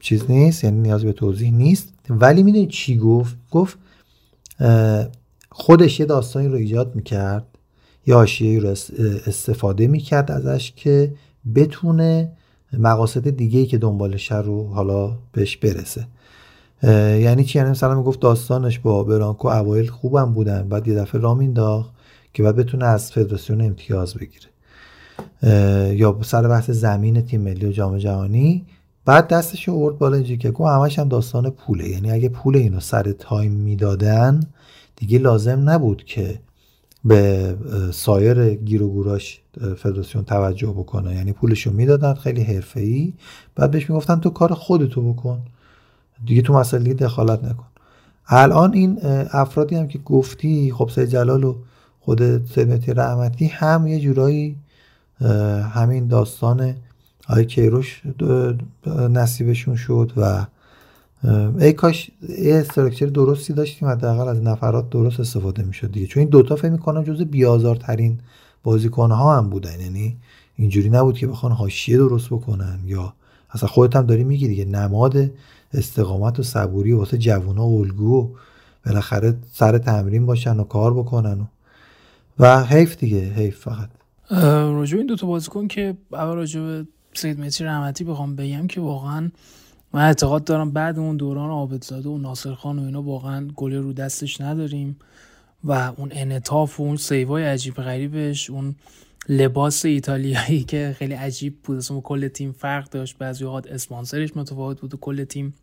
چیز 0.00 0.30
نیست 0.30 0.64
یعنی 0.64 0.80
نیاز 0.80 1.04
به 1.04 1.12
توضیح 1.12 1.52
نیست. 1.52 1.88
ولی 2.10 2.42
می‌دونی 2.42 2.66
چی 2.66 2.98
گفت؟ 2.98 3.36
گفت 3.50 3.78
خودش 5.50 6.00
یه 6.00 6.06
داستانی 6.06 6.48
رو 6.48 6.54
ایجاد 6.54 6.94
می‌کرد 6.94 7.46
یا 8.06 8.16
حاشیه 8.16 8.60
رو 8.60 8.68
استفاده 9.26 9.86
می‌کرد 9.86 10.30
ازش 10.30 10.72
که 10.76 11.14
بتونه 11.54 12.32
مقاصد 12.72 13.30
دیگه 13.30 13.60
ای 13.60 13.66
که 13.66 13.78
دنبالش 13.78 14.32
رو 14.32 14.66
حالا 14.68 15.18
بهش 15.32 15.56
برسه. 15.56 16.06
یعنی 16.84 17.44
چی؟ 17.44 17.58
یعنی 17.58 17.70
مثلا 17.70 17.94
می‌گفت 17.94 18.20
داستانش 18.20 18.78
با 18.78 19.04
برانکو 19.04 19.48
اوایل 19.48 19.90
خوبم 19.90 20.32
بودن 20.32 20.68
بعد 20.68 20.88
یه 20.88 20.94
دفعه 20.94 21.20
رامین 21.20 21.46
مینداخت 21.46 21.90
که 22.34 22.42
بعد 22.42 22.56
بتونه 22.56 22.84
از 22.84 23.12
فدراسیون 23.12 23.60
امتیاز 23.60 24.14
بگیره. 24.14 24.48
یا 25.96 26.18
سر 26.22 26.48
بحث 26.48 26.70
زمین 26.70 27.22
تیم 27.22 27.40
ملی 27.40 27.66
و 27.66 27.72
جام 27.72 27.98
جهانی. 27.98 28.66
بعد 29.04 29.28
دستش 29.28 29.68
آورد 29.68 29.98
بالا 29.98 30.20
گفت 30.20 30.60
همش 30.60 30.98
هم 30.98 31.08
داستان 31.08 31.50
پوله. 31.50 31.88
یعنی 31.88 32.10
اگه 32.10 32.28
پول 32.28 32.56
اینو 32.56 32.80
سر 32.80 33.12
تایم 33.12 33.52
می‌دادن 33.52 34.40
دیگه 34.96 35.18
لازم 35.18 35.70
نبود 35.70 36.04
که 36.04 36.40
به 37.04 37.54
سایر 37.92 38.54
گیر 38.54 38.82
و 38.82 38.88
گوراش 38.88 39.40
فدراسیون 39.76 40.24
توجه 40.24 40.68
بکنه. 40.68 41.14
یعنی 41.14 41.32
پولشو 41.32 41.72
می‌دادن 41.72 42.14
خیلی 42.14 42.42
حرفه‌ای. 42.42 43.12
بعد 43.54 43.70
بهش 43.70 43.90
می‌گفتن 43.90 44.20
تو 44.20 44.30
کار 44.30 44.54
خودتو 44.54 45.12
بکن. 45.12 45.42
دیگه 46.26 46.42
تو 46.42 46.52
مسئله 46.52 46.94
دخالت 46.94 47.44
نکن. 47.44 47.64
الان 48.26 48.74
این 48.74 48.98
افرادی 49.32 49.76
هم 49.76 49.88
که 49.88 49.98
گفتی 49.98 50.72
خب 50.72 50.90
سید 50.94 51.08
جلال 51.08 51.44
و 51.44 51.54
خود 52.00 52.46
سیمتی 52.46 52.92
رحمتی 52.92 53.46
هم 53.46 53.86
یه 53.86 54.00
جورایی 54.00 54.56
همین 55.74 56.08
داستان 56.08 56.74
آقای 57.28 57.44
کیروش 57.44 58.02
نصیبشون 59.10 59.76
شد 59.76 60.12
و 60.16 60.46
ای 61.58 61.72
کاش 61.72 62.10
یه 62.38 62.54
استرکچر 62.54 63.06
درستی 63.06 63.52
داشتیم 63.52 63.88
حداقل 63.88 64.28
از 64.28 64.42
نفرات 64.42 64.90
درست 64.90 65.20
استفاده 65.20 65.62
می‌شد 65.62 65.92
دیگه. 65.92 66.06
چون 66.06 66.20
این 66.20 66.30
دوتا 66.30 66.56
فکر 66.56 66.70
می‌کنم 66.70 67.02
جز 67.02 67.22
بیازارترین 67.22 68.18
بازیکن 68.62 69.10
ها 69.10 69.38
هم 69.38 69.50
بودن. 69.50 69.80
یعنی 69.80 70.16
اینجوری 70.56 70.90
نبود 70.90 71.18
که 71.18 71.26
بخوان 71.26 71.52
حاشیه 71.52 71.96
درست 71.96 72.28
بکنن 72.28 72.78
یا 72.86 73.14
اصلا 73.50 73.68
خودت 73.68 73.96
هم 73.96 74.06
داری 74.06 74.24
میگی 74.24 74.48
دیگه 74.48 74.64
نماد 74.64 75.30
استقامت 75.74 76.40
و 76.40 76.42
صبوری 76.42 76.92
واسه 76.92 77.18
جوونا 77.18 77.64
الگو 77.64 78.20
و 78.20 78.28
بالاخره 78.86 79.34
سر 79.52 79.78
تمرین 79.78 80.26
باشن 80.26 80.56
و 80.56 80.64
کار 80.64 80.94
بکنن 80.94 81.40
و, 81.40 81.44
و 82.38 82.64
حیف 82.64 82.96
دیگه 82.96 83.20
حیف 83.20 83.58
فقط. 83.58 83.88
راجع 84.30 84.98
این 84.98 85.06
دوتا 85.06 85.26
بازیکن 85.26 85.68
که 85.68 85.96
اول 86.12 86.34
راجع 86.34 86.82
سید 87.14 87.40
متی 87.40 87.64
رحمتی 87.64 88.04
بخوام 88.04 88.36
بگم 88.36 88.66
که 88.66 88.80
واقعا 88.80 89.30
من 89.92 90.02
اعتقاد 90.02 90.44
دارم 90.44 90.70
بعد 90.70 90.98
اون 90.98 91.16
دوران 91.16 91.50
عابدزاده 91.50 92.08
و 92.08 92.18
ناصر 92.18 92.54
خان 92.54 92.78
و 92.78 92.82
اینا 92.82 93.02
واقعا 93.02 93.48
گل 93.56 93.74
رو 93.74 93.92
دستش 93.92 94.40
نداریم 94.40 94.96
و 95.64 95.92
اون 95.96 96.08
انطاف 96.12 96.80
و 96.80 96.82
اون 96.82 96.96
سیوای 96.96 97.44
عجیب 97.44 97.74
غریبش 97.74 98.50
اون 98.50 98.74
لباس 99.28 99.84
ایتالیایی 99.84 100.64
که 100.64 100.94
خیلی 100.98 101.14
عجیب 101.14 101.62
بود 101.62 101.76
اصلا 101.76 102.00
کل 102.00 102.28
تیم 102.28 102.52
فرق 102.52 102.90
داشت. 102.90 103.18
بعضی 103.18 103.44
اوقات 103.44 103.66
اسپانسرش 103.66 104.36
متفاوت 104.36 104.80
بود 104.80 104.94
و 104.94 104.96
کل 104.96 105.24
تیم 105.24 105.54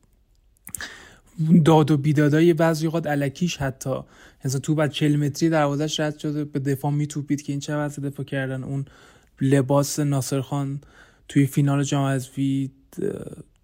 داد 1.66 1.92
و 1.92 1.98
بیدادای 1.98 2.54
بعضی 2.54 2.86
اوقات 2.86 3.08
الکیش 3.08 3.58
حتی. 3.58 3.96
مثلا 4.46 4.60
تو 4.60 4.76
بعد 4.76 4.92
40 4.92 5.16
متری 5.16 5.50
دروازش 5.50 6.00
رد 6.00 6.18
شده 6.18 6.46
به 6.46 6.60
دفاع 6.60 6.92
میتوپید 6.92 7.42
که 7.42 7.54
این 7.54 7.60
چه 7.60 7.76
وضع 7.76 8.02
دفاع 8.02 8.26
کردن. 8.26 8.64
اون 8.64 8.86
لباس 9.42 10.00
ناصر 10.00 10.42
خان 10.42 10.82
توی 11.28 11.46
فینال 11.46 11.84
جام 11.84 12.06
حذفی 12.06 12.72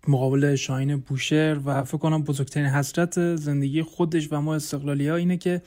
مقابل 0.07 0.55
شاهین 0.55 0.97
بوشهر 0.97 1.59
و 1.65 1.83
فکر 1.83 1.97
کنم 1.97 2.23
بزرگترین 2.23 2.65
حسرت 2.65 3.35
زندگی 3.35 3.81
خودش 3.81 4.27
و 4.31 4.41
ما 4.41 4.55
استقلالی 4.55 5.07
ها 5.07 5.15
اینه 5.15 5.37
که 5.37 5.61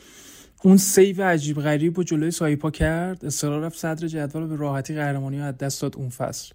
اون 0.63 0.77
save 0.77 1.23
عجیب 1.23 1.61
غریب 1.61 1.99
و 1.99 2.03
جلوی 2.03 2.31
سایپا 2.31 2.71
کرد. 2.71 3.25
اصرار 3.25 3.63
رفت 3.63 3.79
صدر 3.79 4.09
جدول 4.09 4.47
به 4.47 4.57
راحتی 4.57 4.95
قهرمانی 4.95 5.39
رو 5.39 5.45
از 5.45 5.59
دست 5.59 5.83
داد 5.83 5.97
اون 5.97 6.09
فصل. 6.09 6.53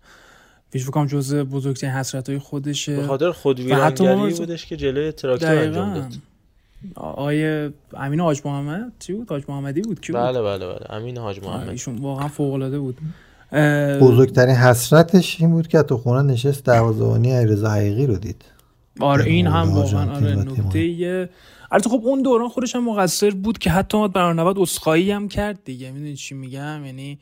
فکر 0.75 0.87
بکنم 0.87 1.07
جزء 1.07 1.43
بزرگترین 1.43 1.93
حسرت 1.93 2.29
های 2.29 2.39
خودشه. 2.39 2.95
به 2.95 3.07
خاطر 3.07 3.31
خودویرانگری 3.31 4.33
بودش 4.33 4.65
که 4.65 4.77
جلوی 4.77 5.11
تراکتور 5.11 5.57
انجام 5.57 5.93
داد. 5.93 6.13
آقای 6.95 7.73
امین 7.93 8.19
حاج 8.19 8.41
محمد 8.45 8.91
چی 8.99 9.13
بود؟ 9.13 9.29
حاج 9.29 9.43
محمدی 9.49 9.81
بود 9.81 10.01
کی 10.01 10.11
بود؟ 10.11 10.21
بله 10.21 10.41
بله 10.41 10.67
بله. 10.67 10.85
امین 10.89 11.17
حاج 11.17 11.39
محمد. 11.43 11.69
ایشون 11.69 11.95
واقعا 11.95 12.27
فوق 12.27 12.53
العاده 12.53 12.79
بود 12.79 12.97
بزرگترین 14.01 14.55
حسرتش 14.55 15.41
این 15.41 15.51
بود 15.51 15.67
که 15.67 15.81
تو 15.81 15.97
خونه 15.97 16.21
نشست 16.21 16.65
دروازه‌بانی 16.65 17.31
علیرضا 17.31 17.69
حقیقی 17.69 18.07
رو 18.07 18.15
دید. 18.15 18.45
آره 18.99 19.25
این 19.25 19.47
هم 19.47 19.73
واقعا 19.73 20.15
آره 20.15 20.35
نکته. 20.35 21.29
البته 21.71 21.89
خب 21.89 22.01
اون 22.03 22.21
دوران 22.21 22.49
خودش 22.49 22.75
هم 22.75 22.89
مقصر 22.89 23.29
بود 23.29 23.57
که 23.57 23.69
حتی 23.69 23.97
اومد 23.97 24.13
برای 24.13 24.33
90 24.33 24.59
اسخایی 24.59 25.11
هم 25.11 25.27
کرد 25.27 25.59
دیگه. 25.65 25.91
می‌دونی 25.91 26.15
چی 26.15 26.35
میگم؟ 26.35 26.85
یعنی 26.85 27.19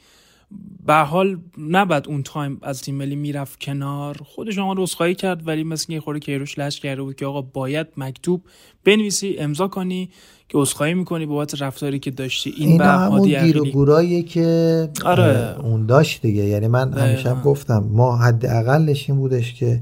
به 0.85 0.93
حال 0.93 1.39
نباید 1.57 2.07
اون 2.07 2.23
تایم 2.23 2.57
از 2.61 2.81
تیم 2.81 2.95
ملی 2.95 3.15
می‌رفت 3.15 3.59
کنار 3.59 4.17
خودش 4.25 4.57
آمد 4.57 4.79
اسخایی 4.79 5.15
کرد 5.15 5.47
ولی 5.47 5.63
مثل 5.63 5.93
یه 5.93 5.99
خورده 5.99 6.19
کیروش 6.19 6.59
لش 6.59 6.79
کرده 6.79 7.01
بود 7.01 7.15
که 7.15 7.25
آقا 7.25 7.41
باید 7.41 7.87
مکتوب 7.97 8.41
بنویسی 8.85 9.35
امضا 9.39 9.67
کنی 9.67 10.09
که 10.49 10.57
اسخایی 10.57 10.93
می‌کنی 10.93 11.25
بابت 11.25 11.61
رفتاری 11.61 11.99
که 11.99 12.11
داشتی 12.11 12.53
این 12.57 12.69
این 12.69 12.77
به 12.77 12.85
همون 12.85 13.21
گیر 13.21 13.37
و 13.37 13.39
عقیلی 13.39 13.71
گوراییه 13.71 14.23
که 14.23 14.89
آره. 15.05 15.55
اون 15.59 15.85
داشت 15.85 16.21
دیگه 16.21 16.43
یعنی 16.43 16.67
من 16.67 16.93
همیشه 16.93 17.29
هم. 17.29 17.41
گفتم 17.41 17.89
ما 17.91 18.17
حداقلش 18.17 19.09
این 19.09 19.19
بودش 19.19 19.53
که 19.53 19.81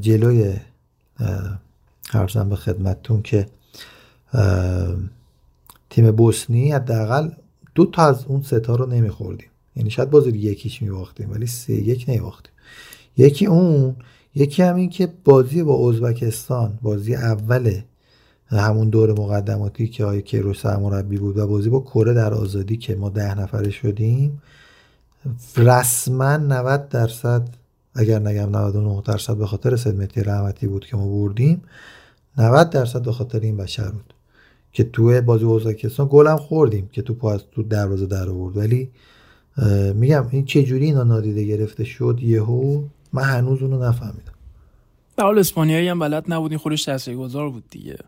جلوی 0.00 0.54
اه، 1.20 1.58
عرضم 2.12 2.48
به 2.48 2.56
خدمتتون 2.56 3.22
که 3.22 3.46
تیم 5.90 6.10
بوسنی 6.10 6.72
حداقل 6.72 7.30
دو 7.74 7.86
تا 7.86 8.08
از 8.08 8.24
اون 8.24 8.42
ستا 8.42 8.74
رو 8.74 8.86
نمیخوردیم 8.86 9.48
یعنی 9.76 9.90
شاید 9.90 10.10
بازی 10.10 10.30
رو 10.30 10.36
یکیش 10.36 10.82
میباختیم 10.82 11.30
ولی 11.30 11.46
سه 11.46 11.72
یک 11.72 12.04
نمیباختیم. 12.08 12.52
یکی 13.16 13.46
اون 13.46 13.96
یکی 14.34 14.62
هم 14.62 14.76
این 14.76 14.90
که 14.90 15.08
بازی 15.24 15.62
با 15.62 15.90
ازبکستان 15.90 16.78
بازی 16.82 17.14
اول 17.14 17.80
همون 18.50 18.90
دور 18.90 19.20
مقدماتی 19.20 19.88
که 19.88 20.04
آقای 20.04 20.22
کیروش 20.22 20.60
سرمربی 20.60 21.18
بود 21.18 21.38
و 21.38 21.46
بازی 21.46 21.68
با 21.68 21.80
کره 21.80 22.14
در 22.14 22.34
آزادی 22.34 22.76
که 22.76 22.94
ما 22.94 23.08
ده 23.08 23.34
نفره 23.34 23.70
شدیم 23.70 24.42
رسما 25.56 26.36
90 26.36 26.88
درصد 26.88 27.48
اگر 27.94 28.18
نگم 28.18 28.56
99 28.56 29.02
درصد 29.04 29.36
به 29.36 29.46
خاطر 29.46 29.76
سید 29.76 29.96
مهدی 29.96 30.20
رحمتی 30.20 30.66
بود 30.66 30.86
که 30.86 30.96
ما 30.96 31.08
بردیم 31.08 31.62
90 32.38 32.70
درصد 32.70 33.02
به 33.02 33.12
خاطر 33.12 33.40
این 33.40 33.56
بشر 33.56 33.90
بود 33.90 34.14
که 34.72 34.84
توی 34.84 35.20
بازی 35.20 35.44
با 35.44 35.56
ازبکستان 35.56 36.08
گلم 36.10 36.36
خوردیم 36.36 36.88
که 36.92 37.02
تو 37.02 37.26
از 37.26 37.40
تو 37.52 37.62
دروازه 37.62 38.06
در 38.06 38.28
آورد. 38.28 38.56
ولی 38.56 38.90
میگم 39.94 40.26
این 40.30 40.44
چه 40.44 40.62
جوری 40.62 40.84
اینا 40.84 41.02
نادیده 41.04 41.44
گرفته 41.44 41.84
شد 41.84 42.18
یهو 42.22 42.82
من 43.12 43.22
هنوز 43.22 43.62
اونو 43.62 43.84
نفهمیدم. 43.88 44.32
به 45.16 45.22
حال 45.22 45.38
اسپانیایی 45.38 45.88
هم 45.88 45.98
بلد 45.98 46.24
نبود 46.28 46.50
این 46.52 46.58
خودش 46.58 46.84
تاثیرگذار 46.84 47.50
بود 47.50 47.64
دیگه. 47.70 47.98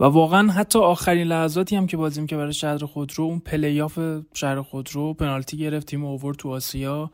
و 0.00 0.04
واقعا 0.04 0.48
حتی 0.52 0.78
آخرین 0.78 1.26
لحظاتی 1.26 1.76
هم 1.76 1.86
که 1.86 1.96
بازیم 1.96 2.26
که 2.26 2.36
برای 2.36 2.52
شهر 2.52 2.78
خودرو 2.86 3.24
اون 3.24 3.38
پلیاف 3.38 3.98
شهر 4.34 4.62
خودرو 4.62 5.14
پنالتی 5.14 5.56
گرفت 5.56 5.86
تیم 5.86 6.04
اوورد 6.04 6.36
تو 6.36 6.48
آسیا. 6.50 7.10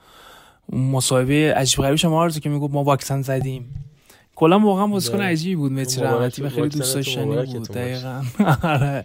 اون 0.66 0.90
مصاحبه 0.90 1.54
عجیب 1.56 1.80
غریبش 1.80 2.04
ما 2.04 2.20
آرزو 2.20 2.40
که 2.40 2.48
می‌گفت 2.48 2.74
ما 2.74 2.84
واکسن 2.84 3.22
زدیم. 3.22 3.84
کلا 4.34 4.58
واقعا 4.58 4.86
بازیکن 4.86 5.16
داره. 5.18 5.28
عجیبی 5.30 5.56
بود 5.56 5.72
مبارک- 5.72 5.98
رحمتی 5.98 6.42
و 6.42 6.48
خیلی 6.48 6.68
دوست 6.68 6.94
داشتنی 6.94 7.24
بود. 7.46 7.68
دقیقا. 7.68 8.22
آره. 8.62 9.04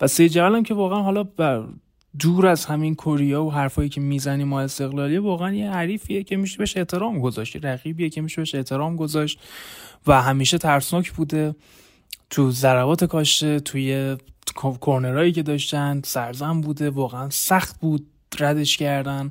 و 0.00 0.06
سیجال 0.06 0.54
هم 0.56 0.62
که 0.62 0.74
واقعا 0.74 1.02
حالا 1.02 1.22
بر 1.22 1.64
دور 2.18 2.46
از 2.46 2.64
همین 2.64 2.94
کوریا 2.94 3.44
و 3.44 3.52
حرفایی 3.52 3.88
که 3.88 4.00
می‌زنی 4.00 4.44
ما 4.44 4.60
استقلالی 4.60 5.18
واقعا 5.18 5.52
یه 5.52 5.70
حریفیه 5.70 6.22
که 6.22 6.36
میشه 6.36 6.58
بهش 6.58 6.76
احترام 6.76 7.18
گذاشت 7.18 7.54
یه 7.54 7.60
رقیبیه 7.60 8.10
که 8.10 8.20
میشه 8.20 8.36
بهش 8.36 8.54
احترام 8.54 8.96
گذاشت 8.96 9.40
و 10.06 10.22
همیشه 10.22 10.58
ترسناک 10.58 11.12
بوده. 11.12 11.54
تو 12.30 12.50
ضربات 12.50 13.04
کاشته 13.04 13.60
توی 13.60 14.16
کورنرایی 14.54 15.32
که 15.32 15.42
داشتن 15.42 16.00
سرزن 16.04 16.60
بوده 16.60 16.90
واقعا 16.90 17.30
سخت 17.30 17.80
بود 17.80 18.06
ردش 18.38 18.76
کردن. 18.76 19.30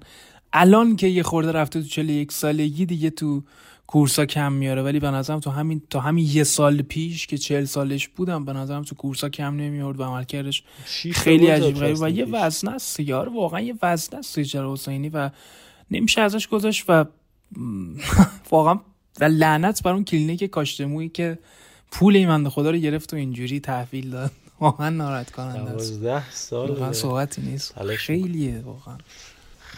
الان 0.54 0.96
که 0.96 1.08
یه 1.08 1.24
خورده 1.24 1.52
رفته 1.52 1.82
تو 1.82 1.88
41 1.88 2.32
سالگی 2.32 2.86
دیگه 2.86 3.10
تو 3.10 3.44
کورسا 3.90 4.26
کم 4.26 4.54
میاره. 4.54 4.82
ولی 4.82 5.00
به 5.00 5.12
نظرم 5.12 5.40
تو 5.40 5.50
همین 5.50 5.82
تا 5.90 6.00
همین 6.00 6.26
یه 6.32 6.44
سال 6.44 6.82
پیش 6.82 7.28
که 7.28 7.38
40 7.38 7.66
سالش 7.66 8.08
بودم 8.08 8.46
به 8.46 8.54
نظرم 8.54 8.84
تو 8.84 8.96
کورسا 8.96 9.30
کم 9.30 9.56
نمیورد 9.56 10.00
و 10.00 10.04
عملکردش 10.04 10.64
خیلی 11.14 11.48
عجیب 11.48 11.76
غریب 11.76 11.98
و 12.02 12.10
یه. 12.10 12.26
وزنه 12.26 12.72
است 12.72 13.00
یار 13.00 13.30
واقعا 13.30 13.62
یه 13.62 13.76
وزنه 13.82 14.20
است 14.20 14.36
سیجر 14.36 14.66
حسینی 14.66 15.10
و 15.10 15.30
نمیشه 15.92 16.22
ازش 16.22 16.48
گذاشت 16.48 16.86
و 16.88 17.06
واقعا 18.52 18.80
و 19.20 19.24
لعنت 19.24 19.84
بر 19.84 19.92
اون 19.94 20.04
کلینیک 20.04 20.44
کاشتمویی 20.44 21.10
که 21.10 21.40
پول 21.92 22.16
این 22.16 22.28
بنده 22.28 22.50
خدا 22.50 22.72
رو 22.72 22.78
گرفت 22.78 23.14
و 23.14 23.18
اینجوری 23.18 23.60
تحویل 23.60 24.10
داد. 24.10 24.32
واقعا 24.60 24.90
ناراحت 24.90 25.32
کننده 25.32 25.60
است. 25.60 26.02
دوازده 26.02 26.32
سال 26.32 26.70
واقعا 26.70 26.88
به- 26.88 26.94
صحبتی 26.94 27.42
نیست. 27.42 27.84
خیلیه 27.96 28.60
واقعا. 28.62 28.98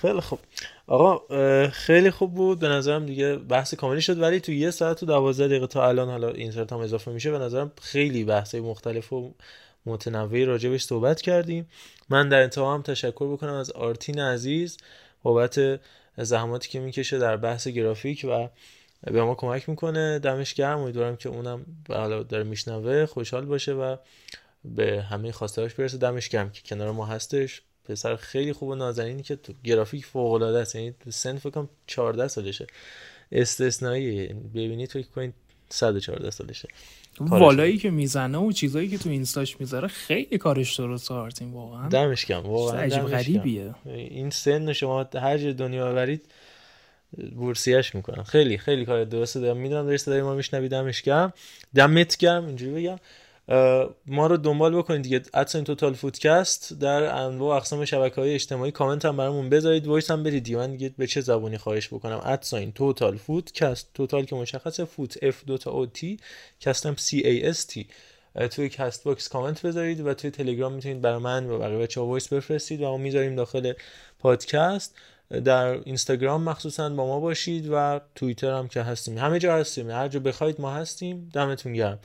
خیلی 0.02 0.22
خوب. 0.22 0.40
آقا 0.88 1.22
خیلی 1.68 2.12
خوب 2.12 2.34
بود. 2.34 2.60
به 2.60 2.68
نظرم 2.68 3.06
دیگه 3.06 3.36
بحث 3.36 3.74
کاملی 3.74 4.02
شد 4.02 4.20
ولی 4.20 4.40
تو 4.40 4.52
یه 4.52 4.72
ساعت 4.72 5.04
و 5.04 5.06
دوازده 5.06 5.48
دقیقه 5.48 5.68
تا 5.68 5.88
الان 5.88 6.10
حالا 6.10 6.30
اینسرت 6.30 6.74
هم 6.74 6.80
اضافه 6.80 7.12
میشه. 7.12 7.32
به 7.32 7.40
نظرم 7.40 7.72
خیلی 7.82 8.24
بحث 8.24 8.56
مختلف 8.56 9.14
و 9.14 9.34
متنوعی 9.86 10.46
راجبش 10.46 10.84
صحبت 10.84 11.22
کردیم. 11.22 11.70
من 12.10 12.30
در 12.30 12.42
انتها 12.42 12.74
هم 12.74 12.82
تشکر 12.82 13.34
بکنم 13.34 13.54
از 13.54 13.72
آرتین 13.72 14.20
عزیز 14.20 14.78
بابت 15.24 15.80
زحماتی 16.18 16.70
که 16.70 16.80
می‌کشه 16.80 17.18
در 17.18 17.38
بحث 17.38 17.68
گرافیک 17.68 18.26
و 18.30 18.48
به 19.12 19.24
ما 19.24 19.36
کمک 19.36 19.70
می‌کنه. 19.70 20.20
دمش 20.20 20.54
گرم. 20.54 20.80
امیدوارم 20.80 21.16
که 21.16 21.30
اونم 21.30 21.66
حالا 21.90 22.24
داره 22.24 22.44
میشنوه 22.44 23.06
خوشحال 23.06 23.46
باشه 23.46 23.74
و 23.74 23.96
به 24.66 25.02
همه 25.02 25.32
خواستهاش 25.32 25.74
برسه. 25.74 25.98
دمش 25.98 26.30
گرم 26.30 26.50
که 26.50 26.62
کنار 26.66 26.92
ما 26.92 27.06
هستش. 27.06 27.62
پسر 27.86 28.16
خیلی 28.16 28.54
خوب 28.54 28.70
و 28.70 28.76
نازنینی 28.76 29.24
که 29.24 29.36
تو 29.36 29.54
گرافیک 29.64 30.06
فوق 30.06 30.32
العاده 30.32 30.60
است. 30.60 30.76
یعنی 30.76 30.94
تو 31.00 31.12
سن 31.12 31.38
فکر 31.38 31.50
کنم 31.50 31.70
14 31.88 32.28
سالشه. 32.28 32.68
استثنایی 33.32 34.28
ببینید 34.28 34.92
فکر 34.92 35.08
کنید 35.08 35.34
114 35.70 36.30
سالشه. 36.30 36.68
والایی 37.20 37.78
که 37.78 37.92
می‌زنه 37.92 38.38
و 38.38 38.52
چیزایی 38.52 38.90
که 38.90 38.98
تو 38.98 39.10
اینستاش 39.10 39.60
می‌ذاره 39.60 39.88
خیلی 39.88 40.38
کارش 40.38 40.80
درست 40.80 41.12
آرتین 41.12 41.52
واقعا. 41.52 41.90
دمش 41.90 42.26
گرم 42.26 42.46
واقعا 42.46 42.80
عجیب. 42.82 43.04
غریبیه. 43.04 43.76
این 43.86 44.30
سن 44.30 44.74
شما 44.74 45.04
هر 45.16 45.38
جای 45.38 45.54
دنیا 45.54 45.92
ببرید 45.92 46.26
بورسیه‌ش 47.36 47.96
می‌کنن 47.96 48.24
خیلی 48.24 48.58
خیلی 48.58 48.86
کار 48.86 49.04
درسته. 49.04 49.40
دارم 49.40 49.58
می‌دونم 49.58 49.86
داری 49.86 49.98
صدای 49.98 50.22
ما 50.22 50.36
میشنوی 50.36 50.70
دمش 50.70 51.02
گرم. 51.02 51.34
دمت 51.76 52.18
گرم 52.18 52.46
اینجوری 52.46 52.72
بگم. 52.72 53.00
ما 54.06 54.28
رو 54.28 54.38
دنبال 54.38 54.78
بکنید 54.78 55.02
دیگه. 55.02 55.22
at 55.34 55.44
sign 55.44 55.64
Total 55.64 55.94
Footcast 55.94 56.74
در 56.74 57.04
انواع 57.04 57.58
اقسام 57.58 57.86
شبکه 57.86 58.22
های 58.22 58.34
اجتماعی 58.34 58.72
کامنت 58.72 59.06
هم 59.06 59.18
برامون 59.18 59.50
بذارید 59.50 59.88
voice 59.88 60.12
هم 60.12 60.24
بدید 60.24 60.56
من 60.56 60.72
دیگه 60.72 60.94
به 60.98 61.08
چه 61.08 61.22
زبونی 61.22 61.58
خواهش 61.58 61.88
بکنم؟ 61.88 62.22
at 62.26 62.41
sign 62.41 62.72
Total 62.72 63.18
Footcast. 63.18 63.90
Total 63.94 64.26
که 64.26 64.36
مشخصه 64.36 64.86
foot 64.86 65.18
F 65.22 65.46
دو 65.46 65.58
تا 65.58 65.72
O 65.72 65.86
T 65.86 66.20
cast 66.60 66.89
م 66.89 66.96
C 66.96 67.20
A 67.20 67.48
S 67.48 67.66
T 67.66 67.88
توی 68.52 68.70
Castbox 68.70 69.30
comment 69.30 69.66
بذارید 69.66 70.06
و 70.06 70.14
توی 70.14 70.32
تلگرام 70.32 70.74
می‌تونید 70.74 71.02
برای 71.02 71.18
من 71.18 71.50
و 71.50 71.60
بقیه 71.60 71.78
بچه‌ها 71.78 72.08
voice 72.08 72.34
بفرستید 72.34 72.82
و 72.82 72.84
ما 72.84 72.98
می‌ذاریم 72.98 73.36
داخل 73.36 73.74
پادکست. 74.20 74.96
در 75.46 75.66
اینستاگرام 75.66 76.44
مخصوصا 76.44 76.90
با 76.90 77.08
ما 77.08 77.20
باشید 77.20 77.70
و 77.72 78.02
توییتر 78.16 78.52
هم 78.52 78.68
که 78.68 78.82
هستیم. 78.82 79.18
همه 79.18 79.40
جا 79.40 79.56
هستیم. 79.56 79.92
هر 79.92 80.08
جا 80.08 80.20
بخواید 80.20 80.62
ما 80.62 80.72
هستیم. 80.72 81.30
دمتون 81.34 81.74
گرم. 81.74 82.00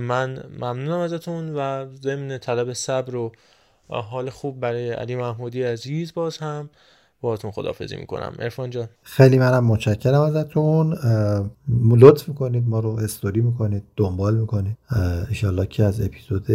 من 0.00 0.42
ممنونم 0.60 0.98
ازتون 0.98 1.54
و 1.54 1.86
ضمن 2.02 2.38
طلب 2.38 2.72
صبر 2.72 3.16
و 3.16 3.32
حال 3.88 4.30
خوب 4.30 4.60
برای 4.60 4.90
علی 4.90 5.16
محمودی 5.16 5.62
عزیز 5.62 6.14
باز 6.14 6.38
هم 6.38 6.70
باهاتون 7.20 7.50
خدافزی 7.50 7.96
می‌کنم. 7.96 8.32
ارفان 8.38 8.70
جان. 8.70 8.88
خیلی 9.02 9.38
منم 9.38 9.64
متشکرم 9.64 10.20
ازتون. 10.20 10.98
لطف 11.90 12.28
می‌کنید 12.28 12.68
ما 12.68 12.80
رو 12.80 12.90
استوری 12.90 13.40
می‌کنید 13.40 13.82
دنبال 13.96 14.36
می‌کنید. 14.36 14.76
انشالله 15.28 15.66
که 15.66 15.84
از 15.84 16.00
اپیزود 16.00 16.46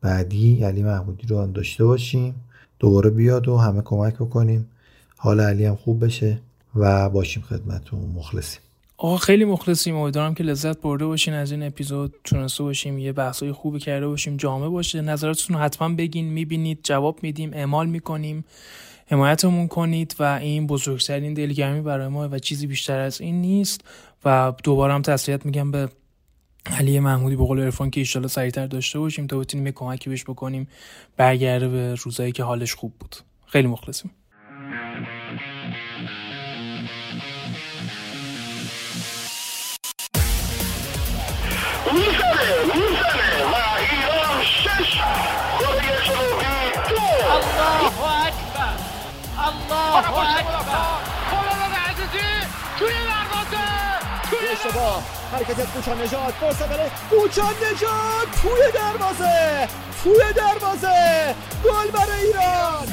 بعدی 0.00 0.64
علی 0.64 0.82
محمودی 0.82 1.26
رو 1.26 1.42
هم 1.42 1.52
داشته 1.52 1.84
باشیم. 1.84 2.34
دوباره 2.78 3.10
بیاد 3.10 3.48
و 3.48 3.56
همه 3.56 3.82
کمک 3.82 4.14
بکنیم. 4.14 4.70
حال 5.16 5.40
علی 5.40 5.64
هم 5.64 5.76
خوب 5.76 6.04
بشه 6.04 6.38
و 6.76 7.10
باشیم 7.10 7.42
خدمتون 7.42 8.00
مخلصیم. 8.00 8.60
آقا 9.04 9.16
خیلی 9.16 9.44
مخلصیم. 9.44 9.96
امیدوارم 9.96 10.34
که 10.34 10.44
لذت 10.44 10.80
برده 10.80 11.06
باشین 11.06 11.34
از 11.34 11.52
این 11.52 11.62
اپیزود. 11.62 12.14
تونسته 12.24 12.62
باشیم 12.62 12.98
یه 12.98 13.12
بحثای 13.12 13.52
خوبی 13.52 13.78
کرده 13.78 14.06
باشیم. 14.06 14.36
جامع 14.36 14.68
باشه. 14.68 15.00
نظراتتون 15.00 15.56
حتما 15.56 15.88
بگین 15.88 16.24
می‌بینید 16.24 16.78
جواب 16.82 17.18
میدیم 17.22 17.50
اعمال 17.52 17.86
می‌کنیم. 17.86 18.44
حمایتمون 19.06 19.68
کنید 19.68 20.16
و 20.18 20.22
این 20.22 20.66
بزرگترین 20.66 21.34
دلگرمی 21.34 21.80
برای 21.80 22.08
ما 22.08 22.28
و 22.28 22.38
چیزی 22.38 22.66
بیشتر 22.66 23.00
از 23.00 23.20
این 23.20 23.40
نیست. 23.40 23.80
و 24.24 24.52
دوباره 24.62 24.94
هم 24.94 25.02
تسلیت 25.02 25.46
میگم 25.46 25.70
به 25.70 25.88
علی 26.66 27.00
محمودی 27.00 27.36
به 27.36 27.44
قول 27.44 27.60
عرفان 27.60 27.90
که 27.90 28.00
ایشالا 28.00 28.28
سریعتر 28.28 28.66
داشته 28.66 28.98
باشیم 28.98 29.26
تا 29.26 29.38
بتونیم 29.38 29.66
یه 29.66 29.72
کمکی 29.72 30.10
بهش 30.10 30.24
بکنیم. 30.24 30.68
برگرده 31.16 31.68
به 31.68 31.94
روزایی 31.94 32.32
که 32.32 32.42
حالش 32.42 32.74
خوب 32.74 32.92
بود. 33.00 33.16
خیلی 33.46 33.68
مخلصیم. 33.68 34.10
می‌زنه 41.92 42.74
می‌زنه 42.74 43.34
ایران 43.90 44.42
شش 44.44 44.98
کره 45.60 45.96
جنوبی 46.06 46.44
دو 46.88 47.02
الله 47.34 47.96
اکبر 48.26 48.74
الله 49.38 49.96
اکبر 49.96 50.98
خالد 51.30 51.74
عزیزی 51.88 52.28
توی 52.78 52.88
دروازه 52.88 53.66
توی 54.30 54.48
اشتباه 54.48 55.02
حرکت 55.32 55.58
از 55.60 55.66
کوچان 55.66 56.02
نجات 56.02 56.34
فرصت 56.40 56.68
برای 56.68 56.90
توی 58.42 58.62
دروازه 58.74 59.68
توی 60.02 60.32
دروازه 60.36 61.34
گل 61.64 61.90
برای 61.90 62.20
ایران 62.20 62.88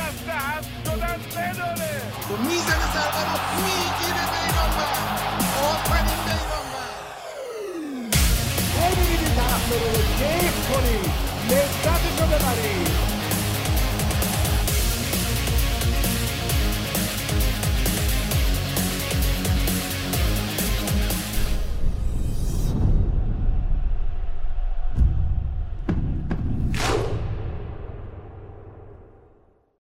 می‌زنه 2.39 2.87
ضربه 2.93 3.21
رو 3.23 3.37
می‌گیره 3.65 4.40
رو 9.73 10.01
کیف 10.19 10.69
کنید 10.69 11.11
لذتش 11.49 12.21
رو 12.21 12.25
ببرید 12.27 12.90